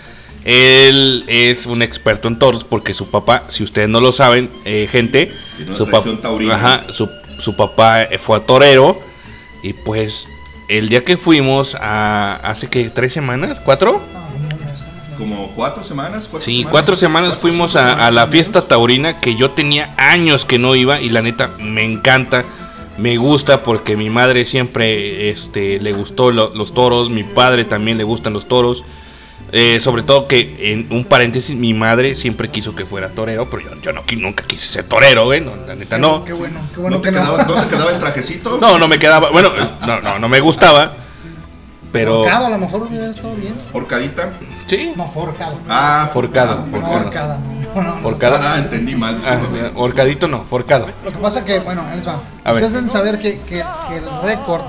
él 0.45 1.25
es 1.29 1.67
un 1.67 1.83
experto 1.83 2.29
en 2.29 2.39
toros 2.39 2.65
porque 2.65 2.95
su 2.95 3.11
papá, 3.11 3.45
si 3.49 3.63
ustedes 3.65 3.89
no 3.89 4.01
lo 4.01 4.13
saben, 4.13 4.51
eh, 4.65 4.89
gente, 4.91 5.33
su, 5.75 5.87
pap- 5.87 6.05
ajá, 6.53 6.85
su, 6.91 7.09
su 7.39 7.55
papá 7.57 8.03
eh, 8.05 8.19
fue 8.19 8.37
a 8.39 8.41
torero 8.41 9.01
y 9.63 9.73
pues 9.73 10.29
el 10.69 10.89
día 10.89 11.05
que 11.05 11.17
fuimos 11.17 11.77
a 11.81 12.37
hace 12.43 12.69
que 12.69 12.91
tres 12.91 13.13
semanas, 13.13 13.61
cuatro, 13.61 14.03
Ah, 14.15 14.23
como 15.17 15.53
cuatro 15.55 15.83
semanas. 15.85 16.23
Cuatro 16.31 16.41
Sí, 16.41 16.57
semanas, 16.59 16.71
cuatro 16.73 16.97
semanas 16.97 17.29
cuatro, 17.31 17.41
fuimos 17.43 17.73
cinco 17.73 17.85
a, 17.85 18.11
la 18.11 18.27
fiesta 18.27 18.63
taurina 18.69 19.21
que 19.21 19.37
yo 19.37 19.51
tenía 19.51 19.95
años 19.97 20.45
que 20.45 20.59
no 20.59 20.75
iba 20.75 21.01
y 21.01 21.11
la 21.11 21.23
neta 21.23 21.51
me 21.59 21.85
encanta, 21.85 22.45
me 22.99 23.17
gusta 23.17 23.63
porque 23.63 23.97
mi 23.97 24.11
madre 24.11 24.45
siempre 24.45 25.31
este, 25.31 25.81
le 25.81 25.93
gustó 25.93 26.31
lo- 26.31 26.53
los 26.55 26.73
toros, 26.75 27.11
mi 27.11 27.25
padre 27.25 27.65
también 27.65 27.99
le 27.99 28.05
gustan 28.05 28.33
los 28.33 28.47
toros. 28.49 28.85
Eh, 29.53 29.79
sobre 29.81 30.03
todo 30.03 30.27
que 30.27 30.73
en 30.73 30.89
un 30.91 31.05
paréntesis 31.05 31.55
mi 31.55 31.73
madre 31.73 32.17
siempre 32.17 32.49
quiso 32.49 32.75
que 32.75 32.85
fuera 32.85 33.11
torero, 33.11 33.49
pero 33.49 33.63
yo, 33.63 33.81
yo 33.81 33.93
no, 33.93 34.03
nunca 34.19 34.43
quise 34.45 34.67
ser 34.67 34.85
torero, 34.87 35.27
güey, 35.27 35.41
no, 35.41 35.53
la 35.69 35.77
neta 35.77 35.99
no. 35.99 36.25
Qué 36.25 36.33
bueno, 36.33 36.59
qué 36.75 36.81
bueno 36.81 36.97
¿No 36.97 37.01
te, 37.03 37.11
que 37.11 37.15
quedaba, 37.15 37.45
¿No 37.45 37.55
te 37.63 37.69
quedaba 37.71 37.93
el 37.93 38.01
trajecito? 38.01 38.59
No, 38.61 38.77
no 38.77 38.89
me 38.89 38.99
quedaba, 38.99 39.31
bueno, 39.31 39.53
no, 39.87 40.01
no, 40.01 40.19
no 40.19 40.29
me 40.29 40.41
gustaba, 40.41 40.93
pero 41.93 42.23
Forcado, 42.23 42.47
a 42.47 42.51
lo 42.51 42.59
mejor 42.59 42.83
hubiera 42.83 43.07
estado 43.07 43.35
bien. 43.35 43.55
Horcadita. 43.73 44.31
sí, 44.67 44.93
No. 44.97 45.05
Ah, 45.69 46.09
Forcado, 46.13 46.65
no, 46.67 46.71
forcado. 46.73 46.95
horcada, 47.07 47.39
no. 47.75 47.83
no, 47.83 47.95
no. 47.97 48.03
Forcado. 48.03 48.39
Ah, 48.43 48.59
entendí 48.59 48.95
mal. 48.95 49.19
Ah, 49.27 49.39
horcadito 49.75 50.29
no, 50.29 50.45
forcado. 50.45 50.87
Lo 51.05 51.11
que 51.13 51.19
pasa 51.19 51.45
que, 51.45 51.59
bueno, 51.61 51.83
les 51.95 52.07
va. 52.07 52.21
A 52.45 52.53
ver. 52.53 52.65
Ustedes 52.65 52.73
deben 52.73 52.91
saber 52.91 53.19
que, 53.19 53.41
que, 53.41 53.65
que 53.89 53.97
el 53.97 54.05
récord 54.23 54.63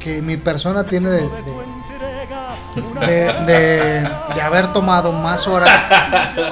que 0.00 0.20
mi 0.22 0.36
persona 0.36 0.84
tiene 0.84 1.10
de, 1.10 1.22
de, 1.22 3.06
de, 3.06 3.32
de- 3.46 4.10
de 4.34 4.40
haber 4.42 4.72
tomado 4.72 5.12
más 5.12 5.46
horas 5.48 5.70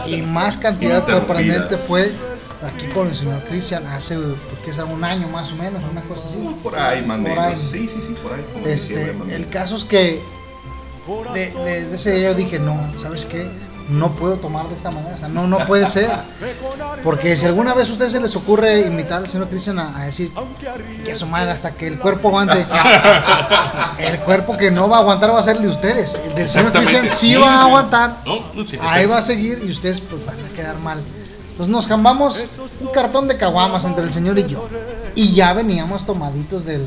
y 0.06 0.22
más 0.22 0.56
cantidad 0.58 1.06
sorprendente 1.06 1.76
fue 1.76 2.12
aquí 2.64 2.86
con 2.88 3.06
el 3.08 3.14
señor 3.14 3.42
Cristian 3.48 3.86
hace 3.86 4.16
que 4.64 4.70
es 4.70 4.78
un 4.78 5.02
año 5.04 5.28
más 5.28 5.52
o 5.52 5.56
menos, 5.56 5.82
una 5.90 6.02
cosa 6.02 6.26
así. 6.28 6.36
Por 6.62 6.78
ahí, 6.78 7.02
más 7.04 7.18
Por 7.18 7.28
menos. 7.28 7.44
ahí. 7.44 7.56
Sí, 7.56 7.88
sí, 7.88 8.00
sí, 8.06 8.14
por 8.22 8.32
ahí. 8.32 8.44
como 8.52 8.66
Este, 8.66 9.16
el 9.34 9.48
caso 9.48 9.76
es 9.76 9.84
que 9.84 10.22
de- 11.34 11.52
desde 11.64 11.94
ese 11.94 12.12
día 12.12 12.30
yo 12.30 12.34
dije, 12.34 12.58
no, 12.58 12.76
¿sabes 13.00 13.24
qué? 13.26 13.48
No 13.88 14.10
puedo 14.16 14.34
tomar 14.38 14.68
de 14.68 14.74
esta 14.74 14.90
manera, 14.90 15.14
o 15.14 15.18
sea, 15.18 15.28
no, 15.28 15.46
no 15.46 15.64
puede 15.64 15.86
ser. 15.86 16.10
Porque 17.04 17.36
si 17.36 17.46
alguna 17.46 17.72
vez 17.72 17.88
a 17.88 17.92
ustedes 17.92 18.10
se 18.10 18.20
les 18.20 18.34
ocurre 18.34 18.80
invitar 18.80 19.18
al 19.18 19.28
señor 19.28 19.48
Cristian 19.48 19.78
a, 19.78 19.96
a 20.00 20.06
decir 20.06 20.32
que 21.04 21.12
a 21.12 21.14
su 21.14 21.26
madre 21.26 21.52
hasta 21.52 21.70
que 21.72 21.86
el 21.86 21.96
cuerpo 22.00 22.28
aguante, 22.28 22.66
el 23.98 24.18
cuerpo 24.20 24.56
que 24.56 24.72
no 24.72 24.88
va 24.88 24.96
a 24.96 25.00
aguantar 25.00 25.30
va 25.32 25.38
a 25.38 25.42
ser 25.44 25.56
el 25.56 25.62
de 25.62 25.68
ustedes. 25.68 26.20
El 26.26 26.34
del 26.34 26.48
señor 26.50 26.72
Cristian 26.72 27.08
sí 27.08 27.36
va 27.36 27.60
a 27.60 27.62
aguantar, 27.62 28.16
ahí 28.80 29.06
va 29.06 29.18
a 29.18 29.22
seguir 29.22 29.62
y 29.64 29.70
ustedes 29.70 30.00
pues 30.00 30.24
van 30.26 30.34
a 30.44 30.48
quedar 30.56 30.78
mal. 30.80 31.00
Entonces 31.56 31.72
nos 31.72 31.86
jambamos 31.86 32.44
un 32.80 32.88
cartón 32.88 33.28
de 33.28 33.38
caguamas 33.38 33.86
entre 33.86 34.04
el 34.04 34.12
señor 34.12 34.38
y 34.38 34.46
yo. 34.46 34.68
Y 35.14 35.32
ya 35.32 35.54
veníamos 35.54 36.04
tomaditos 36.04 36.66
del, 36.66 36.86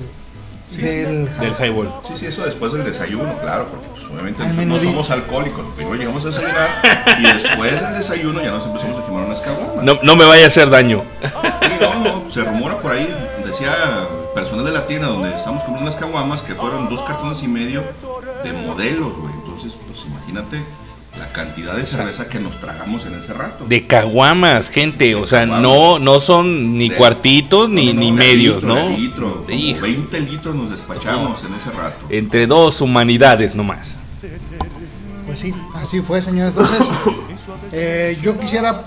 del, 0.78 1.26
Del 1.40 1.56
highball. 1.60 1.92
Sí, 2.04 2.14
sí, 2.18 2.28
eso 2.28 2.46
después 2.46 2.72
del 2.74 2.84
desayuno, 2.84 3.36
claro, 3.40 3.66
porque 3.66 3.88
pues, 3.88 4.04
obviamente 4.04 4.44
no 4.66 4.78
somos 4.78 5.10
alcohólicos. 5.10 5.66
Primero 5.76 5.96
llegamos 5.96 6.24
a 6.24 6.28
desayunar 6.28 6.70
y 7.18 7.24
después 7.24 7.82
del 7.82 7.94
desayuno 7.96 8.44
ya 8.44 8.52
nos 8.52 8.68
empezamos 8.68 9.00
a 9.00 9.06
quemar 9.08 9.24
unas 9.24 9.42
caguamas. 9.42 9.84
No, 9.84 9.98
no 10.04 10.16
me 10.16 10.26
vaya 10.26 10.44
a 10.44 10.48
hacer 10.48 10.70
daño. 10.70 11.04
Sí, 11.24 11.74
no, 11.82 12.04
no, 12.04 12.30
se 12.30 12.44
rumora 12.44 12.78
por 12.78 12.92
ahí, 12.92 13.12
decía 13.44 13.74
personal 14.36 14.66
de 14.66 14.72
la 14.72 14.86
tienda 14.86 15.08
donde 15.08 15.36
estamos 15.36 15.64
comprando 15.64 15.90
unas 15.90 16.00
caguamas 16.00 16.44
que 16.44 16.54
fueron 16.54 16.90
dos 16.90 17.02
cartones 17.02 17.42
y 17.42 17.48
medio 17.48 17.84
de 18.44 18.54
modelos, 18.54 19.18
güey. 19.18 19.34
Entonces, 19.34 19.74
pues 19.88 20.06
imagínate 20.06 20.62
la 21.20 21.28
cantidad 21.28 21.76
de 21.76 21.86
cerveza 21.86 22.28
que 22.30 22.40
nos 22.40 22.60
tragamos 22.60 23.06
en 23.06 23.14
ese 23.16 23.34
rato. 23.34 23.66
De 23.68 23.86
caguamas, 23.86 24.70
gente. 24.70 25.14
O 25.16 25.28
sea, 25.28 25.42
caguamas. 25.42 25.62
no, 25.62 26.00
no 26.00 26.20
son 26.20 26.78
ni 26.78 26.90
De- 26.90 26.96
cuartitos 26.96 27.70
ni, 27.70 27.88
No, 27.88 27.94
no, 27.94 28.00
ni 28.00 28.06
de 28.08 28.12
medios, 28.18 28.64
litro, 28.64 28.68
¿no? 28.76 28.90
de 28.90 28.98
litro, 28.98 29.44
como 29.46 29.50
Hijo. 29.58 29.82
20 29.82 30.20
litros 30.22 30.56
nos 30.56 30.72
despachamos 30.72 31.44
en 31.44 31.54
ese 31.54 31.72
rato. 31.72 32.06
Entre 32.10 32.48
dos 32.48 32.82
humanidades 32.82 33.54
nomás. 33.56 33.98
Pues 35.28 35.42
sí, 35.42 35.54
así 35.76 36.02
fue, 36.02 36.22
señor. 36.22 36.48
Entonces, 36.48 36.90
eh, 37.72 38.18
yo 38.22 38.40
quisiera, 38.40 38.82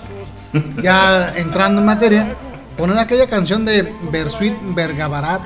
ya 0.81 1.33
entrando 1.37 1.79
en 1.79 1.85
materia, 1.87 2.35
poner 2.77 2.97
aquella 2.99 3.27
canción 3.27 3.63
de 3.63 3.93
Bersuit 4.11 4.53
Bergabarat. 4.75 5.41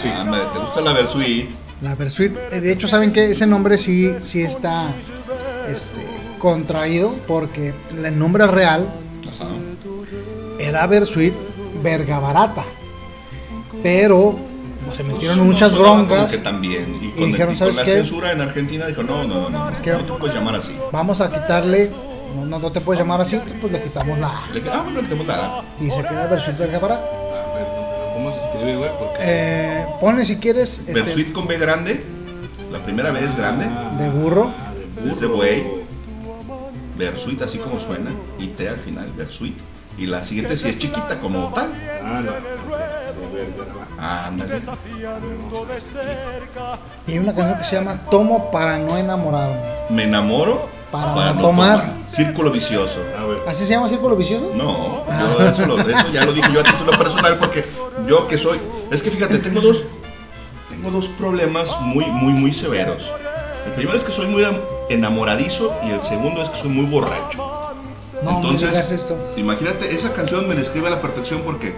Sí, 0.00 0.08
ándale, 0.08 0.44
¿te 0.52 0.58
gusta 0.60 0.80
la 0.80 0.92
Versuit? 0.92 1.48
La 1.80 1.94
Bersuit, 1.96 2.32
eh, 2.52 2.60
de 2.60 2.72
hecho, 2.72 2.86
saben 2.86 3.12
que 3.12 3.30
ese 3.30 3.46
nombre 3.48 3.76
sí, 3.76 4.12
sí 4.20 4.42
está 4.42 4.94
este, 5.68 6.00
contraído 6.38 7.12
porque 7.26 7.74
el 7.96 8.18
nombre 8.18 8.46
real 8.46 8.88
Ajá. 9.28 9.48
era 10.58 10.86
Bersuit 10.86 11.34
Bergabarata. 11.82 12.64
Pero 13.82 14.36
pues, 14.84 14.96
se 14.96 15.04
metieron 15.04 15.40
muchas 15.46 15.72
No, 15.72 15.80
broncas. 15.80 16.30
que 16.32 16.38
también. 16.38 17.12
Y, 17.16 17.24
dijeron, 17.26 17.56
¿sabes 17.56 17.76
con 17.76 17.84
qué? 17.84 17.92
la 17.92 17.98
censura 17.98 18.32
en 18.32 18.40
Argentina 18.40 18.86
dijo, 18.86 19.02
no, 19.02 19.24
no, 19.24 19.48
no, 19.48 19.50
no, 19.50 19.70
Es 19.70 19.80
que- 19.80 19.92
no 19.92 20.00
te 20.04 20.12
puedes 20.12 20.34
llamar 20.34 20.56
así. 20.56 20.76
Vamos 20.92 21.20
a 21.20 21.30
quitarle, 21.30 21.90
no, 22.36 22.44
no, 22.46 22.58
no 22.58 22.72
te 22.72 22.80
puedes 22.80 23.00
llamar 23.00 23.20
así, 23.20 23.40
pues 23.60 23.72
le 23.72 23.82
quitamos 23.82 24.18
la 24.18 24.28
A. 24.28 24.40
Le 24.52 24.62
ah, 24.70 24.84
le 24.94 25.02
tenemos 25.02 25.26
la 25.26 25.34
A. 25.58 25.64
Y 25.80 25.90
se 25.90 26.02
queda 26.02 26.26
Bersuit 26.26 26.56
Bergabarat. 26.58 26.98
A 27.00 27.54
ver, 27.56 27.66
¿cómo 28.14 28.30
se 28.32 28.44
escribe, 28.44 28.76
güey? 28.76 28.90
Porque 28.98 29.16
Eh, 29.20 29.86
ponle 30.00 30.24
si 30.24 30.36
quieres 30.38 30.78
este, 30.80 30.92
Versuit 30.94 31.32
con 31.32 31.46
B 31.46 31.58
grande, 31.58 32.02
la 32.72 32.78
primera 32.78 33.10
B 33.10 33.24
es 33.24 33.36
grande, 33.36 33.66
de 34.02 34.10
burro. 34.10 34.52
De 35.20 35.26
buey, 35.26 35.64
Versuit 36.96 37.42
así 37.42 37.58
como 37.58 37.80
suena, 37.80 38.10
y 38.38 38.48
T 38.48 38.68
al 38.68 38.76
final, 38.76 39.08
Versuit. 39.16 39.56
Y 39.96 40.06
la 40.06 40.24
siguiente 40.24 40.56
sí 40.56 40.68
es 40.68 40.78
chiquita 40.78 41.18
como 41.20 41.52
tal. 41.54 41.70
Ah, 42.02 42.20
no. 42.24 42.32
Ah. 43.98 44.30
Y 47.06 47.12
hay 47.12 47.18
una 47.18 47.32
canción 47.34 47.58
que 47.58 47.64
se 47.64 47.76
llama 47.76 48.00
Tomo 48.10 48.50
para 48.50 48.78
no 48.78 48.96
enamorarme. 48.96 49.56
Me 49.90 50.04
enamoro 50.04 50.68
Para 50.90 51.32
no 51.32 51.40
tomar. 51.40 51.92
Círculo 52.14 52.50
vicioso. 52.50 52.96
A 53.20 53.24
ver. 53.26 53.38
¿Así 53.46 53.66
se 53.66 53.72
llama 53.74 53.88
Círculo 53.88 54.14
Vicioso? 54.14 54.52
No, 54.54 55.02
Ah. 55.10 55.34
yo 55.38 55.44
eso, 55.48 55.66
lo- 55.66 55.80
eso 55.80 56.12
ya 56.12 56.24
lo 56.24 56.32
dije 56.32 56.52
yo 56.52 56.60
a 56.60 56.62
título 56.62 56.92
personal 56.92 57.38
porque 57.38 57.64
yo 58.06 58.28
que 58.28 58.38
soy, 58.38 58.58
es 58.92 59.02
que 59.02 59.10
fíjate, 59.10 59.38
tengo 59.38 59.60
dos, 59.60 59.82
tengo 60.70 60.92
dos 60.92 61.08
problemas 61.08 61.68
muy, 61.80 62.04
muy, 62.06 62.32
muy 62.32 62.52
severos. 62.52 63.02
El 63.66 63.72
primero 63.72 63.98
es 63.98 64.04
que 64.04 64.12
soy 64.12 64.28
muy 64.28 64.44
am- 64.44 64.60
enamoradizo 64.88 65.74
y 65.86 65.90
el 65.90 66.02
segundo 66.02 66.42
es 66.42 66.50
que 66.50 66.58
soy 66.58 66.70
muy 66.70 66.86
borracho. 66.86 67.64
No 68.22 68.40
me 68.40 68.56
digas 68.56 68.90
esto. 68.90 69.16
imagínate, 69.36 69.94
esa 69.94 70.12
canción 70.12 70.48
me 70.48 70.54
describe 70.54 70.86
a 70.86 70.90
la 70.90 71.02
perfección 71.02 71.42
porque 71.44 71.74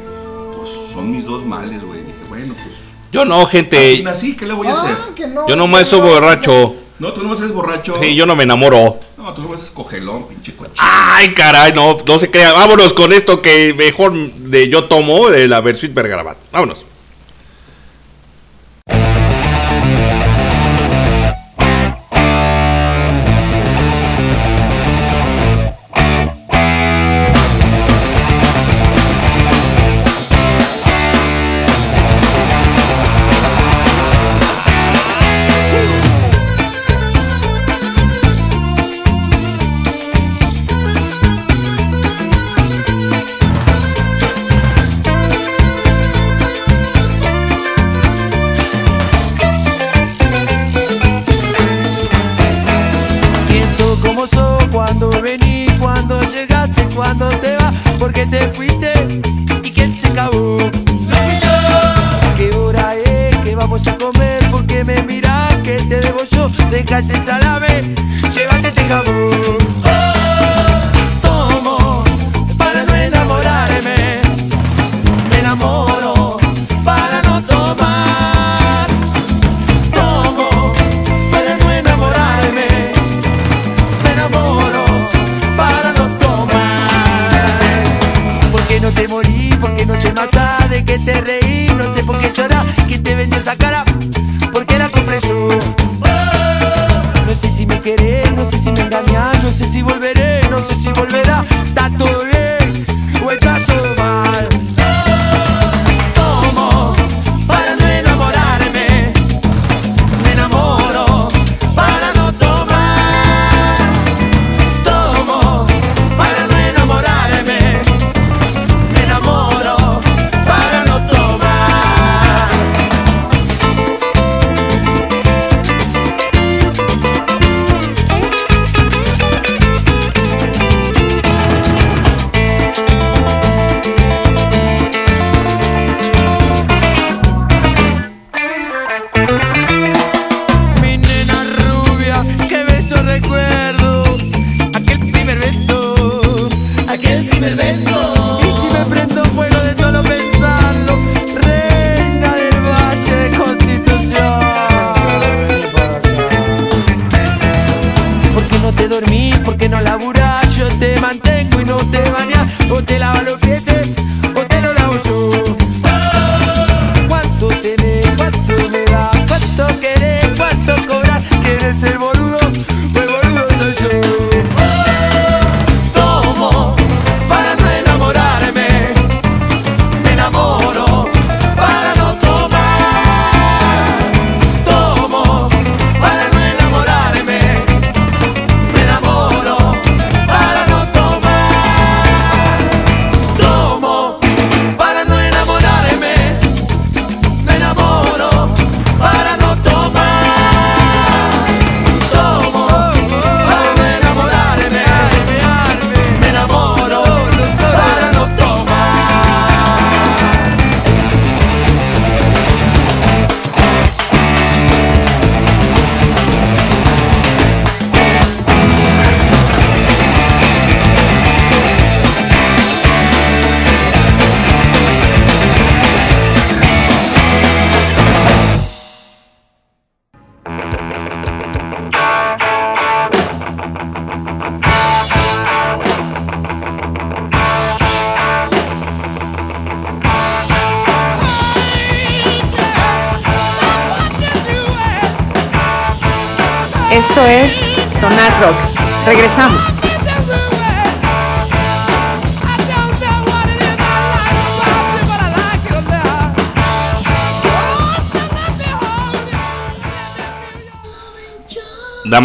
pues, 0.56 0.70
son 0.92 1.10
mis 1.10 1.24
dos 1.24 1.44
males, 1.44 1.82
güey. 1.82 2.00
Dije, 2.00 2.18
bueno, 2.28 2.54
pues 2.54 2.76
Yo 3.12 3.24
no, 3.24 3.42
así 3.42 3.52
gente. 3.52 4.02
nací, 4.02 4.36
¿qué 4.36 4.46
le 4.46 4.54
voy 4.54 4.68
a 4.68 4.72
hacer? 4.72 4.96
Ah, 5.00 5.10
que 5.14 5.26
no. 5.26 5.48
Yo 5.48 5.56
nomás 5.56 5.88
soy 5.88 6.00
borracho. 6.00 6.74
No, 6.98 7.12
tú 7.12 7.22
nomás 7.22 7.40
eres 7.40 7.52
borracho. 7.52 7.96
Sí, 8.00 8.14
yo 8.14 8.24
no 8.24 8.36
me 8.36 8.44
enamoro. 8.44 8.98
No, 9.18 9.34
tú 9.34 9.42
nomás 9.42 9.60
eres 9.60 9.70
cogelón, 9.70 10.28
pinche 10.28 10.56
coche. 10.56 10.72
Ay, 10.78 11.34
caray, 11.34 11.72
no, 11.72 11.98
no 12.06 12.18
se 12.18 12.30
crea. 12.30 12.52
Vámonos 12.52 12.94
con 12.94 13.12
esto 13.12 13.42
que 13.42 13.74
mejor 13.74 14.14
de 14.14 14.68
yo 14.68 14.84
tomo 14.84 15.28
de 15.28 15.46
la 15.48 15.60
Versuit 15.60 15.92
Bergarabat. 15.92 16.38
Vámonos. 16.52 16.84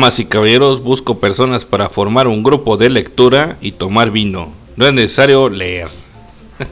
Damas 0.02 0.18
y 0.18 0.26
caballeros, 0.26 0.82
busco 0.82 1.20
personas 1.20 1.66
para 1.66 1.88
formar 1.88 2.28
un 2.28 2.42
grupo 2.42 2.76
de 2.76 2.90
lectura 2.90 3.58
y 3.62 3.74
tomar 3.74 4.10
vino. 4.10 4.52
No 4.76 4.88
es 4.88 4.94
necesario 4.94 5.48
leer. 5.48 5.90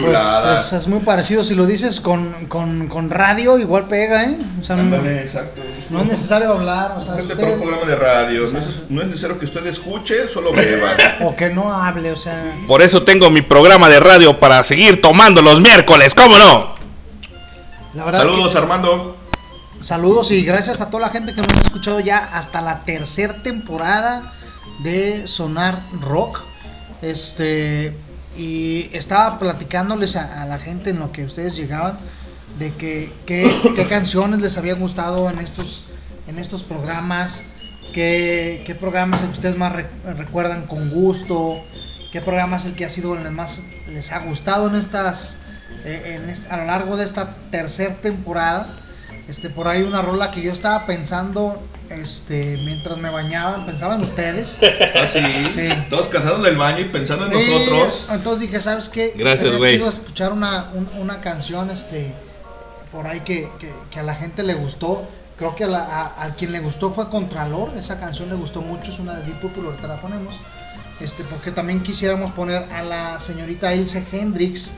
Pues 0.00 0.18
es, 0.56 0.72
es 0.72 0.88
muy 0.88 1.00
parecido. 1.00 1.44
Si 1.44 1.54
lo 1.54 1.66
dices 1.66 2.00
con, 2.00 2.46
con, 2.48 2.88
con 2.88 3.10
radio, 3.10 3.58
igual 3.58 3.86
pega, 3.86 4.24
¿eh? 4.24 4.36
O 4.60 4.64
sea, 4.64 4.76
exacto. 5.22 5.60
no 5.90 6.00
es 6.00 6.06
necesario 6.06 6.52
hablar. 6.54 6.96
O 6.98 7.02
sea, 7.02 7.16
usted- 7.16 7.36
para 7.36 7.52
un 7.52 7.60
programa 7.60 7.86
de 7.86 7.96
radio. 7.96 8.40
No 8.40 8.58
es, 8.58 8.82
no 8.88 9.00
es 9.02 9.06
necesario 9.08 9.38
que 9.38 9.44
usted 9.44 9.66
escuche, 9.66 10.28
solo 10.32 10.52
beba. 10.54 10.96
o 11.20 11.36
que 11.36 11.50
no 11.50 11.70
hable, 11.70 12.12
o 12.12 12.16
sea. 12.16 12.42
Por 12.66 12.80
eso 12.80 13.02
tengo 13.02 13.28
mi 13.28 13.42
programa 13.42 13.90
de 13.90 14.00
radio 14.00 14.40
para 14.40 14.64
seguir 14.64 15.02
tomando 15.02 15.42
los 15.42 15.60
miércoles, 15.60 16.14
¿cómo 16.14 16.38
no? 16.38 16.74
La 17.92 18.04
verdad 18.06 18.20
Saludos, 18.20 18.52
que- 18.52 18.58
Armando. 18.58 19.15
Saludos 19.80 20.30
y 20.30 20.44
gracias 20.44 20.80
a 20.80 20.90
toda 20.90 21.02
la 21.06 21.10
gente 21.10 21.34
que 21.34 21.42
nos 21.42 21.54
ha 21.54 21.60
escuchado 21.60 22.00
ya 22.00 22.18
hasta 22.18 22.60
la 22.62 22.84
tercera 22.84 23.42
temporada 23.42 24.32
de 24.82 25.26
Sonar 25.26 25.82
Rock. 26.00 26.40
Este 27.02 27.94
y 28.36 28.90
estaba 28.92 29.38
platicándoles 29.38 30.16
a, 30.16 30.42
a 30.42 30.46
la 30.46 30.58
gente 30.58 30.90
en 30.90 30.98
lo 30.98 31.12
que 31.12 31.24
ustedes 31.24 31.56
llegaban 31.56 31.98
de 32.58 32.74
que 32.74 33.12
qué 33.26 33.54
qué 33.74 33.86
canciones 33.88 34.40
les 34.42 34.56
había 34.58 34.74
gustado 34.74 35.28
en 35.30 35.38
estos 35.38 35.84
en 36.26 36.38
estos 36.38 36.62
programas, 36.62 37.44
qué, 37.92 38.62
qué 38.66 38.74
programas 38.74 39.22
el 39.22 39.28
que 39.28 39.34
ustedes 39.34 39.56
más 39.56 39.72
re- 39.72 39.88
recuerdan 40.16 40.66
con 40.66 40.90
gusto, 40.90 41.62
qué 42.12 42.20
programa 42.20 42.56
es 42.56 42.64
el 42.64 42.74
que 42.74 42.84
ha 42.84 42.88
sido 42.88 43.16
el 43.16 43.30
más 43.30 43.62
les 43.88 44.10
ha 44.12 44.18
gustado 44.20 44.68
en 44.68 44.74
estas 44.74 45.36
eh, 45.84 46.18
en 46.24 46.52
a 46.52 46.56
lo 46.56 46.64
largo 46.64 46.96
de 46.96 47.04
esta 47.04 47.34
tercera 47.50 47.94
temporada. 47.96 48.68
Este, 49.28 49.50
por 49.50 49.66
ahí 49.66 49.82
una 49.82 50.02
rola 50.02 50.30
que 50.30 50.40
yo 50.40 50.52
estaba 50.52 50.86
pensando, 50.86 51.60
este, 51.90 52.58
mientras 52.64 52.96
me 52.98 53.10
bañaban, 53.10 53.66
pensaba 53.66 53.96
en 53.96 54.02
ustedes. 54.02 54.58
Ah, 54.94 55.06
sí. 55.12 55.20
Sí. 55.52 55.68
Todos 55.90 56.06
cansados 56.08 56.42
del 56.44 56.56
baño 56.56 56.80
y 56.80 56.84
pensando 56.84 57.26
en 57.26 57.38
Sí, 57.40 57.50
nosotros. 57.50 58.04
entonces 58.10 58.40
dije, 58.48 58.60
¿sabes 58.60 58.88
qué? 58.88 59.12
Gracias, 59.16 59.56
güey. 59.56 59.76
chido 59.76 59.88
escuchar 59.88 60.32
una, 60.32 60.70
un- 60.74 60.88
una 61.00 61.20
canción, 61.20 61.70
este, 61.70 62.12
por 62.92 63.06
ahí 63.06 63.20
que, 63.20 63.48
que- 63.58 63.74
que 63.90 64.00
a 64.00 64.02
la 64.04 64.14
gente 64.14 64.42
le 64.44 64.54
gustó. 64.54 65.06
Creo 65.36 65.54
que 65.54 65.64
a, 65.64 65.66
la- 65.66 65.84
a- 65.84 66.24
a 66.24 66.34
quien 66.34 66.52
le 66.52 66.60
gustó 66.60 66.90
fue 66.92 67.10
Contralor, 67.10 67.72
esa 67.76 67.98
canción 68.00 68.28
le 68.30 68.36
gustó 68.36 68.62
mucho, 68.62 68.90
es 68.90 68.98
una 69.00 69.14
de 69.16 69.24
Deep 69.24 69.40
Purple, 69.40 69.64
ahorita 69.66 69.86
la 69.88 70.00
ponemos. 70.00 70.36
Este, 71.00 71.24
porque 71.24 71.50
también 71.50 71.82
quisiéramos 71.82 72.30
poner 72.30 72.62
a 72.72 72.82
la 72.82 73.18
señorita 73.18 73.74
Ilse 73.74 74.02
Hendrix, 74.12 74.70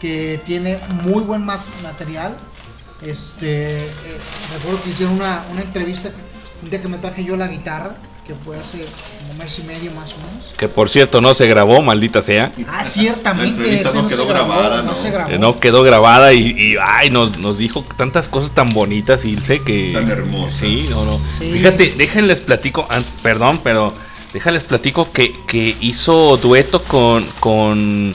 que 0.00 0.40
tiene 0.46 0.78
muy 1.02 1.22
buen 1.24 1.44
ma- 1.44 1.62
material. 1.82 2.34
Este, 3.06 3.66
eh, 3.86 3.90
recuerdo 4.54 4.82
que 4.82 4.90
hicieron 4.90 5.14
una, 5.16 5.44
una 5.50 5.62
entrevista 5.62 6.10
un 6.62 6.70
día 6.70 6.80
que 6.80 6.88
me 6.88 6.98
traje 6.98 7.24
yo 7.24 7.36
la 7.36 7.48
guitarra, 7.48 7.96
que 8.24 8.34
fue 8.36 8.56
hace 8.56 8.78
como 9.18 9.34
mes 9.42 9.58
y 9.58 9.62
medio 9.64 9.90
más 9.92 10.12
o 10.12 10.18
menos. 10.18 10.54
Que 10.56 10.68
por 10.68 10.88
cierto 10.88 11.20
no 11.20 11.34
se 11.34 11.48
grabó, 11.48 11.82
maldita 11.82 12.22
sea. 12.22 12.52
Ah, 12.68 12.84
ciertamente, 12.84 13.80
ese 13.80 13.94
no 13.94 14.02
no, 14.02 14.08
quedó 14.08 14.22
se 14.26 14.28
grabó, 14.32 14.52
grabada, 14.52 14.82
no 14.82 14.92
¿no? 14.92 14.96
se 14.96 15.10
grabó. 15.10 15.28
Que 15.30 15.38
no 15.40 15.58
quedó 15.58 15.82
grabada 15.82 16.32
y, 16.32 16.50
y, 16.50 16.76
ay, 16.80 17.10
nos, 17.10 17.36
nos 17.38 17.58
dijo 17.58 17.84
tantas 17.96 18.28
cosas 18.28 18.52
tan 18.52 18.70
bonitas, 18.70 19.24
Ilse, 19.24 19.60
que... 19.62 19.90
Tan 19.92 20.08
hermosas. 20.08 20.54
Sí, 20.60 20.86
no, 20.88 21.04
no. 21.04 21.20
Sí. 21.36 21.50
Fíjate, 21.52 21.94
déjenles 21.98 22.40
platico, 22.40 22.86
ah, 22.88 23.00
perdón, 23.24 23.60
pero 23.64 23.92
déjenles 24.32 24.62
platico 24.62 25.10
que, 25.10 25.34
que 25.48 25.76
hizo 25.80 26.36
dueto 26.36 26.84
con, 26.84 27.26
con 27.40 28.14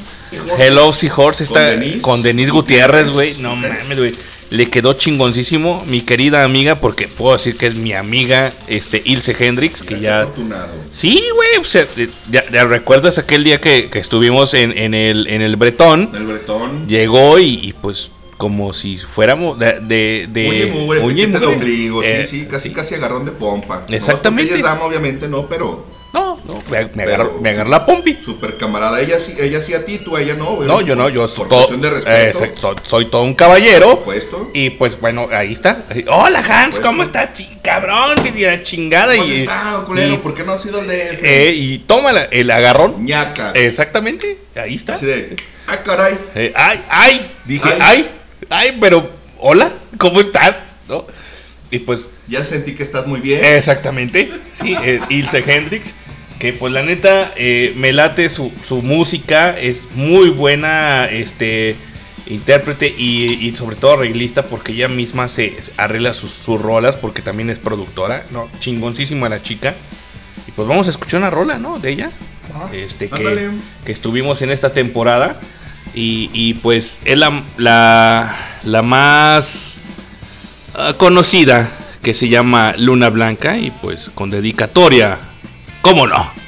Hello 0.57 0.93
Seahorse, 0.93 1.45
¿Con 1.45 1.57
esta, 1.57 1.69
Denise? 1.71 2.01
con 2.01 2.23
Denise 2.23 2.51
Gutiérrez, 2.51 3.09
güey. 3.09 3.35
No 3.39 3.57
mames, 3.57 3.97
güey. 3.97 4.13
Le 4.49 4.69
quedó 4.69 4.93
chingoncísimo, 4.93 5.83
mi 5.87 6.01
querida 6.01 6.43
amiga, 6.43 6.75
porque 6.79 7.07
puedo 7.09 7.33
decir 7.33 7.57
que 7.57 7.67
es 7.67 7.75
mi 7.75 7.91
amiga, 7.93 8.53
este, 8.67 9.01
Ilse 9.03 9.35
Hendrix, 9.37 9.81
que 9.81 9.99
ya... 9.99 10.21
afortunado. 10.21 10.73
Sí, 10.91 11.21
güey, 11.35 11.57
o 11.59 11.63
sea, 11.65 11.85
ya, 12.31 12.49
ya 12.49 12.63
recuerdas 12.65 13.17
aquel 13.17 13.43
día 13.43 13.59
que, 13.59 13.89
que 13.89 13.99
estuvimos 13.99 14.53
en, 14.53 14.77
en 14.77 14.93
el, 14.93 15.27
en 15.27 15.41
el 15.41 15.57
Bretón, 15.57 16.09
El 16.13 16.25
bretón. 16.27 16.87
llegó 16.87 17.39
y, 17.39 17.59
y, 17.61 17.73
pues 17.73 18.11
como 18.37 18.71
si 18.73 18.97
fuéramos 18.99 19.57
de... 19.59 19.79
de, 19.81 20.27
de 20.31 20.47
Uña 20.47 20.59
y 20.63 20.71
mugre, 20.79 20.99
uña 21.01 21.23
y 21.23 21.25
piquete 21.25 21.39
de 21.39 21.45
ombligo, 21.53 22.01
sí, 22.03 22.07
Eh, 22.09 22.27
sí, 22.29 22.45
casi 22.49 22.69
sí. 22.69 22.75
casi 22.75 22.95
agarrón 22.95 23.25
de 23.25 23.31
pompa. 23.31 23.85
Exactamente. 23.89 24.61
dama, 24.61 24.85
obviamente, 24.85 25.27
no, 25.27 25.47
pero 25.47 25.85
No, 26.13 26.39
no, 26.45 26.63
me, 26.71 26.85
me 26.85 26.89
Pero- 26.89 27.13
agarró, 27.13 27.39
me 27.41 27.49
agarró 27.49 27.69
la 27.69 27.85
pompi. 27.85 28.15
super 28.23 28.57
camarada. 28.57 28.99
Ella 29.01 29.19
sí, 29.19 29.35
ella 29.39 29.61
sí 29.61 29.73
a 29.73 29.85
ti, 29.85 29.99
tú 29.99 30.15
a 30.15 30.21
ella 30.21 30.35
no. 30.35 30.61
No, 30.63 30.81
yo 30.81 30.95
no, 30.95 31.09
yo 31.09 31.27
por 31.33 31.47
todo- 31.49 31.67
cuestión 31.67 31.81
de 31.81 31.89
respeto. 31.89 32.43
eh, 32.43 32.53
soy, 32.59 32.75
soy 32.83 33.05
todo 33.05 33.23
un 33.23 33.33
caballero. 33.35 33.87
Por 33.89 33.97
supuesto. 34.15 34.49
Y 34.53 34.69
pues 34.71 34.99
bueno, 34.99 35.27
ahí 35.31 35.53
está. 35.53 35.83
Hola 36.07 36.39
Hans, 36.47 36.79
¿cómo 36.79 37.03
estás? 37.03 37.29
Cabrón, 37.61 38.15
que 38.23 38.41
la 38.45 38.63
chingada. 38.63 39.15
¿Cómo 39.15 39.27
y, 39.27 39.41
estado, 39.41 39.85
culero? 39.85 40.13
y- 40.13 40.17
¿Por 40.17 40.33
qué 40.33 40.43
no 40.43 40.53
has 40.53 40.65
ido 40.65 40.79
al 40.79 40.87
DF? 40.87 41.19
eh, 41.21 41.53
y 41.55 41.77
toma 41.79 42.11
el 42.11 42.49
agarrón. 42.51 43.05
Ñacas. 43.05 43.55
Exactamente, 43.55 44.37
ahí 44.55 44.75
está. 44.75 44.95
Así 44.95 45.05
de, 45.05 45.35
ah, 45.67 45.77
caray. 45.85 46.17
Eh, 46.35 46.53
ay, 46.55 46.81
ay, 46.89 47.31
dije, 47.45 47.67
Ay. 47.79 47.79
ay, 47.81 48.09
ay, 48.49 48.77
pero 48.79 49.09
hola, 49.39 49.71
¿cómo 49.99 50.21
estás? 50.21 50.55
¿No? 50.87 51.05
Y 51.71 51.79
pues 51.79 52.09
Ya 52.27 52.43
sentí 52.43 52.73
que 52.73 52.83
estás 52.83 53.07
muy 53.07 53.19
bien. 53.19 53.43
Exactamente, 53.43 54.31
sí, 54.51 54.75
eh, 54.83 54.99
Ilse 55.09 55.43
Hendrix, 55.45 55.93
que 56.39 56.53
pues 56.53 56.71
la 56.73 56.81
neta 56.83 57.33
eh, 57.35 57.73
me 57.75 57.91
late 57.93 58.29
su, 58.29 58.51
su 58.67 58.81
música, 58.81 59.57
es 59.59 59.87
muy 59.95 60.29
buena 60.29 61.05
este 61.05 61.75
intérprete 62.27 62.93
y, 62.97 63.47
y 63.47 63.55
sobre 63.55 63.77
todo 63.77 63.93
arreglista 63.93 64.43
porque 64.43 64.73
ella 64.73 64.89
misma 64.89 65.29
se 65.29 65.55
arregla 65.77 66.13
sus, 66.13 66.31
sus 66.31 66.61
rolas 66.61 66.95
porque 66.97 67.21
también 67.21 67.49
es 67.49 67.59
productora, 67.59 68.25
no, 68.31 68.49
chingoncísima 68.59 69.29
la 69.29 69.41
chica. 69.41 69.75
Y 70.47 70.51
pues 70.51 70.67
vamos 70.67 70.87
a 70.87 70.91
escuchar 70.91 71.19
una 71.19 71.29
rola, 71.29 71.57
¿no? 71.57 71.79
De 71.79 71.91
ella, 71.91 72.11
Ah, 72.53 72.69
este 72.73 73.09
que, 73.09 73.49
que 73.85 73.91
estuvimos 73.91 74.41
en 74.41 74.51
esta 74.51 74.73
temporada 74.73 75.39
y, 75.93 76.29
y, 76.33 76.55
pues 76.55 77.01
es 77.05 77.17
la, 77.17 77.43
la, 77.57 78.33
la 78.63 78.81
más 78.81 79.81
conocida 80.97 81.69
que 82.01 82.13
se 82.13 82.29
llama 82.29 82.73
Luna 82.77 83.09
Blanca 83.09 83.57
y 83.57 83.71
pues 83.71 84.11
con 84.13 84.29
dedicatoria, 84.29 85.17
¿cómo 85.81 86.07
no? 86.07 86.46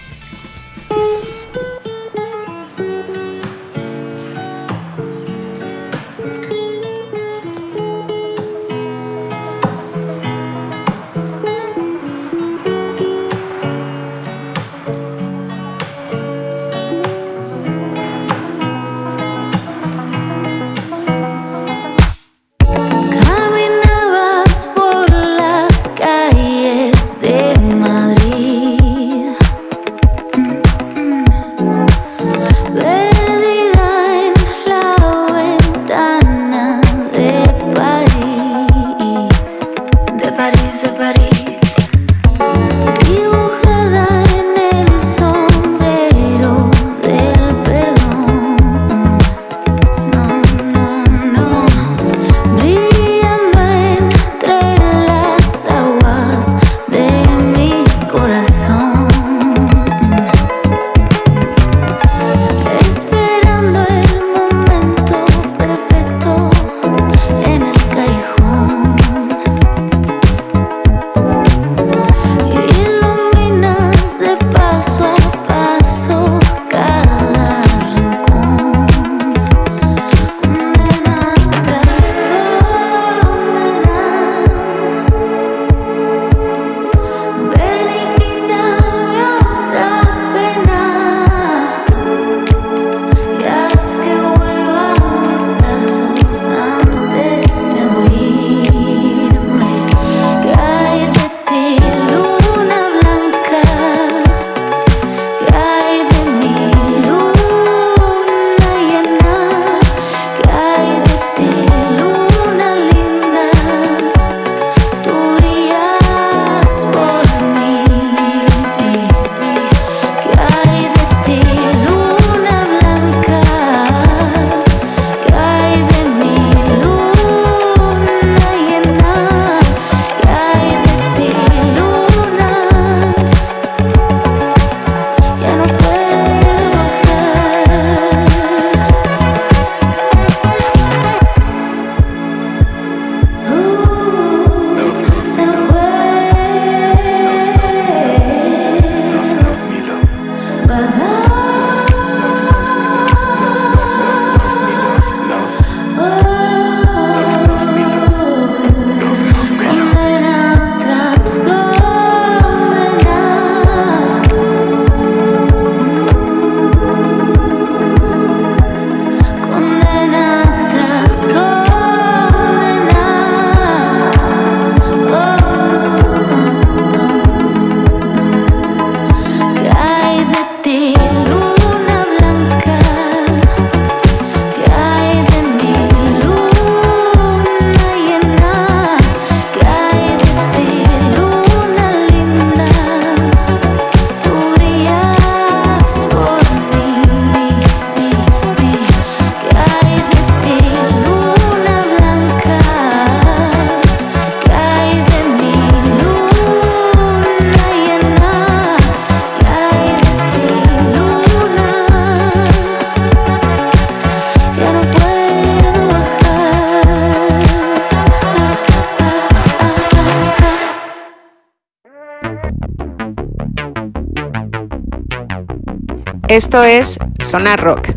Esto 226.49 226.63
es 226.63 226.97
Sonar 227.19 227.61
Rock. 227.63 227.89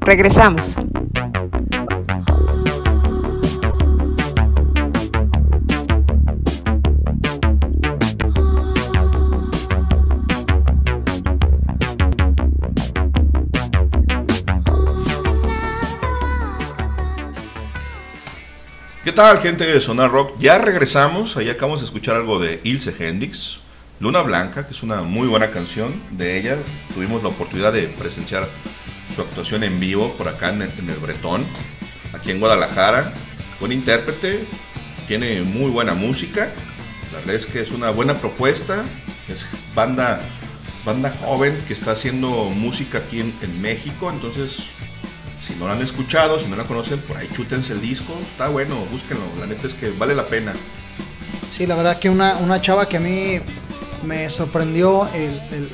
Regresamos. 0.00 0.76
¿Qué 19.04 19.12
tal, 19.12 19.38
gente 19.38 19.64
de 19.64 19.80
Sonar 19.80 20.10
Rock? 20.10 20.38
Ya 20.38 20.58
regresamos. 20.58 21.38
Ahí 21.38 21.48
acabamos 21.48 21.80
de 21.80 21.86
escuchar 21.86 22.16
algo 22.16 22.38
de 22.38 22.60
Ilse 22.62 22.94
Hendrix, 22.98 23.60
Luna 24.00 24.20
Blanca, 24.20 24.66
que 24.66 24.74
es 24.74 24.82
una 24.82 25.00
muy 25.00 25.26
buena 25.28 25.50
canción 25.50 25.94
de 26.10 26.38
ella. 26.38 26.58
Tuvimos 26.96 27.22
la 27.22 27.28
oportunidad 27.28 27.74
de 27.74 27.88
presenciar 27.88 28.48
su 29.14 29.20
actuación 29.20 29.62
en 29.64 29.78
vivo 29.78 30.14
por 30.14 30.28
acá 30.28 30.48
en 30.48 30.62
el, 30.62 30.70
en 30.78 31.02
Bretón, 31.02 31.44
aquí 32.14 32.30
en 32.30 32.40
Guadalajara. 32.40 33.12
Buen 33.60 33.70
intérprete, 33.70 34.46
tiene 35.06 35.42
muy 35.42 35.70
buena 35.70 35.92
música. 35.92 36.50
La 37.12 37.18
verdad 37.18 37.34
es 37.34 37.44
que 37.44 37.60
es 37.60 37.70
una 37.70 37.90
buena 37.90 38.14
propuesta. 38.14 38.82
Es 39.28 39.46
banda, 39.74 40.22
banda 40.86 41.14
joven 41.20 41.62
que 41.66 41.74
está 41.74 41.90
haciendo 41.90 42.28
música 42.44 42.96
aquí 42.96 43.20
en, 43.20 43.34
en 43.42 43.60
México. 43.60 44.10
Entonces, 44.10 44.62
si 45.46 45.54
no 45.56 45.66
la 45.66 45.74
han 45.74 45.82
escuchado, 45.82 46.40
si 46.40 46.46
no 46.46 46.56
la 46.56 46.64
conocen, 46.64 46.98
por 47.00 47.18
ahí 47.18 47.28
chútense 47.30 47.74
el 47.74 47.82
disco. 47.82 48.18
Está 48.30 48.48
bueno, 48.48 48.86
búsquenlo. 48.86 49.22
La 49.38 49.44
neta 49.44 49.66
es 49.66 49.74
que 49.74 49.90
vale 49.90 50.14
la 50.14 50.28
pena. 50.28 50.54
Sí, 51.50 51.66
la 51.66 51.76
verdad 51.76 51.98
que 51.98 52.08
una, 52.08 52.36
una 52.36 52.58
chava 52.62 52.88
que 52.88 52.96
a 52.96 53.00
mí 53.00 53.38
me 54.06 54.28
sorprendió 54.30 55.08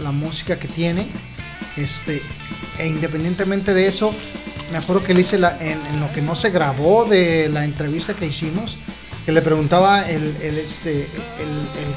la 0.03 0.13
música 0.13 0.59
que 0.59 0.69
tiene. 0.69 1.07
Este, 1.77 2.21
e 2.79 2.87
independientemente 2.87 3.73
de 3.75 3.87
eso, 3.87 4.13
me 4.73 4.79
acuerdo 4.79 5.05
que 5.05 5.15
le 5.15 5.21
hice 5.23 5.39
la, 5.39 5.57
en, 5.61 5.79
lo 6.01 6.13
que 6.13 6.21
no 6.23 6.35
se 6.35 6.51
grabó 6.51 7.05
de 7.05 7.49
la 7.49 7.65
entrevista 7.65 8.15
que 8.15 8.27
hicimos, 8.27 8.77
que 9.25 9.33
le 9.33 9.41
preguntaba 9.41 10.07
el, 10.09 10.37
el, 10.43 10.59
este, 10.59 11.03
el, 11.03 11.07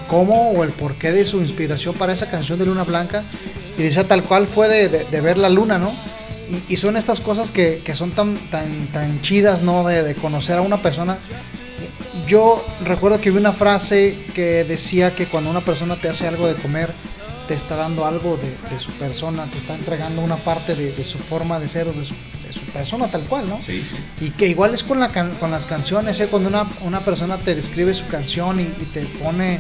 cómo 0.08 0.52
o 0.52 0.64
el 0.64 0.70
porqué 0.70 1.12
de 1.12 1.26
su 1.26 1.40
inspiración 1.40 1.96
para 1.96 2.14
esa 2.14 2.30
canción 2.30 2.60
de 2.60 2.66
Luna 2.68 2.84
Blanca, 2.84 3.24
y 3.78 3.84
decía 3.84 4.08
tal 4.08 4.24
cual 4.24 4.48
fue 4.48 4.70
de, 4.70 4.88
de- 4.90 5.06
de 5.06 5.22
ver 5.22 5.38
la 5.38 5.50
luna, 5.50 5.78
¿no? 5.78 5.92
Y, 6.70 6.74
y 6.74 6.78
son 6.78 6.96
estas 6.96 7.20
cosas 7.20 7.50
que, 7.52 7.82
que 7.84 7.96
son 7.96 8.12
tan, 8.12 8.38
tan, 8.52 8.88
tan 8.94 9.22
chidas, 9.22 9.64
¿no? 9.64 9.86
De, 9.86 10.04
de 10.04 10.14
conocer 10.16 10.58
a 10.58 10.62
una 10.62 10.82
persona. 10.82 11.18
Yo 12.28 12.66
recuerdo 12.84 13.20
que 13.22 13.30
vi 13.32 13.38
una 13.38 13.54
frase 13.54 14.18
que 14.34 14.64
decía 14.64 15.14
que 15.14 15.28
cuando 15.28 15.50
una 15.50 15.62
persona 15.62 15.96
te 15.98 16.10
hace 16.10 16.28
algo 16.28 16.48
de 16.48 16.56
comer, 16.56 16.92
te 17.48 17.54
está 17.54 17.76
dando 17.76 18.06
algo 18.06 18.38
de, 18.38 18.50
de 18.74 18.80
su 18.80 18.92
persona, 18.94 19.46
te 19.52 19.60
está 19.60 19.76
entregando 19.76 20.22
una 20.22 20.38
parte 20.38 20.74
de, 20.76 20.92
de 20.92 21.04
su 21.04 21.20
forma 21.20 21.60
de 21.60 21.68
ser 21.68 21.88
o 21.88 21.94
de 21.94 22.04
su, 22.04 22.16
de 22.48 22.52
su 22.52 22.66
persona 22.66 23.08
tal 23.10 23.22
cual, 23.26 23.48
¿no? 23.48 23.62
Sí, 23.62 23.84
sí. 23.88 24.26
Y 24.26 24.30
que 24.32 24.48
igual 24.48 24.74
es 24.74 24.84
con, 24.84 25.00
la 25.00 25.10
can- 25.12 25.36
con 25.36 25.52
las 25.52 25.68
canciones, 25.68 26.20
¿eh? 26.20 26.28
cuando 26.28 26.50
una, 26.50 26.66
una 26.82 27.02
persona 27.02 27.38
te 27.38 27.54
describe 27.54 27.94
su 27.94 28.08
canción 28.08 28.60
y, 28.60 28.64
y 28.64 28.86
te 28.92 29.02
pone 29.02 29.60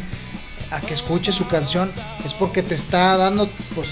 a 0.72 0.82
que 0.82 0.96
escuches 0.96 1.36
su 1.36 1.48
canción, 1.48 1.92
es 2.26 2.34
porque 2.34 2.64
te 2.64 2.74
está 2.74 3.16
dando, 3.18 3.48
pues 3.76 3.90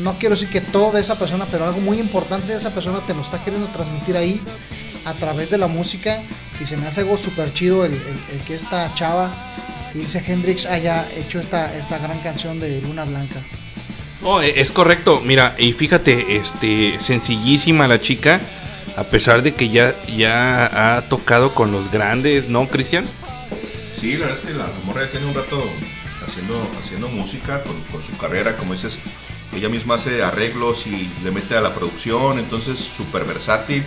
no 0.00 0.16
quiero 0.20 0.36
decir 0.36 0.48
que 0.50 0.60
todo 0.60 0.92
de 0.92 1.00
esa 1.00 1.16
persona, 1.16 1.44
pero 1.50 1.64
algo 1.64 1.80
muy 1.80 1.98
importante 1.98 2.52
de 2.52 2.58
esa 2.58 2.70
persona 2.70 3.00
te 3.04 3.14
lo 3.14 3.22
está 3.22 3.42
queriendo 3.42 3.66
transmitir 3.70 4.16
ahí 4.16 4.40
a 5.04 5.14
través 5.14 5.50
de 5.50 5.58
la 5.58 5.66
música 5.66 6.22
y 6.60 6.66
se 6.66 6.76
me 6.76 6.86
hace 6.86 7.00
algo 7.00 7.16
súper 7.16 7.52
chido 7.52 7.84
el, 7.84 7.92
el- 7.94 8.00
el 8.36 8.44
que 8.44 8.54
esta 8.54 8.92
chava, 8.94 9.32
Ilse 9.94 10.22
Hendrix, 10.26 10.66
haya 10.66 11.06
hecho 11.16 11.40
esta, 11.40 11.74
esta 11.76 11.98
gran 11.98 12.18
canción 12.20 12.60
de 12.60 12.80
Luna 12.82 13.04
Blanca. 13.04 13.42
No, 14.22 14.42
e- 14.42 14.60
es 14.60 14.70
correcto. 14.72 15.20
Mira, 15.24 15.54
y 15.58 15.72
fíjate, 15.72 16.36
este, 16.36 17.00
sencillísima 17.00 17.86
la 17.88 18.00
chica, 18.00 18.40
a 18.96 19.04
pesar 19.04 19.42
de 19.42 19.54
que 19.54 19.68
ya, 19.68 19.94
ya 20.16 20.96
ha 20.96 21.02
tocado 21.08 21.54
con 21.54 21.70
los 21.72 21.90
grandes, 21.90 22.48
¿no, 22.48 22.66
Cristian? 22.68 23.06
Sí, 24.00 24.12
la 24.14 24.26
verdad 24.26 24.36
es 24.42 24.46
que 24.46 24.54
la 24.54 24.66
morra 24.84 25.04
ya 25.04 25.10
tiene 25.12 25.26
un 25.26 25.34
rato 25.34 25.62
haciendo, 26.26 26.68
haciendo 26.80 27.08
música 27.08 27.62
con, 27.62 27.80
con 27.92 28.02
su 28.04 28.16
carrera, 28.18 28.56
como 28.56 28.72
dices, 28.74 28.98
ella 29.56 29.68
misma 29.68 29.94
hace 29.94 30.22
arreglos 30.22 30.86
y 30.86 31.08
le 31.24 31.30
mete 31.30 31.56
a 31.56 31.60
la 31.60 31.74
producción, 31.74 32.38
entonces 32.38 32.78
súper 32.78 33.24
versátil, 33.24 33.84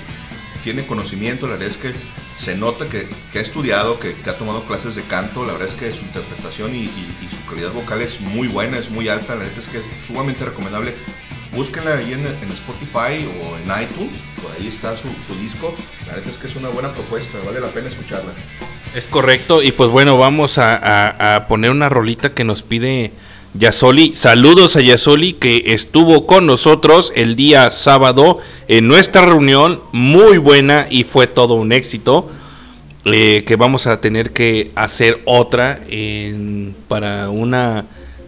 tiene 0.63 0.85
conocimiento, 0.85 1.45
la 1.47 1.53
verdad 1.53 1.69
es 1.69 1.77
que 1.77 1.93
se 2.41 2.55
nota 2.55 2.89
que, 2.89 3.07
que 3.31 3.39
ha 3.39 3.41
estudiado, 3.41 3.99
que, 3.99 4.15
que 4.15 4.29
ha 4.29 4.37
tomado 4.37 4.63
clases 4.65 4.95
de 4.95 5.03
canto, 5.03 5.45
la 5.45 5.53
verdad 5.53 5.67
es 5.67 5.75
que 5.75 5.93
su 5.93 6.01
interpretación 6.05 6.73
y, 6.75 6.79
y- 6.85 7.17
su 7.31 7.45
calidad 7.49 7.71
vocal 7.71 8.01
es 8.01 8.19
muy 8.19 8.47
buena, 8.47 8.77
es 8.79 8.89
muy 8.89 9.07
alta, 9.09 9.35
la 9.35 9.43
verdad 9.43 9.59
es 9.59 9.67
que 9.67 9.77
es 9.77 9.83
sumamente 10.07 10.43
recomendable. 10.45 10.93
Búsquenla 11.53 11.97
ahí 11.97 12.13
en, 12.13 12.25
en 12.25 12.51
Spotify 12.53 13.27
o 13.41 13.57
en 13.57 13.83
iTunes, 13.83 14.17
por 14.41 14.51
ahí 14.53 14.67
está 14.67 14.97
su, 14.97 15.07
su 15.27 15.35
disco, 15.39 15.75
la 16.07 16.15
verdad 16.15 16.29
es 16.31 16.37
que 16.37 16.47
es 16.47 16.55
una 16.55 16.69
buena 16.69 16.91
propuesta, 16.93 17.37
vale 17.45 17.59
la 17.59 17.67
pena 17.67 17.89
escucharla. 17.89 18.31
Es 18.95 19.07
correcto, 19.07 19.61
y 19.61 19.71
pues 19.71 19.89
bueno, 19.89 20.17
vamos 20.17 20.57
a- 20.57 21.35
a 21.35 21.47
poner 21.47 21.71
una 21.71 21.89
rolita 21.89 22.33
que 22.33 22.43
nos 22.43 22.61
pide 22.63 23.11
Yasoli. 23.53 24.15
Saludos 24.15 24.75
a 24.75 24.81
Yasoli 24.81 25.33
que 25.33 25.63
estuvo 25.73 26.25
con 26.25 26.45
nosotros 26.45 27.11
el 27.15 27.35
día 27.35 27.69
sábado 27.69 28.39
en 28.67 28.87
nuestra 28.87 29.25
reunión, 29.25 29.81
muy 29.91 30.37
buena 30.37 30.87
y 30.89 31.03
fue 31.03 31.27
todo 31.27 31.55
un 31.55 31.71
éxito. 31.71 32.29
eh, 33.03 33.43
que 33.47 33.55
vamos 33.55 33.87
a 33.87 33.99
tener 33.99 34.29
que 34.31 34.71
hacer 34.75 35.23
otra 35.25 35.79
en- 35.89 36.75
para 36.87 37.31
una 37.31 37.85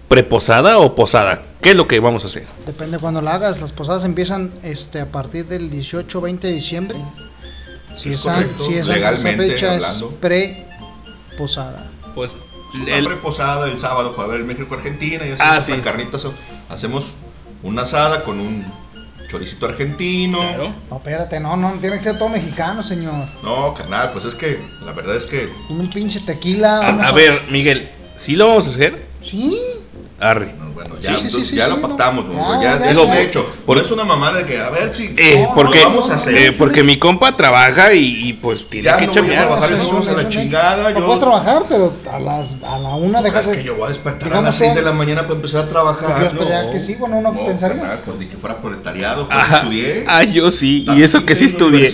preposada 0.08 0.80
o 0.80 0.96
posada. 0.96 1.44
¿Qué 1.62 1.70
es 1.70 1.76
lo 1.76 1.88
que 1.88 2.00
vamos 2.00 2.24
a 2.24 2.28
hacer? 2.28 2.48
Depende 2.66 2.98
cuando 2.98 3.22
la 3.22 3.36
hagas. 3.36 3.62
Las 3.62 3.72
posadas 3.72 4.04
empiezan 4.04 4.50
este 4.64 5.00
a 5.00 5.12
partir 5.12 5.46
del 5.46 5.70
18 5.70 6.22
20 6.22 6.48
de 6.48 6.54
diciembre. 6.56 6.98
Si 7.96 8.10
Es 8.10 8.22
es, 8.22 8.26
an- 8.28 8.34
correcto, 8.34 8.64
si 8.64 8.74
es 8.74 8.90
antes 8.90 9.22
de 9.24 9.30
esa 9.30 9.38
fecha 9.38 9.76
es 9.76 9.86
hablando. 9.86 10.10
pre 10.20 10.66
posada. 11.38 11.92
Pues 12.16 12.36
el- 12.88 13.06
reposada 13.06 13.68
el 13.68 13.80
sábado 13.80 14.16
para 14.16 14.30
ver 14.30 14.40
el 14.42 14.46
México-Argentina 14.46 15.26
y 15.26 15.32
así 15.32 15.42
Ah, 15.44 15.62
sí. 15.62 15.72
la 15.72 15.82
carnita 15.82 16.18
asada. 16.18 16.34
Hacemos 16.70 17.12
una 17.62 17.84
asada 17.84 18.24
con 18.24 18.40
un 18.40 18.66
choricito 19.30 19.66
argentino. 19.66 20.40
Claro. 20.40 20.74
No, 20.90 20.98
espérate, 20.98 21.40
no, 21.40 21.56
no, 21.58 21.72
tiene 21.74 21.96
que 21.98 22.04
ser 22.04 22.18
todo 22.18 22.30
mexicano, 22.30 22.84
señor. 22.84 23.26
No, 23.42 23.74
carnal, 23.74 24.12
pues 24.12 24.26
es 24.26 24.36
que 24.36 24.60
la 24.86 24.92
verdad 24.92 25.16
es 25.16 25.26
que 25.26 25.50
Con 25.68 25.80
un 25.80 25.90
pinche 25.90 26.20
tequila. 26.22 26.88
A 26.88 27.12
ver, 27.14 27.44
Miguel, 27.50 27.90
¿sí 28.16 28.36
lo 28.36 28.48
vamos 28.50 28.68
a 28.68 28.70
hacer? 28.72 29.06
Sí. 29.22 29.60
Arre. 30.20 30.54
no, 30.58 30.73
bueno, 30.74 30.96
ya, 31.02 31.16
Sí, 31.16 31.30
sí, 31.30 31.32
sí, 31.32 31.46
sí, 31.46 31.56
ya 31.56 31.66
sí, 31.66 31.70
lo 31.72 31.78
no. 31.78 31.88
pactamos, 31.88 32.26
¿no? 32.26 32.62
Ya, 32.62 32.80
ya, 32.80 32.86
ya, 32.86 32.92
es 32.92 32.98
un 32.98 33.14
hecho. 33.14 33.46
Por- 33.66 33.78
no 33.78 33.84
es 33.84 33.92
una 33.92 34.04
mamada 34.04 34.40
de 34.40 34.46
que 34.46 34.60
a 34.60 34.70
ver 34.70 34.94
si 34.96 35.14
Eh, 35.18 35.46
No, 35.48 35.56
porque, 35.56 35.84
vamos 35.84 36.10
a 36.10 36.16
hacer. 36.16 36.36
eh, 36.38 36.52
porque 36.58 36.84
mi 36.84 36.98
compa 36.98 37.36
trabaja 37.36 37.94
y, 37.94 38.28
y, 38.30 38.34
pues 38.34 38.66
tiene 38.68 38.86
Ya 38.86 38.98
que 38.98 39.06
no 39.08 39.12
voy 39.12 39.20
a 39.20 39.22
chambear. 39.22 39.46
trabajar, 39.48 39.72
Eso 39.74 40.10
a 40.10 40.14
la 40.24 40.30
chingada, 40.30 40.90
No 40.92 41.00
yo- 41.00 41.06
puedes 41.06 41.20
trabajar, 41.20 41.64
pero 41.70 41.94
a 42.12 42.20
las 42.20 42.58
a 42.64 42.78
la 42.80 42.96
una 42.96 43.22
dejas 43.22 43.46
es 43.46 43.52
de. 43.52 43.58
que 43.60 43.64
yo 43.64 43.76
voy 43.76 43.86
a 43.86 43.90
despertar 43.90 44.34
a 44.34 44.42
las 44.42 44.56
6 44.56 44.72
que- 44.72 44.80
de 44.80 44.86
la 44.86 44.92
mañana 44.94 45.24
para 45.24 45.36
empezar 45.36 45.66
a 45.66 45.70
trabajar. 45.70 46.20
Yo 46.20 46.26
esperaría 46.28 46.64
no. 46.64 46.72
que 46.72 46.80
sí, 46.80 46.96
bueno, 46.96 47.18
uno 47.18 47.32
pensaría. 47.46 48.02
pues 48.06 48.18
ni 48.18 48.26
que 48.28 48.38
fuera 48.38 48.58
proletariado, 48.58 49.28
pues 49.30 49.50
estudié. 49.52 50.06
Ah, 50.08 50.24
yo 50.24 50.52
sí, 50.52 50.86
y 50.96 51.04
eso 51.04 51.26
que 51.26 51.36
sí 51.36 51.46
estudié. 51.46 51.92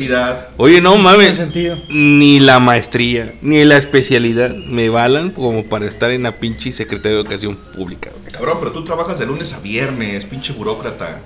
Oye, 0.57 0.81
no 0.81 0.95
mames, 0.97 1.39
ni 1.89 2.39
la 2.39 2.59
maestría, 2.59 3.33
ni 3.41 3.63
la 3.65 3.77
especialidad 3.77 4.51
me 4.55 4.89
valan 4.89 5.31
como 5.31 5.63
para 5.65 5.85
estar 5.85 6.11
en 6.11 6.23
la 6.23 6.33
pinche 6.33 6.71
Secretaría 6.71 7.15
de 7.17 7.21
Educación 7.21 7.55
Pública. 7.75 8.09
Cabrón, 8.31 8.57
pero 8.59 8.68
tú 8.71 8.83
trabajas 8.83 9.19
de 9.19 9.25
lunes 9.25 9.53
a 9.53 9.59
viernes, 9.59 10.25
pinche 10.25 10.53
burócrata. 10.53 11.19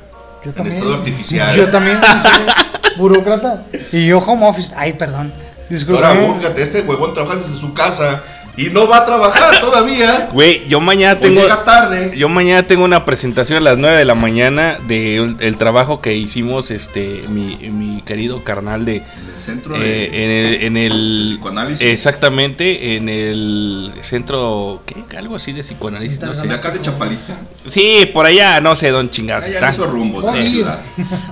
Yo 0.43 0.49
en 0.49 0.55
también. 0.55 0.77
estado 0.77 0.95
artificial. 0.95 1.55
Yo 1.55 1.69
también 1.69 1.97
soy 2.01 2.95
burócrata. 2.97 3.65
Y 3.91 4.07
yo 4.07 4.19
home 4.19 4.47
office. 4.47 4.73
Ay, 4.77 4.93
perdón. 4.93 5.31
Disculpe. 5.69 6.03
Ahora, 6.03 6.35
fíjate, 6.39 6.61
este 6.61 6.81
huevón 6.81 7.13
trabaja 7.13 7.37
desde 7.37 7.55
su 7.55 7.73
casa 7.73 8.21
y 8.55 8.65
no 8.65 8.87
va 8.87 8.97
a 8.99 9.05
trabajar 9.05 9.59
todavía. 9.59 10.29
Güey, 10.31 10.67
yo 10.67 10.79
mañana 10.79 11.19
tengo 11.19 11.41
llega 11.41 11.63
tarde. 11.65 12.13
yo 12.15 12.29
mañana 12.29 12.67
tengo 12.67 12.83
una 12.85 13.03
presentación 13.03 13.57
a 13.57 13.61
las 13.61 13.77
9 13.79 13.97
de 13.97 14.05
la 14.05 14.13
mañana 14.15 14.77
del 14.87 15.35
el 15.39 15.57
trabajo 15.57 16.01
que 16.01 16.15
hicimos 16.15 16.69
este 16.71 17.23
mi, 17.29 17.55
mi 17.69 18.01
querido 18.03 18.43
carnal 18.43 18.85
de 18.85 18.97
En 18.97 19.03
el 19.35 19.41
centro 19.41 19.75
eh, 19.75 19.79
de, 19.79 20.05
en 20.23 20.29
el, 20.29 20.63
en 20.63 20.77
el- 20.77 21.23
de 21.29 21.35
psicoanálisis. 21.35 21.81
exactamente 21.89 22.95
en 22.95 23.09
el 23.09 23.91
centro 24.01 24.81
¿qué? 24.85 25.17
algo 25.17 25.35
así 25.35 25.51
de 25.51 25.61
psicoanálisis 25.63 26.21
no 26.21 26.33
sé. 26.35 26.47
de 26.47 26.53
acá 26.53 26.69
de 26.71 26.81
Chapalita. 26.81 27.37
sí 27.65 28.09
por 28.13 28.25
allá 28.27 28.61
no 28.61 28.75
sé 28.75 28.91
dónde 28.91 29.11
chingados 29.11 29.45
Allá 29.45 29.53
está 29.55 29.67
en 29.69 29.73
esos 29.73 29.87
rumbos 29.89 30.23
de 30.25 30.29
Voy 30.31 30.39
a 30.39 30.45
ir. 30.45 30.65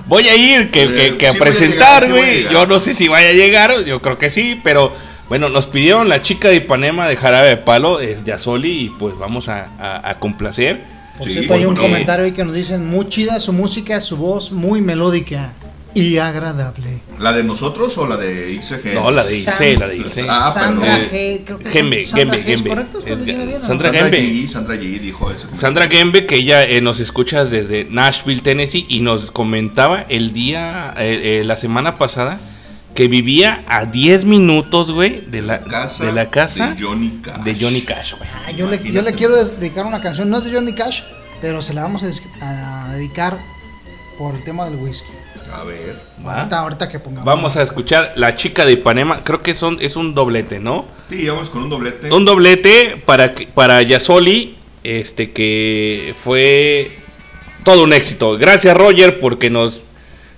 voy 0.06 0.28
a 0.28 0.34
ir 0.34 0.70
que, 0.70 0.88
que- 0.88 1.06
Eh, 1.06 1.16
que 1.16 1.30
sí 1.30 1.30
voy 1.30 1.36
a 1.36 1.38
presentar 1.38 2.02
sí 2.04 2.10
güey 2.10 2.42
yo 2.50 2.66
no 2.66 2.80
sé 2.80 2.94
si 2.94 3.06
vaya 3.08 3.28
a 3.28 3.32
llegar 3.32 3.84
yo 3.84 4.02
creo 4.02 4.18
que 4.18 4.28
sí 4.30 4.60
pero 4.64 4.92
bueno 5.32 5.48
nos 5.48 5.66
pidieron 5.66 6.08
la 6.10 6.20
chica 6.20 6.48
de 6.48 6.56
Ipanema 6.56 7.08
de 7.08 7.16
Jarabe 7.16 7.48
de 7.48 7.56
Palo 7.56 8.00
es 8.00 8.22
Yasoli 8.24 8.84
y 8.84 8.88
pues 8.90 9.16
vamos 9.18 9.48
a, 9.48 9.70
a- 9.78 10.10
a 10.10 10.18
complacer 10.18 10.82
Por 11.16 11.26
Sí, 11.26 11.32
cierto, 11.32 11.54
hay 11.54 11.64
un 11.64 11.74
comentario 11.74 12.26
ahí 12.26 12.32
que 12.32 12.44
nos 12.44 12.54
dicen 12.54 12.86
muy 12.86 13.08
chida 13.08 13.40
su 13.40 13.52
música, 13.54 14.00
su 14.02 14.16
voz 14.18 14.52
muy 14.52 14.80
melódica. 14.82 15.52
y 15.94 16.16
agradable. 16.18 17.00
¿La 17.18 17.32
de 17.34 17.44
nosotros 17.44 17.96
o 17.98 18.06
la 18.06 18.16
de 18.16 18.52
ICG? 18.52 18.94
No, 18.94 19.10
la 19.10 19.22
de 19.24 19.36
IC, 19.36 19.42
San- 19.44 19.78
la 19.78 19.88
de 19.88 19.96
IC. 19.98 20.24
Ah, 20.28 20.50
Sandra 20.52 20.94
perdón. 20.96 21.08
G, 21.12 21.40
creo 21.44 21.58
que 21.58 21.68
es 21.68 21.72
Gembe, 21.74 22.04
Sandra 22.04 22.18
Gembe, 22.24 22.36
G, 22.38 22.40
¿es 22.40 22.46
Gembe. 22.56 22.68
correcto? 22.70 22.98
¿Estoy 22.98 23.12
Es- 23.12 23.18
leyendo 23.20 23.44
bien 23.46 23.56
o 23.58 23.60
no? 23.60 23.66
Sandra. 23.66 23.90
G, 23.92 24.48
Sandra 24.48 24.74
G 24.76 25.00
dijo 25.00 25.30
comentario. 25.30 25.48
Sandra 25.54 25.88
Gembe, 25.88 26.26
que 26.26 26.36
ella 26.36 26.64
eh, 26.64 26.80
nos 26.80 26.98
escucha 27.00 27.44
desde 27.44 27.86
Nashville, 27.90 28.40
Tennessee, 28.40 28.86
y 28.88 29.00
nos 29.00 29.30
comentaba 29.30 30.06
el 30.08 30.32
día, 30.32 30.94
eh, 30.96 31.40
eh, 31.40 31.44
la 31.44 31.56
semana 31.58 31.98
pasada, 31.98 32.38
que 32.94 33.08
vivía 33.08 33.64
a 33.68 33.84
10 33.86 34.24
minutos, 34.24 34.90
güey, 34.90 35.22
de 35.26 35.42
la, 35.42 35.60
casa 35.60 36.04
de 36.04 36.12
la 36.12 36.30
casa 36.30 36.68
de 36.74 36.82
Johnny 36.84 37.20
Cash. 37.22 37.42
de 37.42 37.54
Johnny 37.54 37.82
Cash, 37.82 38.14
güey. 38.18 38.28
Ah, 38.32 38.50
yo, 38.50 38.68
le, 38.68 38.76
yo 38.78 38.82
le 38.82 38.88
Imagínate. 38.90 39.14
quiero 39.16 39.44
dedicar 39.44 39.86
una 39.86 40.00
canción, 40.00 40.28
no 40.30 40.38
es 40.38 40.44
de 40.44 40.52
Johnny 40.52 40.74
Cash, 40.74 41.02
pero 41.40 41.62
se 41.62 41.74
la 41.74 41.82
vamos 41.82 42.02
a, 42.40 42.88
dedicar 42.92 43.38
por 44.18 44.34
el 44.34 44.44
tema 44.44 44.66
del 44.66 44.76
whisky. 44.76 45.08
A 45.54 45.64
ver. 45.64 46.00
Ahorita, 46.24 46.58
ahorita 46.60 46.88
que 46.88 46.98
pongamos. 46.98 47.24
Vamos 47.26 47.56
a 47.56 47.62
escuchar 47.62 48.12
La 48.16 48.36
chica 48.36 48.64
de 48.64 48.72
Ipanema, 48.72 49.22
creo 49.24 49.42
que 49.42 49.54
son, 49.54 49.76
es 49.80 49.96
un 49.96 50.14
doblete, 50.14 50.60
¿no? 50.60 50.86
Sí, 51.10 51.28
vamos 51.28 51.50
con 51.50 51.64
un 51.64 51.70
doblete. 51.70 52.12
Un 52.12 52.24
doblete 52.24 53.02
para, 53.04 53.34
que- 53.34 53.46
para 53.48 53.82
Yasoli, 53.82 54.56
este 54.84 55.32
que 55.32 56.14
fue 56.24 56.96
todo 57.64 57.84
un 57.84 57.92
éxito. 57.92 58.38
Gracias 58.38 58.76
Roger 58.76 59.20
porque 59.20 59.50
nos, 59.50 59.84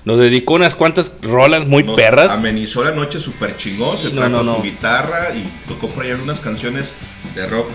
nos 0.04 0.18
dedicó 0.18 0.54
unas 0.54 0.74
cuantas 0.74 1.12
rolas 1.22 1.66
muy 1.66 1.82
Nos 1.82 1.96
perras. 1.96 2.30
Amenizó 2.32 2.84
la 2.84 2.90
noche 2.92 3.20
súper 3.20 3.56
chingón, 3.56 3.96
Sí, 3.98 4.08
se 4.08 4.12
no, 4.12 4.20
trajo 4.22 4.36
no, 4.36 4.42
no. 4.44 4.56
su 4.56 4.62
guitarra 4.62 5.34
y 5.34 5.44
tocó 5.68 5.88
por 5.88 6.04
ahí 6.04 6.10
algunas 6.10 6.40
canciones 6.40 6.92
de 7.34 7.46
rock, 7.46 7.68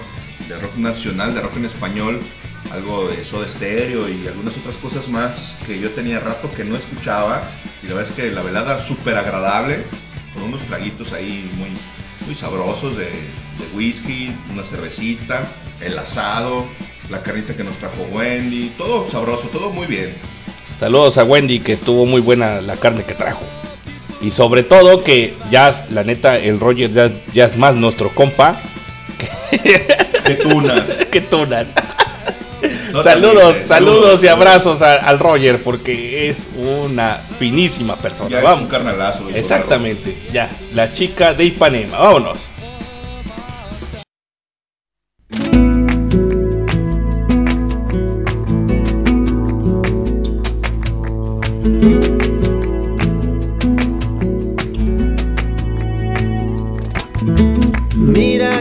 de 0.48 0.58
rock 0.60 0.76
nacional, 0.78 1.34
de 1.34 1.42
rock 1.42 1.58
en 1.58 1.66
español, 1.66 2.20
algo 2.72 3.08
de 3.08 3.24
Soda 3.26 3.48
Stereo 3.48 4.08
y 4.10 4.28
algunas 4.28 4.56
otras 4.58 4.78
cosas 4.78 5.08
más 5.10 5.56
que 5.66 5.80
yo 5.80 5.90
tenía 5.92 6.20
rato 6.20 6.52
que 6.56 6.64
no 6.64 6.76
escuchaba. 6.76 7.44
Y 7.84 7.88
la 7.88 7.96
verdad 7.96 8.12
es 8.12 8.16
que 8.16 8.32
la 8.32 8.44
velada 8.44 8.84
súper 8.84 9.18
agradable, 9.18 9.84
con 10.34 10.44
unos 10.44 10.62
traguitos 10.64 11.14
ahí 11.14 11.50
muy, 11.58 11.70
muy 12.28 12.36
sabrosos 12.36 12.96
de, 12.96 13.06
de 13.06 13.76
whisky, 13.76 14.32
una 14.54 14.64
cervecita, 14.64 15.48
el 15.82 15.98
asado, 15.98 16.66
la 17.10 17.24
carnita 17.24 17.56
que 17.56 17.64
nos 17.64 17.78
trajo 17.78 18.04
Wendy, 18.12 18.72
todo 18.78 19.10
sabroso, 19.10 19.48
todo 19.48 19.72
muy 19.72 19.88
bien. 19.88 20.14
Saludos 20.80 21.18
a 21.18 21.24
Wendy 21.24 21.60
que 21.60 21.74
estuvo 21.74 22.06
muy 22.06 22.22
buena 22.22 22.62
la 22.62 22.76
carne 22.78 23.04
que 23.04 23.14
trajo. 23.14 23.42
Y 24.22 24.32
sobre 24.32 24.64
todo 24.64 25.04
que 25.04 25.36
ya, 25.50 25.86
la 25.92 26.04
neta, 26.04 26.38
el 26.38 26.60
Roger 26.60 26.92
ya, 26.92 27.12
ya 27.34 27.46
es 27.46 27.58
más 27.58 27.76
nuestro 27.76 28.14
compa 28.14 28.62
De 30.26 30.36
tunas. 30.36 30.90
que 31.12 31.22
tunas. 31.22 31.74
No, 32.92 33.04
saludos, 33.04 33.56
saludos 33.66 34.24
y 34.24 34.28
abrazos 34.28 34.82
a- 34.82 34.96
al 34.96 35.20
Roger 35.20 35.62
porque 35.62 36.28
es 36.28 36.48
una 36.58 37.22
finísima 37.38 37.96
persona. 37.98 38.30
Ya 38.32 38.40
es 38.40 38.44
Vamos. 38.44 38.64
un 38.64 38.68
carnalazo. 38.68 39.30
Exactamente, 39.34 40.18
ya, 40.34 40.50
la 40.74 40.92
chica 40.92 41.34
de 41.36 41.46
Ipanema, 41.46 42.00
vámonos. 42.00 42.50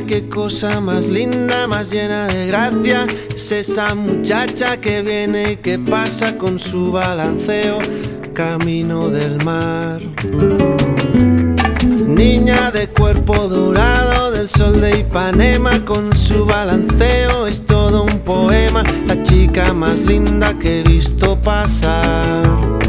Qué 0.08 0.26
cosa 0.26 0.80
más 0.80 1.08
linda, 1.08 1.66
más 1.66 1.90
llena 1.90 2.26
de 2.28 2.46
gracia. 2.46 3.06
Es 3.34 3.52
esa 3.52 3.94
muchacha 3.94 4.78
que 4.78 5.02
viene 5.02 5.52
y 5.52 5.56
que 5.56 5.78
pasa 5.78 6.38
con 6.38 6.58
su 6.58 6.90
balanceo 6.90 7.78
camino 8.32 9.10
del 9.10 9.44
mar. 9.44 10.00
Niña 12.06 12.70
de 12.70 12.88
cuerpo 12.88 13.34
dorado 13.48 14.30
del 14.32 14.48
sol 14.48 14.80
de 14.80 15.00
Ipanema 15.00 15.84
con 15.84 16.16
su 16.16 16.46
balanceo 16.46 17.46
es 17.46 17.66
todo 17.66 18.04
un 18.04 18.18
poema. 18.20 18.82
La 19.06 19.22
chica 19.22 19.74
más 19.74 20.00
linda 20.02 20.58
que 20.58 20.80
he 20.80 20.82
visto 20.84 21.36
pasar. 21.42 22.87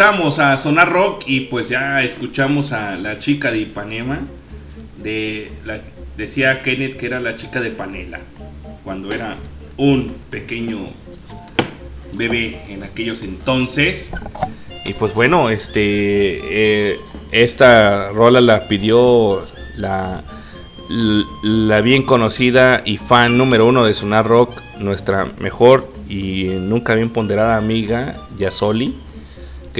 Regresamos 0.00 0.38
a 0.38 0.56
Sonar 0.56 0.90
Rock 0.90 1.24
y 1.26 1.40
pues 1.40 1.68
ya 1.68 2.02
escuchamos 2.02 2.72
a 2.72 2.96
la 2.96 3.18
chica 3.18 3.50
de 3.50 3.58
Ipanema. 3.58 4.20
Decía 6.16 6.62
Kenneth 6.62 6.96
que 6.96 7.04
era 7.04 7.20
la 7.20 7.36
chica 7.36 7.60
de 7.60 7.68
Panela. 7.68 8.18
Cuando 8.82 9.12
era 9.12 9.36
un 9.76 10.14
pequeño 10.30 10.78
bebé 12.14 12.62
en 12.70 12.82
aquellos 12.82 13.20
entonces. 13.20 14.08
Y 14.86 14.94
pues 14.94 15.12
bueno, 15.12 15.50
este 15.50 16.40
eh, 16.44 16.98
esta 17.30 18.08
rola 18.08 18.40
la 18.40 18.68
pidió 18.68 19.44
la, 19.76 20.24
la 21.42 21.80
bien 21.82 22.04
conocida 22.04 22.80
y 22.86 22.96
fan 22.96 23.36
número 23.36 23.66
uno 23.66 23.84
de 23.84 23.92
Sonar 23.92 24.26
Rock, 24.26 24.62
nuestra 24.78 25.26
mejor 25.38 25.92
y 26.08 26.44
nunca 26.58 26.94
bien 26.94 27.10
ponderada 27.10 27.58
amiga 27.58 28.16
Yasoli, 28.38 28.96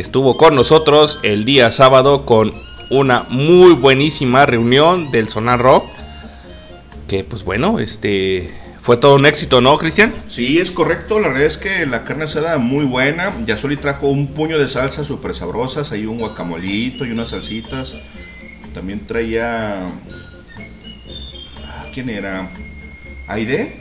que 0.01 0.05
estuvo 0.07 0.39
con 0.39 0.55
nosotros 0.55 1.19
el 1.23 1.45
día 1.45 1.71
sábado 1.71 2.25
con 2.25 2.55
una 2.89 3.25
muy 3.29 3.75
buenísima 3.75 4.47
reunión 4.47 5.11
del 5.11 5.29
Sonar 5.29 5.61
Rock. 5.61 5.85
Que 7.07 7.23
pues 7.23 7.45
bueno, 7.45 7.79
este 7.81 8.51
fue 8.81 8.97
todo 8.97 9.17
un 9.17 9.27
éxito, 9.27 9.61
¿no, 9.61 9.77
Cristian? 9.77 10.15
Sí, 10.27 10.59
es 10.59 10.71
correcto. 10.71 11.21
La 11.21 11.29
verdad 11.29 11.45
es 11.45 11.59
que 11.59 11.85
la 11.85 12.05
carne 12.05 12.25
asada 12.25 12.57
muy 12.57 12.87
buena. 12.87 13.35
Yasoli 13.45 13.77
trajo 13.77 14.09
un 14.09 14.29
puño 14.29 14.59
de 14.59 14.71
salsas 14.71 15.07
súper 15.07 15.35
sabrosas. 15.35 15.93
Ahí 15.93 16.07
un 16.07 16.17
guacamolito 16.17 17.05
y 17.05 17.11
unas 17.11 17.29
salsitas. 17.29 17.93
También 18.73 19.07
traía. 19.07 19.83
ah, 21.67 21.85
¿Quién 21.93 22.09
era? 22.09 22.49
¿Aide? 23.29 23.77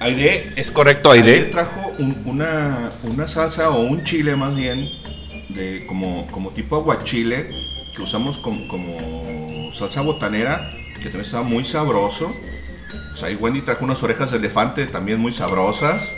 Aide, 0.00 0.52
es 0.56 0.72
correcto, 0.72 1.12
Aide 1.12 1.34
Aide. 1.34 1.44
trajo 1.44 1.92
un- 2.00 2.20
una, 2.24 2.90
una 3.04 3.28
salsa 3.28 3.70
o 3.70 3.82
un 3.82 4.02
chile 4.02 4.34
más 4.34 4.56
bien. 4.56 4.90
De, 5.54 5.84
como, 5.86 6.26
como 6.30 6.50
tipo 6.50 6.76
aguachile. 6.76 7.50
Que 7.94 8.02
usamos 8.02 8.38
com- 8.38 8.66
como 8.68 9.70
salsa 9.72 10.00
botanera. 10.02 10.70
Que 10.94 11.04
también 11.04 11.22
estaba 11.24 11.42
muy 11.42 11.64
sabroso. 11.64 12.34
O 13.12 13.16
sea, 13.16 13.28
Wendy 13.36 13.62
trajo 13.62 13.84
unas 13.84 14.02
orejas 14.02 14.30
de 14.30 14.38
elefante 14.38 14.86
también 14.86 15.20
muy 15.20 15.32
sabrosas. 15.32 16.10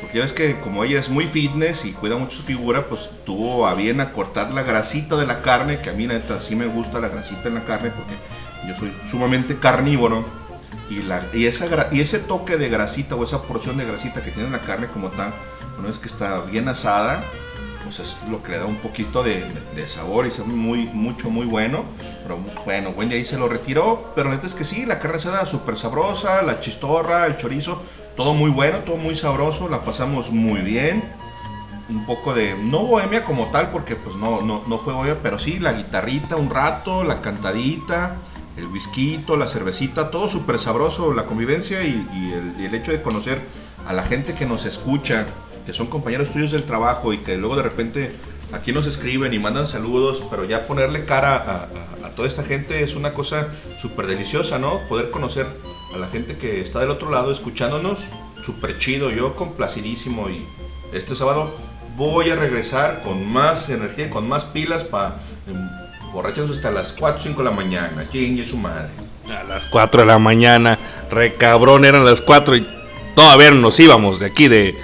Porque 0.00 0.18
ya 0.18 0.24
ves 0.24 0.32
que 0.32 0.60
como 0.60 0.84
ella 0.84 1.00
es 1.00 1.08
muy 1.08 1.26
fitness 1.26 1.84
y 1.84 1.90
cuida 1.92 2.16
mucho 2.16 2.36
su 2.36 2.42
figura, 2.44 2.88
pues 2.88 3.10
tuvo 3.26 3.66
a 3.66 3.74
bien 3.74 4.00
a 4.00 4.12
cortar 4.12 4.52
la 4.52 4.62
grasita 4.62 5.16
de 5.16 5.26
la 5.26 5.42
carne, 5.42 5.80
que 5.80 5.90
a 5.90 5.92
mí 5.92 6.06
neta 6.06 6.40
sí 6.40 6.54
me 6.54 6.66
gusta 6.66 7.00
la 7.00 7.08
grasita 7.08 7.48
en 7.48 7.54
la 7.54 7.64
carne 7.64 7.90
porque 7.90 8.14
yo 8.68 8.76
soy 8.78 8.92
sumamente 9.10 9.56
carnívoro. 9.58 10.24
Y, 10.88 11.02
la, 11.02 11.22
y, 11.34 11.46
esa, 11.46 11.66
y 11.92 12.00
ese 12.00 12.18
toque 12.20 12.56
de 12.56 12.68
grasita 12.68 13.16
o 13.16 13.24
esa 13.24 13.42
porción 13.42 13.76
de 13.76 13.86
grasita 13.86 14.22
que 14.22 14.30
tiene 14.30 14.50
la 14.50 14.60
carne 14.60 14.86
como 14.86 15.08
tal, 15.08 15.32
una 15.78 15.88
vez 15.88 15.98
que 15.98 16.08
está 16.08 16.40
bien 16.42 16.68
asada, 16.68 17.22
pues 17.88 18.00
es 18.00 18.16
lo 18.30 18.42
que 18.42 18.52
le 18.52 18.58
da 18.58 18.66
un 18.66 18.76
poquito 18.76 19.22
de, 19.22 19.42
sabor 19.86 20.26
y 20.26 20.30
sabe 20.30 20.48
muy, 20.48 20.84
mucho, 20.92 21.30
muy 21.30 21.46
bueno. 21.46 21.84
Pero 22.22 22.38
bueno, 22.66 22.90
Wendy 22.90 23.14
ahí 23.14 23.24
se 23.24 23.38
lo 23.38 23.48
retiró, 23.48 24.12
pero 24.14 24.28
la 24.28 24.36
neta 24.36 24.46
es 24.46 24.54
que 24.54 24.66
sí, 24.66 24.84
la 24.84 24.98
carne 24.98 25.16
asada 25.16 25.46
súper 25.46 25.78
sabrosa, 25.78 26.42
la 26.42 26.60
chistorra, 26.60 27.24
el 27.26 27.38
chorizo, 27.38 27.80
todo 28.14 28.34
muy 28.34 28.50
bueno, 28.50 28.80
todo 28.80 28.98
muy 28.98 29.16
sabroso, 29.16 29.70
la 29.70 29.80
pasamos 29.80 30.30
muy 30.30 30.60
bien. 30.60 31.02
Un 31.88 32.04
poco 32.04 32.34
de, 32.34 32.54
no 32.54 32.80
bohemia 32.80 33.24
como 33.24 33.46
tal, 33.46 33.70
porque 33.70 33.96
pues 33.96 34.16
no, 34.16 34.42
no, 34.42 34.62
no 34.66 34.78
fue 34.78 34.92
bohemia, 34.92 35.16
pero 35.22 35.38
sí 35.38 35.58
la 35.58 35.72
guitarrita 35.72 36.36
un 36.36 36.50
rato, 36.50 37.04
la 37.04 37.22
cantadita, 37.22 38.16
el 38.58 38.66
whisky, 38.66 39.24
la 39.26 39.48
cervecita, 39.48 40.10
todo 40.10 40.28
súper 40.28 40.58
sabroso, 40.58 41.14
la 41.14 41.24
convivencia 41.24 41.82
y 41.82 42.06
el, 42.34 42.60
y 42.60 42.66
el 42.66 42.74
hecho 42.74 42.92
de 42.92 43.00
conocer 43.00 43.40
a 43.86 43.94
la 43.94 44.02
gente 44.02 44.34
que 44.34 44.44
nos 44.44 44.66
escucha, 44.66 45.26
que 45.68 45.74
son 45.74 45.88
compañeros 45.88 46.30
tuyos 46.30 46.52
del 46.52 46.62
trabajo 46.62 47.12
y 47.12 47.18
que 47.18 47.36
luego 47.36 47.54
de 47.54 47.62
repente 47.62 48.10
aquí 48.52 48.72
nos 48.72 48.86
escriben 48.86 49.34
y 49.34 49.38
mandan 49.38 49.66
saludos, 49.66 50.22
pero 50.30 50.46
ya 50.46 50.66
ponerle 50.66 51.04
cara 51.04 51.68
a, 52.02 52.08
toda 52.16 52.26
esta 52.26 52.42
gente 52.42 52.82
es 52.82 52.94
una 52.94 53.12
cosa 53.12 53.48
súper 53.78 54.06
deliciosa, 54.06 54.58
¿no? 54.58 54.80
Poder 54.88 55.10
conocer 55.10 55.46
a 55.94 55.98
la 55.98 56.08
gente 56.08 56.38
que 56.38 56.62
está 56.62 56.80
del 56.80 56.88
otro 56.88 57.10
lado 57.10 57.30
escuchándonos, 57.30 57.98
súper 58.42 58.78
chido, 58.78 59.10
yo 59.10 59.34
complacidísimo 59.34 60.30
y 60.30 60.42
este 60.94 61.14
sábado 61.14 61.50
voy 61.98 62.30
a 62.30 62.36
regresar 62.36 63.02
con 63.02 63.30
más 63.30 63.68
energía 63.68 64.08
con 64.08 64.26
más 64.26 64.46
pilas 64.46 64.84
para 64.84 65.16
borracharnos 66.14 66.56
hasta 66.56 66.70
las 66.70 66.94
4 66.94 67.20
o 67.20 67.22
5 67.22 67.42
de 67.42 67.44
la 67.44 67.54
mañana, 67.54 68.08
chingue 68.10 68.46
su 68.46 68.56
madre. 68.56 68.88
A 69.28 69.44
las 69.44 69.66
4 69.66 70.00
de 70.00 70.06
la 70.06 70.18
mañana, 70.18 70.78
re 71.10 71.34
cabrón, 71.34 71.84
eran 71.84 72.06
las 72.06 72.22
4 72.22 72.56
y 72.56 72.66
todavía 73.14 73.50
no 73.50 73.60
nos 73.60 73.78
íbamos 73.78 74.18
de 74.18 74.26
aquí 74.26 74.48
de, 74.48 74.74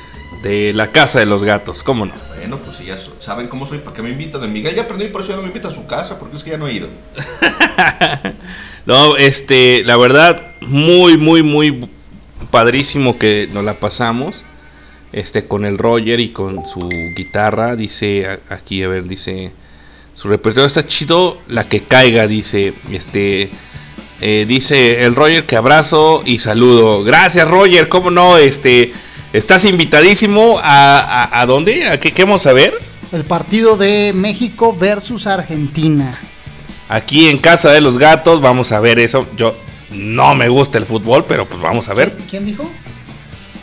de 0.44 0.72
la 0.74 0.92
casa 0.92 1.18
de 1.18 1.26
los 1.26 1.42
gatos, 1.42 1.82
¿cómo 1.82 2.04
no? 2.04 2.12
Bueno, 2.36 2.58
pues 2.58 2.76
si 2.76 2.84
ya 2.84 2.96
saben 3.18 3.48
cómo 3.48 3.66
soy, 3.66 3.78
¿para 3.78 3.96
qué 3.96 4.02
me 4.02 4.10
invitan? 4.10 4.42
De 4.42 4.48
Miguel 4.48 4.74
ya 4.74 4.82
aprendí, 4.82 5.08
por 5.08 5.22
eso 5.22 5.30
ya 5.30 5.36
no 5.36 5.42
me 5.42 5.48
invita 5.48 5.68
a 5.68 5.72
su 5.72 5.86
casa, 5.86 6.18
porque 6.18 6.36
es 6.36 6.44
que 6.44 6.50
ya 6.50 6.58
no 6.58 6.68
he 6.68 6.74
ido. 6.74 6.88
No, 8.86 9.16
este, 9.16 9.82
la 9.84 9.96
verdad, 9.96 10.42
muy, 10.60 11.16
muy, 11.16 11.42
muy 11.42 11.88
padrísimo 12.50 13.18
que 13.18 13.48
nos 13.50 13.64
la 13.64 13.80
pasamos. 13.80 14.44
Este, 15.12 15.46
con 15.46 15.64
el 15.64 15.78
Roger 15.78 16.20
y 16.20 16.30
con 16.30 16.66
su 16.66 16.90
guitarra. 17.16 17.76
Dice 17.76 18.40
aquí, 18.50 18.82
a 18.82 18.88
ver, 18.88 19.04
dice. 19.04 19.52
Su 20.14 20.28
repertorio 20.28 20.66
está 20.66 20.86
chido, 20.86 21.38
la 21.48 21.66
que 21.66 21.84
caiga, 21.84 22.26
dice. 22.26 22.74
Este. 22.92 23.50
eh, 24.20 24.44
dice 24.46 25.04
el 25.04 25.14
Roger 25.14 25.44
que 25.46 25.56
abrazo 25.56 26.22
y 26.26 26.38
saludo. 26.40 27.04
Gracias, 27.04 27.48
Roger, 27.48 27.88
cómo 27.88 28.10
no, 28.10 28.36
este. 28.36 28.92
Estás 29.34 29.64
invitadísimo 29.64 30.60
a, 30.62 31.00
a, 31.24 31.40
¿a 31.40 31.46
dónde? 31.46 31.88
¿A 31.88 31.98
qué, 31.98 32.12
qué 32.12 32.22
vamos 32.24 32.46
a 32.46 32.52
ver? 32.52 32.72
El 33.10 33.24
partido 33.24 33.76
de 33.76 34.12
México 34.14 34.72
versus 34.78 35.26
Argentina. 35.26 36.16
Aquí 36.88 37.28
en 37.28 37.38
Casa 37.38 37.72
de 37.72 37.80
los 37.80 37.98
Gatos 37.98 38.40
vamos 38.40 38.70
a 38.70 38.78
ver 38.78 38.98
eso. 39.00 39.26
Yo 39.36 39.56
no 39.90 40.36
me 40.36 40.48
gusta 40.48 40.78
el 40.78 40.86
fútbol, 40.86 41.24
pero 41.26 41.46
pues 41.48 41.60
vamos 41.60 41.88
a 41.88 41.94
ver. 41.94 42.12
¿Quién- 42.12 42.28
¿Quién 42.30 42.46
dijo? 42.46 42.70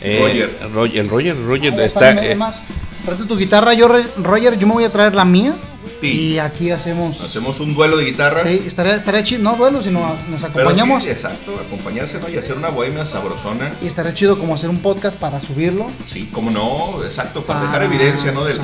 Eh, 0.02 0.18
Roger. 0.20 0.72
Roger, 0.74 0.98
el 1.00 1.08
Roger, 1.08 1.36
Roger 1.46 1.72
Ah, 1.78 1.84
está. 1.84 2.10
está, 2.10 2.26
eh, 2.26 2.34
más. 2.34 2.64
Trate 3.06 3.24
tu 3.24 3.36
guitarra, 3.38 3.72
yo, 3.72 3.88
Roger, 4.18 4.58
yo 4.58 4.66
me 4.66 4.74
voy 4.74 4.84
a 4.84 4.92
traer 4.92 5.14
la 5.14 5.24
mía. 5.24 5.54
Sí. 6.02 6.32
Y 6.34 6.38
aquí 6.38 6.70
hacemos. 6.70 7.20
Hacemos 7.20 7.60
un 7.60 7.74
duelo 7.74 7.96
de 7.96 8.04
guitarras. 8.06 8.42
Sí, 8.46 8.62
estaría, 8.66 8.94
estaría 8.94 9.22
chido, 9.22 9.42
no 9.42 9.56
duelo, 9.56 9.80
sino 9.80 10.00
nos 10.28 10.42
Pero 10.42 10.68
acompañamos. 10.68 11.04
sí, 11.04 11.10
exacto, 11.10 11.58
acompañarse 11.64 12.18
¿no? 12.18 12.28
y 12.28 12.36
hacer 12.36 12.56
una 12.56 12.68
bohemia 12.70 13.06
sabrosona. 13.06 13.74
Y 13.80 13.86
estaría 13.86 14.12
chido 14.12 14.38
como 14.38 14.54
hacer 14.54 14.68
un 14.68 14.78
podcast 14.80 15.16
para 15.18 15.38
subirlo. 15.40 15.86
Sí, 16.06 16.28
cómo 16.32 16.50
no, 16.50 17.02
exacto, 17.04 17.44
para 17.46 17.60
Para- 17.60 17.72
dejar 17.72 17.82
evidencia, 17.94 18.32
¿no? 18.32 18.44
De, 18.44 18.52
de- 18.54 18.58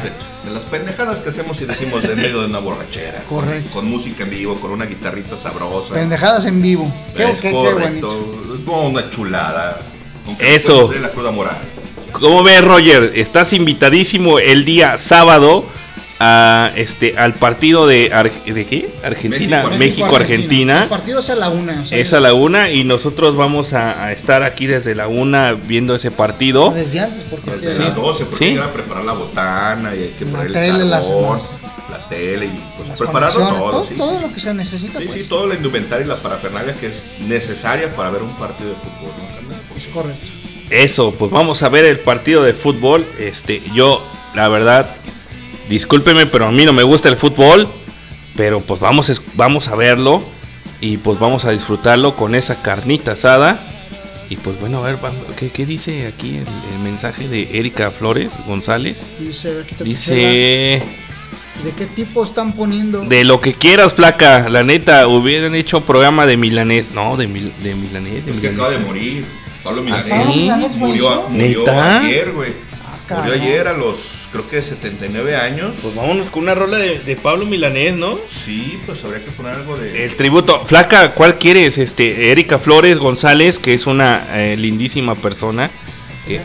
de 0.44 0.50
las 0.52 0.64
pendejadas 0.64 1.20
que 1.20 1.28
hacemos 1.30 1.60
y 1.60 1.64
decimos 1.66 2.02
de 2.02 2.14
medio 2.16 2.40
de 2.40 2.46
una 2.46 2.58
borrachera. 2.58 3.22
Correcto. 3.28 3.74
Con, 3.74 3.86
música 3.88 4.24
en 4.24 4.30
vivo, 4.30 4.56
con 4.60 4.70
una 4.72 4.86
guitarrita 4.86 5.36
sabrosa. 5.36 5.94
Pendejadas 5.94 6.44
en 6.46 6.60
vivo. 6.60 6.92
Qué, 7.16 7.30
Es 7.30 7.40
qué- 7.40 7.48
qué 7.48 7.54
correcto. 7.54 8.08
bonito. 8.08 8.54
Es 8.54 8.60
como 8.64 8.88
una 8.88 9.10
chulada. 9.10 9.80
Eso. 10.40 10.88
dé 10.88 11.00
la 11.00 11.10
cruda 11.12 11.30
moral. 11.30 11.56
¿Cómo 12.12 12.42
ves, 12.42 12.62
Roger? 12.64 13.12
Estás 13.16 13.52
invitadísimo 13.52 14.38
el 14.38 14.64
día 14.64 14.96
sábado 14.98 15.64
a 16.20 16.72
este 16.74 17.16
al 17.16 17.34
partido 17.34 17.86
de 17.86 18.10
Ar- 18.12 18.32
¿de 18.44 18.66
qué? 18.66 18.90
Argentina, 19.04 19.62
México, 19.64 19.78
México, 19.78 20.16
Argentina. 20.16 20.82
El 20.84 20.88
partido 20.88 21.20
es 21.20 21.30
a 21.30 21.36
la 21.36 21.48
una. 21.50 21.82
o 21.82 21.86
sea, 21.86 21.98
Es 21.98 22.12
a 22.12 22.20
la 22.20 22.34
una 22.34 22.70
y 22.70 22.82
nosotros 22.84 23.36
vamos 23.36 23.72
a, 23.72 24.04
a 24.04 24.12
estar 24.12 24.42
aquí 24.42 24.66
desde 24.66 24.94
la 24.94 25.06
una 25.08 25.52
viendo 25.52 25.94
ese 25.94 26.10
partido. 26.10 26.70
Desde 26.72 27.00
antes, 27.00 27.22
porque 27.24 27.50
Desde 27.52 27.72
Sí. 27.72 27.82
las 27.82 27.94
12, 27.94 28.24
porque 28.24 28.36
Sí. 28.36 28.44
hay 28.46 28.50
que 28.50 28.56
ir 28.56 28.62
a 28.62 28.72
preparar 28.72 29.04
la 29.04 29.12
botana 29.12 29.94
y 29.94 30.02
hay 30.02 30.14
que 30.18 30.24
La 30.24 30.30
poner 30.32 30.52
tele, 30.52 30.68
el 30.80 30.90
las- 30.90 31.06
carbón, 31.06 31.32
las- 31.34 31.52
la 31.90 32.08
tele 32.08 32.46
y 32.46 32.64
pues 32.76 32.88
las 32.88 32.98
prepararlo 32.98 33.40
todo. 33.48 33.70
todo, 33.70 33.86
sí, 33.86 33.94
todo 33.94 34.16
sí, 34.18 34.22
lo 34.26 34.34
que 34.34 34.40
se 34.40 34.54
necesita. 34.54 34.98
Sí, 34.98 35.06
pues, 35.06 35.22
sí, 35.22 35.28
todo 35.28 35.46
la 35.46 35.54
indumentaria 35.54 36.04
y 36.04 36.08
la 36.08 36.16
parafernalia 36.16 36.74
que 36.74 36.86
es 36.88 37.02
necesaria 37.20 37.94
para 37.94 38.10
ver 38.10 38.22
un 38.22 38.34
partido 38.34 38.70
de 38.70 38.76
fútbol. 38.76 39.12
Es 39.76 39.86
correcto. 39.86 40.30
Eso, 40.70 41.14
pues 41.14 41.30
vamos 41.30 41.62
a 41.62 41.68
ver 41.68 41.84
el 41.86 42.00
partido 42.00 42.42
de 42.42 42.52
fútbol. 42.54 43.06
Este, 43.18 43.62
yo, 43.72 44.04
la 44.34 44.48
verdad, 44.48 44.96
discúlpeme, 45.68 46.26
pero 46.26 46.46
a 46.46 46.50
mí 46.50 46.64
no 46.64 46.72
me 46.72 46.82
gusta 46.82 47.08
el 47.08 47.16
fútbol. 47.16 47.68
Pero 48.36 48.60
pues 48.60 48.78
vamos, 48.80 49.20
vamos 49.34 49.66
a 49.68 49.74
verlo 49.74 50.22
y 50.80 50.96
pues 50.98 51.18
vamos 51.18 51.44
a 51.44 51.50
disfrutarlo 51.50 52.14
con 52.14 52.34
esa 52.36 52.62
carnita 52.62 53.12
asada. 53.12 53.74
Y 54.30 54.36
pues 54.36 54.60
bueno, 54.60 54.84
a 54.84 54.86
ver, 54.86 54.98
¿qué, 55.36 55.50
qué 55.50 55.64
dice 55.66 56.06
aquí 56.06 56.36
el, 56.36 56.46
el 56.46 56.78
mensaje 56.84 57.26
de 57.28 57.48
Erika 57.58 57.90
Flores 57.90 58.38
González? 58.46 59.06
Dice. 59.18 60.82
¿De 61.64 61.72
qué 61.72 61.86
tipo 61.86 62.22
están 62.22 62.52
poniendo? 62.52 63.00
de 63.00 63.24
lo 63.24 63.40
que 63.40 63.52
quieras, 63.54 63.94
flaca, 63.94 64.48
la 64.48 64.62
neta, 64.62 65.08
hubieran 65.08 65.56
hecho 65.56 65.80
programa 65.80 66.24
de 66.24 66.36
milanés. 66.36 66.92
No, 66.92 67.16
de, 67.16 67.26
mil, 67.26 67.52
de 67.64 67.74
milanés. 67.74 68.24
De 68.26 68.32
Es 68.32 68.38
que 68.40 68.48
acaba 68.48 68.70
de 68.70 68.78
milanés. 68.78 68.86
morir. 68.86 69.24
Pablo 69.64 69.82
Milanés 69.82 70.12
¿Ah, 70.12 70.24
sí? 70.30 70.38
Milanés 70.42 70.76
murió, 70.76 71.08
falleció? 71.08 71.28
murió 71.30 71.58
¿Neta? 71.58 71.98
ayer, 71.98 72.32
güey. 72.32 72.52
Ah, 73.10 73.16
Murió 73.22 73.32
ayer 73.34 73.66
a 73.66 73.72
los 73.72 73.98
creo 74.32 74.48
que 74.48 74.56
de 74.56 74.62
79 74.62 75.36
años. 75.36 75.76
Pues 75.82 75.94
vámonos 75.94 76.30
con 76.30 76.42
una 76.44 76.54
rola 76.54 76.78
de, 76.78 76.98
de 77.00 77.16
Pablo 77.16 77.46
Milanés, 77.46 77.94
¿no? 77.96 78.18
Sí, 78.28 78.80
pues 78.86 79.04
habría 79.04 79.24
que 79.24 79.30
poner 79.32 79.54
algo 79.54 79.76
de. 79.76 80.04
El 80.04 80.16
tributo. 80.16 80.64
Flaca, 80.64 81.14
¿cuál 81.14 81.38
quieres? 81.38 81.78
Este, 81.78 82.30
Erika 82.30 82.58
Flores 82.58 82.98
González, 82.98 83.58
que 83.58 83.74
es 83.74 83.86
una 83.86 84.26
eh, 84.38 84.56
lindísima 84.56 85.14
persona. 85.14 85.70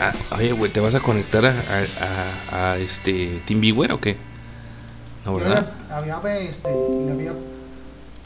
ah, 0.00 0.12
oye, 0.36 0.52
güey, 0.52 0.70
¿te 0.72 0.80
vas 0.80 0.94
a 0.94 1.00
conectar 1.00 1.44
a, 1.46 1.50
a- 1.50 2.56
a- 2.56 2.72
a, 2.72 2.78
este 2.78 3.40
TeamViewer 3.46 3.92
o 3.92 4.00
qué? 4.00 4.16
No, 5.24 5.34
¿verdad? 5.36 5.72
le 5.88 5.94
había, 5.94 6.38
este, 6.40 6.68
le 7.06 7.12
había 7.12 7.32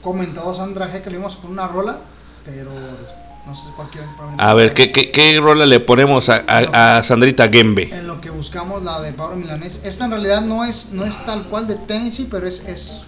comentado 0.02 0.50
a 0.50 0.54
Sandra 0.54 0.88
G 0.92 1.02
que 1.02 1.10
le 1.10 1.16
íbamos 1.16 1.34
a 1.36 1.40
poner 1.40 1.52
una 1.52 1.68
rola, 1.68 1.98
pero 2.44 2.70
des- 2.72 3.12
no 3.48 3.54
sé 3.54 3.68
cuál 3.74 3.88
quieren 3.90 4.10
poner. 4.16 4.34
A 4.38 4.54
ver, 4.54 4.74
¿qué, 4.74 4.92
qué, 4.92 5.10
qué 5.10 5.40
rola 5.40 5.64
le 5.66 5.80
ponemos 5.80 6.28
a, 6.28 6.44
a- 6.46 6.98
a 6.98 7.02
Sandrita 7.02 7.48
Gembe? 7.48 7.88
En 7.92 8.06
lo 8.06 8.20
que 8.20 8.30
buscamos 8.30 8.82
la 8.82 9.00
de 9.00 9.12
Pablo 9.12 9.36
Milanés. 9.36 9.80
Esta 9.84 10.04
en 10.04 10.10
realidad 10.12 10.42
no 10.42 10.64
es, 10.64 10.90
no 10.92 11.04
es 11.04 11.24
tal 11.24 11.44
cual 11.44 11.66
de 11.66 11.74
Tennessee, 11.76 12.28
pero 12.30 12.46
es, 12.46 12.60
es 12.66 13.06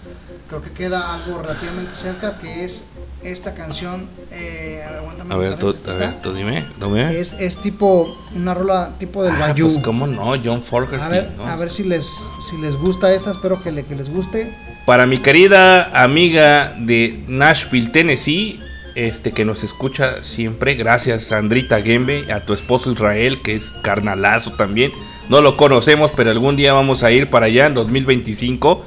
creo 0.49 0.63
que 0.63 0.71
queda 0.73 1.15
algo 1.15 1.43
relativamente 1.43 1.95
cerca, 1.95 2.39
que 2.39 2.65
es 2.65 2.87
esta 3.23 3.53
canción. 3.55 4.09
Eh, 4.33 4.83
a 5.29 5.37
ver, 5.37 5.57
tú, 5.59 5.69
a 5.89 5.95
ver, 5.95 6.23
tú 6.23 6.33
dime, 6.33 6.67
dime. 6.81 7.19
Es, 7.21 7.33
es 7.35 7.59
tipo 7.59 8.17
una 8.35 8.55
rola 8.55 8.95
tipo 8.99 9.23
del 9.23 9.35
Ah, 9.35 9.49
Bayou. 9.49 9.69
pues 9.69 9.83
cómo 9.85 10.07
no, 10.07 10.33
John 10.43 10.63
Fogerty. 10.65 10.97
a 11.05 11.09
ver, 11.09 11.31
¿no? 11.37 11.47
a 11.47 11.55
ver 11.57 11.71
si 11.71 11.85
les 11.85 12.31
si 12.49 12.57
les 12.63 12.77
gusta 12.77 13.13
esta, 13.13 13.31
espero 13.31 13.63
que, 13.63 13.71
le, 13.73 13.85
que 13.85 13.95
les 13.95 14.09
guste. 14.09 14.51
Para 14.87 15.05
mi 15.07 15.19
querida 15.19 15.91
amiga 16.03 16.75
de 16.79 17.23
Nashville, 17.29 17.91
Tennessee, 17.91 18.59
este 18.95 19.33
que 19.33 19.45
nos 19.45 19.65
escucha 19.65 20.23
siempre, 20.23 20.75
gracias 20.75 21.25
Sandrita 21.25 21.81
Gembe, 21.83 22.33
a 22.33 22.41
tu 22.41 22.53
esposo 22.53 22.93
Israel, 22.93 23.41
que 23.43 23.55
es 23.55 23.71
carnalazo 23.83 24.53
también. 24.53 24.93
No 25.29 25.41
lo 25.41 25.57
conocemos, 25.57 26.11
pero 26.17 26.31
algún 26.31 26.57
día 26.57 26.73
vamos 26.73 27.05
a 27.05 27.13
ir 27.13 27.31
para 27.31 27.47
allá 27.47 27.67
en 27.67 27.75
2025. 27.75 28.85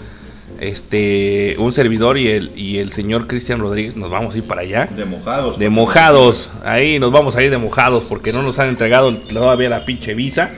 Este, 0.60 1.56
un 1.58 1.74
servidor 1.74 2.18
y 2.18 2.28
el, 2.30 2.52
y 2.56 2.78
el 2.78 2.92
señor 2.92 3.28
Cristian 3.28 3.60
Rodríguez 3.60 3.96
nos 3.96 4.10
vamos 4.10 4.36
a 4.36 4.38
ir 4.38 4.44
para 4.44 4.62
allá. 4.62 4.86
De 4.86 5.06
mojados. 5.06 5.60
De 5.60 5.70
mojados, 5.70 6.52
ahí 6.64 7.00
nos 7.00 7.12
vamos 7.12 7.36
a 7.36 7.44
ir 7.44 7.50
de 7.50 7.58
mojados 7.58 8.06
porque 8.08 8.32
no 8.32 8.44
nos 8.44 8.60
han 8.60 8.70
entregado 8.70 9.16
todavía 9.18 9.70
la 9.70 9.86
pinche 9.86 10.14
visa. 10.14 10.52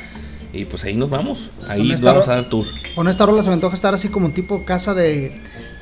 Y 0.53 0.65
pues 0.65 0.84
ahí 0.85 0.95
nos 0.95 1.09
vamos, 1.09 1.49
ahí 1.67 1.95
vamos 2.01 2.27
a 2.27 2.35
dar 2.35 2.49
tour. 2.49 2.65
Con 2.95 3.07
esta 3.07 3.26
rola 3.26 3.43
se 3.43 3.49
me 3.49 3.55
antoja 3.55 3.76
estar 3.76 3.93
así 3.93 4.09
como 4.09 4.30
tipo 4.30 4.63
casa 4.63 4.93
de 4.93 5.34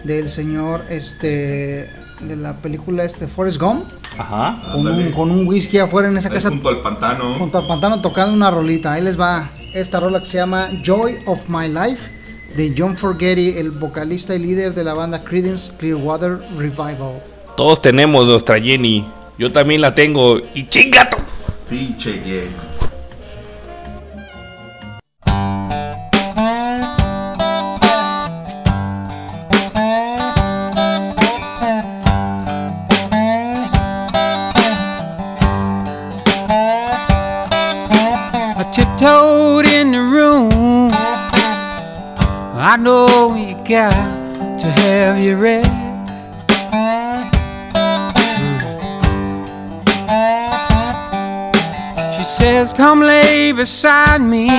del 0.03 0.29
señor 0.29 0.83
este 0.89 1.89
de 2.21 2.35
la 2.35 2.53
película 2.57 3.03
este 3.03 3.27
Forrest 3.27 3.59
Gump 3.59 3.85
Ajá. 4.17 4.61
con 4.71 4.87
un, 4.87 5.11
con 5.11 5.31
un 5.31 5.47
whisky 5.47 5.79
afuera 5.79 6.07
en 6.07 6.17
esa 6.17 6.29
Ahí 6.29 6.35
casa 6.35 6.49
junto 6.49 6.69
al 6.69 6.81
pantano. 6.81 7.35
junto 7.35 7.57
al 7.57 7.67
pantano 7.67 8.01
tocando 8.01 8.33
una 8.33 8.49
rolita. 8.51 8.93
Ahí 8.93 9.03
les 9.03 9.19
va 9.19 9.49
esta 9.73 9.99
rola 9.99 10.19
que 10.19 10.25
se 10.25 10.37
llama 10.37 10.69
Joy 10.83 11.17
of 11.25 11.49
My 11.49 11.67
Life 11.67 12.09
de 12.55 12.73
John 12.77 12.95
Forgetty, 12.95 13.57
el 13.57 13.71
vocalista 13.71 14.35
y 14.35 14.39
líder 14.39 14.73
de 14.75 14.83
la 14.83 14.93
banda 14.93 15.23
Creedence 15.23 15.73
Clearwater 15.77 16.39
Revival. 16.57 17.21
Todos 17.57 17.81
tenemos 17.81 18.25
nuestra 18.25 18.59
Jenny. 18.59 19.07
Yo 19.39 19.51
también 19.51 19.81
la 19.81 19.95
tengo. 19.95 20.39
Y 20.53 20.67
chingato. 20.69 21.17
Pinche 21.69 22.11
gay. 22.19 22.49
I 42.73 42.75
know 42.75 43.35
you 43.35 43.53
got 43.69 44.59
to 44.61 44.67
have 44.67 45.23
your 45.23 45.37
rest. 45.37 45.69
She 52.17 52.23
says, 52.23 52.73
Come 52.73 53.01
lay 53.01 53.51
beside 53.51 54.21
me. 54.21 54.49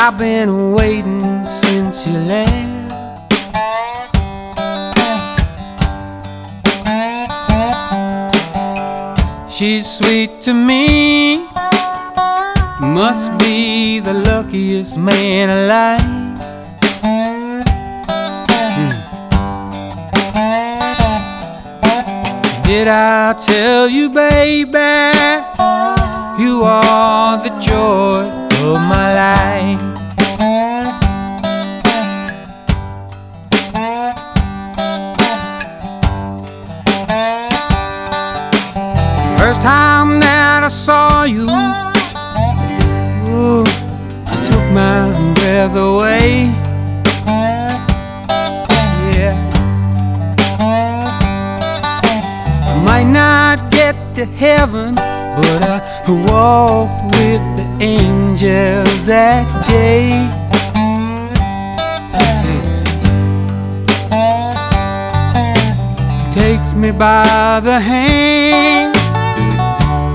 I've 0.00 0.16
been 0.16 0.72
waiting 0.72 1.44
since 1.44 2.06
you 2.06 2.14
left. 2.14 2.78
She's 9.52 9.86
sweet 9.86 10.40
to 10.40 10.54
me. 10.54 11.47
Must 12.80 13.36
be 13.38 13.98
the 13.98 14.14
luckiest 14.14 14.96
man 14.98 15.50
alive. 15.50 16.00
Hmm. 17.02 18.92
Did 22.62 22.86
I 22.86 23.32
tell 23.32 23.88
you, 23.88 24.10
baby, 24.10 24.78
you 26.40 26.62
are 26.62 27.36
the 27.38 27.50
joy 27.58 28.30
of 28.62 28.80
my 28.80 29.12
life? 29.24 29.80
First 39.36 39.62
time 39.62 40.20
that 40.20 40.62
I 40.62 40.68
saw 40.68 41.24
you, 41.24 41.47
my 45.58 45.66
breath 45.66 45.76
away. 45.76 46.44
Yeah. 49.16 49.34
I 52.68 52.82
might 52.84 53.10
not 53.10 53.72
get 53.72 53.96
to 54.14 54.24
heaven, 54.24 54.94
but 54.94 55.62
I 55.62 55.78
walked 56.26 57.16
with 57.16 57.42
the 57.56 57.66
angels 57.80 59.06
that 59.06 59.46
day. 59.66 60.10
Takes 66.32 66.74
me 66.74 66.92
by 66.92 67.60
the 67.64 67.80
hand. 67.80 68.94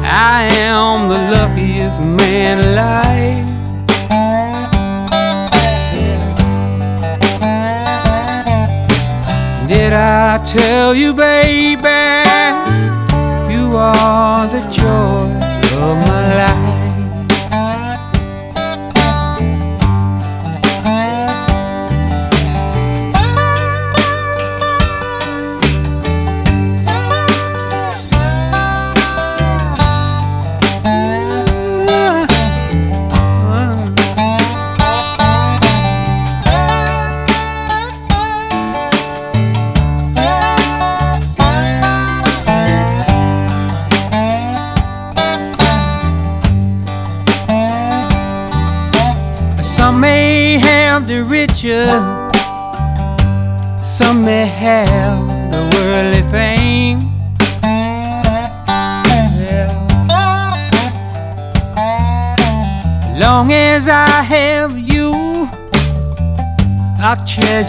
I 0.06 0.48
am 0.54 1.10
the 1.10 1.18
luckiest 1.36 2.00
man 2.00 2.60
alive. 2.60 3.53
Did 9.94 10.00
I 10.00 10.44
tell 10.44 10.96
you, 10.96 11.14
baby, 11.14 11.84
you 13.54 13.78
are 13.78 14.48
the 14.48 14.68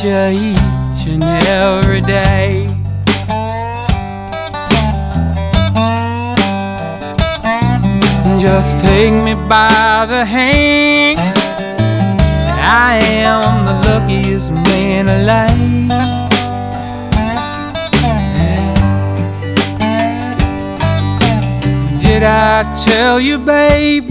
I'll 0.07 0.33
each 0.33 1.07
and 1.07 1.25
every 1.25 2.03
day. 2.03 2.67
Just 8.39 8.79
take 8.81 9.15
me 9.15 9.33
by 9.49 10.05
the 10.07 10.23
hand. 10.27 11.19
I 12.61 12.99
am 13.03 13.65
the 13.65 13.89
luckiest 13.89 14.53
man 14.53 15.09
alive. 15.09 15.89
Did 22.03 22.23
I 22.25 22.75
tell 22.77 23.19
you, 23.19 23.39
baby, 23.39 24.05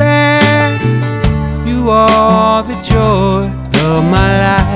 You 1.69 1.91
are 1.91 2.63
the 2.63 2.81
joy 2.81 3.51
of 3.85 4.03
my 4.05 4.39
life. 4.39 4.72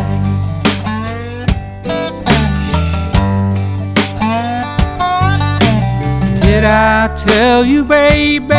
I 6.69 7.07
tell 7.15 7.65
you, 7.65 7.83
baby? 7.85 8.53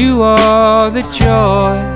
You 0.00 0.22
are 0.22 0.90
the 0.90 1.02
joy 1.10 1.95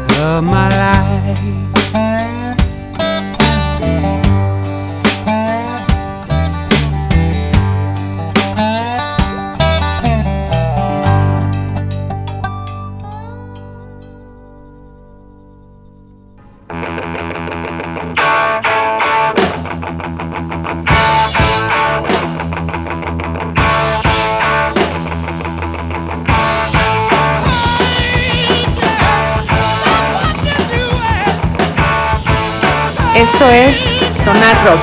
Esto 33.41 33.53
es 33.53 33.77
Sonar 34.23 34.67
Rock. 34.67 34.81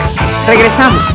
Regresamos. 0.48 1.06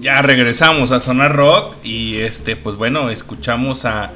Ya 0.00 0.22
regresamos 0.22 0.90
a 0.92 1.00
Sonar 1.00 1.36
Rock 1.36 1.74
y 1.84 2.20
este 2.20 2.56
pues 2.56 2.76
bueno, 2.76 3.10
escuchamos 3.10 3.84
a, 3.84 4.12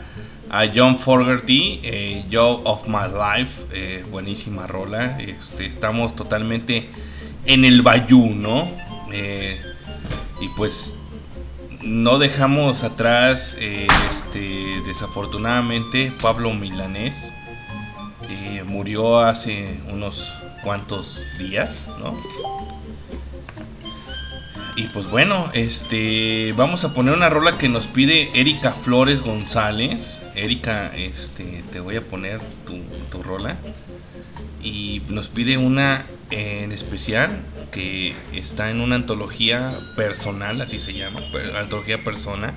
John 0.75 0.99
Fogerty, 0.99 1.81
eh, 1.83 2.25
Joy 2.31 2.61
of 2.65 2.89
My 2.89 3.07
Life, 3.13 3.65
eh, 3.75 4.03
buenísima 4.11 4.67
rola. 4.67 5.21
Este, 5.21 5.67
estamos 5.67 6.17
totalmente 6.17 6.89
en 7.45 7.67
el 7.67 7.83
Bayou, 7.83 8.35
¿no? 8.35 8.82
Eh, 9.13 9.61
y 10.41 10.49
pues 10.57 10.95
no 11.83 12.19
dejamos 12.19 12.83
atrás, 12.85 13.57
eh, 13.61 13.87
este, 14.11 14.81
desafortunadamente, 14.87 16.13
Pablo 16.21 16.53
Milanés 16.55 17.33
eh, 18.29 18.63
murió 18.65 19.19
hace 19.19 19.81
unos 19.91 20.35
cuantos 20.63 21.23
días, 21.39 21.89
¿no? 21.99 22.17
Y 24.75 24.85
pues 24.85 25.11
bueno, 25.11 25.51
este 25.53 26.55
vamos 26.57 26.85
a 26.85 26.95
poner 26.95 27.15
una 27.15 27.29
rola 27.29 27.59
que 27.59 27.69
nos 27.69 27.87
pide 27.89 28.31
Erika 28.35 28.73
Flores 28.73 29.21
González. 29.21 30.19
Erika, 30.35 30.97
este 30.97 31.63
te 31.71 31.81
voy 31.81 31.97
a 31.97 32.01
poner 32.01 32.41
tu, 32.65 32.79
tu 33.11 33.23
rola. 33.23 33.59
Y 34.63 35.03
nos 35.09 35.29
pide 35.29 35.59
una 35.59 36.07
en 36.33 36.73
especial 36.73 37.31
que 37.71 38.15
está 38.33 38.71
en 38.71 38.81
una 38.81 38.97
antología 38.97 39.79
personal, 39.97 40.61
así 40.61 40.81
se 40.81 40.95
llama, 40.95 41.21
antología 41.59 42.03
persona 42.03 42.55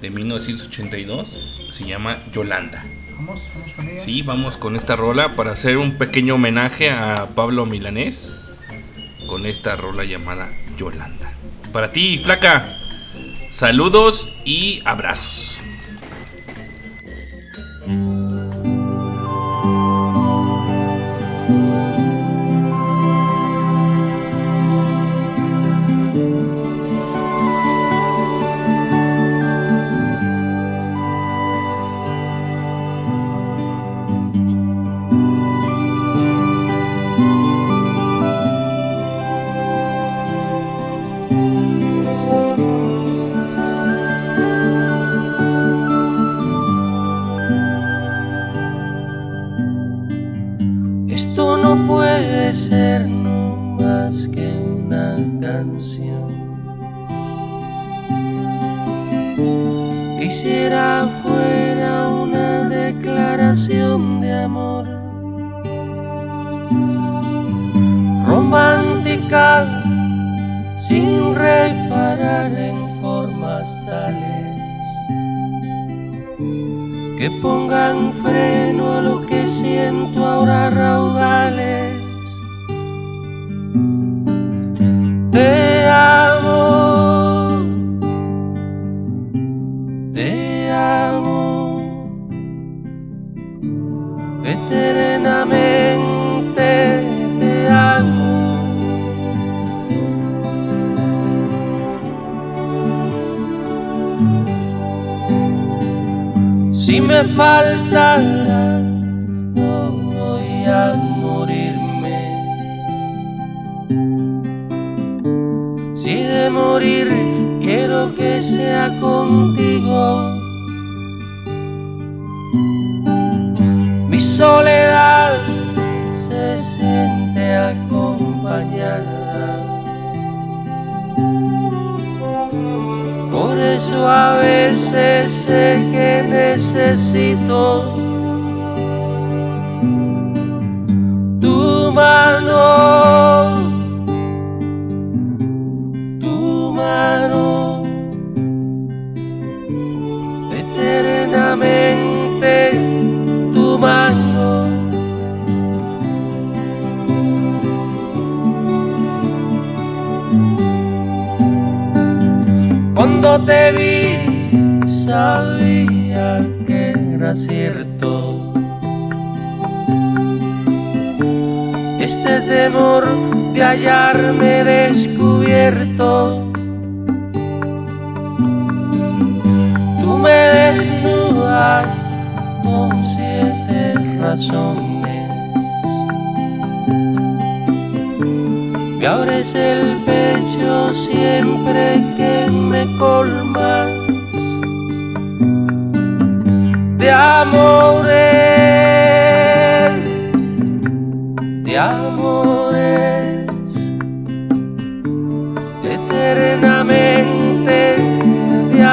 de 0.00 0.10
1982, 0.10 1.68
se 1.70 1.84
llama 1.84 2.18
Yolanda. 2.32 2.84
Vamos, 3.14 3.40
vamos 3.54 3.72
con 3.72 3.88
ella. 3.88 4.00
Sí, 4.00 4.22
vamos 4.22 4.56
con 4.56 4.76
esta 4.76 4.96
rola 4.96 5.36
para 5.36 5.52
hacer 5.52 5.78
un 5.78 5.98
pequeño 5.98 6.34
homenaje 6.34 6.90
a 6.90 7.28
Pablo 7.34 7.64
Milanés 7.64 8.34
con 9.26 9.46
esta 9.46 9.76
rola 9.76 10.04
llamada 10.04 10.48
Yolanda. 10.76 11.32
Para 11.72 11.90
ti, 11.90 12.18
flaca, 12.18 12.76
saludos 13.50 14.28
y 14.44 14.82
abrazos. 14.84 15.60
Esto 17.86 18.15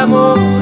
de 0.06 0.52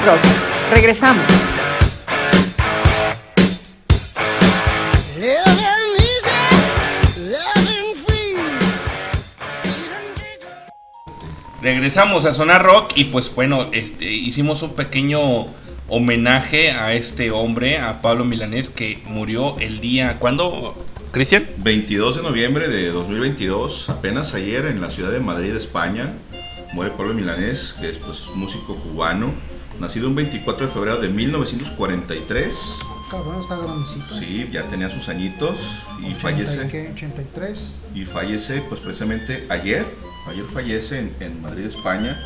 Rock. 0.00 0.20
Regresamos. 0.70 1.28
Regresamos 11.60 12.24
a 12.24 12.32
Sonar 12.32 12.64
Rock 12.64 12.92
y 12.96 13.04
pues 13.04 13.32
bueno, 13.34 13.68
este 13.72 14.10
hicimos 14.10 14.62
un 14.62 14.74
pequeño 14.74 15.46
homenaje 15.88 16.72
a 16.72 16.94
este 16.94 17.30
hombre, 17.30 17.78
a 17.78 18.02
Pablo 18.02 18.24
Milanés, 18.24 18.70
que 18.70 19.02
murió 19.06 19.58
el 19.60 19.80
día. 19.80 20.18
¿Cuándo, 20.18 20.74
Cristian? 21.12 21.46
22 21.58 22.16
de 22.16 22.22
noviembre 22.22 22.68
de 22.68 22.88
2022, 22.88 23.90
apenas 23.90 24.34
ayer 24.34 24.66
en 24.66 24.80
la 24.80 24.90
ciudad 24.90 25.12
de 25.12 25.20
Madrid, 25.20 25.54
España, 25.54 26.12
muere 26.72 26.92
Pablo 26.96 27.14
Milanés, 27.14 27.76
que 27.80 27.90
es 27.90 27.98
pues, 27.98 28.24
músico 28.34 28.74
cubano, 28.76 29.32
nacido 29.80 30.08
un 30.08 30.14
24 30.14 30.66
de 30.66 30.72
febrero 30.72 30.98
de 30.98 31.08
1943. 31.08 32.56
Cabrón, 33.10 33.40
está 33.40 33.56
grandecito. 33.58 34.18
Sí, 34.18 34.48
ya 34.52 34.62
tenía 34.68 34.90
sus 34.90 35.08
añitos 35.08 35.58
y 36.00 36.14
80 36.14 36.20
fallece. 36.20 36.64
y 36.64 36.68
qué, 36.68 36.90
83. 36.94 37.80
Y 37.94 38.04
fallece 38.04 38.62
pues 38.68 38.80
precisamente 38.80 39.46
ayer, 39.50 39.84
ayer 40.28 40.44
fallece 40.46 40.98
en, 41.00 41.14
en 41.20 41.42
Madrid, 41.42 41.66
España. 41.66 42.18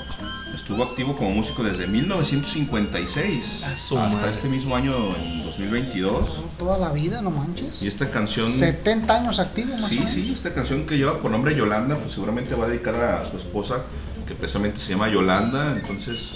Estuvo 0.54 0.84
activo 0.84 1.16
como 1.16 1.30
músico 1.32 1.62
desde 1.64 1.86
1956 1.86 3.64
A 3.64 3.76
su 3.76 3.98
hasta 3.98 4.16
madre. 4.16 4.30
este 4.30 4.48
mismo 4.48 4.74
año 4.76 4.94
en 5.16 5.44
2022. 5.44 6.40
Toda 6.58 6.78
la 6.78 6.92
vida, 6.92 7.20
no 7.20 7.30
manches. 7.30 7.82
Y 7.82 7.88
esta 7.88 8.08
canción 8.10 8.50
70 8.50 9.16
años 9.16 9.38
activo 9.40 9.74
más 9.74 9.84
o 9.84 9.88
Sí, 9.88 9.96
menos. 9.98 10.10
sí, 10.12 10.32
esta 10.34 10.54
canción 10.54 10.86
que 10.86 10.96
lleva 10.96 11.18
por 11.20 11.30
nombre 11.30 11.54
Yolanda, 11.56 11.96
pues 11.96 12.12
seguramente 12.12 12.54
va 12.54 12.68
dedicada 12.68 13.20
a 13.22 13.30
su 13.30 13.36
esposa, 13.36 13.82
que 14.26 14.34
precisamente 14.34 14.80
se 14.80 14.90
llama 14.92 15.08
Yolanda. 15.08 15.72
Entonces, 15.74 16.30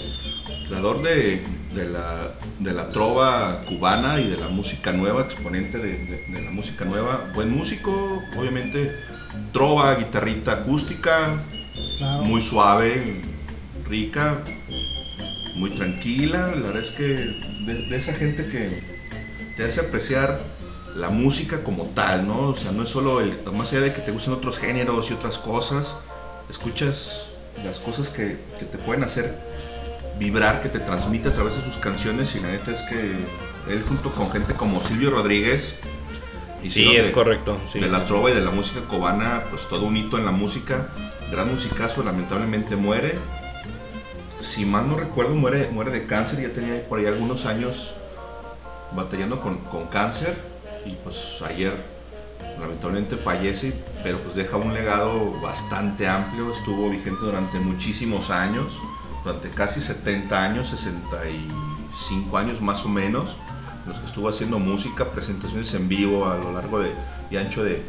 creador 0.71 1.01
de, 1.01 1.41
de 1.75 1.89
la, 1.89 2.31
de 2.59 2.71
la 2.71 2.87
trova 2.87 3.61
cubana 3.67 4.21
y 4.21 4.29
de 4.29 4.37
la 4.37 4.47
música 4.47 4.93
nueva, 4.93 5.23
exponente 5.23 5.77
de, 5.77 6.41
la 6.45 6.51
música 6.51 6.85
nueva, 6.85 7.29
buen 7.33 7.51
músico, 7.51 8.23
obviamente, 8.37 8.89
trova, 9.51 9.93
guitarrita 9.95 10.53
acústica, 10.53 11.43
Claro. 11.97 12.23
muy 12.23 12.41
suave, 12.41 13.21
rica, 13.87 14.39
muy 15.55 15.69
tranquila. 15.71 16.47
La 16.55 16.67
verdad 16.67 16.83
es 16.83 16.91
que 16.91 17.03
de, 17.05 17.95
esa 17.95 18.13
gente 18.13 18.47
que 18.47 18.81
te 19.57 19.63
hace 19.65 19.81
apreciar 19.81 20.39
la 20.95 21.09
música 21.09 21.63
como 21.63 21.85
tal, 21.87 22.27
¿no? 22.27 22.49
O 22.49 22.55
sea, 22.55 22.71
no 22.71 22.83
es 22.83 22.89
solo 22.89 23.19
el, 23.19 23.37
más 23.53 23.71
allá 23.71 23.81
de 23.81 23.93
que 23.93 24.01
te 24.01 24.11
gusten 24.11 24.33
otros 24.33 24.57
géneros 24.57 25.11
y 25.11 25.13
otras 25.13 25.37
cosas, 25.37 25.97
escuchas 26.49 27.27
las 27.65 27.79
cosas 27.79 28.09
que, 28.09 28.39
que 28.57 28.65
te 28.65 28.77
pueden 28.79 29.03
hacer 29.03 29.50
vibrar, 30.19 30.61
que 30.61 30.69
te 30.69 30.79
transmite 30.79 31.29
a 31.29 31.33
través 31.33 31.55
de 31.55 31.63
sus 31.63 31.77
canciones 31.77 32.35
y 32.35 32.39
la 32.41 32.49
neta 32.51 32.71
es 32.71 32.81
que 32.83 33.15
él 33.71 33.83
junto 33.87 34.11
con 34.11 34.31
gente 34.31 34.53
como 34.53 34.81
Silvio 34.81 35.11
Rodríguez 35.11 35.79
Sí, 36.67 36.95
es 36.95 37.07
de- 37.07 37.11
correcto. 37.13 37.57
sí. 37.67 37.79
de 37.79 37.89
la 37.89 38.05
trova 38.05 38.29
y 38.29 38.33
de 38.35 38.41
la 38.41 38.51
música 38.51 38.81
cubana, 38.81 39.43
pues 39.49 39.67
todo 39.67 39.85
un 39.85 39.97
hito 39.97 40.17
en 40.19 40.25
la 40.25 40.31
música. 40.31 40.87
Gran 41.31 41.51
musicazo, 41.51 42.03
lamentablemente 42.03 42.75
muere. 42.75 43.17
Si 44.41 44.63
mal 44.65 44.87
no 44.87 44.95
recuerdo, 44.95 45.33
muere, 45.33 45.69
muere 45.71 45.89
de 45.89 46.05
cáncer. 46.05 46.39
Ya 46.41 46.53
tenía 46.53 46.87
por 46.87 46.99
ahí 46.99 47.07
algunos 47.07 47.45
años 47.47 47.93
batallando 48.95 49.39
con, 49.41 49.57
con 49.71 49.87
cáncer. 49.87 50.35
Y 50.85 50.91
pues 51.03 51.17
ayer 51.43 51.73
lamentablemente 52.59 53.15
fallece, 53.17 53.73
pero 54.03 54.19
pues 54.19 54.35
deja 54.35 54.57
un 54.57 54.73
legado 54.73 55.31
bastante 55.41 56.07
amplio. 56.07 56.51
Estuvo 56.51 56.89
vigente 56.91 57.21
durante 57.25 57.59
muchísimos 57.59 58.29
años, 58.29 58.73
durante 59.23 59.49
casi 59.49 59.81
70 59.81 60.43
años, 60.43 60.69
65 60.69 62.37
años 62.37 62.61
más 62.61 62.85
o 62.85 62.89
menos, 62.89 63.35
en 63.83 63.89
los 63.89 63.99
que 63.99 64.05
estuvo 64.05 64.29
haciendo 64.29 64.59
música, 64.59 65.11
presentaciones 65.11 65.73
en 65.73 65.87
vivo 65.87 66.29
a 66.29 66.37
lo 66.37 66.53
largo 66.53 66.79
de, 66.79 66.91
y 67.29 67.37
ancho 67.37 67.63
de 67.63 67.83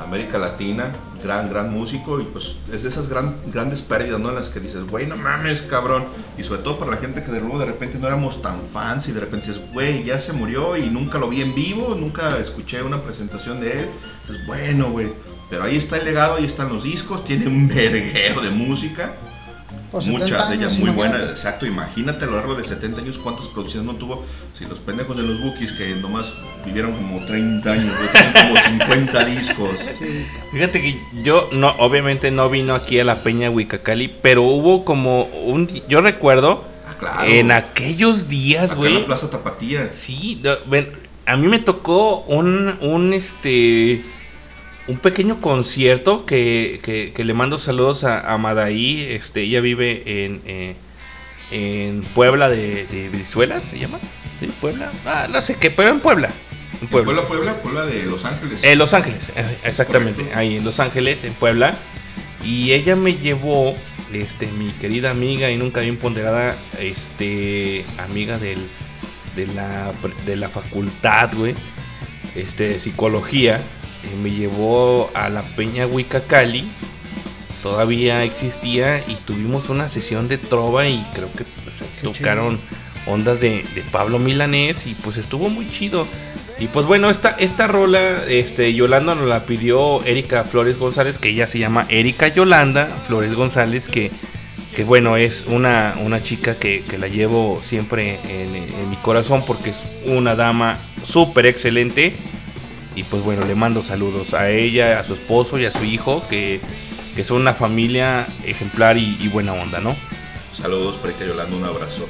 América 0.00 0.38
Latina, 0.38 0.90
gran, 1.22 1.48
gran 1.48 1.72
músico, 1.72 2.20
y 2.20 2.24
pues 2.24 2.56
es 2.72 2.82
de 2.82 2.88
esas 2.88 3.08
gran, 3.08 3.36
grandes 3.52 3.80
pérdidas, 3.80 4.20
¿no? 4.20 4.30
En 4.30 4.34
las 4.34 4.48
que 4.48 4.60
dices, 4.60 4.84
güey, 4.84 5.06
no 5.06 5.16
mames, 5.16 5.62
cabrón, 5.62 6.04
y 6.36 6.42
sobre 6.42 6.62
todo 6.62 6.78
para 6.78 6.92
la 6.92 6.96
gente 6.96 7.22
que 7.22 7.30
de 7.30 7.40
luego 7.40 7.58
de 7.58 7.66
repente 7.66 7.98
no 7.98 8.06
éramos 8.06 8.42
tan 8.42 8.60
fans, 8.66 9.08
y 9.08 9.12
de 9.12 9.20
repente 9.20 9.46
dices, 9.46 9.62
güey, 9.72 10.04
ya 10.04 10.18
se 10.18 10.32
murió 10.32 10.76
y 10.76 10.90
nunca 10.90 11.18
lo 11.18 11.28
vi 11.28 11.42
en 11.42 11.54
vivo, 11.54 11.94
nunca 11.94 12.38
escuché 12.38 12.82
una 12.82 13.00
presentación 13.00 13.60
de 13.60 13.80
él, 13.80 13.88
dices, 14.26 14.46
bueno, 14.46 14.90
güey, 14.90 15.12
pero 15.48 15.62
ahí 15.62 15.76
está 15.76 15.98
el 15.98 16.04
legado, 16.04 16.36
ahí 16.36 16.44
están 16.44 16.70
los 16.70 16.82
discos, 16.82 17.24
tiene 17.24 17.46
un 17.46 17.68
verguero 17.74 18.42
de 18.42 18.50
música, 18.50 19.12
70 20.00 20.24
muchas 20.24 20.48
de 20.50 20.54
ellas 20.56 20.72
años, 20.72 20.78
muy 20.80 20.90
imagínate. 20.90 21.18
buenas, 21.18 21.36
exacto, 21.38 21.66
imagínate 21.66 22.24
a 22.24 22.28
lo 22.28 22.36
largo 22.36 22.54
de 22.54 22.64
70 22.64 23.00
años 23.00 23.18
cuántas 23.18 23.46
producciones 23.48 23.86
no 23.92 23.96
tuvo, 23.98 24.24
si 24.58 24.64
los 24.66 24.78
pendejos 24.80 25.16
de 25.16 25.22
los 25.22 25.40
Bookies 25.42 25.72
que 25.72 25.94
nomás 25.96 26.32
vivieron 26.64 26.92
como 26.92 27.24
30 27.24 27.70
años, 27.72 27.94
güey, 27.96 28.08
como 28.32 28.56
50 28.86 29.24
discos. 29.26 29.70
Fíjate 30.52 30.80
que 30.82 31.00
yo 31.22 31.48
no, 31.52 31.70
obviamente 31.78 32.30
no 32.30 32.48
vino 32.50 32.74
aquí 32.74 32.98
a 33.00 33.04
la 33.04 33.22
Peña 33.22 33.50
Huicacali, 33.50 34.08
pero 34.22 34.42
hubo 34.42 34.84
como 34.84 35.24
un, 35.24 35.66
yo 35.88 36.00
recuerdo 36.00 36.64
Ah, 36.86 36.94
claro. 36.98 37.24
en 37.30 37.50
aquellos 37.50 38.28
días, 38.28 38.72
Acá 38.72 38.80
en 38.80 38.84
la 38.84 38.90
güey. 38.90 39.06
Plaza 39.06 39.30
Tapatía. 39.30 39.90
Sí, 39.92 40.42
ven, 40.66 40.88
a 41.26 41.36
mí 41.36 41.48
me 41.48 41.58
tocó 41.58 42.20
un, 42.20 42.76
un 42.82 43.14
este, 43.14 44.04
un 44.86 44.98
pequeño 44.98 45.40
concierto 45.40 46.26
que, 46.26 46.80
que, 46.82 47.12
que 47.14 47.24
le 47.24 47.34
mando 47.34 47.58
saludos 47.58 48.04
a, 48.04 48.32
a 48.32 48.36
Madaí, 48.38 49.02
este, 49.02 49.42
ella 49.42 49.60
vive 49.60 50.02
en, 50.06 50.42
eh, 50.46 50.74
en 51.50 52.02
Puebla 52.02 52.50
de, 52.50 52.86
de 52.86 53.08
Brizuela, 53.08 53.60
se 53.60 53.78
llama. 53.78 53.98
¿Sí, 54.40 54.52
Puebla? 54.60 54.92
Ah, 55.06 55.26
no 55.30 55.40
sé 55.40 55.56
qué, 55.56 55.70
pero 55.70 55.90
en 55.90 56.00
Puebla. 56.00 56.30
En 56.82 56.88
Puebla. 56.88 57.22
Puebla, 57.22 57.28
Puebla, 57.28 57.62
Puebla 57.62 57.86
de 57.86 58.04
Los 58.04 58.24
Ángeles. 58.24 58.60
En 58.62 58.78
Los 58.78 58.92
Ángeles, 58.92 59.32
eh, 59.36 59.58
exactamente, 59.64 60.18
Correcto. 60.22 60.38
ahí 60.38 60.56
en 60.56 60.64
Los 60.64 60.80
Ángeles, 60.80 61.24
en 61.24 61.32
Puebla. 61.34 61.74
Y 62.44 62.72
ella 62.72 62.94
me 62.94 63.14
llevó, 63.14 63.74
este, 64.12 64.46
mi 64.48 64.70
querida 64.72 65.10
amiga 65.10 65.50
y 65.50 65.56
nunca 65.56 65.80
bien 65.80 65.96
ponderada, 65.96 66.56
este, 66.78 67.86
amiga 67.96 68.38
del, 68.38 68.58
de, 69.34 69.46
la, 69.46 69.92
de 70.26 70.36
la 70.36 70.50
facultad, 70.50 71.30
güey, 71.34 71.54
este, 72.34 72.68
de 72.68 72.80
psicología, 72.80 73.62
eh, 74.04 74.16
me 74.22 74.30
llevó 74.30 75.10
a 75.14 75.28
la 75.28 75.42
Peña 75.42 75.86
Huicacali, 75.86 76.68
todavía 77.62 78.24
existía, 78.24 78.98
y 78.98 79.16
tuvimos 79.24 79.68
una 79.68 79.88
sesión 79.88 80.28
de 80.28 80.38
trova 80.38 80.86
y 80.88 81.04
creo 81.14 81.32
que 81.32 81.44
pues, 81.64 81.82
tocaron 82.02 82.60
ondas 83.06 83.40
de, 83.40 83.64
de 83.74 83.82
Pablo 83.90 84.18
Milanés 84.18 84.86
y 84.86 84.94
pues 84.94 85.16
estuvo 85.16 85.48
muy 85.48 85.68
chido. 85.70 86.06
Y 86.58 86.68
pues 86.68 86.86
bueno, 86.86 87.10
esta, 87.10 87.30
esta 87.30 87.66
rola, 87.66 88.24
este, 88.28 88.72
Yolanda 88.74 89.14
nos 89.14 89.26
la 89.26 89.44
pidió 89.44 90.04
Erika 90.04 90.44
Flores 90.44 90.78
González, 90.78 91.18
que 91.18 91.30
ella 91.30 91.46
se 91.46 91.58
llama 91.58 91.86
Erika 91.88 92.28
Yolanda 92.28 92.86
Flores 93.06 93.34
González, 93.34 93.88
que, 93.88 94.12
que 94.74 94.84
bueno, 94.84 95.16
es 95.16 95.46
una, 95.48 95.94
una 96.00 96.22
chica 96.22 96.56
que, 96.56 96.82
que 96.82 96.96
la 96.96 97.08
llevo 97.08 97.60
siempre 97.64 98.20
en, 98.28 98.54
en 98.54 98.90
mi 98.90 98.96
corazón 98.96 99.42
porque 99.44 99.70
es 99.70 99.82
una 100.06 100.36
dama 100.36 100.78
súper 101.04 101.46
excelente. 101.46 102.14
Y 102.94 103.02
pues 103.04 103.22
bueno, 103.22 103.44
le 103.44 103.54
mando 103.54 103.82
saludos 103.82 104.34
a 104.34 104.50
ella, 104.50 105.00
a 105.00 105.04
su 105.04 105.14
esposo 105.14 105.58
y 105.58 105.64
a 105.64 105.72
su 105.72 105.84
hijo, 105.84 106.22
que, 106.28 106.60
que 107.16 107.24
son 107.24 107.40
una 107.40 107.54
familia 107.54 108.26
ejemplar 108.44 108.96
y, 108.96 109.16
y 109.20 109.28
buena 109.28 109.52
onda, 109.52 109.80
¿no? 109.80 109.96
Saludos 110.60 110.96
para 110.96 111.12
que 111.14 111.26
Yolanda, 111.26 111.56
un 111.56 111.64
abrazo. 111.64 112.08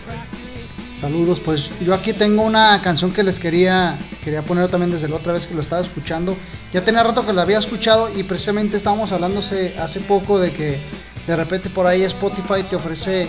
Saludos, 0.95 1.41
pues 1.41 1.71
yo 1.81 1.93
aquí 1.93 2.13
tengo 2.13 2.43
una 2.43 2.81
canción 2.81 3.13
que 3.13 3.23
les 3.25 3.41
quería 3.41 3.99
quería 4.25 4.43
poner 4.43 4.69
también 4.69 4.91
desde 4.91 5.09
la 5.09 5.17
otra 5.17 5.35
vez 5.35 5.47
que 5.47 5.55
lo 5.55 5.61
estaba 5.61 5.83
escuchando. 5.83 6.37
Ya 6.73 6.85
tenía 6.85 7.03
rato 7.03 7.27
que 7.27 7.33
la 7.33 7.43
había 7.43 7.59
escuchado 7.59 8.09
y 8.17 8.23
precisamente 8.23 8.77
estábamos 8.77 9.13
hablando 9.13 9.41
hace, 9.41 9.79
hace 9.79 10.01
poco 10.01 10.39
de 10.39 10.51
que 10.51 10.79
de 11.27 11.37
repente 11.37 11.69
por 11.69 11.87
ahí 11.87 12.03
Spotify 12.03 12.63
te 12.69 12.77
ofrece 12.77 13.29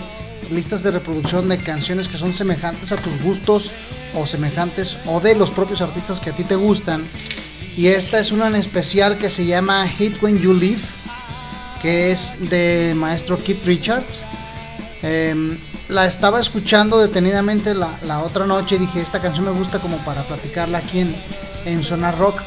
listas 0.50 0.82
de 0.82 0.90
reproducción 0.90 1.48
de 1.48 1.58
canciones 1.58 2.08
que 2.08 2.16
son 2.16 2.32
semejantes 2.32 2.92
a 2.92 2.96
tus 2.96 3.20
gustos 3.20 3.72
o 4.14 4.26
semejantes 4.26 4.98
o 5.06 5.20
de 5.20 5.34
los 5.34 5.50
propios 5.50 5.82
artistas 5.82 6.20
que 6.20 6.30
a 6.30 6.34
ti 6.34 6.44
te 6.44 6.56
gustan. 6.56 7.04
Y 7.76 7.88
esta 7.88 8.18
es 8.18 8.32
una 8.32 8.48
en 8.48 8.54
especial 8.54 9.18
que 9.18 9.28
se 9.28 9.44
llama 9.44 9.86
Hit 9.86 10.22
When 10.22 10.40
You 10.40 10.54
Leave, 10.54 10.80
que 11.82 12.10
es 12.10 12.34
del 12.48 12.94
maestro 12.94 13.42
Keith 13.44 13.66
Richards. 13.66 14.24
Em, 15.02 15.58
la 15.88 16.06
estaba 16.06 16.40
escuchando 16.40 16.98
detenidamente 16.98 17.74
la, 17.74 18.22
otra 18.24 18.46
noche 18.46 18.76
y 18.76 18.78
dije, 18.78 19.02
esta 19.02 19.20
canción 19.20 19.44
me 19.44 19.52
gusta 19.52 19.78
como 19.78 19.98
para 19.98 20.22
platicarla 20.22 20.78
aquí 20.78 21.00
en, 21.00 21.16
en 21.66 21.82
Zona 21.82 22.12
Rock. 22.12 22.40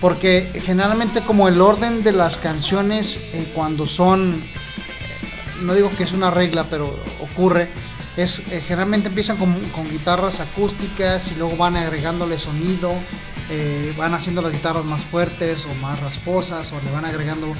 Porque 0.00 0.50
generalmente 0.64 1.20
como 1.20 1.46
el 1.46 1.60
orden 1.60 2.02
de 2.02 2.10
las 2.10 2.36
canciones 2.36 3.20
eh, 3.32 3.52
cuando 3.54 3.86
son, 3.86 4.42
eh, 4.42 5.62
no 5.62 5.72
digo 5.72 5.94
que 5.96 6.02
es 6.02 6.12
una 6.12 6.32
regla, 6.32 6.66
pero 6.68 6.92
ocurre, 7.20 7.68
es 8.16 8.40
eh, 8.50 8.60
generalmente 8.60 9.08
empiezan 9.08 9.36
con, 9.36 9.54
con 9.70 9.88
guitarras 9.88 10.40
acústicas 10.40 11.30
y 11.30 11.36
luego 11.36 11.56
van 11.56 11.76
agregándole 11.76 12.38
sonido, 12.38 12.92
eh, 13.50 13.92
van 13.96 14.14
haciendo 14.14 14.42
las 14.42 14.52
guitarras 14.52 14.84
más 14.84 15.04
fuertes 15.04 15.66
o 15.66 15.74
más 15.74 16.00
rasposas 16.00 16.72
o 16.72 16.80
le 16.80 16.90
van 16.90 17.04
agregando 17.04 17.54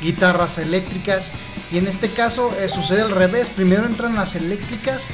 guitarras 0.00 0.58
eléctricas 0.58 1.32
y 1.70 1.78
en 1.78 1.86
este 1.86 2.10
caso 2.10 2.54
eh, 2.58 2.68
sucede 2.68 3.02
al 3.02 3.10
revés 3.10 3.50
primero 3.50 3.86
entran 3.86 4.14
las 4.14 4.34
eléctricas 4.34 5.10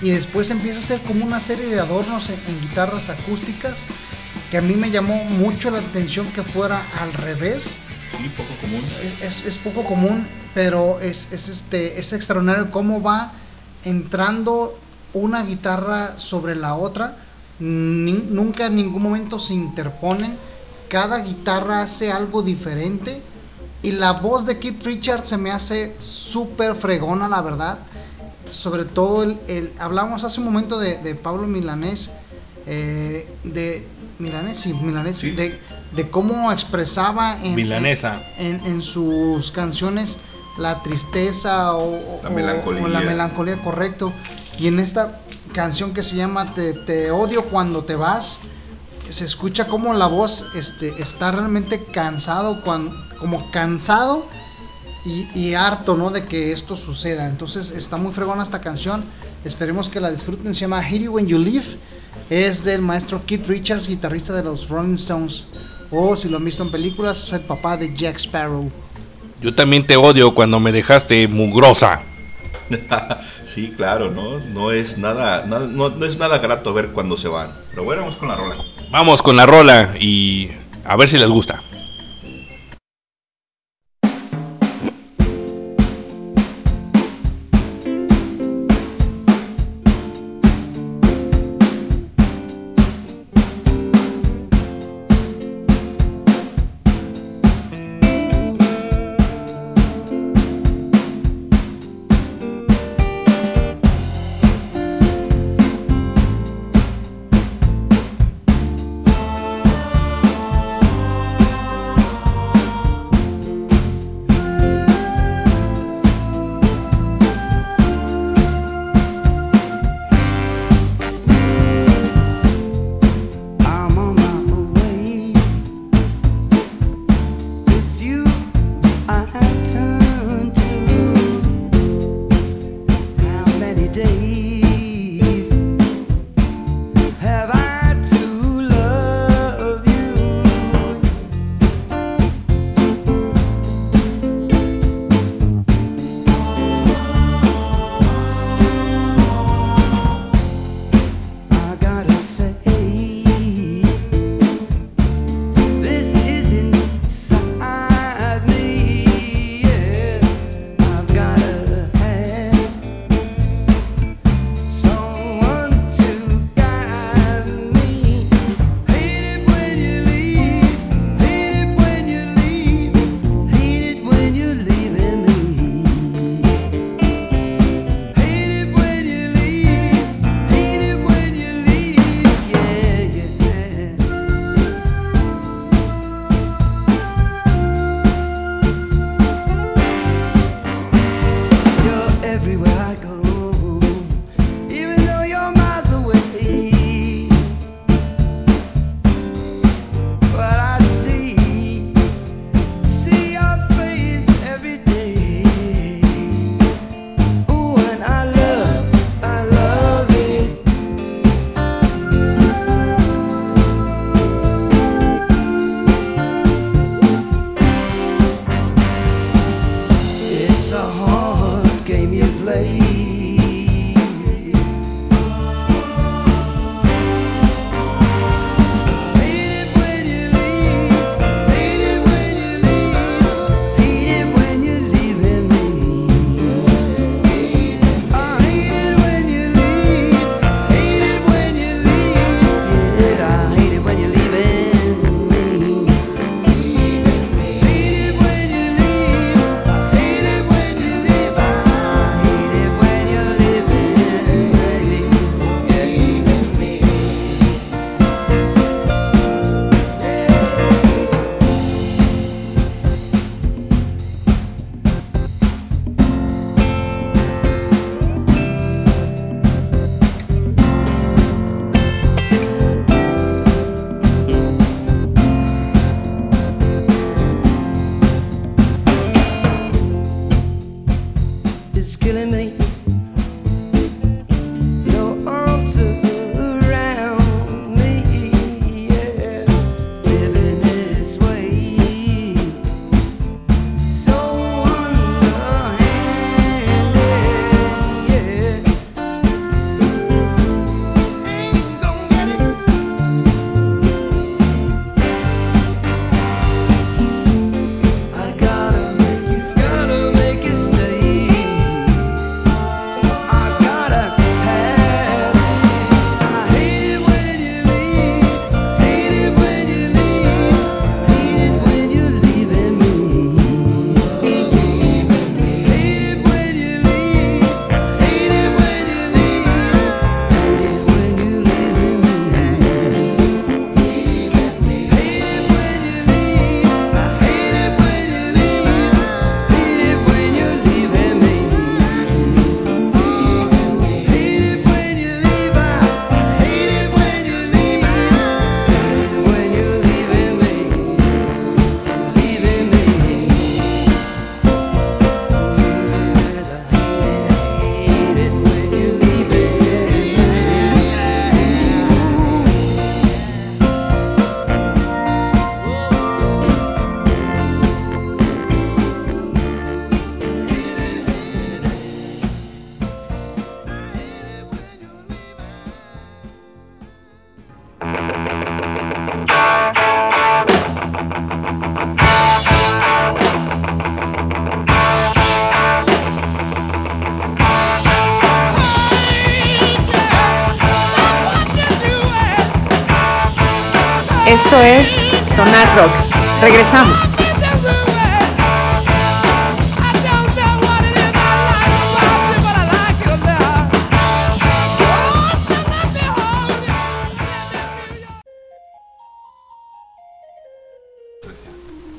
y 0.00 0.10
después 0.10 0.50
empieza 0.50 0.78
a 0.78 0.82
ser 0.82 1.00
como 1.02 1.24
una 1.24 1.40
serie 1.40 1.66
de 1.66 1.80
adornos 1.80 2.30
en, 2.30 2.40
en 2.46 2.60
guitarras 2.60 3.08
acústicas 3.08 3.86
que 4.50 4.58
a 4.58 4.62
mí 4.62 4.74
me 4.74 4.90
llamó 4.90 5.24
mucho 5.24 5.70
la 5.70 5.78
atención 5.78 6.30
que 6.32 6.42
fuera 6.42 6.86
al 7.00 7.12
revés 7.12 7.80
Sí, 8.16 8.28
poco 8.30 8.54
común. 8.60 8.82
es, 9.22 9.44
es 9.44 9.58
poco 9.58 9.84
común, 9.84 10.26
pero 10.54 10.98
es, 11.00 11.30
es, 11.32 11.48
este, 11.48 12.00
es 12.00 12.12
extraordinario 12.12 12.70
cómo 12.70 13.02
va 13.02 13.32
entrando 13.84 14.78
una 15.12 15.42
guitarra 15.42 16.18
sobre 16.18 16.56
la 16.56 16.74
otra. 16.74 17.16
Ni- 17.60 18.26
nunca 18.30 18.66
en 18.66 18.76
ningún 18.76 19.02
momento 19.02 19.38
se 19.38 19.54
interponen. 19.54 20.36
Cada 20.88 21.18
guitarra 21.20 21.82
hace 21.82 22.12
algo 22.12 22.42
diferente. 22.42 23.20
Y 23.82 23.92
la 23.92 24.12
voz 24.12 24.44
de 24.46 24.58
Keith 24.58 24.82
Richards 24.84 25.28
se 25.28 25.36
me 25.36 25.50
hace 25.50 25.94
súper 25.98 26.74
fregona, 26.74 27.28
la 27.28 27.42
verdad. 27.42 27.78
Sobre 28.50 28.84
todo, 28.84 29.22
el, 29.22 29.38
el- 29.46 29.72
hablamos 29.78 30.24
hace 30.24 30.40
un 30.40 30.46
momento 30.46 30.78
de, 30.78 30.98
de 30.98 31.14
Pablo 31.14 31.46
Milanés. 31.46 32.10
eh, 32.66 33.26
de 33.44 33.86
Milanés, 34.18 34.58
sí, 34.60 34.72
Milanés, 34.74 35.18
Sí. 35.18 35.30
De, 35.30 35.58
de 35.94 36.10
cómo 36.10 36.50
expresaba 36.52 37.38
en, 37.42 37.54
Milanesa. 37.54 38.20
en, 38.38 38.60
en 38.66 38.82
sus 38.82 39.52
canciones 39.52 40.18
la 40.58 40.82
tristeza 40.82 41.74
o, 41.76 42.20
La 42.22 42.28
o- 42.28 42.32
melancolía. 42.32 42.82
o 42.84 42.88
la 42.88 43.00
melancolía, 43.00 43.56
correcto. 43.62 44.12
Y 44.58 44.66
en 44.66 44.80
esta 44.80 45.18
canción 45.52 45.92
que 45.94 46.02
se 46.02 46.16
llama 46.16 46.54
Te, 46.54 46.72
te 46.74 47.10
odio 47.10 47.44
cuando 47.46 47.84
te 47.84 47.96
vas, 47.96 48.40
se 49.08 49.24
escucha 49.24 49.66
como 49.66 49.92
la 49.94 50.06
voz 50.06 50.46
este, 50.54 50.94
está 51.02 51.30
realmente 51.32 51.84
cansado, 51.84 52.62
cuan- 52.62 52.92
como 53.18 53.50
cansado 53.50 54.26
y, 55.04 55.26
y 55.38 55.54
harto 55.54 55.96
¿no? 55.96 56.10
de 56.10 56.24
que 56.24 56.52
esto 56.52 56.76
suceda. 56.76 57.26
Entonces 57.28 57.70
está 57.70 57.96
muy 57.96 58.12
fregona 58.12 58.42
esta 58.42 58.60
canción. 58.60 59.04
Esperemos 59.44 59.88
que 59.88 60.00
la 60.00 60.10
disfruten. 60.10 60.54
Se 60.54 60.60
llama 60.62 60.82
Hit 60.82 61.02
You 61.02 61.12
When 61.12 61.26
You 61.26 61.38
Leave. 61.38 61.78
Es 62.30 62.64
del 62.64 62.82
maestro 62.82 63.22
Keith 63.24 63.46
Richards, 63.46 63.88
guitarrista 63.88 64.34
de 64.34 64.42
los 64.42 64.68
Rolling 64.68 64.94
Stones. 64.94 65.46
O 65.90 66.14
si 66.16 66.28
lo 66.28 66.36
han 66.36 66.44
visto 66.44 66.62
en 66.62 66.70
películas, 66.70 67.22
es 67.22 67.32
el 67.32 67.40
papá 67.40 67.76
de 67.78 67.94
Jack 67.94 68.16
Sparrow. 68.18 68.70
Yo 69.40 69.54
también 69.54 69.86
te 69.86 69.96
odio 69.96 70.34
cuando 70.34 70.60
me 70.60 70.72
dejaste 70.72 71.26
mugrosa. 71.28 72.02
sí, 73.48 73.72
claro, 73.76 74.10
¿no? 74.10 74.38
No 74.38 74.70
es 74.70 74.98
nada, 74.98 75.44
no, 75.46 75.60
no 75.60 76.06
es 76.06 76.18
nada 76.18 76.38
grato 76.38 76.72
ver 76.74 76.88
cuando 76.88 77.16
se 77.16 77.28
van. 77.28 77.52
Pero 77.70 77.84
bueno, 77.84 78.02
vamos 78.02 78.16
con 78.16 78.28
la 78.28 78.36
rola. 78.36 78.56
Vamos 78.90 79.22
con 79.22 79.36
la 79.36 79.46
rola 79.46 79.94
y 79.98 80.50
a 80.84 80.96
ver 80.96 81.08
si 81.08 81.18
les 81.18 81.28
gusta. 81.28 81.62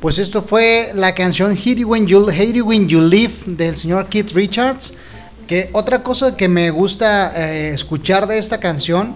Pues 0.10 0.18
esto 0.18 0.42
fue 0.42 0.92
la 0.96 1.14
canción 1.14 1.52
Hate 1.52 1.86
When 1.86 2.08
You, 2.08 2.28
Hate 2.32 2.64
When 2.64 2.88
You 2.88 3.00
Leave 3.00 3.32
del 3.46 3.76
señor 3.76 4.08
Keith 4.10 4.32
Richards. 4.32 4.96
Que 5.46 5.70
otra 5.72 6.02
cosa 6.02 6.36
que 6.36 6.48
me 6.48 6.72
gusta 6.72 7.32
eh, 7.36 7.70
escuchar 7.76 8.26
de 8.26 8.40
esta 8.40 8.60
canción, 8.60 9.16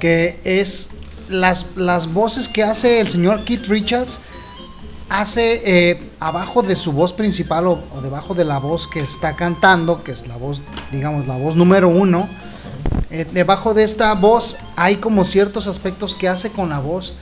que 0.00 0.40
es 0.44 0.88
las, 1.28 1.76
las 1.76 2.10
voces 2.10 2.48
que 2.48 2.62
hace 2.62 3.00
el 3.00 3.10
señor 3.10 3.44
Keith 3.44 3.66
Richards, 3.66 4.18
hace 5.10 5.90
eh, 5.90 6.10
abajo 6.20 6.62
de 6.62 6.76
su 6.76 6.92
voz 6.92 7.12
principal 7.12 7.66
o, 7.66 7.78
o 7.94 8.00
debajo 8.00 8.34
de 8.34 8.46
la 8.46 8.56
voz 8.56 8.86
que 8.86 9.00
está 9.00 9.36
cantando, 9.36 10.04
que 10.04 10.12
es 10.12 10.26
la 10.26 10.38
voz, 10.38 10.62
digamos, 10.90 11.26
la 11.26 11.36
voz 11.36 11.54
número 11.54 11.90
uno, 11.90 12.30
eh, 13.10 13.26
debajo 13.30 13.74
de 13.74 13.84
esta 13.84 14.14
voz 14.14 14.56
hay 14.74 14.96
como 14.96 15.26
ciertos 15.26 15.66
aspectos 15.66 16.14
que 16.14 16.28
hace 16.28 16.50
con 16.50 16.70
la 16.70 16.78
voz, 16.78 17.12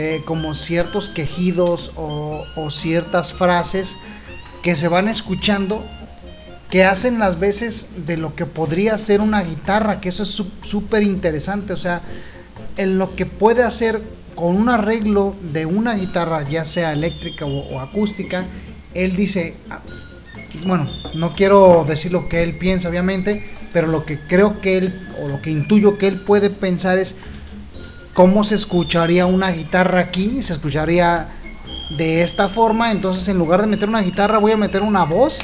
eh, 0.00 0.22
como 0.24 0.54
ciertos 0.54 1.08
quejidos 1.08 1.90
o, 1.96 2.46
ciertas 2.70 3.34
frases 3.34 3.96
que 4.62 4.76
se 4.76 4.86
van 4.86 5.08
escuchando 5.08 5.84
que 6.70 6.84
hacen 6.84 7.18
las 7.18 7.40
veces 7.40 8.06
de 8.06 8.16
lo 8.16 8.36
que 8.36 8.46
podría 8.46 8.96
ser 8.96 9.20
una 9.20 9.42
guitarra, 9.42 10.00
que 10.00 10.10
eso 10.10 10.22
es 10.22 10.40
súper 10.62 11.02
interesante, 11.02 11.72
o 11.72 11.76
sea, 11.76 12.02
en 12.76 12.96
lo 12.96 13.16
que 13.16 13.26
puede 13.26 13.64
hacer 13.64 14.00
con 14.36 14.54
un 14.54 14.68
arreglo 14.68 15.34
de 15.52 15.66
una 15.66 15.96
guitarra, 15.96 16.48
ya 16.48 16.64
sea 16.64 16.92
eléctrica 16.92 17.46
o, 17.46 17.68
o 17.68 17.80
acústica, 17.80 18.46
él 18.94 19.16
dice, 19.16 19.56
ah, 19.68 19.80
bueno, 20.64 20.88
no 21.14 21.34
quiero 21.34 21.84
decir 21.88 22.12
lo 22.12 22.28
que 22.28 22.44
él 22.44 22.56
piensa, 22.56 22.88
obviamente, 22.88 23.44
pero 23.72 23.88
lo 23.88 24.06
que 24.06 24.16
creo 24.16 24.60
que 24.60 24.78
él, 24.78 25.08
o 25.20 25.26
lo 25.26 25.42
que 25.42 25.50
intuyo 25.50 25.98
que 25.98 26.06
él 26.06 26.20
puede 26.20 26.50
pensar 26.50 26.98
es 26.98 27.16
cómo 28.14 28.44
se 28.44 28.54
escucharía 28.56 29.26
una 29.26 29.50
guitarra 29.50 30.00
aquí, 30.00 30.42
se 30.42 30.54
escucharía 30.54 31.28
de 31.90 32.22
esta 32.22 32.48
forma, 32.48 32.90
entonces 32.92 33.28
en 33.28 33.38
lugar 33.38 33.60
de 33.62 33.66
meter 33.68 33.88
una 33.88 34.02
guitarra 34.02 34.38
voy 34.38 34.52
a 34.52 34.56
meter 34.56 34.82
una 34.82 35.04
voz 35.04 35.40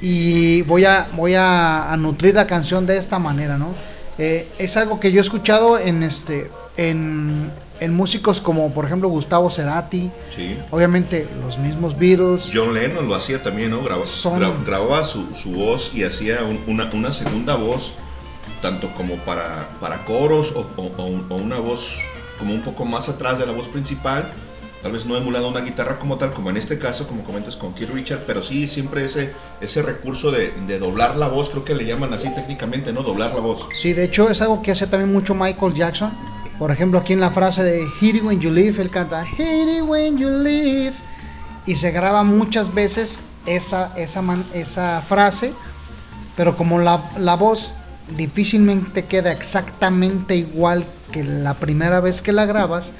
y 0.00 0.62
voy 0.62 0.84
a, 0.84 1.08
voy 1.14 1.34
a, 1.34 1.92
a 1.92 1.96
nutrir 1.96 2.34
la 2.34 2.46
canción 2.46 2.86
de 2.86 2.96
esta 2.96 3.18
manera, 3.18 3.58
¿no? 3.58 3.74
Eh, 4.18 4.48
es 4.58 4.76
algo 4.76 5.00
que 5.00 5.12
yo 5.12 5.18
he 5.20 5.22
escuchado 5.22 5.78
en 5.78 6.02
este 6.02 6.50
en, 6.76 7.50
en 7.80 7.94
músicos 7.94 8.40
como 8.40 8.72
por 8.72 8.84
ejemplo 8.86 9.08
Gustavo 9.08 9.50
Cerati, 9.50 10.10
Sí. 10.34 10.56
obviamente 10.70 11.28
los 11.44 11.58
mismos 11.58 11.98
Beatles, 11.98 12.50
John 12.54 12.72
Lennon 12.72 13.08
lo 13.08 13.14
hacía 13.14 13.42
también, 13.42 13.70
¿no? 13.70 13.82
Graba- 13.82 14.06
Son- 14.06 14.40
gra- 14.40 14.64
grababa 14.64 15.04
su, 15.06 15.26
su 15.34 15.50
voz 15.52 15.90
y 15.94 16.04
hacía 16.04 16.38
un- 16.44 16.60
una, 16.66 16.88
una 16.94 17.12
segunda 17.12 17.56
voz, 17.56 17.92
tanto 18.62 18.92
como 18.94 19.16
para, 19.16 19.68
para 19.80 20.04
coros 20.04 20.52
o, 20.54 20.66
o- 20.76 20.92
o 20.96 21.04
un- 21.06 21.26
o 21.28 21.36
una 21.36 21.58
voz 21.58 21.94
como 22.38 22.54
un 22.54 22.62
poco 22.62 22.84
más 22.84 23.08
atrás 23.08 23.38
de 23.38 23.46
la 23.46 23.52
voz 23.52 23.68
principal, 23.68 24.30
tal 24.82 24.92
vez 24.92 25.04
no 25.04 25.16
emulando 25.16 25.48
una 25.48 25.60
guitarra 25.60 25.98
como 25.98 26.16
tal, 26.16 26.32
como 26.32 26.48
en 26.50 26.56
este 26.56 26.78
caso, 26.78 27.06
como 27.06 27.22
comentas 27.22 27.54
con 27.56 27.74
Keith 27.74 27.90
Richard, 27.90 28.20
pero 28.26 28.42
sí 28.42 28.66
siempre 28.68 29.04
ese, 29.04 29.32
ese 29.60 29.82
recurso 29.82 30.30
de, 30.30 30.52
de 30.66 30.78
doblar 30.78 31.16
la 31.16 31.28
voz, 31.28 31.50
creo 31.50 31.64
que 31.64 31.74
le 31.74 31.84
llaman 31.84 32.14
así 32.14 32.28
técnicamente, 32.30 32.92
¿no? 32.92 33.02
Doblar 33.02 33.34
la 33.34 33.40
voz. 33.40 33.66
Sí, 33.74 33.92
de 33.92 34.04
hecho 34.04 34.30
es 34.30 34.40
algo 34.40 34.62
que 34.62 34.70
hace 34.72 34.86
también 34.86 35.12
mucho 35.12 35.34
Michael 35.34 35.74
Jackson. 35.74 36.10
Por 36.58 36.70
ejemplo, 36.70 36.98
aquí 36.98 37.12
en 37.14 37.20
la 37.20 37.30
frase 37.30 37.62
de 37.62 37.86
Hit 38.00 38.16
it 38.16 38.22
when 38.22 38.40
you 38.40 38.50
leave, 38.50 38.80
él 38.82 38.90
canta 38.90 39.24
Hit 39.24 39.68
it 39.78 39.82
when 39.86 40.16
you 40.18 40.30
leave. 40.30 40.94
Y 41.66 41.76
se 41.76 41.90
graba 41.90 42.22
muchas 42.22 42.72
veces 42.72 43.22
esa, 43.46 43.92
esa, 43.96 44.22
man- 44.22 44.46
esa 44.54 45.02
frase, 45.02 45.52
pero 46.36 46.56
como 46.56 46.78
la, 46.78 47.02
la 47.18 47.36
voz 47.36 47.76
difícilmente 48.16 49.04
queda 49.04 49.32
exactamente 49.32 50.36
igual 50.36 50.84
que 51.12 51.24
la 51.24 51.54
primera 51.54 52.00
vez 52.00 52.22
que 52.22 52.32
la 52.32 52.46
grabas, 52.46 52.92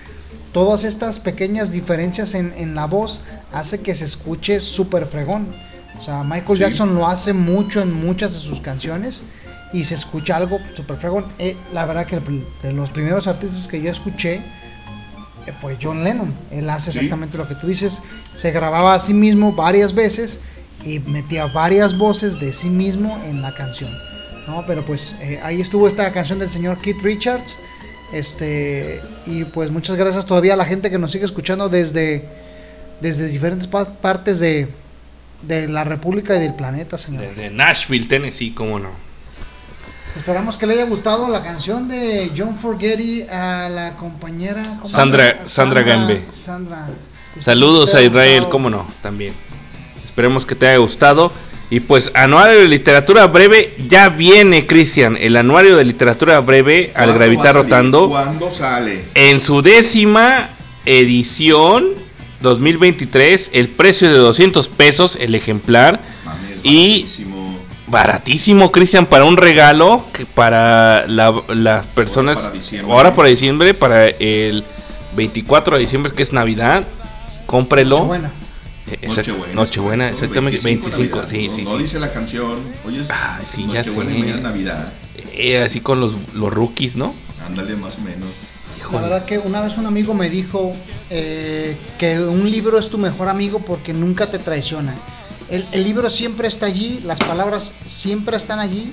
todas 0.52 0.84
estas 0.84 1.18
pequeñas 1.18 1.70
diferencias 1.72 2.34
en, 2.34 2.52
en 2.56 2.74
la 2.74 2.86
voz 2.86 3.22
hace 3.52 3.80
que 3.80 3.94
se 3.94 4.04
escuche 4.04 4.60
súper 4.60 5.06
fregón. 5.06 5.46
O 6.00 6.04
sea, 6.04 6.22
Michael 6.24 6.56
Sí. 6.58 6.62
Jackson 6.64 6.94
lo 6.94 7.06
hace 7.06 7.32
mucho 7.32 7.82
en 7.82 7.92
muchas 7.92 8.32
de 8.32 8.38
sus 8.38 8.60
canciones 8.60 9.22
y 9.72 9.84
se 9.84 9.94
escucha 9.94 10.36
algo 10.36 10.60
súper 10.74 10.96
fregón. 10.96 11.26
Eh, 11.38 11.56
la 11.72 11.84
verdad 11.86 12.06
que 12.06 12.16
el- 12.16 12.44
de 12.62 12.72
los 12.72 12.90
primeros 12.90 13.26
artistas 13.26 13.68
que 13.68 13.80
yo 13.80 13.90
escuché 13.90 14.36
eh, 15.46 15.52
fue 15.60 15.78
John 15.80 16.02
Lennon. 16.04 16.32
Él 16.50 16.68
hace 16.70 16.90
Sí. 16.92 16.98
exactamente 16.98 17.38
lo 17.38 17.46
que 17.48 17.54
tú 17.54 17.66
dices. 17.66 18.02
Se 18.34 18.50
grababa 18.50 18.94
a 18.94 19.00
sí 19.00 19.14
mismo 19.14 19.52
varias 19.52 19.94
veces 19.94 20.40
y 20.84 20.98
metía 21.00 21.46
varias 21.46 21.96
voces 21.96 22.40
de 22.40 22.52
sí 22.52 22.68
mismo 22.70 23.18
en 23.26 23.40
la 23.42 23.52
canción. 23.54 23.90
¿No? 24.46 24.64
Pero 24.66 24.84
pues 24.84 25.16
eh, 25.20 25.38
ahí 25.42 25.60
estuvo 25.60 25.86
esta 25.88 26.12
canción 26.12 26.38
del 26.38 26.50
señor 26.50 26.78
Keith 26.78 27.02
Richards. 27.02 27.58
Este, 28.12 29.00
y 29.26 29.44
pues 29.44 29.70
muchas 29.70 29.96
gracias 29.96 30.26
todavía 30.26 30.54
a 30.54 30.56
la 30.56 30.64
gente 30.64 30.90
que 30.90 30.98
nos 30.98 31.12
sigue 31.12 31.24
escuchando 31.24 31.68
desde, 31.68 32.24
desde 33.00 33.28
diferentes 33.28 33.68
pa- 33.68 33.84
partes 33.84 34.40
de, 34.40 34.68
de 35.42 35.68
la 35.68 35.84
República 35.84 36.34
y 36.36 36.40
del 36.40 36.54
planeta, 36.54 36.98
señor. 36.98 37.22
Desde 37.22 37.50
Nashville, 37.50 38.06
Tennessee, 38.08 38.52
cómo 38.52 38.80
no. 38.80 38.90
Esperamos 40.16 40.56
que 40.56 40.66
le 40.66 40.74
haya 40.74 40.86
gustado 40.86 41.28
la 41.28 41.40
canción 41.44 41.86
de 41.86 42.32
John 42.36 42.56
Forgetti 42.58 43.22
a 43.30 43.68
la 43.68 43.92
compañera 43.96 44.64
¿cómo 44.80 44.88
se 44.88 44.94
Sandra-? 44.94 45.36
Sandra 45.46 45.82
Gambe. 45.82 46.24
Sandra. 46.30 46.88
Saludos 47.38 47.94
a 47.94 48.02
Israel, 48.02 48.48
cómo 48.50 48.70
no, 48.70 48.92
también. 49.02 49.34
Esperemos 50.04 50.44
que 50.44 50.56
te 50.56 50.66
haya 50.66 50.78
gustado. 50.78 51.30
Y 51.70 51.80
pues, 51.80 52.10
anuario 52.14 52.58
de 52.58 52.66
literatura 52.68 53.26
breve, 53.28 53.74
ya 53.88 54.08
viene, 54.08 54.66
Cristian, 54.66 55.16
el 55.20 55.36
anuario 55.36 55.76
de 55.76 55.84
literatura 55.84 56.40
breve 56.40 56.90
al 56.94 57.06
¿Cuándo 57.06 57.08
va 57.08 57.14
a 57.14 57.18
gravitar 57.18 57.54
rotando. 57.54 58.08
¿Cuándo 58.08 58.50
sale? 58.50 59.04
En 59.14 59.38
su 59.40 59.62
décima 59.62 60.50
edición 60.84 61.86
2023, 62.40 63.50
el 63.52 63.68
precio 63.68 64.10
de 64.10 64.16
200 64.18 64.68
pesos 64.68 65.16
el 65.20 65.34
ejemplar. 65.34 66.00
Mames, 66.24 66.58
Y 66.64 67.02
baratísimo. 67.02 67.58
baratísimo, 67.86 68.72
Cristian, 68.72 69.06
para 69.06 69.24
un 69.24 69.36
regalo 69.36 70.06
que 70.12 70.26
para 70.26 71.06
la- 71.06 71.42
las 71.48 71.86
personas. 71.86 72.40
para 72.40 72.54
diciembre. 72.54 72.92
ahora 72.92 73.14
para 73.14 73.28
diciembre, 73.28 73.74
para 73.74 74.08
el 74.08 74.64
24 75.14 75.76
de 75.76 75.82
diciembre, 75.82 76.12
que 76.12 76.22
es 76.22 76.32
Navidad. 76.32 76.84
Cómprelo. 77.46 78.04
Buena. 78.06 78.32
Eh, 78.90 79.08
Nochebuena. 79.08 79.54
Nochebuena, 79.54 80.06
¿no? 80.06 80.12
exactamente. 80.12 80.60
25, 80.62 81.16
Navidad, 81.16 81.26
sí, 81.28 81.46
no, 81.48 81.54
sí, 81.54 81.62
no 81.64 81.70
sí. 81.72 81.78
dice 81.78 81.98
la 82.00 82.12
canción. 82.12 82.58
Oye, 82.84 83.04
Ay, 83.08 83.44
sí, 83.46 83.66
ya 83.68 83.78
Nochebuena 83.82 84.36
sé. 84.36 84.40
Navidad. 84.40 84.92
Eh, 85.32 85.62
así 85.62 85.80
con 85.80 86.00
los, 86.00 86.16
los 86.34 86.52
rookies, 86.52 86.96
¿no? 86.96 87.14
Ándale 87.46 87.76
más 87.76 87.96
o 87.96 88.00
menos. 88.00 88.28
La 88.70 88.76
Híjole. 88.78 89.00
verdad 89.02 89.24
que 89.24 89.38
una 89.38 89.60
vez 89.60 89.76
un 89.76 89.86
amigo 89.86 90.14
me 90.14 90.30
dijo 90.30 90.72
eh, 91.10 91.76
que 91.98 92.20
un 92.20 92.50
libro 92.50 92.78
es 92.78 92.88
tu 92.88 92.98
mejor 92.98 93.28
amigo 93.28 93.58
porque 93.60 93.92
nunca 93.92 94.30
te 94.30 94.38
traiciona. 94.38 94.94
El, 95.50 95.66
el 95.72 95.84
libro 95.84 96.08
siempre 96.10 96.48
está 96.48 96.66
allí, 96.66 97.00
las 97.04 97.18
palabras 97.18 97.74
siempre 97.84 98.36
están 98.36 98.60
allí, 98.60 98.92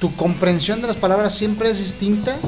tu 0.00 0.14
comprensión 0.16 0.80
de 0.80 0.86
las 0.88 0.96
palabras 0.96 1.34
siempre 1.34 1.70
es 1.70 1.78
distinta, 1.78 2.38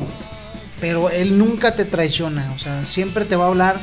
pero 0.80 1.10
él 1.10 1.38
nunca 1.38 1.74
te 1.76 1.84
traiciona, 1.84 2.50
o 2.56 2.58
sea, 2.58 2.84
siempre 2.86 3.24
te 3.26 3.36
va 3.36 3.44
a 3.44 3.48
hablar 3.48 3.80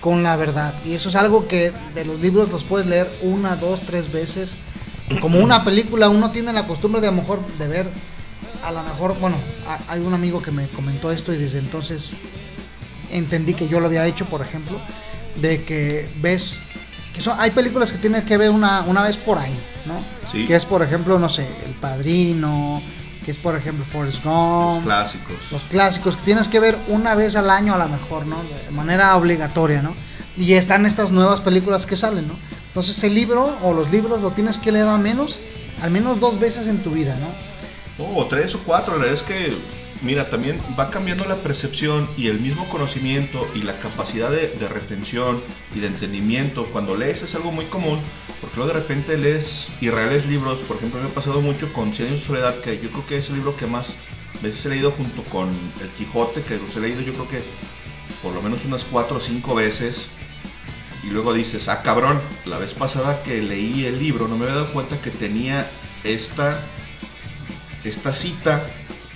con 0.00 0.22
la 0.22 0.36
verdad. 0.36 0.74
Y 0.84 0.94
eso 0.94 1.08
es 1.08 1.14
algo 1.16 1.46
que 1.46 1.72
de 1.94 2.04
los 2.04 2.20
libros 2.20 2.50
los 2.50 2.64
puedes 2.64 2.86
leer 2.86 3.10
una, 3.22 3.56
dos, 3.56 3.80
tres 3.82 4.10
veces. 4.10 4.58
Como 5.20 5.38
una 5.40 5.64
película, 5.64 6.08
uno 6.08 6.30
tiene 6.30 6.52
la 6.52 6.66
costumbre 6.66 7.00
de 7.00 7.08
a 7.08 7.10
lo 7.10 7.16
mejor 7.18 7.40
de 7.58 7.68
ver, 7.68 7.90
a 8.62 8.70
lo 8.72 8.82
mejor, 8.82 9.18
bueno, 9.20 9.36
a- 9.66 9.80
hay 9.92 10.00
un 10.00 10.14
amigo 10.14 10.40
que 10.40 10.50
me 10.50 10.68
comentó 10.68 11.10
esto 11.10 11.32
y 11.32 11.36
desde 11.36 11.58
entonces 11.58 12.16
entendí 13.10 13.54
que 13.54 13.68
yo 13.68 13.80
lo 13.80 13.86
había 13.86 14.06
hecho, 14.06 14.26
por 14.26 14.40
ejemplo, 14.40 14.80
de 15.36 15.64
que 15.64 16.08
ves 16.20 16.62
que 17.12 17.20
son, 17.20 17.40
hay 17.40 17.50
películas 17.50 17.90
que 17.90 17.98
tienes 17.98 18.22
que 18.22 18.36
ver 18.36 18.50
una, 18.50 18.82
una 18.82 19.02
vez 19.02 19.16
por 19.16 19.36
año, 19.38 19.58
¿no? 19.84 20.00
Sí. 20.30 20.44
Que 20.46 20.54
es, 20.54 20.64
por 20.64 20.80
ejemplo, 20.82 21.18
no 21.18 21.28
sé, 21.28 21.44
El 21.66 21.72
Padrino, 21.74 22.80
que 23.30 23.36
es, 23.36 23.36
por 23.36 23.54
ejemplo, 23.54 23.84
Forrest 23.84 24.24
Los 24.24 24.34
Gump, 24.34 24.84
clásicos. 24.84 25.36
los 25.52 25.64
clásicos 25.66 26.16
que 26.16 26.22
tienes 26.22 26.48
que 26.48 26.58
ver 26.58 26.76
una 26.88 27.14
vez 27.14 27.36
al 27.36 27.48
año 27.48 27.74
a 27.74 27.78
lo 27.78 27.88
mejor, 27.88 28.26
¿no? 28.26 28.42
De 28.42 28.72
manera 28.72 29.14
obligatoria, 29.16 29.82
¿no? 29.82 29.94
Y 30.36 30.54
están 30.54 30.84
estas 30.84 31.12
nuevas 31.12 31.40
películas 31.40 31.86
que 31.86 31.96
salen, 31.96 32.26
¿no? 32.26 32.34
Entonces 32.68 33.02
el 33.04 33.14
libro 33.14 33.56
o 33.62 33.72
los 33.72 33.90
libros 33.90 34.20
lo 34.22 34.32
tienes 34.32 34.58
que 34.58 34.72
leer 34.72 34.86
al 34.88 34.98
menos, 35.00 35.40
al 35.80 35.90
menos 35.90 36.18
dos 36.18 36.40
veces 36.40 36.66
en 36.66 36.82
tu 36.82 36.90
vida, 36.90 37.16
¿no? 37.20 38.04
No, 38.04 38.16
o 38.16 38.26
tres 38.26 38.54
o 38.54 38.60
cuatro, 38.64 38.94
la 38.94 39.04
verdad 39.04 39.14
es 39.14 39.22
que, 39.22 39.56
mira, 40.02 40.30
también 40.30 40.60
va 40.78 40.90
cambiando 40.90 41.24
la 41.24 41.36
percepción 41.36 42.08
y 42.16 42.28
el 42.28 42.40
mismo 42.40 42.68
conocimiento 42.68 43.46
y 43.54 43.62
la 43.62 43.78
capacidad 43.78 44.30
de, 44.30 44.68
retención 44.68 45.42
y 45.74 45.80
de 45.80 45.88
entendimiento. 45.88 46.66
Cuando 46.66 46.96
lees 46.96 47.22
es 47.22 47.34
algo 47.34 47.52
muy 47.52 47.66
común, 47.66 48.00
porque 48.40 48.56
luego 48.56 48.72
de 48.72 48.80
repente 48.80 49.18
lees 49.18 49.68
y 49.80 49.90
relees 49.90 50.26
libros, 50.26 50.60
por 50.60 50.76
ejemplo, 50.76 51.00
me 51.00 51.08
ha 51.08 51.14
pasado 51.14 51.40
mucho 51.40 51.72
con 51.72 51.92
Cien 51.92 52.10
de 52.10 52.18
soledad, 52.18 52.60
que 52.60 52.80
yo 52.80 52.90
creo 52.90 53.06
que 53.06 53.18
es 53.18 53.28
el 53.28 53.36
libro 53.36 53.56
que 53.56 53.66
más 53.66 53.96
veces 54.42 54.64
he 54.66 54.70
leído 54.70 54.90
junto 54.90 55.22
con 55.24 55.48
El 55.80 55.88
Quijote, 55.90 56.42
que 56.42 56.56
los 56.56 56.74
he 56.76 56.80
leído 56.80 57.02
yo 57.02 57.12
creo 57.12 57.28
que 57.28 57.42
por 58.22 58.34
lo 58.34 58.42
menos 58.42 58.64
unas 58.64 58.84
cuatro 58.84 59.18
o 59.18 59.20
cinco 59.20 59.54
veces 59.54 60.06
y 61.02 61.08
luego 61.08 61.32
dices, 61.32 61.68
ah 61.68 61.82
cabrón, 61.82 62.20
la 62.44 62.58
vez 62.58 62.74
pasada 62.74 63.22
que 63.22 63.40
leí 63.40 63.84
el 63.86 63.98
libro 63.98 64.28
no 64.28 64.36
me 64.36 64.44
había 64.44 64.56
dado 64.56 64.72
cuenta 64.72 65.00
que 65.00 65.10
tenía 65.10 65.70
esta, 66.04 66.60
esta 67.84 68.12
cita 68.12 68.66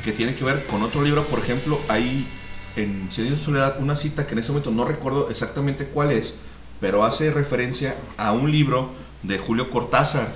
que 0.05 0.13
tiene 0.13 0.35
que 0.35 0.45
ver 0.45 0.67
con 0.67 0.83
otro 0.83 1.03
libro, 1.03 1.25
por 1.25 1.39
ejemplo, 1.39 1.81
hay 1.89 2.29
en 2.77 3.09
Silencio 3.11 3.35
y 3.35 3.45
Soledad 3.45 3.81
una 3.81 3.97
cita 3.97 4.27
que 4.27 4.33
en 4.33 4.41
ese 4.41 4.51
momento 4.51 4.71
no 4.71 4.85
recuerdo 4.85 5.31
exactamente 5.31 5.87
cuál 5.87 6.13
es, 6.13 6.35
pero 6.81 7.05
hace 7.05 7.31
referencia 7.33 7.97
a 8.17 8.33
un 8.33 8.53
libro 8.53 8.91
de 9.23 9.39
Julio 9.39 9.71
Cortázar. 9.71 10.33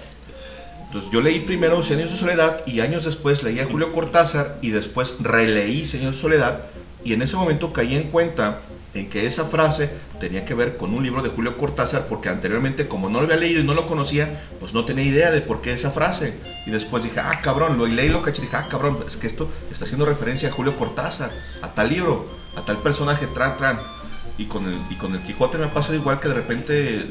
Entonces 0.86 1.10
yo 1.10 1.20
leí 1.20 1.40
primero 1.40 1.82
Silencio 1.82 2.16
y 2.16 2.18
Soledad 2.18 2.66
y 2.66 2.80
años 2.80 3.04
después 3.04 3.42
leí 3.42 3.60
a 3.60 3.66
Julio 3.66 3.92
Cortázar 3.92 4.58
y 4.62 4.70
después 4.70 5.16
releí 5.20 5.84
Silencio 5.84 6.10
y 6.10 6.22
Soledad 6.22 6.60
y 7.04 7.12
en 7.12 7.22
ese 7.22 7.36
momento 7.36 7.72
caí 7.72 7.94
en 7.94 8.10
cuenta 8.10 8.60
en 8.94 9.08
que 9.08 9.26
esa 9.26 9.44
frase 9.44 9.90
tenía 10.18 10.44
que 10.44 10.54
ver 10.54 10.76
con 10.76 10.94
un 10.94 11.02
libro 11.02 11.22
de 11.22 11.28
Julio 11.28 11.56
Cortázar 11.58 12.06
porque 12.08 12.28
anteriormente 12.28 12.88
como 12.88 13.08
no 13.08 13.18
lo 13.18 13.26
había 13.26 13.36
leído 13.36 13.60
y 13.60 13.64
no 13.64 13.74
lo 13.74 13.86
conocía, 13.86 14.42
pues 14.60 14.72
no 14.72 14.84
tenía 14.84 15.04
idea 15.04 15.30
de 15.30 15.40
por 15.40 15.60
qué 15.60 15.72
esa 15.72 15.90
frase. 15.90 16.34
Y 16.66 16.70
después 16.70 17.02
dije, 17.02 17.20
ah, 17.20 17.40
cabrón, 17.42 17.78
lo 17.78 17.86
leí 17.86 18.08
lo 18.08 18.22
caché, 18.22 18.42
dije, 18.42 18.56
ah, 18.56 18.66
cabrón, 18.70 18.98
es 19.06 19.16
que 19.16 19.26
esto 19.26 19.48
está 19.70 19.84
haciendo 19.84 20.06
referencia 20.06 20.48
a 20.48 20.52
Julio 20.52 20.76
Cortázar, 20.76 21.30
a 21.62 21.68
tal 21.68 21.90
libro, 21.90 22.28
a 22.56 22.64
tal 22.64 22.78
personaje, 22.78 23.26
tran, 23.34 23.56
tran. 23.58 23.78
Y 24.38 24.46
con 24.46 24.66
el, 24.66 24.80
y 24.90 24.94
con 24.94 25.14
el 25.14 25.22
Quijote 25.22 25.58
me 25.58 25.66
pasa 25.66 25.94
igual 25.94 26.20
que 26.20 26.28
de 26.28 26.34
repente 26.34 27.06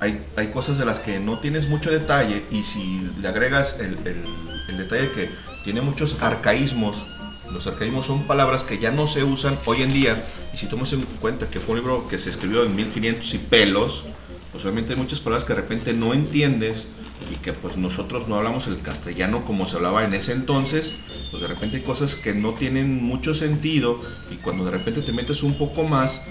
hay, 0.00 0.22
hay 0.36 0.48
cosas 0.48 0.78
de 0.78 0.84
las 0.84 1.00
que 1.00 1.18
no 1.18 1.38
tienes 1.38 1.68
mucho 1.68 1.90
detalle 1.90 2.44
y 2.50 2.62
si 2.62 3.10
le 3.18 3.28
agregas 3.28 3.78
el, 3.80 3.96
el, 4.06 4.24
el 4.68 4.76
detalle 4.76 5.10
que 5.12 5.30
tiene 5.64 5.80
muchos 5.80 6.22
arcaísmos 6.22 7.04
los 7.52 7.66
arcaísmos 7.66 8.06
son 8.06 8.26
palabras 8.26 8.64
que 8.64 8.78
ya 8.78 8.90
no 8.90 9.06
se 9.06 9.24
usan 9.24 9.58
hoy 9.64 9.82
en 9.82 9.92
día. 9.92 10.26
Y 10.54 10.58
si 10.58 10.66
tomas 10.66 10.92
en 10.92 11.02
cuenta 11.20 11.48
que 11.48 11.60
fue 11.60 11.74
un 11.74 11.80
libro 11.80 12.08
que 12.08 12.18
se 12.18 12.30
escribió 12.30 12.64
en 12.64 12.74
1500 12.74 13.34
y 13.34 13.38
pelos, 13.38 14.04
pues 14.52 14.64
obviamente 14.64 14.94
hay 14.94 14.98
muchas 14.98 15.20
palabras 15.20 15.44
que 15.44 15.54
de 15.54 15.60
repente 15.60 15.92
no 15.92 16.14
entiendes 16.14 16.88
y 17.30 17.36
que 17.36 17.52
pues 17.52 17.76
nosotros 17.76 18.28
no 18.28 18.36
hablamos 18.36 18.66
el 18.66 18.80
castellano 18.80 19.44
como 19.44 19.66
se 19.66 19.76
hablaba 19.76 20.04
en 20.04 20.14
ese 20.14 20.32
entonces, 20.32 20.92
pues 21.30 21.42
de 21.42 21.48
repente 21.48 21.78
hay 21.78 21.82
cosas 21.82 22.14
que 22.14 22.34
no 22.34 22.54
tienen 22.54 23.02
mucho 23.02 23.34
sentido 23.34 24.00
y 24.30 24.36
cuando 24.36 24.64
de 24.64 24.70
repente 24.70 25.02
te 25.02 25.12
metes 25.12 25.42
un 25.42 25.54
poco 25.54 25.84
más, 25.84 26.22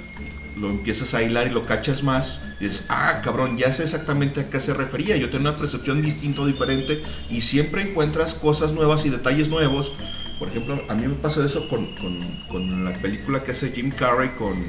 lo 0.58 0.70
empiezas 0.70 1.14
a 1.14 1.22
hilar 1.22 1.48
y 1.48 1.52
lo 1.52 1.66
cachas 1.66 2.02
más 2.04 2.40
y 2.60 2.66
dices, 2.66 2.86
ah, 2.90 3.22
cabrón, 3.24 3.58
ya 3.58 3.74
sé 3.74 3.84
exactamente 3.84 4.42
a 4.42 4.50
qué 4.50 4.60
se 4.62 4.74
refería, 4.74 5.18
yo 5.18 5.30
tengo 5.30 5.50
una 5.50 5.58
percepción 5.58 6.02
distinta 6.02 6.42
o 6.42 6.46
diferente 6.46 7.04
y 7.30 7.42
siempre 7.42 7.82
encuentras 7.82 8.34
cosas 8.34 8.72
nuevas 8.72 9.06
y 9.06 9.10
detalles 9.10 9.50
nuevos 9.50 9.92
por 10.40 10.50
ejemplo, 10.50 10.82
a 10.90 10.94
mí 10.94 11.08
me 11.08 11.16
pasa 11.16 11.46
eso 11.46 11.68
con, 11.70 11.86
con, 11.96 12.20
con 12.50 12.84
la 12.84 12.94
película 12.94 13.42
que 13.44 13.52
hace 13.52 13.72
Jim 13.72 13.92
Carrey 13.92 14.30
con 14.30 14.54
uh, 14.54 14.64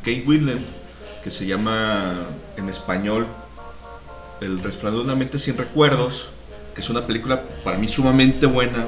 Kate 0.00 0.24
Winslet, 0.26 0.58
que 1.22 1.30
se 1.30 1.46
llama 1.46 2.26
en 2.56 2.68
español 2.68 3.26
El 4.40 4.62
resplandor 4.62 5.02
de 5.02 5.06
una 5.06 5.16
mente 5.16 5.38
sin 5.38 5.56
recuerdos, 5.56 6.30
que 6.74 6.80
es 6.80 6.90
una 6.90 7.06
película 7.06 7.42
para 7.62 7.78
mí 7.78 7.86
sumamente 7.86 8.46
buena, 8.46 8.84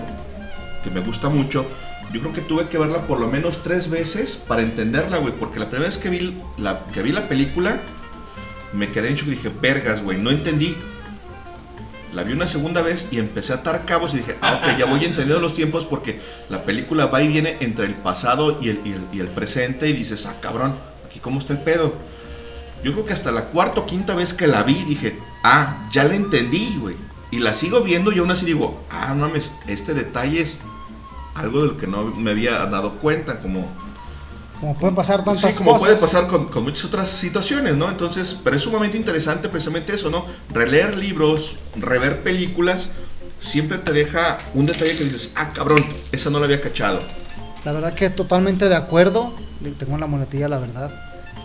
que 0.82 0.90
me 0.90 1.00
gusta 1.00 1.28
mucho. 1.28 1.64
Yo 2.12 2.20
creo 2.20 2.32
que 2.32 2.40
tuve 2.40 2.68
que 2.68 2.78
verla 2.78 3.06
por 3.06 3.20
lo 3.20 3.28
menos 3.28 3.62
tres 3.62 3.88
veces 3.90 4.36
para 4.36 4.62
entenderla, 4.62 5.18
güey, 5.18 5.32
porque 5.32 5.58
la 5.60 5.68
primera 5.68 5.88
vez 5.88 5.98
que 5.98 6.08
vi 6.08 6.40
la, 6.58 6.84
que 6.92 7.02
vi 7.02 7.12
la 7.12 7.28
película 7.28 7.80
me 8.72 8.90
quedé 8.90 9.10
en 9.10 9.16
shock 9.16 9.28
y 9.28 9.32
dije, 9.32 9.50
vergas, 9.60 10.02
güey, 10.02 10.18
no 10.18 10.30
entendí 10.30 10.76
la 12.16 12.22
vi 12.22 12.32
una 12.32 12.48
segunda 12.48 12.80
vez 12.80 13.08
y 13.10 13.18
empecé 13.18 13.52
a 13.52 13.56
atar 13.56 13.84
cabos 13.84 14.14
y 14.14 14.18
dije, 14.18 14.38
ah, 14.40 14.58
ok, 14.62 14.78
ya 14.78 14.86
voy 14.86 14.98
entendiendo 15.04 15.38
los 15.38 15.52
tiempos 15.52 15.84
porque 15.84 16.18
la 16.48 16.62
película 16.62 17.04
va 17.06 17.20
y 17.20 17.28
viene 17.28 17.58
entre 17.60 17.84
el 17.84 17.94
pasado 17.94 18.58
y 18.62 18.70
el, 18.70 18.80
y 18.86 18.92
el, 18.92 19.02
y 19.12 19.20
el 19.20 19.28
presente 19.28 19.90
y 19.90 19.92
dices, 19.92 20.24
ah, 20.24 20.34
cabrón, 20.40 20.74
aquí 21.04 21.20
cómo 21.20 21.38
está 21.38 21.52
el 21.52 21.58
pedo. 21.58 21.92
Yo 22.82 22.92
creo 22.92 23.04
que 23.04 23.12
hasta 23.12 23.32
la 23.32 23.44
cuarta 23.48 23.82
o 23.82 23.86
quinta 23.86 24.14
vez 24.14 24.32
que 24.32 24.46
la 24.46 24.62
vi 24.62 24.82
dije, 24.84 25.18
ah, 25.44 25.88
ya 25.92 26.04
la 26.04 26.14
entendí, 26.14 26.78
güey. 26.80 26.96
Y 27.30 27.40
la 27.40 27.52
sigo 27.52 27.82
viendo 27.82 28.12
y 28.12 28.18
aún 28.18 28.30
así 28.30 28.46
digo, 28.46 28.82
ah, 28.90 29.12
no 29.14 29.26
mames, 29.26 29.52
este 29.66 29.92
detalle 29.92 30.40
es 30.40 30.60
algo 31.34 31.60
de 31.60 31.66
lo 31.66 31.76
que 31.76 31.86
no 31.86 32.04
me 32.04 32.30
había 32.30 32.64
dado 32.64 32.92
cuenta, 32.92 33.40
como 33.40 33.68
como 34.60 34.74
pueden 34.74 34.94
pasar 34.94 35.24
tantas 35.24 35.52
sí, 35.52 35.58
como 35.58 35.72
cosas. 35.72 35.88
puede 35.88 36.00
pasar 36.00 36.28
con, 36.28 36.46
con, 36.46 36.64
muchas 36.64 36.86
otras 36.86 37.10
situaciones, 37.10 37.76
¿no? 37.76 37.88
Entonces, 37.88 38.36
pero 38.42 38.56
es 38.56 38.62
sumamente 38.62 38.96
interesante 38.96 39.48
precisamente 39.48 39.94
eso, 39.94 40.10
¿no? 40.10 40.24
Releer 40.52 40.96
libros, 40.96 41.56
rever 41.76 42.22
películas, 42.22 42.90
siempre 43.40 43.78
te 43.78 43.92
deja 43.92 44.38
un 44.54 44.66
detalle 44.66 44.96
que 44.96 45.04
dices, 45.04 45.32
ah, 45.36 45.50
cabrón, 45.54 45.84
esa 46.12 46.30
no 46.30 46.38
la 46.38 46.46
había 46.46 46.60
cachado. 46.60 47.00
La 47.64 47.72
verdad 47.72 47.94
que 47.94 48.10
totalmente 48.10 48.68
de 48.68 48.76
acuerdo, 48.76 49.34
tengo 49.78 49.98
la 49.98 50.06
monetilla, 50.06 50.48
la 50.48 50.58
verdad. 50.58 50.90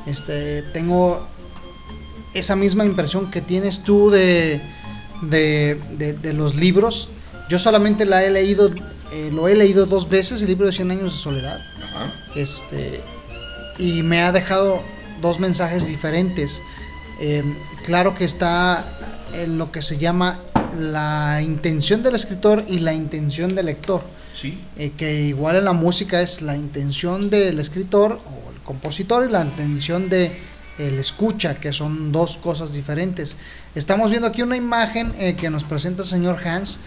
Este, 0.06 0.62
tengo 0.74 1.28
esa 2.34 2.56
misma 2.56 2.86
impresión 2.86 3.30
que 3.30 3.42
tienes 3.42 3.84
tú 3.84 4.10
de, 4.10 4.62
de, 5.22 5.82
de, 5.98 6.14
de 6.14 6.34
los 6.34 6.56
libros. 6.56 7.10
Yo 7.50 7.60
solamente 7.60 8.06
la 8.06 8.24
he 8.24 8.30
leído 8.30 8.72
eh, 9.12 9.30
lo 9.32 9.50
he 9.50 9.56
leído 9.56 9.86
dos 9.86 10.08
veces, 10.08 10.42
el 10.42 10.48
libro 10.48 10.66
de 10.66 10.72
100 10.72 10.92
años 10.92 11.14
de 11.14 11.20
soledad. 11.20 11.60
Ajá. 11.94 12.12
Este, 12.36 13.02
y 13.78 14.04
me 14.04 14.22
ha 14.22 14.32
dejado 14.32 14.82
dos 15.22 15.40
mensajes 15.40 15.88
diferentes. 15.88 16.62
Eh, 17.20 17.44
claro 17.84 18.16
que 18.16 18.26
está 18.26 18.86
en 19.34 19.58
lo 19.58 19.72
que 19.72 19.82
se 19.82 19.98
llama 19.98 20.40
la 20.78 21.42
intención 21.42 22.04
del 22.04 22.16
escritor 22.16 22.64
y 22.68 22.80
la 22.80 22.94
intención 22.94 23.56
del 23.56 23.68
lector. 23.68 24.04
Sí. 24.34 24.60
Eh, 24.78 24.92
que 24.98 25.22
igual 25.24 25.56
en 25.56 25.66
la 25.66 25.74
música 25.74 26.22
es 26.22 26.42
la 26.42 26.56
intención 26.56 27.30
del 27.30 27.60
escritor 27.60 28.20
o 28.26 28.52
el 28.52 28.60
compositor 28.62 29.28
y 29.28 29.32
la 29.32 29.42
intención 29.42 30.10
de 30.10 30.36
el 30.80 30.98
escucha, 30.98 31.56
que 31.56 31.74
son 31.74 32.12
dos 32.12 32.38
cosas 32.38 32.74
diferentes. 32.74 33.38
Estamos 33.76 34.10
viendo 34.10 34.28
aquí 34.28 34.42
una 34.42 34.58
imagen 34.58 35.12
eh, 35.20 35.36
que 35.36 35.50
nos 35.50 35.64
presenta 35.64 36.02
el 36.02 36.08
señor 36.08 36.40
Hans, 36.46 36.80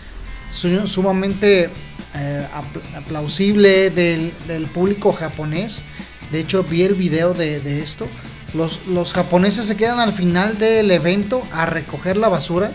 sumamente 0.51 1.71
eh, 2.15 2.47
aplausible 2.95 3.91
del, 3.91 4.33
del, 4.47 4.67
público 4.67 5.13
japonés. 5.13 5.85
De 6.31 6.41
hecho, 6.41 6.63
vi 6.63 6.83
el 6.83 6.95
video 6.95 7.35
de, 7.35 7.61
de, 7.61 7.83
esto. 7.83 8.07
Los, 8.53 8.87
los 8.87 9.13
japoneses 9.13 9.65
se 9.67 9.77
quedan 9.77 9.99
al 9.99 10.13
final 10.13 10.59
del 10.59 10.91
evento 10.91 11.43
a 11.53 11.67
recoger 11.67 12.17
la 12.17 12.29
basura. 12.29 12.73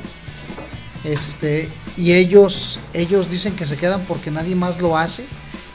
Este, 1.04 1.70
y 1.96 2.14
ellos, 2.14 2.80
ellos 2.94 3.30
dicen 3.30 3.56
que 3.56 3.66
se 3.66 3.78
quedan 3.78 4.06
porque 4.06 4.32
nadie 4.32 4.56
más 4.56 4.82
lo 4.82 4.98
hace 4.98 5.26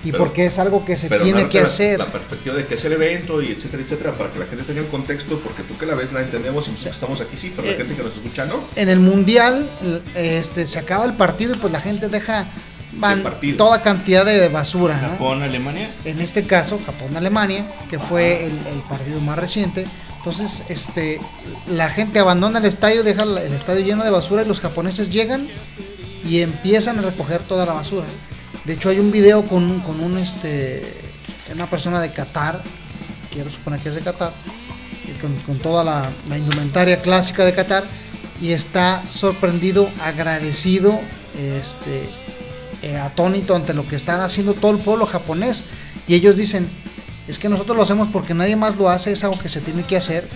y 0.05 0.13
pero, 0.13 0.25
porque 0.25 0.45
es 0.45 0.59
algo 0.59 0.85
que 0.85 0.99
se 0.99 1.09
tiene 1.09 1.49
que 1.49 1.59
la, 1.59 1.65
hacer. 1.65 1.99
La 1.99 2.13
perspectiva 2.13 2.55
de 2.55 2.67
que 2.67 2.75
es 2.75 2.85
el 2.85 2.93
evento 2.93 3.41
y 3.41 3.53
etcétera, 3.53 3.83
etcétera, 3.83 4.19
para 4.19 4.31
que 4.31 4.39
la 4.39 4.47
gente 4.47 4.65
tenga 4.65 4.81
el 4.81 4.89
contexto, 4.89 5.41
porque 5.41 5.63
tú 5.63 5.79
que 5.79 5.87
la 5.87 5.95
ves 5.95 6.13
la 6.13 6.21
entendemos 6.21 6.69
y 6.69 6.77
sí. 6.77 6.89
estamos 6.89 7.21
aquí, 7.23 7.39
sí, 7.39 7.53
pero 7.57 7.67
eh, 7.67 7.71
la 7.73 7.77
gente 7.79 7.95
que 7.97 8.03
nos 8.03 8.15
escucha 8.15 8.45
no. 8.45 8.63
En 8.77 8.91
el 8.91 9.01
mundial, 9.01 9.71
este, 10.15 10.67
se 10.67 10.79
acaba 10.79 11.07
el 11.07 11.15
partido 11.15 11.55
y 11.55 11.59
pues 11.59 11.73
la 11.73 11.81
gente 11.81 12.09
deja 12.09 12.47
van 12.99 13.23
toda 13.57 13.83
cantidad 13.83 14.25
de 14.25 14.49
basura. 14.49 14.99
Japón, 14.99 15.41
¿no? 15.41 15.45
Alemania. 15.45 15.91
En 16.05 16.21
este 16.21 16.47
caso, 16.47 16.81
Japón, 16.85 17.17
Alemania, 17.17 17.67
que 17.89 17.99
fue 17.99 18.47
el, 18.47 18.53
el, 18.67 18.81
partido 18.89 19.21
más 19.21 19.39
reciente. 19.39 19.87
Entonces, 20.17 20.65
este, 20.69 21.21
la 21.67 21.91
gente 21.91 22.19
abandona 22.19 22.59
el 22.59 22.65
estadio, 22.65 23.03
deja 23.03 23.25
el 23.25 23.53
estadio 23.53 23.85
lleno 23.85 24.05
de 24.05 24.11
basura 24.11 24.43
y 24.43 24.47
los 24.47 24.61
japoneses 24.61 25.11
llegan 25.11 25.49
y 26.25 26.41
empiezan 26.41 26.99
a 26.99 27.03
recoger 27.03 27.43
toda 27.43 27.67
la 27.67 27.75
basura. 27.75 28.07
De 28.65 28.73
hecho, 28.73 28.89
hay 28.89 28.99
un 28.99 29.11
video 29.11 29.47
con, 29.47 29.81
con 29.81 30.01
un, 30.01 30.17
este, 30.17 30.83
una 31.53 31.69
persona 31.69 32.01
de 32.01 32.13
Qatar, 32.13 32.63
quiero 33.31 33.51
suponer 33.51 33.81
que 33.81 33.91
es 33.91 33.95
de 33.95 34.01
Qatar, 34.01 34.33
con, 35.21 35.35
con 35.41 35.59
toda 35.59 35.85
la, 35.85 36.11
la 36.29 36.39
indumentaria 36.39 37.03
clásica 37.03 37.45
de 37.45 37.55
Qatar 37.55 37.85
y 38.41 38.53
está 38.53 39.03
sorprendido, 39.09 39.91
agradecido, 40.01 41.01
este, 41.37 42.09
eh, 42.83 42.97
atónito 42.97 43.55
ante 43.55 43.75
lo 43.75 43.87
que 43.87 43.97
están 43.97 44.21
haciendo 44.21 44.55
todo 44.55 44.73
el 44.73 44.79
pueblo 44.79 45.07
japonés. 45.07 45.65
Y 46.07 46.15
ellos 46.15 46.37
dicen 46.37 46.69
es 47.29 47.39
que 47.39 47.49
nosotros 47.49 47.77
lo 47.77 47.83
hacemos 47.83 48.09
porque 48.09 48.35
nadie 48.35 48.57
más 48.57 48.77
lo 48.77 48.91
hace 48.91 49.13
es 49.13 49.25
algo 49.25 49.39
que 49.39 49.49
se 49.49 49.61
tiene 49.61 49.85
que 49.85 49.97
hacer 49.97 50.29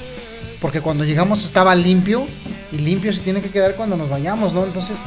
porque 0.59 0.81
cuando 0.81 1.05
llegamos 1.05 1.45
estaba 1.45 1.75
limpio 1.75 2.27
y 2.73 2.79
limpio 2.79 3.13
se 3.13 3.21
tiene 3.21 3.43
que 3.43 3.51
quedar 3.51 3.77
cuando 3.77 3.97
nos 3.97 4.09
vayamos 4.09 4.55
no 4.55 4.65
entonces 4.65 5.05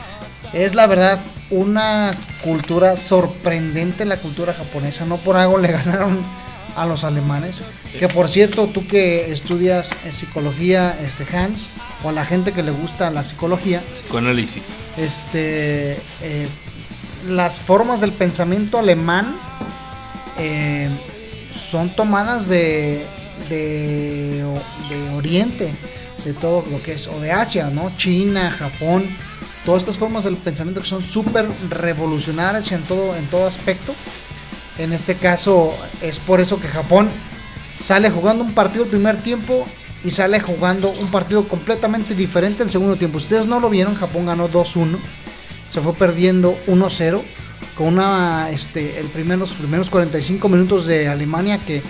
es 0.54 0.76
la 0.76 0.86
verdad 0.86 1.20
una 1.52 2.18
cultura 2.44 2.96
sorprendente 2.96 4.06
la 4.06 4.18
cultura 4.18 4.54
japonesa. 4.54 5.06
No 5.06 5.18
por 5.18 5.36
algo 5.36 5.58
le 5.58 5.72
ganaron 5.72 6.20
a 6.76 6.86
los 6.86 7.04
alemanes 7.04 7.66
que 8.00 8.08
por 8.08 8.30
cierto 8.30 8.68
tú 8.68 8.88
que 8.88 9.32
estudias 9.32 9.98
psicología 10.12 10.98
este 11.06 11.26
Hans 11.36 11.74
o 12.02 12.10
a 12.10 12.12
la 12.14 12.26
gente 12.26 12.54
que 12.54 12.64
le 12.64 12.72
gusta 12.72 13.12
la 13.12 13.26
psicología 13.26 13.84
psicoanálisis. 13.94 14.64
este 14.96 15.98
eh, 16.22 16.48
las 17.28 17.60
formas 17.60 18.02
del 18.02 18.14
pensamiento 18.14 18.80
alemán 18.80 19.36
eh, 20.38 20.90
son 21.52 21.96
tomadas 21.96 22.48
de, 22.48 23.06
de, 23.50 24.44
de, 24.90 25.10
Oriente, 25.16 25.74
de 26.26 26.34
todo 26.34 26.66
lo 26.70 26.82
que 26.82 26.94
es, 26.94 27.08
o 27.08 27.20
de 27.20 27.32
Asia, 27.32 27.70
¿no? 27.70 27.96
China, 27.98 28.52
Japón, 28.52 29.16
todas 29.66 29.84
estas 29.84 29.98
formas 29.98 30.24
del 30.24 30.38
pensamiento 30.38 30.82
que 30.82 30.88
son 30.88 31.04
súper 31.04 31.48
revolucionarias 31.70 32.72
en 32.72 32.84
todo, 32.84 33.16
en 33.16 33.28
todo 33.28 33.48
aspecto. 33.48 33.94
En 34.78 34.94
este 34.94 35.16
caso 35.16 35.74
es 36.02 36.20
por 36.20 36.40
eso 36.40 36.60
que 36.60 36.68
Japón 36.68 37.10
sale 37.80 38.10
jugando 38.10 38.44
un 38.44 38.54
partido 38.54 38.86
el 38.86 38.90
primer 38.90 39.22
tiempo 39.22 39.66
y 40.04 40.12
sale 40.12 40.40
jugando 40.40 40.90
un 40.90 41.08
partido 41.10 41.48
completamente 41.48 42.16
diferente 42.16 42.64
el 42.64 42.70
segundo 42.70 42.96
tiempo. 42.96 43.18
Ustedes 43.18 43.46
no 43.46 43.60
lo 43.60 43.70
vieron, 43.70 43.96
Japón 43.96 44.26
ganó 44.26 44.50
2-1, 44.50 44.98
se 45.72 45.80
fue 45.80 45.94
perdiendo 45.94 46.58
1-0 46.68 47.22
con 47.76 47.88
una 47.88 48.50
este 48.50 49.00
el 49.00 49.08
primer, 49.08 49.40
los 49.40 49.56
primeros 49.56 49.90
45 49.90 50.50
minutos 50.50 50.86
de 50.86 51.08
Alemania 51.08 51.64
que 51.66 51.82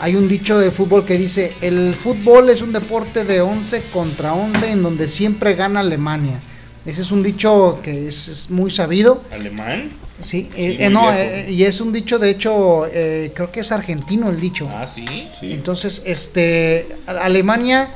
hay 0.00 0.16
un 0.16 0.28
dicho 0.28 0.58
de 0.58 0.70
fútbol 0.70 1.04
que 1.04 1.18
dice, 1.18 1.54
el 1.60 1.94
fútbol 1.94 2.50
es 2.50 2.62
un 2.62 2.72
deporte 2.72 3.24
de 3.24 3.40
11 3.40 3.82
contra 3.92 4.32
11 4.32 4.72
en 4.72 4.82
donde 4.82 5.08
siempre 5.08 5.54
gana 5.54 5.80
Alemania. 5.80 6.40
Ese 6.86 7.02
es 7.02 7.10
un 7.10 7.22
dicho 7.22 7.80
que 7.82 8.08
es, 8.08 8.28
es 8.28 8.50
muy 8.50 8.70
sabido. 8.70 9.22
¿Alemán? 9.32 9.90
Sí, 10.20 10.48
Sí, 10.48 10.50
eh, 10.56 10.76
eh, 10.80 10.90
no, 10.90 11.12
eh, 11.12 11.46
y 11.50 11.62
es 11.62 11.80
un 11.80 11.92
dicho, 11.92 12.18
de 12.18 12.30
hecho, 12.30 12.86
eh, 12.86 13.30
creo 13.34 13.52
que 13.52 13.60
es 13.60 13.70
argentino 13.70 14.30
el 14.30 14.40
dicho. 14.40 14.68
Ah, 14.72 14.86
sí. 14.86 15.06
Entonces, 15.42 16.02
este, 16.06 16.88
Alemania 17.06 17.90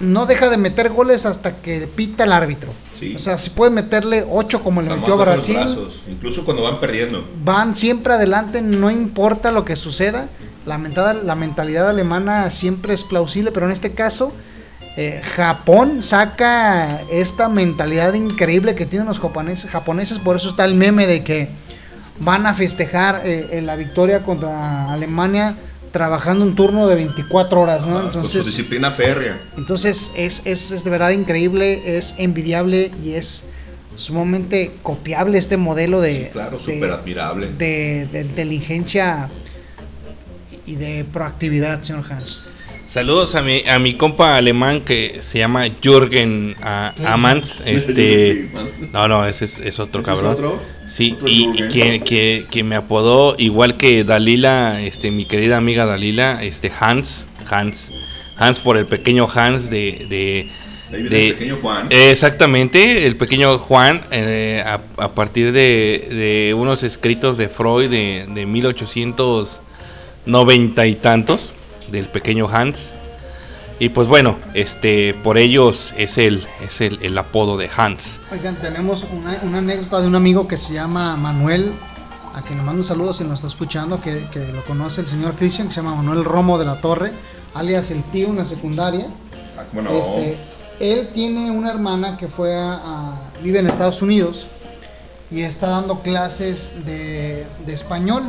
no 0.00 0.24
deja 0.24 0.48
de 0.48 0.56
meter 0.56 0.88
goles 0.88 1.26
hasta 1.26 1.56
que 1.60 1.86
pita 1.86 2.24
el 2.24 2.32
árbitro. 2.32 2.72
Sí. 2.98 3.14
O 3.14 3.18
sea, 3.18 3.38
si 3.38 3.50
puede 3.50 3.70
meterle 3.70 4.24
8 4.28 4.62
como 4.64 4.80
le 4.82 4.88
Nada 4.88 5.00
metió 5.00 5.14
a 5.14 5.16
Brasil, 5.18 5.56
brazos, 5.56 6.00
incluso 6.10 6.44
cuando 6.44 6.62
van 6.64 6.80
perdiendo. 6.80 7.24
van 7.44 7.74
siempre 7.76 8.14
adelante, 8.14 8.60
no 8.62 8.90
importa 8.90 9.52
lo 9.52 9.64
que 9.64 9.76
suceda. 9.76 10.28
La, 10.66 10.78
mentada- 10.78 11.14
la 11.14 11.34
mentalidad 11.34 11.88
alemana 11.88 12.50
siempre 12.50 12.92
es 12.94 13.04
plausible, 13.04 13.52
pero 13.52 13.66
en 13.66 13.72
este 13.72 13.92
caso, 13.92 14.32
eh, 14.96 15.22
Japón 15.36 16.02
saca 16.02 17.00
esta 17.10 17.48
mentalidad 17.48 18.14
increíble 18.14 18.74
que 18.74 18.84
tienen 18.84 19.06
los 19.06 19.20
japoneses, 19.20 19.70
japoneses, 19.70 20.18
por 20.18 20.36
eso 20.36 20.48
está 20.48 20.64
el 20.64 20.74
meme 20.74 21.06
de 21.06 21.22
que 21.24 21.48
van 22.20 22.46
a 22.46 22.52
festejar 22.54 23.22
eh, 23.24 23.46
eh, 23.52 23.62
la 23.62 23.76
victoria 23.76 24.24
contra 24.24 24.92
Alemania 24.92 25.54
trabajando 25.92 26.44
un 26.44 26.54
turno 26.54 26.86
de 26.86 26.94
24 26.96 27.60
horas, 27.60 27.86
¿no? 27.86 27.98
Ah, 27.98 28.02
con 28.02 28.12
su 28.12 28.18
Entonces, 28.18 28.46
disciplina 28.46 28.90
férrea. 28.90 29.40
entonces 29.56 30.12
es, 30.16 30.42
es, 30.44 30.70
es 30.72 30.84
de 30.84 30.90
verdad 30.90 31.10
increíble, 31.10 31.96
es 31.98 32.14
envidiable 32.18 32.90
y 33.04 33.12
es 33.12 33.46
sumamente 33.96 34.72
copiable 34.82 35.38
este 35.38 35.56
modelo 35.56 36.00
de, 36.00 36.28
Claro, 36.32 36.58
de- 36.58 36.64
súper 36.64 36.90
admirable. 36.92 37.50
de, 37.52 38.06
de 38.12 38.20
inteligencia 38.22 39.28
y 40.66 40.76
de 40.76 41.04
proactividad, 41.04 41.82
señor 41.82 42.04
Hans. 42.10 42.40
Saludos 42.88 43.34
a 43.34 43.42
mi, 43.42 43.62
a 43.68 43.78
mi 43.78 43.92
compa 43.94 44.36
alemán 44.38 44.80
que 44.80 45.18
se 45.20 45.38
llama 45.38 45.66
Jürgen 45.82 46.56
ah, 46.62 46.94
Amans. 47.04 47.62
Este, 47.66 48.48
no, 48.94 49.06
no, 49.08 49.26
ese 49.26 49.44
es, 49.44 49.60
es 49.60 49.78
otro 49.78 50.00
¿Ese 50.00 50.10
es 50.10 50.16
cabrón. 50.16 50.32
otro? 50.32 50.58
Sí, 50.86 51.12
Otro 51.14 51.28
y, 51.28 51.68
que, 51.68 52.00
que, 52.00 52.46
que 52.50 52.64
me 52.64 52.76
apodó 52.76 53.34
igual 53.38 53.76
que 53.76 54.04
Dalila, 54.04 54.80
este, 54.80 55.10
mi 55.10 55.26
querida 55.26 55.58
amiga 55.58 55.84
Dalila, 55.84 56.42
este 56.42 56.72
Hans, 56.80 57.28
Hans, 57.50 57.92
Hans 58.36 58.58
por 58.60 58.78
el 58.78 58.86
pequeño 58.86 59.28
Hans 59.34 59.68
de, 59.68 60.06
de, 60.08 60.48
De 60.90 60.96
ahí 60.96 61.02
viene 61.02 61.10
de- 61.10 61.26
el 61.28 61.34
pequeño 61.34 61.58
Juan. 61.60 61.86
Eh, 61.90 62.10
exactamente, 62.10 63.06
el 63.06 63.16
pequeño 63.16 63.58
Juan, 63.58 64.00
eh, 64.12 64.62
a, 64.64 64.80
a 64.96 65.14
partir 65.14 65.52
de, 65.52 66.08
de 66.10 66.54
unos 66.54 66.82
escritos 66.84 67.36
de 67.36 67.50
Freud 67.50 67.90
de, 67.90 68.24
de 68.32 68.46
1890 68.46 70.86
y 70.86 70.94
tantos, 70.94 71.52
del 71.90 72.06
pequeño 72.06 72.48
Hans. 72.48 72.92
Y 73.80 73.90
pues 73.90 74.08
bueno, 74.08 74.36
este 74.54 75.14
por 75.22 75.38
ellos 75.38 75.94
es 75.96 76.18
el, 76.18 76.44
es 76.66 76.80
el, 76.80 76.98
el 77.02 77.16
apodo 77.16 77.56
de 77.56 77.70
Hans. 77.76 78.20
Oigan, 78.32 78.56
tenemos 78.56 79.06
una, 79.12 79.38
una 79.42 79.58
anécdota 79.58 80.00
de 80.00 80.08
un 80.08 80.16
amigo 80.16 80.48
que 80.48 80.56
se 80.56 80.72
llama 80.74 81.16
Manuel, 81.16 81.72
a 82.34 82.42
quien 82.42 82.58
le 82.58 82.64
mando 82.64 82.80
un 82.80 82.84
saludo 82.84 83.12
si 83.12 83.22
nos 83.24 83.34
está 83.34 83.46
escuchando, 83.46 84.00
que, 84.00 84.26
que 84.32 84.40
lo 84.52 84.64
conoce 84.64 85.02
el 85.02 85.06
señor 85.06 85.34
Cristian, 85.34 85.68
que 85.68 85.74
se 85.74 85.80
llama 85.80 85.94
Manuel 85.94 86.24
Romo 86.24 86.58
de 86.58 86.64
la 86.66 86.80
Torre, 86.80 87.12
alias 87.54 87.90
el 87.92 88.02
tío 88.04 88.28
en 88.28 88.36
la 88.38 88.44
secundaria. 88.44 89.06
Ah, 89.56 89.62
cómo 89.70 89.82
no. 89.82 89.90
Este, 89.96 90.36
él 90.80 91.10
tiene 91.14 91.50
una 91.52 91.70
hermana 91.70 92.16
que 92.16 92.26
fue 92.26 92.56
a, 92.56 92.72
a- 92.74 93.20
vive 93.42 93.60
en 93.60 93.68
Estados 93.68 94.02
Unidos 94.02 94.46
y 95.30 95.42
está 95.42 95.68
dando 95.68 96.00
clases 96.00 96.84
de, 96.84 97.46
de 97.64 97.72
español. 97.72 98.24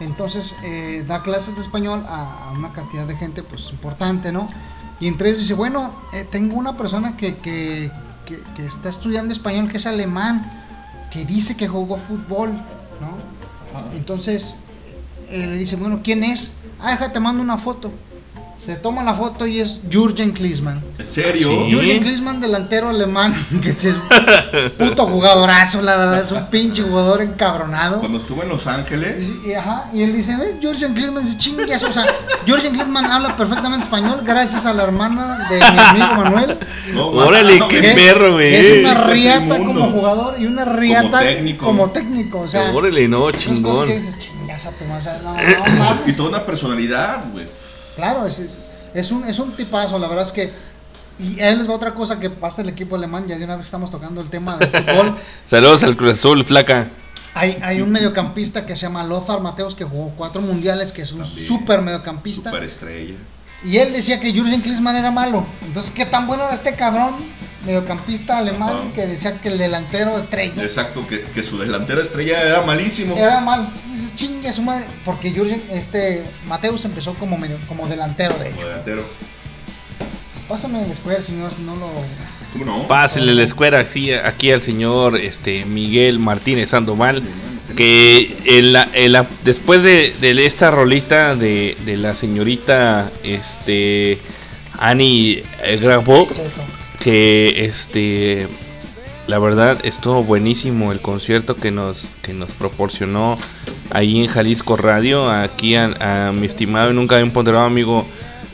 Entonces 0.00 0.54
eh, 0.62 1.04
da 1.06 1.22
clases 1.22 1.54
de 1.56 1.60
español 1.60 2.04
a, 2.08 2.48
a 2.48 2.52
una 2.52 2.72
cantidad 2.72 3.06
de 3.06 3.16
gente 3.16 3.42
pues 3.42 3.70
importante, 3.70 4.32
¿no? 4.32 4.48
Y 4.98 5.06
entre 5.08 5.28
ellos 5.30 5.42
dice, 5.42 5.54
bueno, 5.54 5.94
eh, 6.12 6.26
tengo 6.30 6.56
una 6.56 6.76
persona 6.76 7.16
que, 7.16 7.36
que, 7.38 7.90
que- 8.26 8.42
que 8.54 8.66
está 8.66 8.88
estudiando 8.88 9.32
español, 9.32 9.70
que 9.70 9.76
es 9.78 9.86
alemán, 9.86 10.42
que 11.10 11.24
dice 11.24 11.56
que 11.56 11.68
jugó 11.68 11.96
fútbol, 11.96 12.50
¿no? 13.00 13.18
Entonces 13.96 14.58
eh, 15.30 15.46
le 15.46 15.56
dice, 15.58 15.76
bueno, 15.76 16.00
¿quién 16.02 16.24
es? 16.24 16.54
Ah, 16.80 16.90
déjate, 16.92 17.20
mando 17.20 17.42
una 17.42 17.58
foto. 17.58 17.90
Se 18.56 18.76
toma 18.76 19.02
la 19.02 19.14
foto 19.14 19.46
y 19.46 19.58
es 19.58 19.80
Jürgen 19.90 20.32
Klinsmann. 20.32 20.82
¿En 20.98 21.10
serio? 21.10 21.48
Sí. 21.48 21.70
Jürgen 21.70 22.00
Klinsmann, 22.00 22.40
delantero 22.42 22.90
alemán, 22.90 23.34
que 23.62 23.70
es 23.70 23.84
un 23.84 24.70
puto 24.76 25.06
jugadorazo, 25.06 25.80
la 25.80 25.96
verdad, 25.96 26.20
es 26.20 26.30
un 26.30 26.44
pinche 26.46 26.82
jugador 26.82 27.22
encabronado. 27.22 28.00
Cuando 28.00 28.18
estuvo 28.18 28.42
en 28.42 28.50
Los 28.50 28.66
Ángeles, 28.66 29.24
Y, 29.44 29.48
y- 29.50 29.54
ajá, 29.54 29.86
y 29.94 30.02
él 30.02 30.12
dice, 30.14 30.36
ve, 30.36 30.58
Jürgen 30.60 30.92
Klinsmann 30.92 31.24
dice, 31.24 31.38
chingas, 31.38 31.82
o 31.84 31.90
sea, 31.92 32.04
Jürgen 32.46 32.72
Klinsmann 32.74 33.06
habla 33.06 33.34
perfectamente 33.36 33.84
español 33.84 34.20
gracias 34.24 34.66
a 34.66 34.74
la 34.74 34.82
hermana 34.82 35.46
de 35.48 35.56
mi 35.58 35.78
amigo 36.02 36.22
Manuel. 36.22 36.58
no, 36.92 37.06
Órale, 37.08 37.62
qué 37.68 37.80
perro, 37.82 38.34
güey. 38.34 38.54
Es 38.54 38.78
una 38.84 39.04
riata 39.04 39.56
como 39.58 39.88
jugador 39.90 40.36
y 40.38 40.44
una 40.46 40.66
riata 40.66 41.20
técnico. 41.20 41.64
como 41.64 41.90
técnico, 41.90 42.40
o 42.40 42.48
sea, 42.48 42.72
Órale, 42.72 43.08
no, 43.08 43.30
esas 43.30 43.44
cosas 43.44 43.54
chingón. 43.56 43.88
que 43.88 43.96
dices, 43.98 44.18
chingas 44.18 44.66
a 44.66 44.70
tu 44.72 44.84
madre, 44.84 45.00
o 45.00 45.02
sea, 45.02 45.20
no, 45.22 45.32
no 45.32 45.84
mames. 45.84 46.08
y 46.08 46.12
toda 46.12 46.28
una 46.28 46.44
personalidad, 46.44 47.24
güey. 47.32 47.46
Claro, 48.00 48.26
es, 48.26 48.90
es 48.94 49.10
un, 49.12 49.24
es 49.24 49.38
un 49.38 49.52
tipazo, 49.52 49.98
la 49.98 50.08
verdad 50.08 50.24
es 50.24 50.32
que. 50.32 50.50
Y 51.18 51.38
a 51.40 51.50
él 51.50 51.58
les 51.58 51.68
va 51.68 51.74
otra 51.74 51.92
cosa 51.92 52.18
que 52.18 52.30
pasa 52.30 52.62
el 52.62 52.70
equipo 52.70 52.96
alemán, 52.96 53.26
ya 53.28 53.36
de 53.36 53.44
una 53.44 53.56
vez 53.56 53.66
estamos 53.66 53.90
tocando 53.90 54.22
el 54.22 54.30
tema 54.30 54.56
del 54.56 54.70
fútbol. 54.70 55.18
Saludos 55.46 55.84
al 55.84 55.94
Cruz 55.94 56.14
Azul, 56.14 56.42
flaca. 56.46 56.88
Hay, 57.34 57.58
hay 57.62 57.82
un 57.82 57.90
mediocampista 57.90 58.64
que 58.64 58.74
se 58.74 58.86
llama 58.86 59.04
Lothar 59.04 59.40
Mateos 59.42 59.74
que 59.74 59.84
jugó 59.84 60.14
cuatro 60.16 60.40
mundiales, 60.40 60.92
que 60.92 61.02
es 61.02 61.12
un 61.12 61.20
También. 61.20 61.46
super 61.46 61.82
mediocampista. 61.82 62.48
Superestrella. 62.50 63.16
Y 63.62 63.76
él 63.76 63.92
decía 63.92 64.18
que 64.18 64.32
Jürgen 64.32 64.62
Klinsmann 64.62 64.96
era 64.96 65.10
malo. 65.10 65.46
Entonces, 65.60 65.90
¿qué 65.90 66.06
tan 66.06 66.26
bueno 66.26 66.44
era 66.44 66.54
este 66.54 66.74
cabrón 66.74 67.16
mediocampista 67.64 68.38
alemán 68.38 68.70
Ajá. 68.76 68.92
que 68.94 69.06
decía 69.06 69.38
que 69.40 69.48
el 69.48 69.58
delantero 69.58 70.16
estrella 70.16 70.62
Exacto, 70.62 71.06
que, 71.06 71.20
que 71.22 71.42
su 71.42 71.58
delantera 71.58 72.00
estrella 72.02 72.42
era 72.42 72.62
malísimo. 72.62 73.16
era 73.16 73.40
malo? 73.40 73.64
Entonces 73.64 73.90
dices, 73.92 74.14
chingue 74.16 74.52
su 74.52 74.62
madre. 74.62 74.86
Porque 75.04 75.30
Jürgen, 75.30 75.62
este, 75.72 76.24
Mateus 76.46 76.84
empezó 76.84 77.14
como, 77.14 77.36
medio, 77.36 77.58
como 77.68 77.86
delantero, 77.86 78.34
de 78.38 78.46
Como 78.50 78.56
hecho. 78.60 78.68
delantero. 78.68 79.04
Pásame 80.48 80.84
el 80.84 80.92
square, 80.94 81.22
señor, 81.22 81.52
si 81.52 81.62
no 81.62 81.76
lo. 81.76 81.88
¿Cómo 82.52 82.64
no? 82.64 82.88
Pásele 82.88 83.34
la 83.34 83.44
escuela 83.44 83.78
aquí, 83.78 84.12
aquí 84.12 84.50
al 84.50 84.60
señor 84.60 85.16
este 85.16 85.64
Miguel 85.64 86.18
Martínez 86.18 86.70
Sandoval. 86.70 87.22
Que 87.76 88.36
en 88.46 88.72
la- 88.72 88.88
en 88.94 89.12
la- 89.12 89.28
después 89.44 89.84
de, 89.84 90.12
de 90.20 90.44
esta 90.44 90.72
rolita 90.72 91.36
de, 91.36 91.76
de 91.86 91.96
la 91.96 92.16
señorita 92.16 93.12
este 93.22 94.18
Annie 94.76 95.44
eh, 95.62 95.76
Grabo, 95.76 96.26
que 97.00 97.64
este 97.64 98.46
la 99.26 99.38
verdad 99.38 99.78
estuvo 99.84 100.22
buenísimo 100.22 100.92
el 100.92 101.00
concierto 101.00 101.56
que 101.56 101.70
nos 101.70 102.10
que 102.22 102.32
nos 102.34 102.54
proporcionó 102.54 103.36
ahí 103.90 104.20
en 104.20 104.28
Jalisco 104.28 104.76
Radio 104.76 105.28
aquí 105.28 105.74
a, 105.74 106.32
mi 106.32 106.46
estimado 106.46 106.90
y 106.90 106.94
nunca 106.94 107.16
bien 107.16 107.32
ponderado 107.32 107.64
amigo 107.64 108.06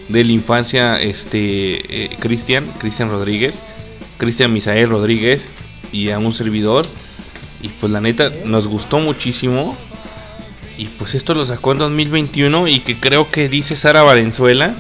de 0.09 0.25
la 0.25 0.33
infancia 0.33 1.01
este 1.01 2.05
eh, 2.05 2.17
Cristian 2.21 2.67
Cristian 2.79 3.11
Rodríguez 3.11 3.61
Cristian 4.17 4.53
Misael 4.53 4.89
Rodríguez 4.89 5.49
y 5.93 6.11
a 6.11 6.19
un 6.19 6.33
servidor 6.33 6.87
y 7.63 7.69
pues 7.69 7.93
la 7.93 8.01
neta 8.01 8.31
nos 8.45 8.69
gustó 8.69 9.01
muchísimo 9.01 9.77
y 10.79 10.87
pues 10.87 11.15
esto 11.15 11.35
lo 11.35 11.45
sacó 11.45 11.73
en 11.73 11.79
2021 11.79 12.69
y 12.69 12.81
que 12.81 12.97
creo 12.97 13.29
que 13.29 13.49
dice 13.49 13.77
Sara 13.77 14.03
Valenzuela 14.03 14.75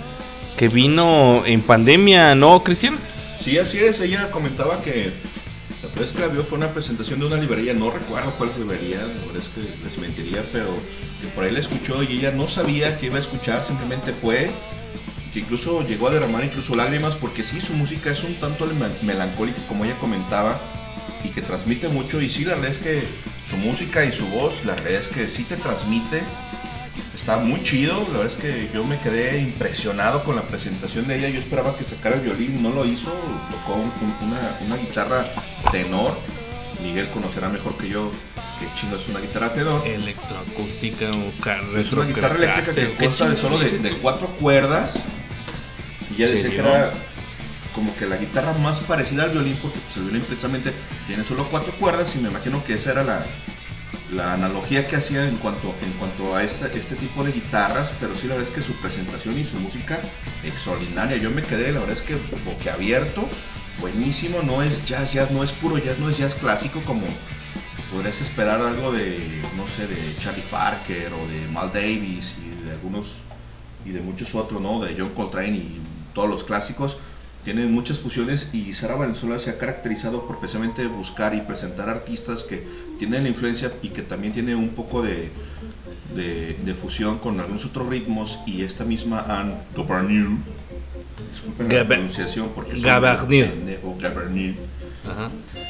que 0.56 0.68
vino 0.68 1.42
en 1.44 1.60
pandemia, 1.60 2.34
¿no, 2.34 2.64
Cristian? 2.64 2.98
Sí, 3.46 3.58
así 3.58 3.78
es. 3.78 4.00
Ella 4.00 4.32
comentaba 4.32 4.82
que 4.82 5.12
la 5.80 6.00
vez 6.00 6.10
que 6.10 6.20
la 6.20 6.26
vio 6.26 6.42
fue 6.42 6.58
una 6.58 6.72
presentación 6.74 7.20
de 7.20 7.26
una 7.26 7.36
librería. 7.36 7.74
No 7.74 7.92
recuerdo 7.92 8.32
cuál 8.38 8.50
librería, 8.58 8.98
la 9.02 9.06
verdad 9.06 9.36
es 9.36 9.48
que 9.50 9.60
les 9.84 9.98
mentiría, 9.98 10.42
pero 10.50 10.66
que 11.20 11.28
por 11.28 11.44
ahí 11.44 11.52
la 11.52 11.60
escuchó 11.60 12.02
y 12.02 12.18
ella 12.18 12.32
no 12.32 12.48
sabía 12.48 12.98
que 12.98 13.06
iba 13.06 13.18
a 13.18 13.20
escuchar, 13.20 13.62
simplemente 13.64 14.12
fue. 14.12 14.50
Que 15.32 15.38
incluso 15.38 15.86
llegó 15.86 16.08
a 16.08 16.10
derramar 16.10 16.42
incluso 16.44 16.74
lágrimas 16.74 17.14
porque 17.14 17.44
sí, 17.44 17.60
su 17.60 17.74
música 17.74 18.10
es 18.10 18.24
un 18.24 18.34
tanto 18.34 18.66
me- 18.66 18.88
melancólica 19.06 19.60
como 19.68 19.84
ella 19.84 19.94
comentaba 20.00 20.60
y 21.22 21.28
que 21.28 21.40
transmite 21.40 21.86
mucho 21.86 22.20
y 22.20 22.28
sí, 22.28 22.44
la 22.44 22.56
verdad 22.56 22.72
es 22.72 22.78
que 22.78 23.04
su 23.44 23.56
música 23.58 24.04
y 24.04 24.10
su 24.10 24.26
voz, 24.26 24.64
la 24.64 24.74
verdad 24.74 24.94
es 24.94 25.06
que 25.06 25.28
sí 25.28 25.44
te 25.44 25.56
transmite 25.56 26.24
Está 27.26 27.40
muy 27.40 27.60
chido, 27.64 28.06
la 28.12 28.18
verdad 28.20 28.26
es 28.26 28.36
que 28.36 28.70
yo 28.72 28.84
me 28.84 29.00
quedé 29.00 29.40
impresionado 29.40 30.22
con 30.22 30.36
la 30.36 30.42
presentación 30.42 31.08
de 31.08 31.18
ella. 31.18 31.28
Yo 31.28 31.40
esperaba 31.40 31.76
que 31.76 31.82
sacara 31.82 32.14
el 32.14 32.20
violín, 32.20 32.62
no 32.62 32.70
lo 32.70 32.84
hizo, 32.84 33.10
tocó 33.50 33.74
un- 33.80 33.92
un- 34.00 34.28
una, 34.28 34.38
una 34.64 34.76
guitarra 34.76 35.24
tenor. 35.72 36.16
Miguel 36.84 37.08
conocerá 37.08 37.48
mejor 37.48 37.76
que 37.78 37.88
yo 37.88 38.12
¿Qué 38.60 38.66
chingo 38.80 38.94
es 38.94 39.08
una 39.08 39.18
guitarra 39.18 39.52
tenor? 39.52 39.84
Electroacústica 39.84 41.10
o 41.10 41.32
car 41.42 41.62
Es 41.76 41.92
una 41.92 42.04
guitarra 42.06 42.36
eléctrica 42.36 42.72
que 42.72 42.80
retrocaster. 42.82 42.90
¿Qué 42.96 43.04
consta 43.04 43.28
de 43.28 43.36
solo 43.36 43.58
de, 43.58 43.92
cuatro 44.00 44.28
cuerdas. 44.28 45.00
Y 46.14 46.20
ya 46.20 46.28
decía 46.28 46.48
que 46.48 46.58
era 46.58 46.92
como 47.74 47.94
que 47.96 48.06
la 48.06 48.18
guitarra 48.18 48.52
más 48.52 48.78
parecida 48.80 49.24
al 49.24 49.30
violín, 49.30 49.58
porque 49.60 49.80
pues, 49.80 49.96
el 49.96 50.04
violín 50.04 50.22
precisamente 50.22 50.72
tiene 51.08 51.24
solo 51.24 51.44
cuatro 51.50 51.72
cuerdas 51.72 52.14
y 52.14 52.18
me 52.18 52.28
imagino 52.28 52.62
que 52.64 52.74
esa 52.74 52.92
era 52.92 53.02
la, 53.02 53.26
la 54.12 54.32
analogía 54.32 54.86
que 54.86 54.96
hacía 54.96 55.26
en 55.28 55.36
cuanto, 55.36 55.74
en 55.82 55.92
cuanto 55.92 56.36
a 56.36 56.42
esta, 56.42 56.66
este 56.68 56.94
tipo 56.96 57.24
de 57.24 57.32
guitarras, 57.32 57.90
pero 58.00 58.14
sí 58.14 58.26
la 58.26 58.34
verdad 58.34 58.48
es 58.48 58.54
que 58.54 58.62
su 58.62 58.74
presentación 58.74 59.38
y 59.38 59.44
su 59.44 59.58
música 59.58 60.00
extraordinaria. 60.44 61.16
Yo 61.16 61.30
me 61.30 61.42
quedé, 61.42 61.72
la 61.72 61.80
verdad 61.80 61.96
es 61.96 62.02
que 62.02 62.16
boquiabierto, 62.44 63.28
buenísimo, 63.80 64.42
no 64.42 64.62
es 64.62 64.84
jazz, 64.84 65.12
jazz, 65.12 65.30
no 65.30 65.42
es 65.42 65.52
puro 65.52 65.78
jazz, 65.78 65.98
no 65.98 66.08
es 66.08 66.18
jazz 66.18 66.34
clásico 66.34 66.82
como 66.82 67.06
podrías 67.92 68.20
esperar 68.20 68.60
algo 68.60 68.92
de, 68.92 69.42
no 69.56 69.66
sé, 69.68 69.86
de 69.86 70.16
Charlie 70.20 70.42
Parker 70.50 71.12
o 71.12 71.26
de 71.28 71.48
Mal 71.48 71.72
Davis 71.72 72.34
y 72.44 72.64
de 72.64 72.72
algunos 72.72 73.14
y 73.84 73.90
de 73.90 74.00
muchos 74.00 74.34
otros, 74.34 74.60
¿no? 74.60 74.80
De 74.80 74.94
John 74.98 75.10
Coltrane 75.10 75.56
y 75.56 75.80
todos 76.12 76.28
los 76.28 76.44
clásicos. 76.44 76.98
Tienen 77.46 77.72
muchas 77.72 78.00
fusiones 78.00 78.50
y 78.52 78.74
Sara 78.74 78.96
Valenzuela 78.96 79.38
se 79.38 79.50
ha 79.50 79.56
caracterizado 79.56 80.26
por 80.26 80.40
precisamente 80.40 80.84
buscar 80.88 81.32
y 81.32 81.42
presentar 81.42 81.88
artistas 81.88 82.42
que 82.42 82.66
tienen 82.98 83.22
la 83.22 83.28
influencia 83.28 83.72
y 83.82 83.90
que 83.90 84.02
también 84.02 84.32
tienen 84.32 84.56
un 84.56 84.70
poco 84.70 85.00
de, 85.00 85.30
de, 86.16 86.54
de 86.64 86.74
fusión 86.74 87.18
con 87.18 87.38
algunos 87.38 87.64
otros 87.64 87.88
ritmos 87.88 88.40
y 88.48 88.62
esta 88.62 88.84
misma 88.84 89.20
Anne 89.28 89.54
Gabarneau, 89.76 90.38
disculpen 91.30 91.68
la 91.68 91.74
Gabe- 91.74 91.94
pronunciación 91.94 92.48
porque 92.52 92.80
Gabarneau. 92.80 93.48
pendejo, 93.48 93.96
Gabarneau. 94.00 94.54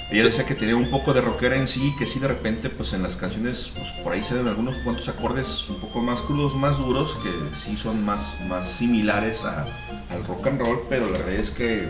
Ella 0.09 0.25
decía 0.25 0.47
que 0.47 0.55
tenía 0.55 0.77
un 0.77 0.89
poco 0.89 1.13
de 1.13 1.21
rockera 1.21 1.57
en 1.57 1.67
sí, 1.67 1.97
que 1.99 2.07
sí 2.07 2.21
de 2.21 2.29
repente 2.29 2.71
pues 2.71 2.93
en 2.93 3.03
las 3.03 3.17
canciones 3.17 3.73
pues 3.75 3.91
por 4.05 4.13
ahí 4.13 4.23
salen 4.23 4.47
algunos 4.47 4.77
cuantos 4.77 5.09
acordes 5.09 5.69
un 5.69 5.81
poco 5.81 6.01
más 6.01 6.23
crudos, 6.23 6.55
más 6.55 6.79
duros, 6.79 7.17
que 7.17 7.31
sí 7.57 7.77
son 7.77 8.05
más, 8.05 8.41
más 8.49 8.69
similares 8.71 9.45
a- 9.45 9.67
al 10.09 10.25
rock 10.25 10.47
and 10.47 10.61
roll, 10.61 10.87
pero 10.89 11.07
la 11.11 11.19
verdad 11.19 11.35
es 11.35 11.51
que 11.51 11.89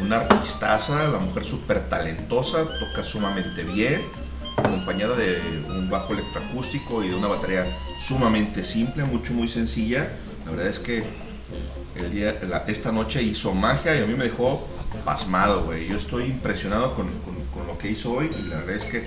una 0.00 0.16
artistaza, 0.16 1.08
la 1.08 1.18
mujer 1.18 1.44
súper 1.44 1.88
talentosa, 1.88 2.78
toca 2.78 3.02
sumamente 3.02 3.62
bien, 3.64 4.02
acompañada 4.56 5.16
de 5.16 5.64
un 5.68 5.88
bajo 5.88 6.12
electroacústico 6.12 7.02
y 7.04 7.08
de 7.08 7.14
una 7.14 7.28
batería 7.28 7.78
sumamente 7.96 8.62
simple, 8.62 9.04
mucho 9.04 9.32
muy 9.32 9.48
sencilla. 9.48 10.18
La 10.44 10.50
verdad 10.50 10.66
es 10.68 10.78
que 10.78 11.04
el 11.94 12.10
día, 12.10 12.38
la- 12.42 12.64
esta 12.66 12.92
noche 12.92 13.22
hizo 13.22 13.54
magia 13.54 13.96
y 13.98 14.02
a 14.02 14.06
mí 14.06 14.14
me 14.14 14.24
dejó 14.24 14.73
pasmado, 15.04 15.64
güey. 15.64 15.88
Yo 15.88 15.96
estoy 15.96 16.24
impresionado 16.24 16.94
con, 16.94 17.08
con- 17.20 17.44
con 17.52 17.66
lo 17.66 17.78
que 17.78 17.90
hizo 17.90 18.12
hoy 18.12 18.30
y 18.38 18.48
la 18.48 18.56
verdad 18.56 18.76
es 18.76 18.84
que 18.84 19.04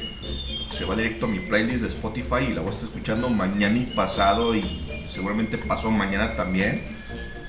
se 0.77 0.85
va 0.85 0.95
directo 0.95 1.25
a 1.25 1.29
mi 1.29 1.39
playlist 1.39 1.81
de 1.81 1.87
Spotify 1.87 2.45
y 2.49 2.53
la 2.53 2.61
voy 2.61 2.69
a 2.69 2.73
estar 2.73 2.85
escuchando 2.89 3.29
mañana 3.29 3.77
y 3.77 3.85
pasado 3.85 4.55
y 4.55 4.63
seguramente 5.09 5.57
pasó 5.57 5.89
mañana 5.91 6.35
también, 6.35 6.81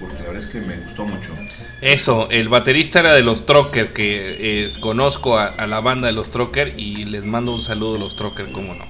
porque 0.00 0.14
la 0.22 0.28
verdad 0.30 0.42
es 0.42 0.46
que 0.46 0.60
me 0.60 0.76
gustó 0.78 1.04
mucho. 1.04 1.28
Eso, 1.80 2.28
el 2.30 2.48
baterista 2.48 3.00
era 3.00 3.14
de 3.14 3.22
los 3.22 3.46
Trocker, 3.46 3.92
que 3.92 4.64
eh, 4.64 4.68
conozco 4.80 5.38
a, 5.38 5.46
a 5.46 5.66
la 5.66 5.80
banda 5.80 6.06
de 6.06 6.12
los 6.12 6.30
Trocker 6.30 6.74
y 6.78 7.04
les 7.04 7.24
mando 7.24 7.54
un 7.54 7.62
saludo 7.62 7.96
a 7.96 7.98
los 7.98 8.16
Trocker, 8.16 8.46
cómo 8.52 8.74
no. 8.74 8.84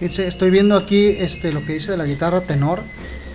Estoy 0.00 0.50
viendo 0.50 0.76
aquí 0.76 1.08
este, 1.08 1.52
lo 1.52 1.64
que 1.66 1.74
dice 1.74 1.90
de 1.92 1.98
la 1.98 2.06
guitarra 2.06 2.40
tenor. 2.40 2.80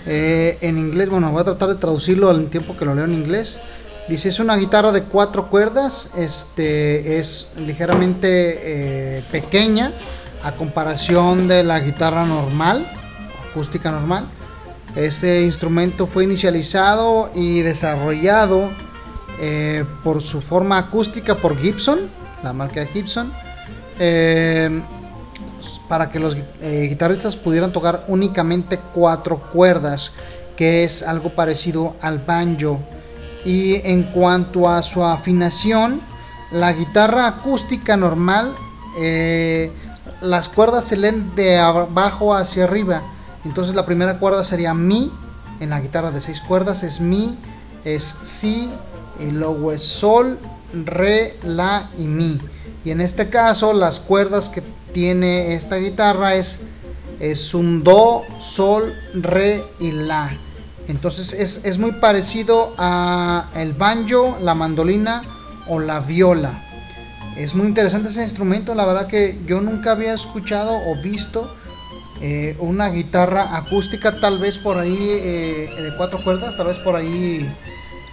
Eh, 0.08 0.58
en 0.61 0.77
inglés, 0.77 1.10
bueno, 1.10 1.32
voy 1.32 1.42
a 1.42 1.44
tratar 1.44 1.69
de 1.69 1.76
traducirlo 1.76 2.30
al 2.30 2.48
tiempo 2.50 2.76
que 2.77 2.85
lo 2.85 2.95
leo 2.95 3.06
en 3.06 3.14
inglés. 3.14 3.60
Dice, 4.08 4.30
es 4.30 4.40
una 4.40 4.56
guitarra 4.56 4.92
de 4.92 5.03
cuatro 5.03 5.50
cuerdas, 5.50 6.11
este, 6.16 7.19
es 7.19 7.48
ligeramente 7.58 9.17
eh, 9.17 9.24
pequeña 9.32 9.92
a 10.43 10.51
comparación 10.51 11.48
de 11.48 11.64
la 11.64 11.80
guitarra 11.80 12.24
normal, 12.24 12.85
acústica 13.50 13.90
normal. 13.90 14.27
Este 14.95 15.42
instrumento 15.42 16.06
fue 16.06 16.24
inicializado 16.24 17.32
y 17.34 17.61
desarrollado 17.61 18.69
eh, 19.40 19.84
por 20.03 20.22
su 20.22 20.40
forma 20.40 20.77
acústica 20.77 21.35
por 21.38 21.58
Gibson, 21.58 22.01
la 22.43 22.53
marca 22.53 22.85
Gibson. 22.85 23.34
Eh, 23.98 24.84
para 25.90 26.09
que 26.09 26.19
los 26.19 26.35
guitarristas 26.61 27.35
pudieran 27.35 27.72
tocar 27.72 28.06
únicamente 28.08 28.80
cuatro 28.93 29.40
cuerdas, 29.51 30.11
que 30.56 30.84
es 30.84 31.01
algo 31.01 31.30
parecido 31.30 31.95
al 32.01 32.19
banjo. 32.19 32.80
Y 33.45 33.75
en 33.88 34.03
cuanto 34.03 34.67
a 34.67 34.83
su 34.83 35.03
afinación, 35.03 36.01
la 36.51 36.74
guitarra 36.74 37.27
acústica 37.27 37.95
normal, 37.95 38.53
eh, 38.99 39.72
las 40.22 40.49
cuerdas 40.49 40.85
se 40.85 40.98
leen 40.98 41.35
de 41.35 41.57
abajo 41.57 42.33
hacia 42.33 42.64
arriba. 42.64 43.03
Entonces 43.45 43.75
la 43.75 43.85
primera 43.85 44.17
cuerda 44.17 44.43
sería 44.43 44.74
mi, 44.74 45.11
en 45.59 45.69
la 45.69 45.80
guitarra 45.80 46.11
de 46.11 46.22
seis 46.22 46.41
cuerdas 46.41 46.83
es 46.83 46.99
mi, 46.99 47.38
es 47.83 48.17
si, 48.24 48.69
y 49.19 49.32
luego 49.32 49.72
es 49.72 49.83
sol, 49.83 50.40
re, 50.74 51.38
la 51.43 51.90
y 51.98 52.07
mi. 52.07 52.40
Y 52.83 52.91
en 52.91 53.01
este 53.01 53.30
caso 53.30 53.74
las 53.74 53.99
cuerdas 53.99 54.49
que 54.49 54.64
tiene 54.93 55.56
esta 55.56 55.75
guitarra 55.75 56.35
es, 56.35 56.59
es 57.19 57.53
un 57.53 57.83
do, 57.83 58.24
sol, 58.40 58.93
re 59.14 59.64
y 59.80 59.91
la. 59.91 60.38
Entonces 60.88 61.33
es, 61.33 61.61
es 61.65 61.77
muy 61.77 61.93
parecido 61.93 62.73
a 62.77 63.49
el 63.55 63.73
banjo, 63.73 64.38
la 64.41 64.53
mandolina 64.53 65.23
o 65.67 65.80
la 65.80 65.99
viola. 65.99 66.61
Es 67.35 67.53
muy 67.53 67.67
interesante 67.67 68.09
ese 68.09 68.22
instrumento, 68.22 68.73
la 68.75 68.85
verdad 68.85 69.07
que 69.07 69.39
yo 69.45 69.59
nunca 69.59 69.91
había 69.91 70.14
escuchado 70.14 70.73
o 70.73 70.95
visto 71.01 71.53
eh, 72.22 72.55
una 72.59 72.89
guitarra 72.89 73.57
acústica, 73.57 74.22
tal 74.22 74.39
vez 74.39 74.57
por 74.57 74.77
ahí 74.77 74.97
eh, 74.97 75.69
de 75.81 75.95
cuatro 75.97 76.23
cuerdas, 76.23 76.55
tal 76.55 76.67
vez 76.67 76.80
por 76.80 76.95
ahí 76.95 77.45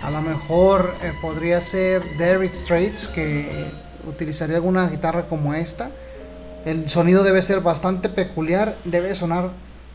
a 0.02 0.10
lo 0.10 0.20
mejor 0.22 0.92
eh, 1.02 1.12
podría 1.20 1.60
ser 1.60 2.02
Derek 2.18 2.52
Straits 2.52 3.06
que 3.06 3.70
utilizaría 4.08 4.56
alguna 4.56 4.88
guitarra 4.88 5.28
como 5.28 5.54
esta. 5.54 5.92
El 6.64 6.88
sonido 6.88 7.22
debe 7.22 7.42
ser 7.42 7.60
bastante 7.60 8.08
peculiar, 8.08 8.76
debe 8.84 9.14
sonar 9.14 9.50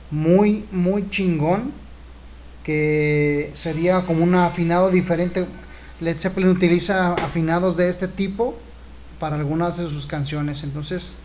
muy, 0.09 0.65
muy 0.72 1.09
chingón, 1.09 1.73
que 2.68 3.50
sería 3.54 4.02
como 4.06 4.24
un 4.26 4.36
afinado 4.36 4.92
diferente. 4.92 5.48
Led 6.02 6.20
Zeppelin 6.20 6.50
utiliza 6.50 7.14
afinados 7.14 7.78
de 7.78 7.88
este 7.90 8.10
tipo 8.10 8.56
para 9.20 9.38
algunas 9.38 9.78
de 9.78 9.86
sus 9.88 10.06
canciones, 10.06 10.64
entonces, 10.64 11.16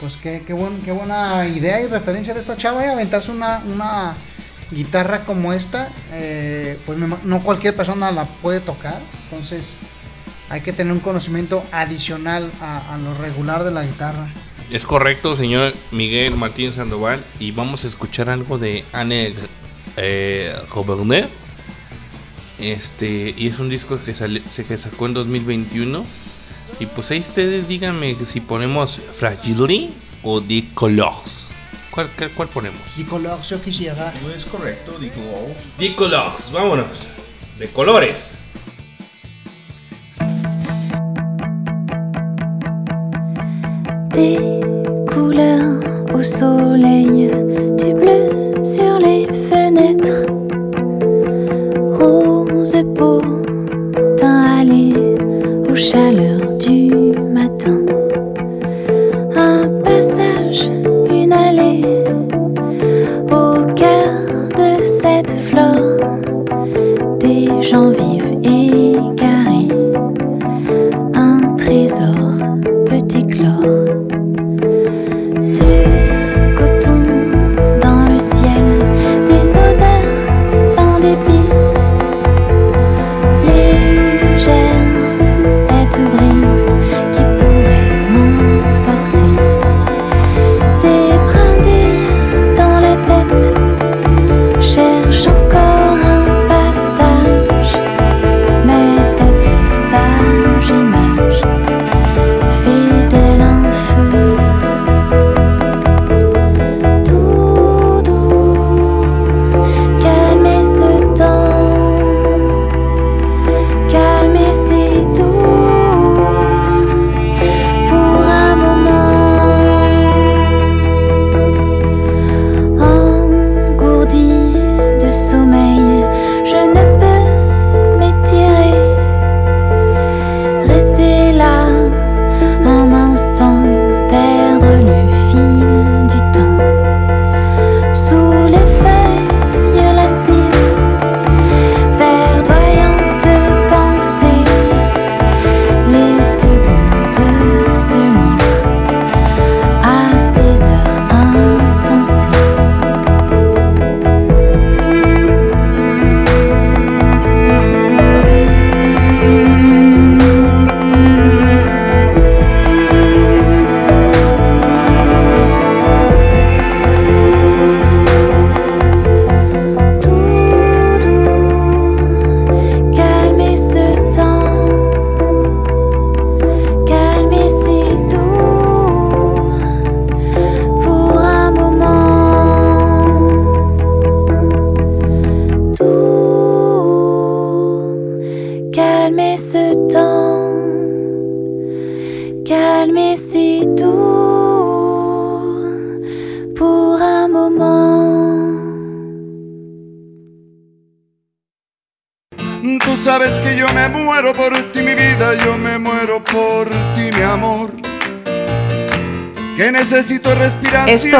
pues 0.00 0.16
qué, 0.16 0.42
qué, 0.46 0.54
buen- 0.54 0.80
qué 0.82 0.90
buena 0.90 1.46
idea 1.46 1.82
y 1.82 1.86
referencia 1.86 2.32
de 2.32 2.40
esta 2.40 2.56
chava, 2.56 2.84
y 2.84 2.88
aventarse 2.88 3.30
una, 3.30 3.58
una 3.72 4.14
guitarra 4.72 5.24
como 5.26 5.52
esta, 5.52 5.88
eh, 6.12 6.78
pues 6.86 6.98
no 6.98 7.42
cualquier 7.44 7.76
persona 7.76 8.10
la 8.10 8.24
puede 8.24 8.60
tocar, 8.60 9.00
entonces 9.30 9.76
hay 10.48 10.62
que 10.62 10.72
tener 10.72 10.92
un 10.94 11.00
conocimiento 11.00 11.62
adicional 11.72 12.50
a, 12.62 12.94
a 12.94 12.98
lo 12.98 13.12
regular 13.18 13.64
de 13.64 13.70
la 13.70 13.84
guitarra. 13.84 14.26
Es 14.70 14.86
correcto, 14.86 15.36
señor 15.36 15.74
Miguel 15.92 16.36
Martín 16.36 16.72
Sandoval, 16.72 17.22
y 17.38 17.50
vamos 17.52 17.84
a 17.84 17.88
escuchar 17.88 18.30
algo 18.30 18.56
de 18.58 18.82
Anne 18.94 19.34
eh, 19.96 20.54
Goberner. 20.72 21.28
Este, 22.58 23.34
y 23.36 23.46
es 23.48 23.58
un 23.58 23.68
disco 23.70 23.98
que, 24.04 24.14
sale- 24.14 24.42
se 24.50 24.64
que 24.64 24.76
sacó 24.76 25.06
en 25.06 25.14
2021. 25.14 26.04
Y 26.78 26.86
pues 26.86 27.10
ahí 27.10 27.20
ustedes 27.20 27.68
díganme 27.68 28.16
si 28.24 28.40
ponemos 28.40 29.00
Fragile 29.12 29.90
o 30.22 30.40
The 30.42 30.68
Colors. 30.74 31.50
¿Cuál, 31.90 32.10
cuál, 32.16 32.30
cuál 32.32 32.48
ponemos? 32.48 32.80
Y 32.96 33.02
color, 33.04 33.40
yo 33.42 33.60
quisiera. 33.60 34.14
No 34.22 34.30
es 34.32 34.44
correcto, 34.44 34.96
digo, 35.00 35.14
oh, 35.34 35.52
The 35.78 35.94
Colors, 35.96 36.52
vámonos. 36.52 37.10
De 37.58 37.68
colores. 37.68 38.34
Des 44.14 44.38
couleurs 45.12 45.80
au 46.12 46.22
soleil, 46.22 47.30
du 47.78 47.94
bleu 47.94 48.09
chaleur. 55.90 56.29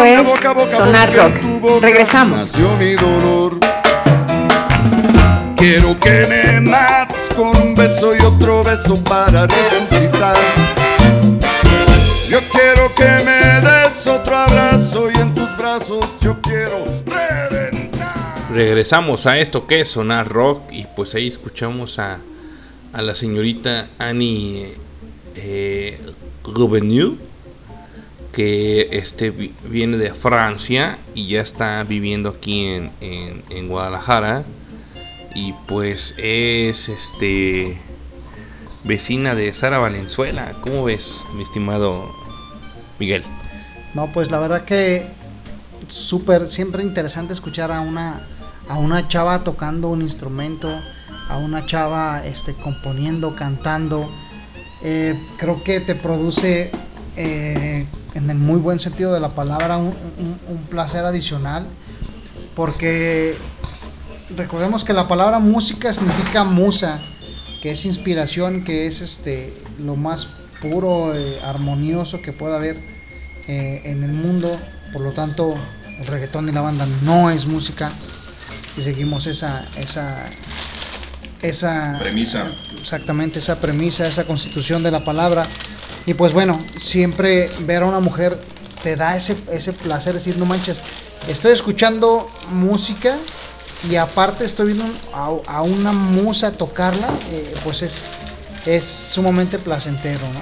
Esto 0.03 0.23
es 0.23 0.27
boca 0.27 0.53
boca 0.55 0.69
Sonar 0.69 1.15
Rock. 1.15 1.83
Regresamos. 1.83 2.57
mi 2.79 2.95
dolor. 2.95 3.61
Quiero 5.57 6.01
que 6.01 6.27
me 6.27 6.61
mates 6.63 7.29
con 7.37 7.55
un 7.55 7.75
beso 7.75 8.17
y 8.17 8.21
otro 8.21 8.65
beso 8.65 8.97
para 9.05 9.47
resucitar. 9.47 10.37
Yo 12.31 12.39
quiero 12.51 12.95
que 12.95 13.25
me 13.27 13.61
des 13.61 14.07
otro 14.07 14.37
abrazo 14.37 15.11
y 15.11 15.17
en 15.19 15.35
tus 15.35 15.55
brazos 15.59 16.07
yo 16.23 16.41
quiero 16.41 16.83
reventar. 17.05 18.09
Regresamos 18.55 19.27
a 19.27 19.39
esto 19.39 19.67
que 19.67 19.81
es 19.81 19.89
Sonar 19.91 20.29
Rock 20.29 20.63
y 20.73 20.87
pues 20.97 21.15
ahí 21.15 21.27
escuchamos 21.27 21.99
a, 21.99 22.21
a 22.95 23.03
la 23.03 23.15
señorita 23.15 23.87
Annie 23.99 24.75
eh, 25.35 26.01
Revenu 26.45 27.19
que 28.33 28.89
este 28.93 29.31
vi- 29.31 29.55
viene 29.69 29.97
de 29.97 30.15
Francia 30.15 30.99
y 31.15 31.27
ya 31.29 31.41
está 31.41 31.83
viviendo 31.85 32.29
aquí 32.31 32.67
en, 32.67 32.91
en- 33.01 33.43
en 33.51 33.69
Guadalajara 33.69 34.45
y 35.35 35.53
pues 35.67 36.15
es 36.19 36.89
este 36.89 37.77
vecina 38.85 39.35
de 39.35 39.53
Sara 39.53 39.79
Valenzuela. 39.79 40.55
¿Cómo 40.63 40.85
ves, 40.85 41.21
mi 41.35 41.43
estimado 41.43 42.09
Miguel? 42.99 43.25
No, 43.95 44.11
pues 44.13 44.31
la 44.31 44.39
verdad 44.39 44.65
que 44.65 45.07
súper, 45.89 46.45
siempre 46.47 46.83
interesante 46.83 47.33
escuchar 47.33 47.73
a 47.73 47.81
una, 47.81 48.21
a 48.69 48.77
una 48.79 49.07
chava 49.09 49.43
tocando 49.45 49.89
un 49.89 50.03
instrumento, 50.03 50.71
a 51.29 51.37
una 51.37 51.67
chava 51.67 52.25
este, 52.25 52.55
componiendo, 52.55 53.35
cantando. 53.35 54.09
Eh, 54.83 55.15
creo 55.37 55.63
que 55.63 55.81
te 55.81 55.95
produce, 55.95 56.71
eh, 57.17 57.87
en 58.15 58.31
el 58.31 58.37
muy 58.39 58.59
buen 58.59 58.79
sentido 58.81 59.13
de 59.15 59.21
la 59.21 59.31
palabra, 59.31 59.77
un, 59.79 59.89
un- 60.19 60.39
un 60.49 60.63
placer 60.65 61.05
adicional, 61.05 61.67
porque 62.55 63.37
recordemos 64.37 64.85
que 64.85 64.93
la 64.93 65.09
palabra 65.09 65.39
música 65.39 65.93
significa 65.93 66.45
musa, 66.45 67.01
que 67.63 67.73
es 67.73 67.85
inspiración, 67.85 68.65
que 68.65 68.87
es 68.87 69.01
este 69.01 69.53
lo 69.79 69.97
más 69.97 70.29
puro, 70.61 71.15
eh, 71.15 71.39
armonioso 71.45 72.21
que 72.23 72.33
pueda 72.33 72.57
haber 72.57 72.77
eh, 73.49 73.83
en 73.85 74.03
el 74.05 74.13
mundo. 74.13 74.59
Por 74.93 75.03
lo 75.03 75.13
tanto, 75.13 75.55
el 76.01 76.07
reggaetón 76.07 76.49
y 76.49 76.53
la 76.53 76.61
banda 76.63 76.87
no 77.05 77.31
es 77.31 77.47
música. 77.47 77.91
Y 78.77 78.83
seguimos 78.83 79.27
esa 79.27 79.65
esa 79.77 80.29
esa 81.43 81.97
Premisa. 81.99 82.45
exactamente 82.81 83.39
esa 83.39 83.61
premisa, 83.61 84.07
esa 84.07 84.25
constitución 84.25 84.83
de 84.83 84.91
la 84.91 85.05
palabra. 85.05 85.45
Y 86.07 86.15
pues 86.15 86.33
bueno, 86.33 86.61
siempre 86.77 87.51
ver 87.61 87.83
a 87.83 87.87
una 87.87 88.01
mujer 88.01 88.41
te 88.83 88.97
da 88.97 89.17
ese, 89.17 89.37
ese 89.53 89.73
placer, 89.73 90.15
decir, 90.15 90.37
no 90.39 90.47
manches, 90.47 90.83
estoy 91.29 91.53
escuchando 91.53 92.29
música 92.51 93.17
y 93.89 93.97
aparte 93.97 94.45
estoy 94.45 94.75
viendo 94.75 94.87
a, 95.13 95.31
a 95.47 95.63
una 95.63 95.93
musa 95.93 96.53
tocarla, 96.53 97.09
eh, 97.31 97.55
pues 97.65 97.83
es, 97.83 98.09
es 98.67 98.85
sumamente 98.85 99.59
placentero, 99.59 100.27
¿no? 100.33 100.41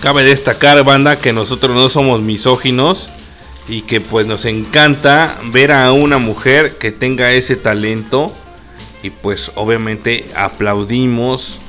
Cabe 0.00 0.24
destacar, 0.24 0.82
banda, 0.84 1.16
que 1.16 1.32
nosotros 1.32 1.76
no 1.76 1.88
somos 1.88 2.20
misóginos 2.20 3.10
y 3.68 3.82
que 3.82 4.00
pues 4.00 4.26
nos 4.26 4.44
encanta 4.44 5.36
ver 5.52 5.72
a 5.72 5.92
una 5.92 6.18
mujer 6.18 6.78
que 6.78 6.90
tenga 6.90 7.32
ese 7.32 7.56
talento 7.56 8.32
y 9.02 9.10
pues 9.10 9.52
obviamente 9.54 10.26
aplaudimos 10.34 11.60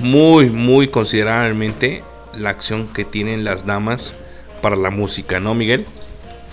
muy 0.00 0.50
muy 0.50 0.88
considerablemente 0.88 2.04
la 2.36 2.50
acción 2.50 2.88
que 2.88 3.04
tienen 3.04 3.44
las 3.44 3.66
damas 3.66 4.14
para 4.62 4.76
la 4.76 4.90
música, 4.90 5.40
¿no, 5.40 5.54
Miguel? 5.54 5.86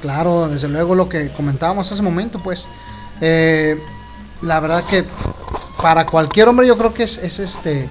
Claro, 0.02 0.48
desde 0.48 0.68
luego 0.68 0.96
lo 0.96 1.10
que 1.10 1.30
comentábamos 1.30 1.92
hace 1.92 2.02
momento, 2.02 2.42
pues 2.44 2.68
eh, 3.22 3.80
la 4.42 4.60
verdad 4.60 4.84
que 4.86 5.06
para 5.82 6.06
cualquier 6.06 6.48
hombre 6.48 6.68
yo 6.68 6.78
creo 6.78 6.94
que 6.94 7.04
es, 7.04 7.18
es 7.18 7.40
este 7.40 7.90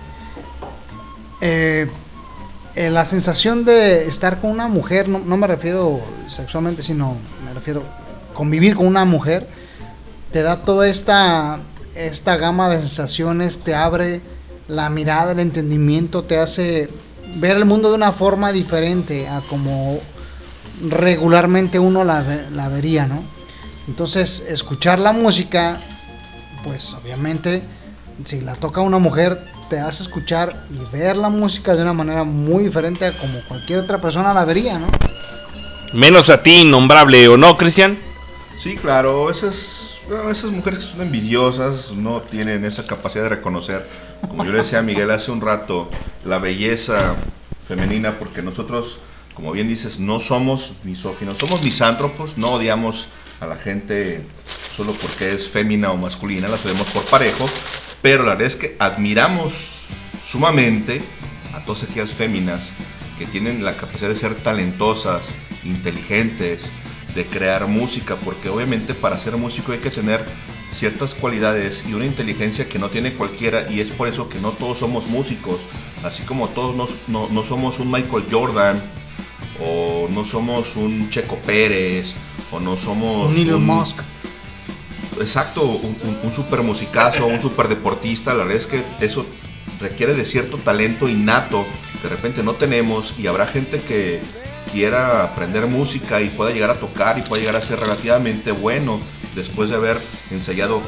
eh, 1.40 1.88
eh, 2.74 2.90
la 2.90 3.04
sensación 3.04 3.64
de 3.64 4.06
estar 4.06 4.40
con 4.40 4.50
una 4.50 4.68
mujer, 4.68 5.08
no, 5.08 5.18
no 5.18 5.36
me 5.36 5.46
refiero 5.46 6.00
sexualmente, 6.28 6.82
sino 6.82 7.16
me 7.44 7.52
refiero 7.54 7.82
convivir 8.34 8.76
con 8.76 8.86
una 8.86 9.04
mujer, 9.04 9.48
te 10.30 10.42
da 10.42 10.62
toda 10.64 10.88
esta 10.88 11.58
esta 11.96 12.36
gama 12.36 12.68
de 12.68 12.78
sensaciones, 12.78 13.58
te 13.58 13.74
abre 13.74 14.20
la 14.68 14.90
mirada, 14.90 15.32
el 15.32 15.40
entendimiento, 15.40 16.24
te 16.24 16.38
hace 16.38 16.90
ver 17.36 17.56
el 17.56 17.64
mundo 17.64 17.88
de 17.90 17.94
una 17.96 18.12
forma 18.12 18.52
diferente 18.52 19.28
a 19.28 19.40
como 19.42 20.00
regularmente 20.88 21.78
uno 21.78 22.04
la, 22.04 22.20
ve- 22.22 22.46
la 22.50 22.68
vería, 22.68 23.06
¿no? 23.06 23.22
Entonces, 23.88 24.44
escuchar 24.48 24.98
la 24.98 25.12
música, 25.12 25.78
pues 26.64 26.92
obviamente, 26.94 27.62
si 28.24 28.40
la 28.40 28.54
toca 28.54 28.80
una 28.80 28.98
mujer, 28.98 29.46
te 29.70 29.78
hace 29.80 30.02
escuchar 30.02 30.64
y 30.70 30.96
ver 30.96 31.16
la 31.16 31.28
música 31.28 31.74
de 31.74 31.82
una 31.82 31.92
manera 31.92 32.24
muy 32.24 32.64
diferente 32.64 33.04
a 33.06 33.12
como 33.16 33.40
cualquier 33.48 33.80
otra 33.80 34.00
persona 34.00 34.34
la 34.34 34.44
vería, 34.44 34.78
¿no? 34.78 34.86
Menos 35.92 36.30
a 36.30 36.42
ti, 36.42 36.60
innombrable, 36.62 37.26
¿o 37.28 37.36
no, 37.36 37.56
Cristian? 37.56 37.96
Sí, 38.58 38.76
claro, 38.76 39.30
esas, 39.30 39.75
esas 40.30 40.52
mujeres 40.52 40.80
que 40.80 40.86
son 40.86 41.02
envidiosas 41.02 41.92
no 41.92 42.20
tienen 42.20 42.64
esa 42.64 42.86
capacidad 42.86 43.24
de 43.24 43.30
reconocer, 43.30 43.84
como 44.28 44.44
yo 44.44 44.52
le 44.52 44.58
decía 44.58 44.78
a 44.78 44.82
Miguel 44.82 45.10
hace 45.10 45.32
un 45.32 45.40
rato, 45.40 45.90
la 46.24 46.38
belleza 46.38 47.16
femenina, 47.66 48.18
porque 48.18 48.42
nosotros, 48.42 48.98
como 49.34 49.52
bien 49.52 49.68
dices, 49.68 49.98
no 49.98 50.20
somos 50.20 50.74
misóginos, 50.84 51.38
somos 51.38 51.64
misántropos, 51.64 52.38
no 52.38 52.52
odiamos 52.52 53.08
a 53.40 53.46
la 53.46 53.56
gente 53.56 54.24
solo 54.76 54.92
porque 54.92 55.32
es 55.32 55.48
fémina 55.48 55.90
o 55.90 55.96
masculina, 55.96 56.48
las 56.48 56.64
odiamos 56.64 56.86
por 56.88 57.04
parejo, 57.06 57.46
pero 58.00 58.22
la 58.22 58.30
verdad 58.30 58.46
es 58.46 58.56
que 58.56 58.76
admiramos 58.78 59.86
sumamente 60.24 61.02
a 61.52 61.64
todas 61.64 61.82
aquellas 61.82 62.12
féminas 62.12 62.70
que 63.18 63.26
tienen 63.26 63.64
la 63.64 63.76
capacidad 63.76 64.10
de 64.10 64.14
ser 64.14 64.34
talentosas, 64.36 65.30
inteligentes, 65.64 66.70
de 67.16 67.24
crear 67.26 67.66
música, 67.66 68.14
porque 68.24 68.48
obviamente 68.48 68.94
para 68.94 69.18
ser 69.18 69.36
músico 69.36 69.72
hay 69.72 69.78
que 69.78 69.90
tener 69.90 70.24
ciertas 70.72 71.14
cualidades 71.14 71.84
y 71.88 71.94
una 71.94 72.04
inteligencia 72.04 72.68
que 72.68 72.78
no 72.78 72.90
tiene 72.90 73.14
cualquiera 73.14 73.66
y 73.70 73.80
es 73.80 73.90
por 73.90 74.06
eso 74.06 74.28
que 74.28 74.38
no 74.38 74.50
todos 74.50 74.78
somos 74.78 75.06
músicos, 75.08 75.62
así 76.04 76.22
como 76.22 76.48
todos 76.48 76.76
nos- 76.76 76.96
no, 77.08 77.28
no 77.28 77.42
somos 77.42 77.78
un 77.80 77.90
Michael 77.90 78.24
Jordan 78.30 78.80
o 79.60 80.06
no 80.12 80.24
somos 80.24 80.76
un 80.76 81.08
Checo 81.10 81.36
Pérez 81.38 82.12
o 82.52 82.60
no 82.60 82.76
somos 82.76 83.32
Un 83.32 83.38
Elon 83.38 83.64
Musk. 83.64 84.00
Exacto, 85.18 85.62
un, 85.64 85.96
un, 86.04 86.18
un 86.24 86.32
super 86.32 86.62
musicazo, 86.62 87.26
un 87.26 87.40
super 87.40 87.68
deportista, 87.68 88.34
la 88.34 88.44
verdad 88.44 88.56
es 88.58 88.66
que 88.66 88.84
eso 89.00 89.24
requiere 89.80 90.12
de 90.14 90.24
cierto 90.26 90.58
talento 90.58 91.08
innato, 91.08 91.66
de 92.02 92.08
repente 92.10 92.42
no 92.42 92.52
tenemos 92.52 93.14
y 93.18 93.26
habrá 93.26 93.46
gente 93.46 93.80
que 93.80 94.20
quiera 94.72 95.24
aprender 95.24 95.66
música 95.66 96.20
y 96.20 96.30
pueda 96.30 96.52
llegar 96.52 96.70
a 96.70 96.80
tocar 96.80 97.18
y 97.18 97.22
pueda 97.22 97.40
llegar 97.40 97.56
a 97.56 97.60
ser 97.60 97.80
relativamente 97.80 98.52
bueno 98.52 99.00
después 99.34 99.70
de 99.70 99.76
haber 99.76 99.98
ensayado 100.30 100.80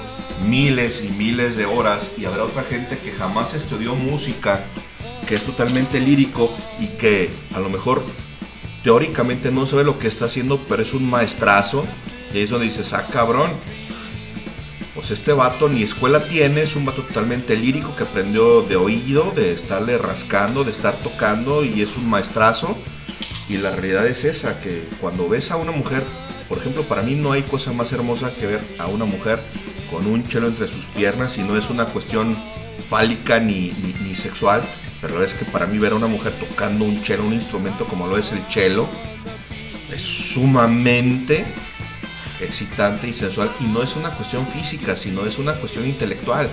miles 0.47 1.03
y 1.05 1.09
miles 1.09 1.57
de 1.57 1.67
horas 1.67 2.13
y 2.17 2.25
habrá 2.25 2.45
otra 2.45 2.63
gente 2.65 2.99
que 2.99 3.13
jamás 3.13 3.55
estudió 3.55 3.95
música, 3.95 4.65
que 5.27 5.35
es 5.35 5.43
totalmente 5.43 6.01
lírico 6.01 6.51
y 6.81 6.87
que 6.87 7.31
a 7.55 7.61
lo 7.61 7.69
mejor 7.69 8.03
teóricamente 8.83 9.51
no 9.51 9.67
sabe 9.67 9.85
lo 9.85 9.99
que 9.99 10.09
está 10.09 10.27
haciendo, 10.27 10.59
pero 10.69 10.83
es 10.83 10.95
un 10.95 11.09
maestrazo 11.09 11.87
y 12.33 12.39
ahí 12.39 12.45
es 12.45 12.51
donde 12.51 12.67
dices, 12.67 12.93
ah 12.93 13.07
cabrón, 13.11 13.51
pues 14.95 15.11
este 15.11 15.33
vato 15.33 15.69
ni 15.69 15.83
escuela 15.83 16.27
tiene, 16.27 16.63
es 16.63 16.75
un 16.75 16.85
vato 16.85 17.03
totalmente 17.03 17.57
lírico 17.57 17.95
que 17.95 18.03
aprendió 18.05 18.63
de 18.63 18.77
oído, 18.77 19.33
de 19.35 19.53
estarle 19.53 19.97
rascando, 19.97 20.65
de 20.65 20.73
estar 20.73 20.97
tocando 21.03 21.65
y 21.65 21.83
es 21.83 21.97
un 21.97 22.09
maestrazo. 22.09 22.77
Y 23.49 23.57
la 23.57 23.71
realidad 23.71 24.07
es 24.07 24.25
esa, 24.25 24.61
que 24.61 24.87
cuando 25.01 25.29
ves 25.29 25.51
a 25.51 25.57
una 25.57 25.73
mujer, 25.73 26.03
por 26.49 26.59
ejemplo, 26.59 26.83
para 26.83 27.03
mí 27.03 27.15
no 27.15 27.33
hay 27.33 27.43
cosa 27.43 27.73
más 27.73 27.93
hermosa 27.93 28.35
que 28.35 28.47
ver 28.47 28.61
a 28.79 28.87
una 28.87 29.07
mujer 29.07 29.41
con 29.91 30.07
un 30.07 30.27
chelo 30.29 30.49
entre 30.49 30.69
sus 30.69 30.87
piernas 30.87 31.39
y 31.39 31.43
no 31.43 31.57
es 31.57 31.71
una 31.71 31.87
cuestión 31.87 32.37
fálica 32.87 33.41
ni, 33.41 33.73
ni, 34.03 34.17
sexual, 34.17 34.63
pero 35.01 35.15
la 35.15 35.21
verdad 35.21 35.35
es 35.35 35.45
que 35.45 35.51
para 35.51 35.67
mí 35.67 35.79
ver 35.79 35.93
a 35.93 35.97
una 35.97 36.07
mujer 36.07 36.33
tocando 36.39 36.85
un 36.85 37.03
chelo, 37.03 37.25
un 37.25 37.33
instrumento 37.33 37.87
como 37.87 38.07
lo 38.07 38.19
es 38.19 38.33
el 38.33 38.47
chelo, 38.49 38.89
es 39.93 40.03
sumamente 40.03 41.47
excitante 42.41 43.09
y 43.09 43.15
sensual 43.15 43.51
y 43.61 43.65
no 43.65 43.83
es 43.83 43.97
una 43.97 44.11
cuestión 44.11 44.47
física, 44.47 44.95
sino 44.95 45.27
es 45.27 45.39
una 45.39 45.55
cuestión 45.55 45.87
intelectual. 45.87 46.49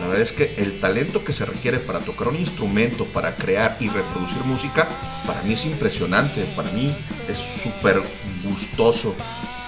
La 0.00 0.06
verdad 0.06 0.22
es 0.22 0.32
que 0.32 0.54
el 0.58 0.78
talento 0.78 1.24
que 1.24 1.32
se 1.32 1.46
requiere 1.46 1.78
para 1.78 2.00
tocar 2.00 2.28
un 2.28 2.36
instrumento, 2.36 3.06
para 3.06 3.36
crear 3.36 3.76
y 3.80 3.88
reproducir 3.88 4.44
música, 4.44 4.86
para 5.26 5.42
mí 5.42 5.54
es 5.54 5.64
impresionante, 5.64 6.44
para 6.54 6.70
mí 6.72 6.94
es 7.28 7.38
súper 7.38 8.02
gustoso 8.44 9.14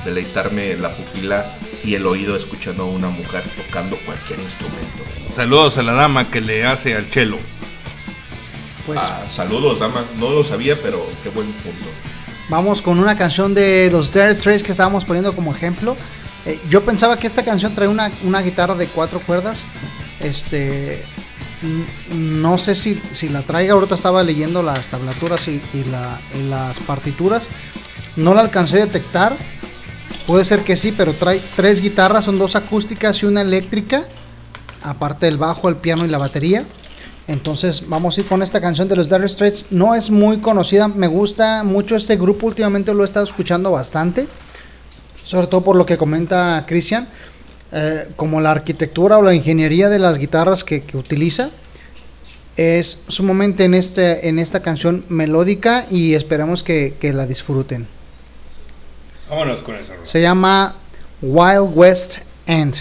deleitarme 0.04 0.76
la 0.76 0.94
pupila 0.94 1.56
y 1.82 1.94
el 1.94 2.06
oído 2.06 2.36
escuchando 2.36 2.82
a 2.84 2.86
una 2.86 3.08
mujer 3.08 3.42
tocando 3.56 3.96
cualquier 4.04 4.38
instrumento. 4.40 5.02
Saludos 5.30 5.78
a 5.78 5.82
la 5.82 5.92
dama 5.94 6.30
que 6.30 6.40
le 6.42 6.64
hace 6.66 6.94
al 6.94 7.08
chelo. 7.08 7.38
Pues 8.86 9.00
Ah, 9.02 9.24
saludos, 9.30 9.78
dama. 9.80 10.04
No 10.18 10.30
lo 10.30 10.44
sabía, 10.44 10.80
pero 10.82 11.06
qué 11.22 11.28
buen 11.30 11.50
punto. 11.52 11.88
vamos 12.48 12.80
con 12.80 12.98
una 12.98 13.16
canción 13.16 13.54
de 13.54 13.90
los 13.90 14.10
Dire 14.12 14.34
Straits 14.34 14.62
que 14.62 14.70
estábamos 14.72 15.04
poniendo 15.04 15.34
como 15.34 15.54
ejemplo. 15.54 15.96
Eh, 16.46 16.60
yo 16.68 16.84
pensaba 16.84 17.18
que 17.18 17.26
esta 17.26 17.44
canción 17.44 17.74
trae 17.74 17.88
una, 17.88 18.10
una 18.22 18.40
guitarra 18.42 18.74
de 18.74 18.88
cuatro 18.88 19.20
cuerdas. 19.20 19.66
Este. 20.20 21.04
No 22.14 22.56
sé 22.58 22.74
si, 22.74 23.00
si 23.10 23.28
la 23.28 23.42
traiga. 23.42 23.74
Ahorita 23.74 23.94
estaba 23.94 24.22
leyendo 24.22 24.62
las 24.62 24.88
tablaturas 24.88 25.48
y, 25.48 25.60
y 25.74 25.84
la- 25.90 26.20
y 26.38 26.48
las 26.48 26.80
partituras. 26.80 27.50
No 28.16 28.34
la 28.34 28.42
alcancé 28.42 28.82
a 28.82 28.86
detectar. 28.86 29.36
Puede 30.26 30.44
ser 30.44 30.60
que 30.62 30.76
sí, 30.76 30.92
pero 30.92 31.14
trae 31.14 31.40
tres 31.56 31.80
guitarras. 31.80 32.24
Son 32.26 32.38
dos 32.38 32.54
acústicas 32.56 33.22
y 33.22 33.26
una 33.26 33.40
eléctrica. 33.42 34.02
Aparte 34.82 35.26
del 35.26 35.38
bajo, 35.38 35.68
el 35.68 35.76
piano 35.76 36.04
y 36.04 36.08
la 36.08 36.18
batería. 36.18 36.64
Entonces 37.26 37.88
vamos 37.88 38.16
a 38.16 38.20
ir 38.22 38.26
con 38.26 38.42
esta 38.42 38.60
canción 38.60 38.88
de 38.88 38.96
los 38.96 39.10
Dire 39.10 39.28
Straits. 39.28 39.66
No 39.70 39.94
es 39.94 40.10
muy 40.10 40.38
conocida, 40.38 40.88
me 40.88 41.08
gusta 41.08 41.62
mucho 41.62 41.94
este 41.96 42.16
grupo, 42.16 42.46
últimamente 42.46 42.94
lo 42.94 43.02
he 43.02 43.04
estado 43.04 43.24
escuchando 43.24 43.70
bastante. 43.70 44.26
Sobre 45.28 45.46
todo 45.46 45.62
por 45.62 45.76
lo 45.76 45.84
que 45.84 45.98
comenta 45.98 46.64
Christian, 46.66 47.06
eh, 47.70 48.08
como 48.16 48.40
la 48.40 48.50
arquitectura 48.50 49.18
o 49.18 49.22
la 49.22 49.34
ingeniería 49.34 49.90
de 49.90 49.98
las 49.98 50.16
guitarras 50.16 50.64
que, 50.64 50.84
que 50.84 50.96
utiliza. 50.96 51.50
Es 52.56 53.02
sumamente 53.08 53.64
en, 53.64 53.74
este, 53.74 54.30
en 54.30 54.38
esta 54.38 54.62
canción 54.62 55.04
melódica 55.10 55.84
y 55.90 56.14
esperamos 56.14 56.62
que, 56.62 56.94
que 56.98 57.12
la 57.12 57.26
disfruten. 57.26 57.86
Vámonos 59.28 59.60
con 59.60 59.74
eso. 59.74 59.92
Se 60.02 60.22
llama 60.22 60.74
Wild 61.20 61.72
West 61.74 62.20
End. 62.46 62.76